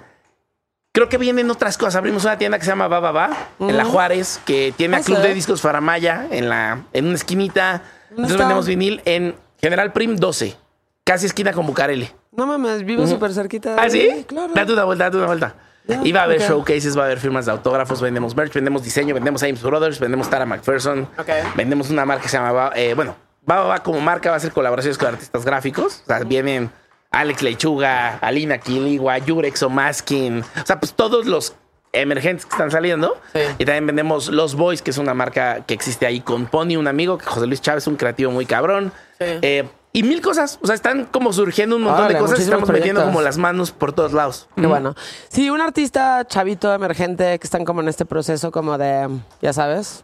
creo 0.95 1.09
que 1.09 1.19
vienen 1.19 1.51
otras 1.51 1.77
cosas. 1.77 1.97
Abrimos 1.97 2.25
una 2.25 2.39
tienda 2.39 2.57
que 2.59 2.65
se 2.65 2.71
llama 2.71 2.87
Baba 2.89 3.11
Ba 3.11 3.31
en 3.59 3.77
la 3.77 3.85
Juárez, 3.85 4.41
que 4.47 4.73
tiene 4.77 4.97
a 4.97 5.01
Ah, 5.01 5.03
Club 5.03 5.19
de 5.19 5.35
Discos 5.35 5.61
Faramaya 5.61 6.29
en, 6.31 6.49
la, 6.49 6.85
en 6.93 7.07
una 7.07 7.15
esquinita. 7.17 7.83
Entonces 8.11 8.33
está? 8.33 8.45
vendemos 8.45 8.67
vinil 8.67 9.03
en 9.05 9.35
General 9.61 9.93
Prim 9.93 10.15
12, 10.17 10.57
casi 11.03 11.27
esquina 11.27 11.53
con 11.53 11.67
Bucareli. 11.67 12.09
No 12.33 12.47
mames, 12.47 12.85
vivo 12.85 13.07
súper 13.09 13.33
cerquita. 13.35 13.75
de 13.75 13.81
¿Ah, 13.81 13.91
sí? 13.91 14.01
ahí, 14.01 14.25
Claro. 14.25 14.53
Date 14.55 14.73
una 14.73 14.85
vuelta, 14.85 15.05
date 15.05 15.17
una 15.17 15.27
vuelta. 15.27 15.55
Ya, 15.87 16.01
y 16.03 16.13
va 16.13 16.21
a 16.21 16.25
haber 16.25 16.41
ok. 16.41 16.49
showcases, 16.49 16.97
va 16.97 17.03
a 17.03 17.07
haber 17.07 17.19
firmas 17.19 17.45
de 17.47 17.53
autógrafos, 17.53 18.01
vendemos 18.01 18.35
merch, 18.37 18.55
vendemos 18.55 18.83
diseño, 18.85 19.15
vendemos 19.15 19.43
Ames 19.43 19.63
Brothers, 19.63 19.99
vendemos 20.01 20.31
Tara 20.31 20.47
McPherson, 20.47 21.09
Ok. 21.19 21.29
vendemos 21.57 21.91
una 21.91 22.07
marca 22.07 22.23
que 22.23 22.29
se 22.31 22.39
llama, 22.39 22.53
Ba- 22.53 22.73
eh, 22.75 22.95
bueno, 22.95 23.17
Baba 23.43 23.65
Ba 23.67 23.83
como 23.83 24.01
marca 24.01 24.31
va 24.31 24.37
a 24.37 24.39
hacer 24.39 24.53
colaboraciones 24.53 24.97
con 24.97 25.09
artistas 25.09 25.45
gráficos, 25.45 26.01
o 26.05 26.07
sea, 26.07 26.21
vienen 26.21 26.71
Alex 27.15 27.43
Lechuga, 27.43 28.19
Alina 28.19 28.59
Quiligua, 28.59 29.19
Yurex 29.19 29.63
Omaskin, 29.63 30.41
o 30.41 30.67
sea, 30.67 30.81
pues 30.81 30.93
todos 30.93 31.27
los 31.27 31.55
emergentes 31.93 32.45
que 32.45 32.51
están 32.51 32.71
saliendo. 32.71 33.17
Sí. 33.33 33.41
Y 33.59 33.65
también 33.65 33.87
vendemos 33.87 34.29
Los 34.29 34.57
Boys, 34.57 34.83
que 34.83 34.91
es 34.91 34.99
una 34.99 35.15
marca 35.15 35.65
que 35.65 35.75
existe 35.75 36.07
ahí 36.07 36.21
con 36.21 36.47
Pony, 36.47 36.77
un 36.77 36.89
amigo, 36.89 37.17
que 37.19 37.25
José 37.25 37.47
Luis 37.47 37.61
Chávez, 37.61 37.87
un 37.87 37.97
creativo 37.97 38.33
muy 38.33 38.47
cabrón. 38.47 38.93
Sí. 39.19 39.27
Eh, 39.43 39.69
y 39.97 40.03
mil 40.03 40.21
cosas, 40.21 40.59
o 40.61 40.67
sea, 40.67 40.75
están 40.75 41.05
como 41.05 41.33
surgiendo 41.33 41.77
un 41.77 41.83
montón 41.83 42.09
de 42.09 42.19
cosas 42.19 42.41
estamos 42.41 42.69
metiendo 42.69 43.05
como 43.05 43.21
las 43.21 43.39
manos 43.39 43.71
por 43.71 43.93
todos 43.93 44.13
lados. 44.13 44.49
Qué 44.57 44.67
bueno. 44.67 44.97
Sí, 45.29 45.51
un 45.51 45.61
artista 45.61 46.27
chavito, 46.27 46.75
emergente, 46.75 47.39
que 47.39 47.47
están 47.47 47.65
como 47.65 47.81
en 47.81 47.87
este 47.87 48.05
proceso 48.05 48.51
como 48.51 48.77
de, 48.77 49.09
ya 49.41 49.53
sabes. 49.53 50.03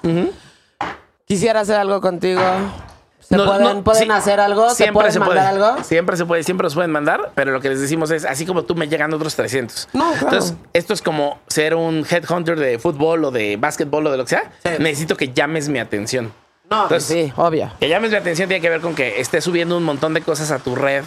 Quisiera 1.24 1.60
hacer 1.60 1.74
algo 1.74 2.00
contigo. 2.00 2.40
¿Se 3.30 3.36
No, 3.36 3.44
pueden, 3.46 3.62
no, 3.62 3.82
pueden 3.84 4.02
sí, 4.04 4.10
hacer 4.10 4.40
algo? 4.40 4.68
¿Se 4.70 4.74
Siempre 4.76 4.92
pueden 4.94 5.12
se 5.12 5.18
mandar 5.20 5.36
puede. 5.54 5.64
algo? 5.66 5.84
Siempre 5.84 6.16
se 6.16 6.26
puede, 6.26 6.42
siempre 6.42 6.64
nos 6.64 6.74
pueden 6.74 6.90
mandar, 6.90 7.30
pero 7.36 7.52
lo 7.52 7.60
que 7.60 7.68
les 7.68 7.80
decimos 7.80 8.10
es, 8.10 8.24
así 8.24 8.44
como 8.44 8.64
tú 8.64 8.74
me 8.74 8.88
llegan 8.88 9.14
otros 9.14 9.36
300. 9.36 9.88
No, 9.92 10.10
claro. 10.10 10.26
Entonces, 10.26 10.56
esto 10.72 10.92
es 10.92 11.00
como 11.00 11.38
ser 11.46 11.76
un 11.76 12.04
headhunter 12.10 12.58
de 12.58 12.78
fútbol 12.80 13.24
o 13.24 13.30
de 13.30 13.56
básquetbol 13.56 14.06
o 14.08 14.10
de 14.10 14.16
lo 14.18 14.24
que 14.24 14.30
sea. 14.30 14.50
Sí. 14.64 14.70
Necesito 14.80 15.16
que 15.16 15.32
llames 15.32 15.68
mi 15.68 15.78
atención. 15.78 16.32
No, 16.68 16.84
Entonces, 16.84 17.04
sí, 17.26 17.32
obvio. 17.36 17.68
Que 17.80 17.88
llames 17.88 18.10
mi 18.12 18.16
atención 18.16 18.48
tiene 18.48 18.60
que 18.60 18.68
ver 18.70 18.80
con 18.80 18.94
que 18.94 19.20
estés 19.20 19.42
subiendo 19.42 19.76
un 19.76 19.82
montón 19.82 20.14
de 20.14 20.20
cosas 20.22 20.52
a 20.52 20.60
tu 20.60 20.76
red 20.76 21.04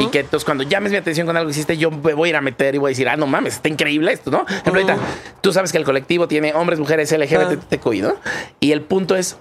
y 0.00 0.08
que 0.08 0.20
entonces 0.20 0.44
cuando 0.44 0.62
llames 0.64 0.92
mi 0.92 0.98
atención 0.98 1.26
con 1.26 1.34
algo 1.38 1.48
que 1.48 1.52
hiciste, 1.52 1.78
yo 1.78 1.90
me 1.90 2.12
voy 2.12 2.28
a 2.28 2.30
ir 2.30 2.36
a 2.36 2.42
meter 2.42 2.74
y 2.74 2.78
voy 2.78 2.88
a 2.88 2.92
decir, 2.92 3.08
ah, 3.08 3.16
no 3.16 3.26
mames, 3.26 3.54
está 3.54 3.70
increíble 3.70 4.12
esto, 4.12 4.30
¿no? 4.30 4.44
Por 4.44 4.52
ejemplo, 4.52 4.72
ahorita 4.82 4.96
tú 5.40 5.54
sabes 5.54 5.72
que 5.72 5.78
el 5.78 5.84
colectivo 5.84 6.28
tiene 6.28 6.52
hombres, 6.52 6.78
mujeres, 6.78 7.10
LGBTQI, 7.12 8.02
¿no? 8.02 8.14
Y 8.60 8.72
el 8.72 8.82
punto 8.82 9.16
es, 9.16 9.38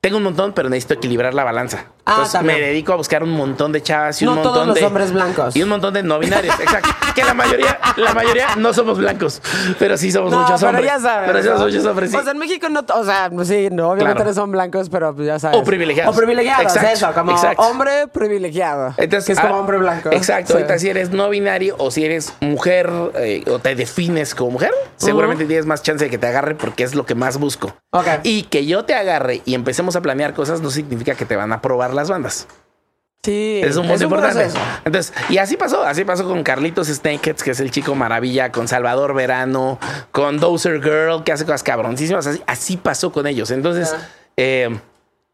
tengo 0.00 0.18
un 0.18 0.24
montón, 0.24 0.52
pero 0.54 0.68
necesito 0.68 0.94
equilibrar 0.94 1.34
la 1.34 1.44
balanza. 1.44 1.92
Ah, 2.08 2.12
Entonces 2.12 2.32
también. 2.32 2.60
me 2.60 2.66
dedico 2.66 2.92
a 2.92 2.96
buscar 2.96 3.22
un 3.22 3.30
montón 3.30 3.70
de 3.72 3.82
chavas 3.82 4.20
y 4.22 4.26
un 4.26 4.34
montón 4.34 4.52
todos 4.54 4.66
los 4.68 4.76
de 4.76 4.84
hombres 4.86 5.12
blancos. 5.12 5.54
y 5.56 5.62
un 5.62 5.68
montón 5.68 5.92
de 5.94 6.02
no 6.02 6.18
binarios. 6.18 6.58
Exacto. 6.60 6.88
que 7.14 7.22
la 7.24 7.34
mayoría, 7.34 7.78
la 7.96 8.14
mayoría 8.14 8.56
no 8.56 8.72
somos 8.72 8.98
blancos, 8.98 9.42
pero 9.78 9.96
sí 9.96 10.10
somos 10.10 10.30
No, 10.32 10.40
muchos 10.40 10.60
pero 10.60 10.70
hombres. 10.70 10.86
ya 10.86 11.00
sabes. 11.00 11.26
Pero 11.28 11.42
sí 11.42 11.48
somos 11.48 11.62
muchos 11.62 11.84
hombres. 11.86 12.10
sí. 12.10 12.16
O 12.16 12.22
sea, 12.22 12.32
en 12.32 12.38
México 12.38 12.68
no, 12.70 12.80
o 12.94 13.04
sea, 13.04 13.30
sí, 13.44 13.68
no, 13.70 13.90
obviamente 13.90 14.14
Claro. 14.22 14.30
no 14.30 14.34
son 14.34 14.50
blancos, 14.52 14.88
pero 14.88 15.14
pues 15.14 15.26
ya 15.26 15.38
sabes. 15.38 15.58
O 15.60 15.64
privilegiados. 15.64 16.14
O 16.14 16.18
privilegiados, 16.18 16.62
Exacto, 16.76 16.88
eso, 16.90 17.12
como 17.12 17.32
exacto. 17.32 17.62
hombre 17.62 18.08
privilegiado. 18.08 18.94
Entonces, 18.96 19.26
que 19.26 19.32
es 19.32 19.40
como 19.40 19.54
ah, 19.56 19.58
hombre 19.60 19.78
blanco. 19.78 20.10
Exacto. 20.12 20.48
Sí. 20.48 20.52
Ahorita 20.54 20.78
si 20.78 20.88
eres 20.88 21.10
no 21.10 21.28
binario 21.28 21.74
o 21.78 21.90
si 21.90 22.04
eres 22.04 22.32
mujer 22.40 22.90
eh, 23.16 23.44
o 23.50 23.58
te 23.58 23.74
defines 23.74 24.34
como 24.34 24.52
mujer, 24.52 24.72
seguramente 24.96 25.44
tienes 25.44 25.66
más 25.66 25.82
chance 25.82 26.04
de 26.04 26.10
que 26.10 26.18
te 26.18 26.26
agarre 26.26 26.54
porque 26.54 26.84
es 26.84 26.94
lo 26.94 27.04
que 27.06 27.14
más 27.14 27.38
busco. 27.38 27.74
Ok. 27.90 28.06
Y 28.22 28.44
que 28.44 28.66
yo 28.66 28.84
te 28.84 28.94
agarre 28.94 29.42
y 29.44 29.54
empecemos 29.54 29.96
a 29.96 30.00
planear 30.00 30.34
cosas 30.34 30.60
no 30.60 30.70
significa 30.70 31.14
que 31.14 31.24
te 31.24 31.36
van 31.36 31.52
a 31.52 31.60
probar 31.60 31.94
las 31.98 32.08
bandas. 32.08 32.46
Sí. 33.22 33.60
Es 33.62 33.76
un 33.76 33.86
punto 33.88 34.04
importante. 34.04 34.44
proceso. 34.44 34.58
Entonces, 34.84 35.12
y 35.28 35.38
así 35.38 35.56
pasó, 35.56 35.82
así 35.82 36.04
pasó 36.04 36.24
con 36.26 36.42
Carlitos 36.44 36.86
Snakeheads, 36.88 37.42
que 37.42 37.50
es 37.50 37.60
el 37.60 37.70
chico 37.70 37.94
maravilla, 37.94 38.52
con 38.52 38.68
Salvador 38.68 39.12
Verano, 39.12 39.78
con 40.12 40.38
Dozer 40.38 40.80
Girl, 40.82 41.24
que 41.24 41.32
hace 41.32 41.44
cosas 41.44 41.62
cabroncísimas. 41.62 42.26
Así, 42.26 42.42
así 42.46 42.76
pasó 42.76 43.10
con 43.12 43.26
ellos. 43.26 43.50
Entonces, 43.50 43.92
Ah. 43.92 44.06
eh, 44.36 44.78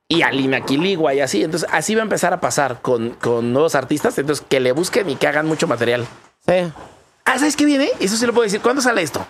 y 0.08 0.22
Alina 0.22 0.62
Quiligua 0.62 1.14
y 1.14 1.20
así. 1.20 1.44
Entonces, 1.44 1.68
así 1.72 1.94
va 1.94 2.00
a 2.00 2.04
empezar 2.04 2.32
a 2.32 2.40
pasar 2.40 2.80
con, 2.80 3.10
con 3.10 3.52
nuevos 3.52 3.74
artistas. 3.74 4.18
Entonces, 4.18 4.44
que 4.48 4.60
le 4.60 4.72
busquen 4.72 5.08
y 5.10 5.16
que 5.16 5.28
hagan 5.28 5.46
mucho 5.46 5.66
material. 5.68 6.06
Sí. 6.46 6.54
Ah, 7.26 7.38
¿sabes 7.38 7.54
qué 7.56 7.64
viene? 7.64 7.90
Eso 8.00 8.16
sí 8.16 8.26
lo 8.26 8.32
puedo 8.32 8.44
decir. 8.44 8.60
¿Cuándo 8.60 8.80
sale 8.82 9.02
esto? 9.02 9.24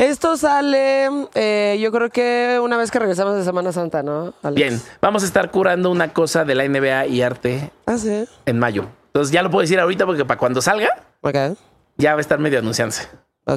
Esto 0.00 0.38
sale, 0.38 1.10
eh, 1.34 1.78
yo 1.78 1.92
creo 1.92 2.08
que 2.08 2.58
una 2.62 2.78
vez 2.78 2.90
que 2.90 2.98
regresamos 2.98 3.36
de 3.36 3.44
Semana 3.44 3.70
Santa, 3.70 4.02
¿no? 4.02 4.32
Alex? 4.42 4.54
Bien, 4.54 4.80
vamos 5.02 5.22
a 5.22 5.26
estar 5.26 5.50
curando 5.50 5.90
una 5.90 6.14
cosa 6.14 6.46
de 6.46 6.54
la 6.54 6.64
NBA 6.66 7.06
y 7.08 7.20
arte 7.20 7.70
Ah, 7.84 7.98
sí. 7.98 8.24
en 8.46 8.58
mayo. 8.58 8.86
Entonces, 9.08 9.30
ya 9.30 9.42
lo 9.42 9.50
puedo 9.50 9.60
decir 9.60 9.78
ahorita 9.78 10.06
porque 10.06 10.24
para 10.24 10.38
cuando 10.38 10.62
salga, 10.62 10.88
ya 11.98 12.12
va 12.12 12.16
a 12.18 12.20
estar 12.22 12.38
medio 12.38 12.60
anunciándose. 12.60 13.08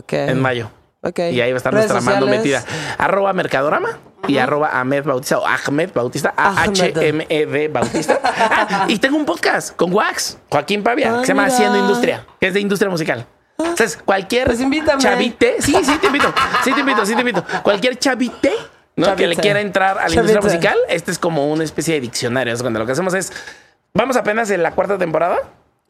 En 0.09 0.41
mayo. 0.41 0.69
Ok. 1.01 1.19
Y 1.31 1.39
ahí 1.39 1.51
va 1.51 1.55
a 1.55 1.57
estar 1.57 1.73
nuestra 1.73 2.01
mano 2.01 2.25
metida. 2.25 2.61
Arroba 2.97 3.31
Mercadorama 3.31 3.97
y 4.27 4.37
arroba 4.37 4.77
Ahmed 4.77 5.05
Bautista 5.05 5.37
o 5.39 5.45
Ahmed 5.47 5.91
Bautista. 5.93 6.33
A-H-M-E-D 6.35 7.67
Bautista. 7.69 8.19
Ah, 8.21 8.85
y 8.89 8.97
tengo 8.99 9.15
un 9.15 9.25
podcast 9.25 9.73
con 9.77 9.93
Wax, 9.93 10.37
Joaquín 10.49 10.83
Pavia, 10.83 11.13
Ah, 11.15 11.19
que 11.21 11.25
se 11.27 11.31
llama 11.33 11.43
mira. 11.43 11.55
Haciendo 11.55 11.77
Industria, 11.79 12.25
que 12.39 12.47
es 12.47 12.53
de 12.53 12.59
industria 12.59 12.89
musical. 12.89 13.27
Entonces, 13.57 13.97
cualquier 14.03 14.47
Pues 14.47 14.59
invítame. 14.59 15.01
chavite, 15.01 15.57
sí, 15.59 15.75
sí 15.83 15.97
te 15.99 16.07
invito, 16.07 16.33
sí 16.63 16.73
te 16.73 16.79
invito, 16.79 17.05
sí 17.05 17.13
te 17.13 17.21
invito. 17.21 17.43
Cualquier 17.63 17.97
chavite 17.97 18.51
¿no? 18.95 19.15
que 19.15 19.27
le 19.27 19.35
quiera 19.35 19.61
entrar 19.61 19.97
a 19.97 20.07
la 20.07 20.13
industria 20.13 20.41
musical, 20.41 20.77
este 20.89 21.11
es 21.11 21.19
como 21.19 21.51
una 21.51 21.63
especie 21.63 21.93
de 21.95 22.01
diccionario. 22.01 22.53
Es 22.53 22.61
cuando 22.61 22.79
lo 22.79 22.85
que 22.85 22.91
hacemos 22.93 23.13
es, 23.13 23.31
vamos 23.93 24.15
apenas 24.15 24.49
en 24.51 24.63
la 24.63 24.71
cuarta 24.71 24.97
temporada 24.97 25.37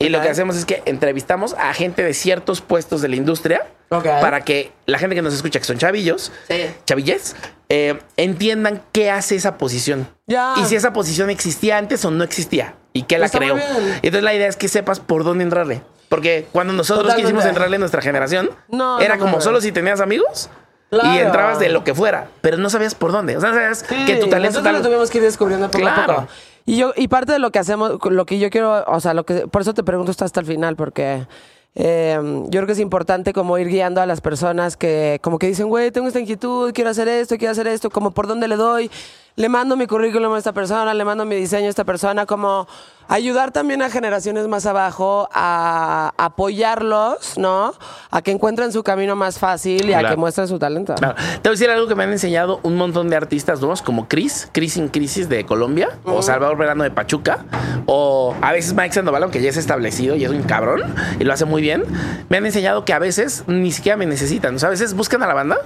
y 0.05 0.09
lo 0.09 0.21
que 0.21 0.29
hacemos 0.29 0.55
es 0.55 0.65
que 0.65 0.81
entrevistamos 0.85 1.53
a 1.57 1.73
gente 1.73 2.03
de 2.03 2.13
ciertos 2.13 2.61
puestos 2.61 3.01
de 3.01 3.07
la 3.09 3.15
industria 3.15 3.65
para 3.89 4.41
que 4.41 4.71
la 4.85 4.97
gente 4.97 5.15
que 5.15 5.21
nos 5.21 5.33
escucha, 5.33 5.59
que 5.59 5.65
son 5.65 5.77
chavillos, 5.77 6.31
Sí. 6.47 6.65
chavilles, 6.85 7.35
eh, 7.69 7.99
entiendan 8.17 8.81
qué 8.91 9.11
hace 9.11 9.35
esa 9.35 9.57
posición. 9.57 10.07
Y 10.27 10.65
si 10.65 10.75
esa 10.75 10.93
posición 10.93 11.29
existía 11.29 11.77
antes 11.77 12.03
o 12.05 12.11
no 12.11 12.23
existía. 12.23 12.75
Y 12.93 13.03
qué 13.03 13.17
la 13.17 13.25
Está 13.27 13.37
creó. 13.39 13.57
entonces 13.57 14.23
la 14.23 14.33
idea 14.33 14.47
es 14.47 14.55
que 14.55 14.67
sepas 14.67 14.99
por 14.99 15.23
dónde 15.23 15.43
entrarle. 15.43 15.81
Porque 16.09 16.45
cuando 16.51 16.73
nosotros 16.73 17.03
Totalmente. 17.05 17.27
quisimos 17.31 17.45
entrarle 17.45 17.75
en 17.75 17.79
nuestra 17.79 18.01
generación, 18.01 18.51
No, 18.69 18.99
era 18.99 19.15
no 19.15 19.21
como 19.25 19.41
solo 19.41 19.61
si 19.61 19.71
tenías 19.71 19.99
amigos 19.99 20.49
Claro. 20.91 21.11
y 21.13 21.17
entrabas 21.17 21.57
de 21.59 21.69
lo 21.69 21.83
que 21.83 21.95
fuera, 21.95 22.27
pero 22.41 22.57
no 22.57 22.69
sabías 22.69 22.93
por 22.93 23.11
dónde. 23.11 23.35
O 23.35 23.41
sea, 23.41 23.51
sabías 23.51 23.79
Sí, 23.87 24.05
que 24.05 24.17
tu 24.17 24.27
talento 24.29 24.59
nosotros 24.59 24.63
tal. 24.63 24.75
lo 24.75 24.81
tuvimos 24.83 25.09
que 25.09 25.17
ir 25.17 25.23
descubriendo 25.23 25.65
a 25.65 25.69
Claro. 25.71 26.15
poco. 26.15 26.27
Y 26.65 26.77
yo, 26.77 26.93
y 26.95 27.07
parte 27.07 27.33
de 27.33 27.39
lo 27.39 27.51
que 27.51 27.59
hacemos, 27.59 27.99
lo 28.03 28.25
que 28.25 28.39
yo 28.39 28.49
quiero, 28.49 28.83
o 28.87 28.99
sea, 28.99 29.13
lo 29.13 29.25
que, 29.25 29.47
por 29.47 29.61
eso 29.61 29.73
te 29.73 29.83
pregunto 29.83 30.11
esto 30.11 30.23
hasta 30.23 30.39
el 30.39 30.45
final, 30.45 30.75
porque 30.75 31.27
eh, 31.75 32.17
yo 32.21 32.49
creo 32.49 32.65
que 32.65 32.73
es 32.73 32.79
importante 32.79 33.33
como 33.33 33.57
ir 33.57 33.67
guiando 33.67 33.99
a 33.99 34.05
las 34.05 34.21
personas 34.21 34.77
que 34.77 35.19
como 35.21 35.39
que 35.39 35.47
dicen, 35.47 35.67
güey, 35.67 35.91
tengo 35.91 36.07
esta 36.07 36.19
inquietud, 36.19 36.71
quiero 36.73 36.91
hacer 36.91 37.07
esto, 37.07 37.37
quiero 37.37 37.51
hacer 37.51 37.67
esto, 37.67 37.89
como 37.89 38.11
por 38.11 38.27
dónde 38.27 38.47
le 38.47 38.55
doy, 38.55 38.89
le 39.35 39.49
mando 39.49 39.75
mi 39.75 39.87
currículum 39.87 40.33
a 40.33 40.37
esta 40.37 40.53
persona, 40.53 40.93
le 40.93 41.05
mando 41.05 41.25
mi 41.25 41.35
diseño 41.35 41.67
a 41.67 41.69
esta 41.69 41.83
persona, 41.83 42.25
como 42.25 42.67
ayudar 43.07 43.51
también 43.51 43.81
a 43.81 43.89
generaciones 43.89 44.47
más 44.47 44.65
abajo 44.65 45.27
a 45.33 46.13
apoyarlos, 46.17 47.37
¿no? 47.37 47.73
A 48.11 48.21
que 48.21 48.31
encuentren 48.31 48.71
su 48.71 48.83
camino 48.83 49.15
más 49.15 49.39
fácil 49.39 49.89
y 49.89 49.93
a 49.93 50.07
que 50.07 50.15
muestren 50.15 50.47
su 50.47 50.59
talento. 50.59 50.95
Claro. 50.95 51.15
Te 51.15 51.49
voy 51.49 51.49
a 51.49 51.51
decir 51.51 51.69
algo 51.69 51.87
que 51.87 51.95
me 51.95 52.03
han 52.03 52.11
enseñado 52.11 52.59
un 52.63 52.77
montón 52.77 53.09
de 53.09 53.15
artistas 53.15 53.59
nuevos, 53.59 53.81
como 53.81 54.07
Chris, 54.07 54.49
Chris 54.51 54.77
in 54.77 54.87
Crisis 54.87 55.29
de 55.29 55.45
Colombia, 55.45 55.89
o 56.03 56.21
Salvador 56.21 56.57
Verano 56.57 56.83
de 56.83 56.91
Pachuca, 56.91 57.45
o 57.87 58.35
a 58.41 58.51
veces 58.51 58.73
Mike 58.73 58.93
Sandoval, 58.93 59.23
aunque 59.23 59.41
ya 59.41 59.49
es 59.49 59.57
establecido 59.57 60.15
y 60.15 60.25
es 60.25 60.31
un 60.31 60.43
cabrón 60.43 60.93
y 61.19 61.23
lo 61.23 61.33
hace 61.33 61.45
muy 61.45 61.61
bien. 61.61 61.83
Me 62.29 62.37
han 62.37 62.45
enseñado 62.45 62.85
que 62.85 62.93
a 62.93 62.99
veces 62.99 63.43
ni 63.47 63.71
siquiera 63.71 63.97
me 63.97 64.05
necesitan. 64.05 64.55
O 64.55 64.59
sea, 64.59 64.67
a 64.67 64.71
veces 64.71 64.93
buscan 64.93 65.23
a 65.23 65.27
la 65.27 65.33
banda. 65.33 65.57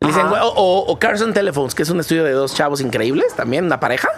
Dicen, 0.00 0.26
o, 0.26 0.84
o- 0.86 0.98
Carson 0.98 1.32
Telephones, 1.34 1.74
que 1.74 1.82
es 1.82 1.90
un 1.90 2.00
estudio 2.00 2.24
de 2.24 2.32
dos 2.32 2.54
chavos 2.54 2.80
increíbles, 2.80 3.34
también 3.34 3.64
una 3.64 3.80
pareja. 3.80 4.08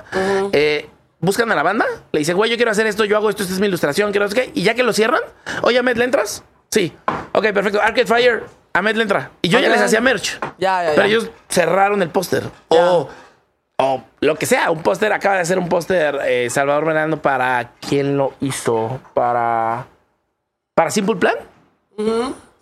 eh, 0.52 0.88
buscan 1.20 1.50
a 1.52 1.54
la 1.54 1.62
banda, 1.62 1.84
le 2.12 2.18
dicen, 2.20 2.36
güey, 2.36 2.50
yo 2.50 2.56
quiero 2.56 2.70
hacer 2.70 2.86
esto, 2.86 3.04
yo 3.04 3.16
hago 3.16 3.28
esto, 3.30 3.42
esta 3.42 3.54
es 3.54 3.60
mi 3.60 3.66
ilustración, 3.66 4.10
quiero 4.10 4.26
no 4.26 4.30
sé 4.32 4.36
qué. 4.42 4.50
Y 4.54 4.62
ya 4.62 4.74
que 4.74 4.82
lo 4.82 4.92
cierran, 4.92 5.20
oye, 5.62 5.78
Ahmed, 5.78 5.96
¿le 5.96 6.04
entras? 6.04 6.42
Sí. 6.70 6.96
Ok, 7.32 7.46
perfecto. 7.52 7.80
Arcade 7.80 8.06
Fire, 8.06 8.44
Ahmed 8.72 8.96
le 8.96 9.02
entra. 9.02 9.30
Y 9.42 9.48
yo 9.48 9.58
ya 9.58 9.68
les 9.68 9.80
hacía 9.80 10.00
merch. 10.00 10.38
Ya, 10.58 10.84
ya, 10.84 10.90
Pero 10.94 11.02
ellos 11.04 11.30
cerraron 11.48 12.00
el 12.02 12.08
póster. 12.10 12.44
O, 12.68 13.08
o 13.78 14.02
lo 14.20 14.36
que 14.36 14.46
sea, 14.46 14.70
un 14.70 14.82
póster, 14.82 15.12
acaba 15.12 15.34
de 15.36 15.40
hacer 15.42 15.58
un 15.58 15.68
póster 15.68 16.20
eh, 16.24 16.48
Salvador 16.50 16.84
Verano 16.86 17.20
para. 17.20 17.72
¿Quién 17.80 18.16
lo 18.16 18.34
hizo? 18.40 19.00
Para. 19.14 19.86
Para 20.74 20.90
Simple 20.90 21.16
Plan. 21.16 21.34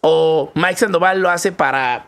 O 0.01 0.51
Mike 0.55 0.77
Sandoval 0.77 1.21
lo 1.21 1.31
hace 1.31 1.53
para. 1.53 2.07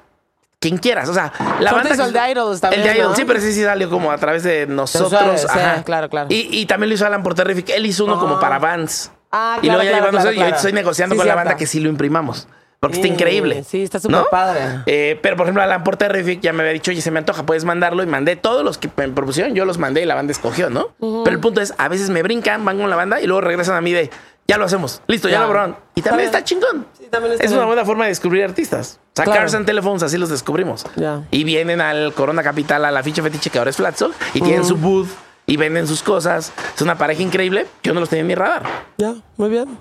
Quien 0.61 0.77
quieras, 0.77 1.09
o 1.09 1.15
sea, 1.15 1.33
la 1.61 1.73
banda. 1.73 1.91
hizo 1.95 2.05
el 2.05 2.13
de 2.13 2.31
Idols 2.33 2.61
también, 2.61 2.83
El 2.83 2.89
de 2.89 2.95
Idols, 2.99 3.11
¿no? 3.13 3.17
sí, 3.17 3.25
pero 3.25 3.41
sí, 3.41 3.53
sí 3.55 3.65
salió 3.65 3.89
como 3.89 4.13
a 4.13 4.19
través 4.19 4.43
de 4.43 4.67
nosotros. 4.67 5.41
sí, 5.41 5.47
ajá. 5.49 5.83
claro, 5.85 6.11
claro. 6.11 6.27
Y, 6.31 6.49
y 6.51 6.67
también 6.67 6.91
lo 6.91 6.95
hizo 6.97 7.07
Alan 7.07 7.23
por 7.23 7.35
Terrific. 7.35 7.71
Él 7.71 7.87
hizo 7.87 8.05
uno 8.05 8.19
como 8.21 8.39
para 8.39 8.59
Vans. 8.59 9.11
Ah, 9.33 9.57
y 9.63 9.67
claro, 9.67 9.79
luego 9.79 9.83
ya 9.85 9.91
claro, 9.99 10.05
llevamos 10.13 10.21
claro, 10.23 10.33
y 10.33 10.37
claro. 10.39 10.57
estoy 10.57 10.73
negociando 10.75 11.15
Sí, 11.15 11.19
con 11.19 11.29
la 11.29 11.35
banda 11.35 11.57
que 11.57 11.67
sí 11.67 11.81
lo 11.81 11.89
imprimamos. 11.89 12.47
Porque 12.79 12.97
está 12.97 13.09
increíble. 13.09 13.63
sí, 13.63 13.83
está 13.83 14.01
súper 14.01 14.25
padre. 14.31 14.61
Eh, 14.87 15.19
pero 15.23 15.37
por 15.37 15.45
ejemplo, 15.45 15.63
Alan 15.63 15.85
por 15.85 15.97
Terrific 15.99 16.41
ya 16.41 16.53
me 16.55 16.63
había 16.63 16.73
dicho, 16.73 16.91
oye, 16.91 17.01
se 17.03 17.11
me 17.11 17.19
antoja, 17.19 17.45
puedes 17.45 17.65
mandarlo. 17.65 18.03
Y 18.03 18.07
mandé 18.07 18.37
todos 18.37 18.65
los 18.65 18.79
que 18.79 18.89
me 18.97 19.09
propusieron, 19.09 19.55
yo 19.55 19.65
los 19.67 19.77
mandé 19.79 20.03
y 20.03 20.07
la 20.07 20.15
banda 20.15 20.33
escogió, 20.33 20.69
¿no? 20.71 20.89
Pero 20.99 21.31
el 21.37 21.41
punto 21.41 21.61
es, 21.61 21.75
a 21.79 21.89
veces 21.89 22.09
me 22.11 22.23
brincan, 22.23 22.65
van 22.65 22.79
con 22.79 22.89
la 22.89 22.97
banda 22.97 23.21
y 23.21 23.27
luego 23.27 23.43
regresan 23.43 23.77
a 23.77 23.81
mí 23.83 23.93
de, 23.93 24.11
ya 24.51 24.59
lo 24.59 24.65
hacemos, 24.65 25.01
listo, 25.07 25.29
ya, 25.29 25.35
Ya. 25.35 25.41
lo 25.41 25.47
lograron. 25.47 25.77
Y 25.95 26.03
también 26.03 26.27
está 26.27 26.43
chingón. 26.43 26.87
Sí, 26.99 27.05
también 27.11 27.35
está 27.35 27.45
es 27.45 27.53
una 27.53 27.67
buena 27.67 27.85
forma 27.85 28.05
de 28.05 28.11
descubrir 28.11 28.43
artistas. 28.45 28.99
O 29.01 29.11
sea, 29.15 29.25
Claro. 29.25 29.41
Carson 29.43 29.65
Telephones, 29.65 30.03
así 30.03 30.19
los 30.19 30.29
descubrimos. 30.29 30.85
Ya. 30.97 31.23
Y 31.31 31.45
vienen 31.45 31.81
al 31.81 32.13
Corona 32.15 32.43
Capital, 32.43 32.85
a 32.85 32.91
la 32.91 33.03
ficha 33.03 33.23
fetiche 33.23 33.51
que 33.51 33.59
ahora 33.59 33.71
es 33.71 33.77
Flatsol, 33.77 34.13
y 34.35 34.41
tienen 34.41 34.65
su 34.65 34.77
booth 34.77 35.09
y 35.47 35.57
venden 35.57 35.87
sus 35.87 36.03
cosas. 36.03 36.53
Es 36.75 36.83
una 36.83 36.99
pareja 36.99 37.23
increíble. 37.23 37.67
Yo 37.83 37.95
no 37.95 38.01
los 38.01 38.09
tenía 38.09 38.23
en 38.23 38.27
mi 38.27 38.35
radar. 38.35 38.63
Ya, 38.99 39.15
muy 39.37 39.51
bien. 39.51 39.79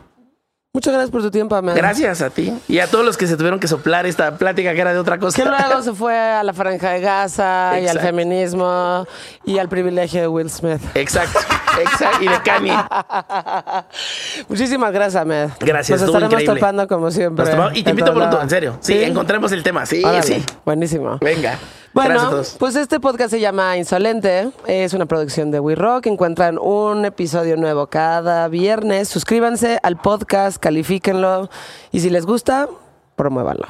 Muchas 0.71 0.93
gracias 0.93 1.09
por 1.09 1.23
tu 1.23 1.31
tiempo, 1.31 1.55
Ahmed. 1.55 1.75
Gracias 1.75 2.21
a 2.21 2.29
ti 2.29 2.53
y 2.67 2.77
a 2.77 2.85
todos 2.85 3.03
los 3.03 3.17
que 3.17 3.25
se 3.25 3.35
tuvieron 3.35 3.59
que 3.59 3.67
soplar 3.67 4.05
esta 4.05 4.37
plática 4.37 4.71
que 4.75 4.79
era 4.81 4.93
de 4.93 4.99
otra 4.99 5.17
cosa. 5.17 5.35
Que 5.35 5.49
luego 5.49 5.81
se 5.83 5.93
fue 5.93 6.15
a 6.15 6.43
la 6.43 6.53
franja 6.53 6.91
de 6.91 7.01
Gaza 7.01 7.79
y 7.79 7.87
al 7.87 7.99
feminismo 7.99 9.07
y 9.45 9.57
al 9.57 9.67
privilegio 9.67 10.21
de 10.21 10.27
Will 10.27 10.47
Smith. 10.51 10.79
Exacto, 10.93 11.39
exacto. 11.81 12.23
Y 12.23 12.27
de 12.27 12.39
Kanye. 12.43 12.77
Muchísimas 14.47 14.91
gracias, 14.93 15.15
Ahmed. 15.23 15.49
Gracias, 15.59 16.01
Nos 16.01 16.09
estaremos 16.09 16.33
increíble. 16.33 16.59
topando 16.59 16.87
como 16.87 17.09
siempre. 17.09 17.55
Nos 17.55 17.75
y 17.75 17.81
te 17.81 17.89
invito 17.89 18.13
pronto, 18.13 18.39
en 18.39 18.49
serio. 18.51 18.77
Sí, 18.79 19.01
encontremos 19.01 19.51
el 19.51 19.63
tema. 19.63 19.87
Sí, 19.87 20.03
Órale, 20.03 20.21
sí. 20.21 20.45
Buenísimo. 20.65 21.17
Venga. 21.19 21.57
Bueno, 21.93 22.41
pues 22.59 22.75
este 22.75 22.99
podcast 22.99 23.31
se 23.31 23.39
llama 23.39 23.75
Insolente. 23.77 24.51
Es 24.67 24.93
una 24.93 25.05
producción 25.05 25.49
de 25.51 25.59
We 25.59 25.75
Rock. 25.75 26.05
Encuentran 26.05 26.57
un 26.59 27.05
episodio 27.05 27.57
nuevo 27.57 27.87
cada 27.87 28.47
viernes. 28.47 29.07
Suscríbanse 29.07 29.79
al 29.81 29.99
podcast, 29.99 30.57
califíquenlo. 30.57 31.49
Y 31.91 32.01
si 32.01 32.09
les 32.09 32.25
gusta, 32.25 32.69
promuévanlo. 33.15 33.65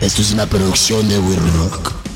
Esto 0.00 0.22
es 0.22 0.32
una 0.32 0.46
producción 0.46 1.08
de 1.08 1.18
We 1.18 1.36
Rock. 1.58 2.15